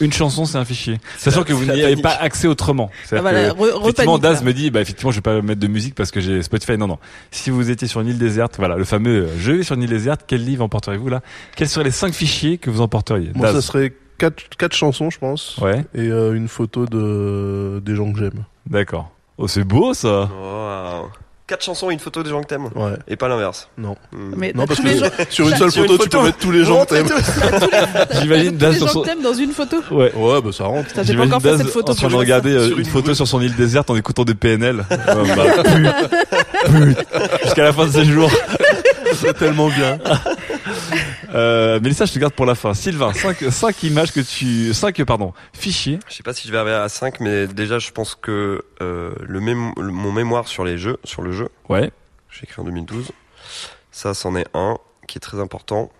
Une 0.00 0.12
chanson, 0.12 0.44
c'est 0.44 0.58
un 0.58 0.64
fichier. 0.64 0.98
Sachant 1.16 1.42
que 1.42 1.52
vous 1.52 1.64
n'y 1.64 1.82
avez 1.82 1.96
pas 1.96 2.14
accès 2.14 2.46
autrement. 2.46 2.90
Ah, 3.10 3.16
que, 3.20 3.80
effectivement, 3.82 4.18
Daz 4.18 4.42
me 4.42 4.52
dit, 4.52 4.70
bah, 4.70 4.80
effectivement, 4.80 5.10
je 5.10 5.16
vais 5.16 5.22
pas 5.22 5.42
mettre 5.42 5.60
de 5.60 5.66
musique 5.66 5.94
parce 5.94 6.10
que 6.10 6.20
j'ai 6.20 6.42
Spotify. 6.42 6.78
Non, 6.78 6.86
non. 6.86 6.98
Si 7.30 7.50
vous 7.50 7.70
étiez 7.70 7.88
sur 7.88 8.00
une 8.00 8.08
île 8.08 8.18
déserte, 8.18 8.56
voilà, 8.58 8.76
le 8.76 8.84
fameux, 8.84 9.24
euh, 9.24 9.28
je 9.38 9.52
vais 9.52 9.62
sur 9.62 9.74
une 9.74 9.82
île 9.82 9.90
déserte, 9.90 10.22
quel 10.26 10.44
livre 10.44 10.62
emporterez-vous 10.64 11.08
là? 11.08 11.20
Quels 11.56 11.68
seraient 11.68 11.84
les 11.84 11.90
5 11.90 12.14
fichiers 12.14 12.58
que 12.58 12.70
vous 12.70 12.80
emporteriez? 12.80 13.32
Moi, 13.34 13.52
ça 13.52 13.60
serait 13.60 13.92
quatre, 14.18 14.42
quatre 14.56 14.74
chansons, 14.76 15.10
je 15.10 15.18
pense, 15.18 15.56
Ouais, 15.58 15.84
et 15.94 16.08
euh, 16.08 16.34
une 16.34 16.48
photo 16.48 16.86
de 16.86 17.80
des 17.84 17.94
gens 17.96 18.12
que 18.12 18.18
j'aime. 18.18 18.44
d'accord. 18.66 19.10
Oh, 19.40 19.46
c'est 19.46 19.62
beau, 19.62 19.94
ça. 19.94 20.28
Wow. 20.32 21.10
Quatre 21.48 21.64
chansons 21.64 21.90
et 21.90 21.94
une 21.94 21.98
photo 21.98 22.22
des 22.22 22.28
gens 22.28 22.42
que 22.42 22.46
t'aimes. 22.46 22.68
Ouais. 22.74 22.92
Et 23.08 23.16
pas 23.16 23.26
l'inverse. 23.26 23.70
Non. 23.78 23.96
Hmm. 24.12 24.34
mais 24.36 24.52
Non, 24.54 24.66
parce 24.66 24.80
tous 24.80 24.86
les 24.86 24.94
que 24.96 25.00
gens 25.00 25.10
sur 25.30 25.48
une 25.48 25.56
seule 25.56 25.70
Sur 25.72 25.82
une 25.84 25.88
photo, 25.88 26.02
tu 26.04 26.08
peux 26.10 26.22
mettre 26.22 26.36
tous 26.36 26.50
les 26.50 26.62
gens 26.62 26.84
que 26.84 26.90
t'aimes. 26.90 27.08
J'imagine 28.20 28.52
tous 28.52 28.58
Daz 28.58 28.72
les 28.72 28.78
sur 28.78 28.86
gens 28.86 28.92
son, 28.92 29.00
que 29.00 29.06
t'aimes 29.06 29.22
dans 29.22 29.32
une 29.32 29.52
photo 29.52 29.78
ouais. 29.90 30.12
Ouais, 30.14 30.42
bah 30.42 30.50
ça 30.52 30.64
rentre. 30.64 30.90
J'ai 30.90 30.94
pas 30.96 31.04
J'imagine 31.04 31.32
encore 31.32 31.40
fait 31.42 31.48
Daz 31.48 31.58
cette 31.62 31.70
photo 31.70 31.92
en 31.92 31.94
train 31.94 32.08
de 32.08 32.14
regarder 32.16 32.50
euh, 32.52 32.72
une 32.72 32.80
une 32.80 32.84
photo 32.84 33.14
sur 33.14 33.26
son 33.26 33.40
île 33.40 33.56
déserte 33.56 33.88
en 33.88 33.96
écoutant 33.96 34.24
des 34.24 34.34
PNL. 34.34 34.84
Bah. 36.68 36.74
Jusqu'à 37.44 37.62
la 37.62 37.72
fin 37.72 37.86
de 37.86 37.92
ses 37.92 38.04
jours. 38.04 38.30
C'est 39.14 39.32
tellement 39.38 39.68
bien. 39.68 39.98
Euh, 41.34 41.78
Mélissa, 41.80 42.06
je 42.06 42.12
te 42.12 42.18
garde 42.18 42.32
pour 42.32 42.46
la 42.46 42.54
fin. 42.54 42.72
Sylvain, 42.74 43.12
5 43.12 43.82
images 43.82 44.12
que 44.12 44.20
tu, 44.20 44.72
5 44.72 45.02
pardon, 45.04 45.34
fichiers. 45.52 45.98
Je 46.08 46.14
sais 46.14 46.22
pas 46.22 46.32
si 46.32 46.46
je 46.48 46.52
vais 46.52 46.58
arriver 46.58 46.74
à 46.76 46.88
5, 46.88 47.20
mais 47.20 47.46
déjà, 47.46 47.78
je 47.78 47.90
pense 47.90 48.14
que 48.14 48.64
euh, 48.80 49.12
le, 49.26 49.40
mémo- 49.40 49.78
le- 49.80 49.92
mon 49.92 50.12
mémoire 50.12 50.48
sur 50.48 50.64
les 50.64 50.78
jeux, 50.78 50.96
sur 51.04 51.22
le 51.22 51.32
jeu, 51.32 51.48
Ouais. 51.68 51.90
j'ai 52.30 52.44
écrit 52.44 52.60
en 52.60 52.64
2012, 52.64 53.10
ça, 53.92 54.14
c'en 54.14 54.34
est 54.36 54.46
un 54.54 54.78
qui 55.06 55.18
est 55.18 55.20
très 55.20 55.38
important. 55.40 55.90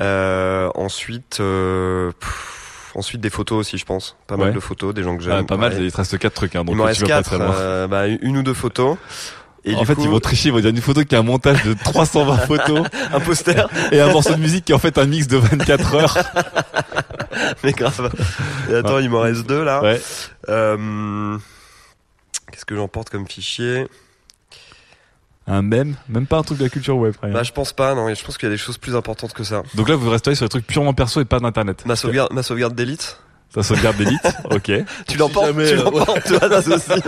Euh, 0.00 0.70
ensuite, 0.74 1.38
euh, 1.40 2.10
pff, 2.18 2.92
ensuite 2.94 3.20
des 3.20 3.30
photos 3.30 3.58
aussi, 3.60 3.78
je 3.78 3.84
pense. 3.84 4.16
Pas 4.26 4.36
Ouais. 4.36 4.46
mal 4.46 4.54
de 4.54 4.60
photos, 4.60 4.94
des 4.94 5.02
gens 5.02 5.16
que 5.16 5.22
j'aime. 5.22 5.34
Ah, 5.40 5.44
pas 5.44 5.56
mal, 5.56 5.74
il 5.80 5.92
te 5.92 5.96
reste 5.98 6.18
4 6.18 6.32
trucs, 6.34 6.56
hein, 6.56 6.64
donc 6.64 6.74
Il 6.74 6.78
m'en 6.78 6.84
reste 6.84 7.00
vas 7.02 7.06
pas 7.08 7.14
4, 7.22 7.24
très 7.26 7.38
loin. 7.38 7.54
euh, 7.54 7.86
bah, 7.86 8.06
une 8.08 8.38
ou 8.38 8.42
deux 8.42 8.54
photos. 8.54 8.96
Et 9.64 9.74
en 9.74 9.80
du 9.80 9.86
fait, 9.86 9.94
coup, 9.94 10.02
ils 10.02 10.10
vont 10.10 10.20
tricher, 10.20 10.48
ils 10.50 10.52
vont 10.52 10.60
dire 10.60 10.70
une 10.70 10.80
photo 10.80 11.02
qui 11.04 11.14
a 11.16 11.20
un 11.20 11.22
montage 11.22 11.62
de 11.64 11.74
320 11.74 12.36
photos 12.46 12.86
un 13.12 13.20
poster, 13.20 13.66
et 13.92 14.00
un 14.00 14.12
morceau 14.12 14.34
de 14.34 14.40
musique 14.40 14.66
qui 14.66 14.72
est 14.72 14.74
en 14.74 14.78
fait 14.78 14.98
un 14.98 15.06
mix 15.06 15.26
de 15.26 15.38
24 15.38 15.94
heures. 15.94 16.18
mais 17.64 17.72
grave. 17.72 18.12
Et 18.70 18.74
attends, 18.74 18.98
il 18.98 19.08
m'en 19.08 19.20
reste 19.20 19.46
deux 19.46 19.64
là. 19.64 19.82
Ouais. 19.82 20.00
Euh, 20.48 21.38
Qu'est-ce 22.52 22.64
que 22.66 22.76
j'emporte 22.76 23.10
comme 23.10 23.26
fichier? 23.26 23.86
Un 25.46 25.60
mème, 25.62 25.96
même 26.08 26.26
pas 26.26 26.38
un 26.38 26.42
truc 26.42 26.58
de 26.58 26.64
la 26.64 26.70
culture 26.70 26.96
web. 26.96 27.14
rien. 27.22 27.32
Bah, 27.32 27.42
je 27.42 27.52
pense 27.52 27.72
pas, 27.72 27.94
non. 27.94 28.12
Je 28.14 28.24
pense 28.24 28.38
qu'il 28.38 28.48
y 28.48 28.52
a 28.52 28.54
des 28.54 28.58
choses 28.58 28.78
plus 28.78 28.96
importantes 28.96 29.34
que 29.34 29.44
ça. 29.44 29.62
Donc 29.74 29.88
là, 29.88 29.96
vous 29.96 30.08
restez 30.08 30.34
sur 30.34 30.44
des 30.46 30.50
trucs 30.50 30.66
purement 30.66 30.94
perso 30.94 31.20
et 31.20 31.24
pas 31.24 31.40
d'internet. 31.40 31.84
Ma 31.84 31.96
sauvegarde, 31.96 32.32
ma 32.32 32.42
sauvegarde 32.42 32.74
d'élite? 32.74 33.18
Ça 33.54 33.62
sauvegarde 33.62 33.96
d'élite, 33.96 34.20
ok. 34.50 34.72
Tu 35.06 35.16
l'emportes, 35.16 35.46
jamais, 35.46 35.68
tu 35.68 35.76
l'emportes, 35.76 36.24
toi, 36.24 36.60
ça 36.62 36.74
aussi. 36.74 37.00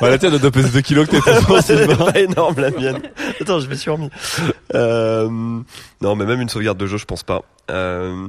Bah, 0.00 0.10
la 0.10 0.18
tienne, 0.18 0.34
elle 0.34 0.40
doit 0.40 0.50
peser 0.50 0.70
2 0.70 0.80
kilos 0.80 1.06
que 1.06 1.12
t'es 1.16 1.40
pour 1.46 1.60
C'est 1.60 1.86
pas 1.96 2.18
énorme 2.18 2.56
la 2.60 2.70
mienne. 2.72 3.00
Attends, 3.40 3.60
je 3.60 3.68
m'y 3.68 3.76
suis 3.78 3.90
remis. 3.90 4.10
Euh, 4.74 5.28
non, 6.00 6.16
mais 6.16 6.24
même 6.24 6.40
une 6.40 6.48
sauvegarde 6.48 6.78
de 6.78 6.86
jeu, 6.86 6.96
je 6.98 7.04
pense 7.04 7.22
pas. 7.22 7.42
Euh, 7.70 8.26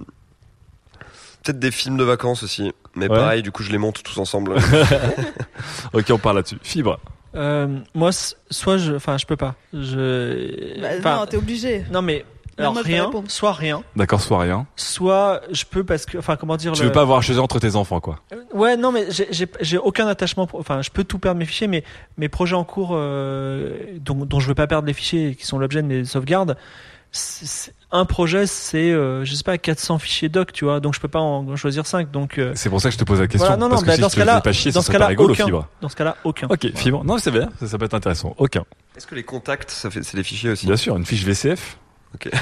Peut-être 1.44 1.60
des 1.60 1.72
films 1.72 1.98
de 1.98 2.04
vacances 2.04 2.42
aussi. 2.44 2.72
Mais 2.96 3.08
Ouais. 3.10 3.18
pareil, 3.18 3.42
du 3.44 3.52
coup, 3.52 3.62
je 3.64 3.72
les 3.72 3.78
monte 3.78 4.02
tous 4.04 4.18
ensemble. 4.20 4.56
Ok, 5.94 6.06
on 6.12 6.18
parle 6.18 6.38
là-dessus. 6.38 6.58
Fibre. 6.62 7.00
Euh, 7.36 7.68
moi, 7.94 8.12
soit 8.50 8.78
je, 8.78 8.94
enfin, 8.94 9.18
je 9.18 9.26
peux 9.26 9.36
pas. 9.36 9.56
Je, 9.74 10.82
Bah, 11.02 11.18
non, 11.18 11.26
t'es 11.26 11.38
obligé. 11.38 11.84
non, 11.92 12.02
mais 12.02 12.26
alors 12.58 12.76
rien, 12.78 13.12
soit 13.28 13.52
rien, 13.54 13.84
D'accord, 13.96 14.22
soit 14.22 14.40
rien. 14.40 14.66
soit 14.76 15.42
je 15.52 15.66
peux 15.66 15.84
parce 15.84 16.06
que, 16.06 16.18
enfin, 16.18 16.36
comment 16.38 16.56
dire 16.58 16.72
Tu 16.74 16.82
le- 16.82 16.88
veux 16.88 16.92
pas 16.94 17.02
avoir 17.02 17.18
à 17.18 17.22
choisir 17.22 17.44
entre 17.44 17.60
tes 17.60 17.76
enfants, 17.76 18.00
quoi. 18.00 18.20
Ouais, 18.54 18.78
non, 18.78 18.92
mais 18.92 19.08
j'ai- 19.12 19.78
aucun 19.78 20.08
attachement. 20.08 20.48
pour- 20.48 20.60
Enfin, 20.60 20.82
je 20.82 20.90
peux 20.90 21.04
tout 21.04 21.20
perdre 21.20 21.40
mes 21.40 21.46
fichiers, 21.46 21.68
mais 21.68 21.84
mes 22.18 22.30
projets 22.30 22.56
en 22.56 22.64
cours 22.64 22.92
euh, 22.94 23.78
dont, 24.00 24.26
dont 24.26 24.40
je 24.40 24.48
veux 24.48 24.56
pas 24.56 24.68
perdre 24.68 24.88
les 24.88 24.94
fichiers 24.94 25.36
qui 25.36 25.46
sont 25.46 25.60
l'objet 25.60 25.82
de 25.82 25.88
mes 25.88 26.06
sauvegardes. 26.06 26.56
un 27.92 28.04
projet, 28.04 28.46
c'est, 28.46 28.92
euh, 28.92 29.24
je 29.24 29.34
sais 29.36 29.44
pas, 29.44 29.58
400 29.58 30.00
fichiers 30.00 30.28
doc, 30.28 30.52
tu 30.52 30.66
vois, 30.66 30.82
donc 30.82 30.94
je 30.96 31.00
peux 31.00 31.08
pas 31.08 31.20
en 31.22 31.56
choisir 31.56 31.86
5. 31.86 32.12
Donc, 32.12 32.38
euh, 32.38 32.52
C'est 32.56 32.70
pour 32.70 32.82
ça 32.82 32.90
que 32.90 32.94
je 32.94 32.98
te 33.00 33.06
pose 33.06 33.22
la 33.22 33.28
question. 33.28 33.46
voilà, 33.48 33.56
non, 33.56 33.68
non, 33.68 33.70
parce 33.72 33.84
que 33.84 33.88
bah, 33.88 33.98
dans 33.98 34.10
ce 34.10 34.16
cas-là, 34.18 34.42
pas 34.42 34.52
chier, 34.52 34.72
dans 34.74 34.82
ça 34.82 34.88
ce 34.88 34.92
cas-là, 34.92 35.08
rigolo, 35.08 35.34
aucun. 35.34 35.46
fibre. 35.46 35.68
Dans 35.82 35.88
ce 35.88 35.96
cas-là, 35.96 36.18
aucun. 36.26 36.48
Ok, 36.50 36.72
fibre. 36.76 37.06
Non, 37.06 37.18
c'est 37.18 37.32
bien, 37.32 37.50
ça, 37.60 37.68
ça 37.68 37.78
peut 37.78 37.86
être 37.86 37.94
intéressant. 37.94 38.34
Aucun. 38.38 38.66
Est-ce 38.98 39.08
que 39.08 39.16
les 39.16 39.24
contacts, 39.24 39.72
ça 39.72 39.90
fait, 39.90 40.04
c'est 40.04 40.18
des 40.18 40.24
fichiers 40.24 40.50
aussi? 40.50 40.66
Bien 40.66 40.76
sûr, 40.76 40.98
une 40.98 41.06
fiche 41.06 41.24
VCF. 41.24 41.78
Ok. 42.16 42.30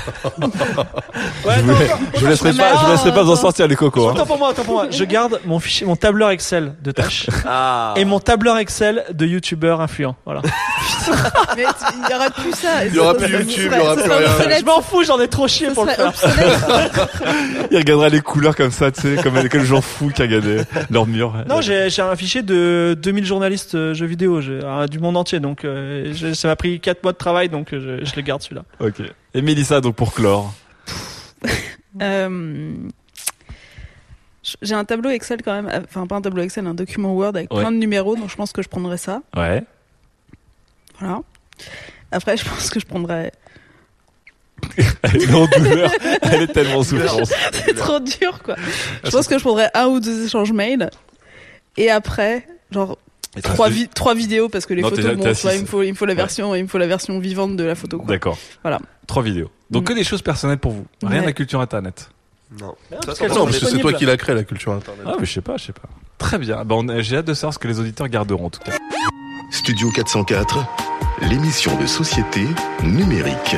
Ouais, 1.46 1.56
je, 1.56 1.60
attends, 1.60 1.64
vous, 1.64 1.72
attends, 1.84 2.00
je 2.16 2.20
vous 2.22 2.28
laisserai 2.28 2.54
pas, 2.54 2.76
je 2.78 2.86
vous 2.86 2.92
laisserai 2.92 3.12
pas 3.14 3.24
vous 3.24 3.30
en 3.30 3.34
attends. 3.34 3.42
sortir 3.42 3.68
les 3.68 3.76
cocos. 3.76 4.08
hein. 4.10 4.12
Autant 4.14 4.26
pour 4.26 4.38
moi, 4.38 4.50
autant 4.52 4.64
pour 4.64 4.74
moi. 4.76 4.88
Je 4.90 5.04
garde 5.04 5.40
mon 5.46 5.60
fichier, 5.60 5.86
mon 5.86 5.96
tableur 5.96 6.30
Excel 6.30 6.74
de 6.82 6.92
tâches 6.92 7.28
Ah. 7.46 7.94
et 7.98 8.06
mon 8.06 8.20
tableur 8.20 8.58
Excel 8.58 9.04
de 9.12 9.26
youtubeur 9.26 9.82
influent. 9.82 10.16
Voilà. 10.26 10.42
Mais 11.58 11.64
il 11.64 12.12
y 12.12 12.16
aura 12.16 12.30
plus 12.30 12.52
ça. 12.54 12.86
Il 12.86 12.94
y 12.96 13.00
aura 13.00 13.14
plus 13.16 13.30
YouTube, 13.32 13.72
il 13.74 13.78
y 13.78 13.82
aura 13.82 13.96
plus 13.96 14.04
rien. 14.12 14.28
obsolète. 14.32 14.60
Je 14.62 14.66
m'en 14.66 14.82
fous, 14.82 15.04
j'en 15.04 15.20
ai 15.20 15.28
trop 15.28 15.48
chié 15.48 15.68
pour 15.72 15.86
le 15.86 15.92
faire. 15.92 16.12
Il 17.72 17.78
regardera 17.78 18.10
les 18.10 18.22
couleurs 18.22 18.56
comme 18.56 18.72
ça, 18.72 18.92
tu 18.92 19.02
sais, 19.02 19.16
comme 19.22 19.36
les 19.38 19.66
gens 19.66 19.82
fous 19.82 20.10
qui 20.10 20.22
regardaient 20.22 20.66
leur 20.90 21.06
mur. 21.08 21.34
Non, 21.48 21.62
j'ai 21.62 21.90
un 22.02 22.16
fichier 22.16 22.42
de 22.44 22.98
2000 23.02 23.26
journalistes 23.26 23.76
euh, 23.76 23.94
jeux 23.94 24.06
vidéo 24.06 24.40
euh, 24.42 24.88
du 24.88 25.00
monde 25.00 25.18
entier, 25.18 25.40
donc 25.40 25.64
euh, 25.66 26.12
je- 26.14 26.34
ça 26.34 26.48
m'a 26.48 26.56
pris 26.56 26.80
4 26.80 27.04
mois 27.04 27.12
de 27.14 27.18
travail, 27.18 27.50
donc 27.50 27.68
je, 27.72 28.04
je 28.04 28.16
le 28.16 28.22
garde 28.22 28.42
celui-là. 28.42 28.64
Ok. 28.80 29.02
Et 29.34 29.42
Mélissa, 29.42 29.82
donc 29.82 29.96
pour 29.96 30.14
clore. 30.14 30.54
Euh, 32.02 32.74
J'ai 34.64 34.74
un 34.74 34.84
tableau 34.84 35.12
Excel 35.12 35.44
quand 35.44 35.54
même, 35.62 35.70
enfin 35.88 36.08
pas 36.08 36.16
un 36.16 36.22
tableau 36.22 36.42
Excel, 36.42 36.66
un 36.66 36.74
document 36.74 37.14
Word 37.14 37.36
avec 37.36 37.54
Ouais. 37.54 37.60
plein 37.62 37.72
de 37.72 37.78
numéros, 37.78 38.16
donc 38.16 38.32
je 38.32 38.36
pense 38.36 38.52
que 38.52 38.64
je 38.64 38.68
prendrais 38.68 38.98
ça. 38.98 39.22
Ouais. 39.38 39.64
Voilà. 40.98 41.22
Après, 42.12 42.36
je 42.36 42.46
pense 42.50 42.72
que 42.72 42.80
je 42.80 42.88
prendrais. 42.88 43.32
Elle 45.04 45.22
est 45.22 45.34
en 45.36 45.46
douleur. 45.46 45.92
Elle 46.24 46.42
est 46.42 46.48
tellement 46.48 46.78
en 46.80 46.84
souffrance. 46.84 47.32
C'est 47.54 47.76
trop 47.76 48.00
dur, 48.00 48.42
quoi. 48.42 48.56
Je 49.04 49.12
pense 49.12 49.28
que 49.28 49.38
je 49.38 49.44
prendrais 49.44 49.70
un 49.76 49.86
ou 49.86 50.00
deux 50.00 50.26
échanges 50.26 50.52
mail. 50.52 50.90
Et 51.78 51.92
après, 51.92 52.48
genre 52.72 52.98
trois, 53.42 53.70
vi- 53.70 53.88
trois 53.90 54.14
vidéos 54.14 54.50
parce 54.50 54.66
que 54.66 54.74
les 54.74 54.82
Non, 54.82 54.90
photos, 54.90 55.16
bon, 55.16 55.34
six. 55.34 55.48
il 55.56 55.62
me 55.62 55.66
faut, 55.66 55.82
il 55.84 55.90
me 55.92 55.96
faut 55.96 56.06
la 56.06 56.12
Ouais. 56.14 56.18
version, 56.18 56.54
il 56.56 56.64
me 56.64 56.68
faut 56.68 56.78
la 56.78 56.88
version 56.88 57.18
vivante 57.20 57.56
de 57.58 57.64
la 57.64 57.76
photo. 57.76 58.04
D'accord. 58.08 58.38
Voilà. 58.62 58.80
Trois 59.08 59.24
vidéos. 59.24 59.50
Donc 59.72 59.84
Mm. 59.84 59.86
que 59.86 59.94
des 59.94 60.04
choses 60.04 60.22
personnelles 60.22 60.60
pour 60.60 60.72
vous. 60.74 60.86
Rien 61.02 61.16
Ouais. 61.16 61.22
de 61.22 61.26
la 61.28 61.34
culture 61.34 61.60
internet. 61.62 62.10
Non. 62.60 62.68
sont 62.68 62.96
Non, 62.96 63.02
ça, 63.02 63.06
parce 63.08 63.60
que 63.60 63.66
c'est 63.66 63.80
toi 63.80 63.94
qui 63.94 64.06
l'as 64.06 64.18
créé, 64.18 64.36
la 64.36 64.44
culture 64.44 64.72
internet. 64.74 65.04
Ah, 65.08 65.16
mais 65.20 65.26
je 65.26 65.34
sais 65.34 65.42
pas, 65.42 65.58
je 65.58 65.66
sais 65.66 65.74
pas. 65.74 65.90
Très 66.20 66.38
bien. 66.38 66.64
Bah, 66.64 66.76
j'ai 67.00 67.18
hâte 67.18 67.26
de 67.26 67.34
savoir 67.34 67.54
ce 67.54 67.60
que 67.60 67.68
les 67.68 67.80
auditeurs 67.80 68.08
garderont 68.08 68.46
en 68.46 68.50
tout 68.52 68.60
cas. 68.60 68.74
Studio 69.52 69.90
404, 69.92 70.64
l'émission 71.22 71.76
de 71.80 71.86
société 71.88 72.46
numérique. 72.84 73.56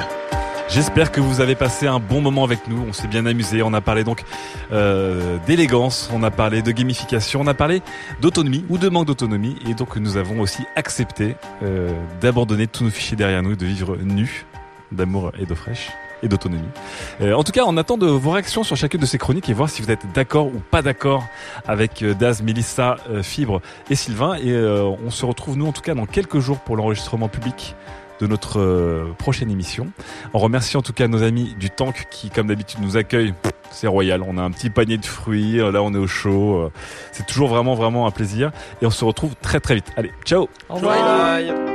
J'espère 0.68 1.12
que 1.12 1.22
vous 1.22 1.42
avez 1.42 1.56
passé 1.56 1.88
un 1.88 2.00
bon 2.00 2.22
moment 2.22 2.44
avec 2.44 2.68
nous. 2.68 2.84
On 2.88 2.94
s'est 2.94 3.08
bien 3.08 3.26
amusé. 3.26 3.62
On 3.62 3.74
a 3.74 3.82
parlé 3.82 4.04
donc 4.04 4.24
euh, 4.72 5.38
d'élégance, 5.46 6.10
on 6.14 6.24
a 6.24 6.32
parlé 6.32 6.62
de 6.62 6.72
gamification, 6.72 7.42
on 7.42 7.48
a 7.48 7.54
parlé 7.54 7.82
d'autonomie 8.22 8.66
ou 8.70 8.78
de 8.78 8.90
manque 8.90 9.06
d'autonomie. 9.06 9.58
Et 9.70 9.74
donc 9.74 9.96
nous 9.96 10.18
avons 10.18 10.42
aussi 10.42 10.64
accepté 10.76 11.36
euh, 11.64 11.92
d'abandonner 12.20 12.68
tous 12.68 12.84
nos 12.84 12.90
fichiers 12.90 13.16
derrière 13.16 13.44
nous, 13.44 13.56
de 13.56 13.66
vivre 13.66 13.98
nus 13.98 14.46
d'amour 14.92 15.32
et 15.40 15.46
d'eau 15.46 15.56
fraîche 15.56 15.92
et 16.24 16.28
d'autonomie. 16.28 16.64
Euh, 17.22 17.34
en 17.34 17.44
tout 17.44 17.52
cas, 17.52 17.64
on 17.66 17.78
attend 17.78 17.98
de 17.98 18.08
vos 18.08 18.32
réactions 18.32 18.64
sur 18.64 18.76
chacune 18.76 19.00
de 19.00 19.06
ces 19.06 19.18
chroniques 19.18 19.50
et 19.50 19.54
voir 19.54 19.70
si 19.70 19.82
vous 19.82 19.92
êtes 19.92 20.12
d'accord 20.14 20.48
ou 20.48 20.60
pas 20.72 20.82
d'accord 20.82 21.26
avec 21.68 22.02
euh, 22.02 22.14
Daz, 22.14 22.42
Mélissa, 22.42 22.98
euh, 23.10 23.24
Fibre 23.24 23.62
et 23.90 23.96
Sylvain. 23.96 24.36
Et 24.36 24.52
euh, 24.52 24.84
on 24.84 25.12
se 25.12 25.26
retrouve 25.26 25.58
nous 25.58 25.68
en 25.68 25.72
tout 25.72 25.82
cas 25.82 25.94
dans 25.94 26.06
quelques 26.06 26.40
jours 26.40 26.60
pour 26.60 26.76
l'enregistrement 26.76 27.28
public 27.28 27.76
de 28.20 28.28
notre 28.28 28.60
euh, 28.60 29.14
prochaine 29.18 29.52
émission. 29.52 29.88
On 30.34 30.40
remercie 30.40 30.78
en 30.78 30.82
tout 30.82 30.94
cas 30.94 31.08
nos 31.08 31.24
amis 31.24 31.56
du 31.60 31.70
Tank 31.70 32.08
qui, 32.12 32.30
comme 32.30 32.48
d'habitude, 32.48 32.80
nous 32.82 32.98
accueillent. 32.98 33.34
C'est 33.72 33.88
royal. 33.88 34.22
On 34.26 34.38
a 34.38 34.42
un 34.42 34.52
petit 34.52 34.70
panier 34.70 34.98
de 34.98 35.06
fruits. 35.06 35.58
Là, 35.58 35.82
on 35.82 35.94
est 35.94 35.98
au 35.98 36.08
chaud. 36.08 36.62
Euh, 36.62 36.72
C'est 37.12 37.26
toujours 37.26 37.50
vraiment, 37.50 37.76
vraiment 37.76 38.08
un 38.08 38.12
plaisir. 38.12 38.52
Et 38.82 38.86
on 38.86 38.92
se 38.92 39.04
retrouve 39.04 39.36
très, 39.42 39.60
très 39.60 39.76
vite. 39.76 39.92
Allez, 39.98 40.12
ciao 40.24 40.48
Au 40.70 40.76
revoir. 40.76 40.98
Bye. 40.98 41.75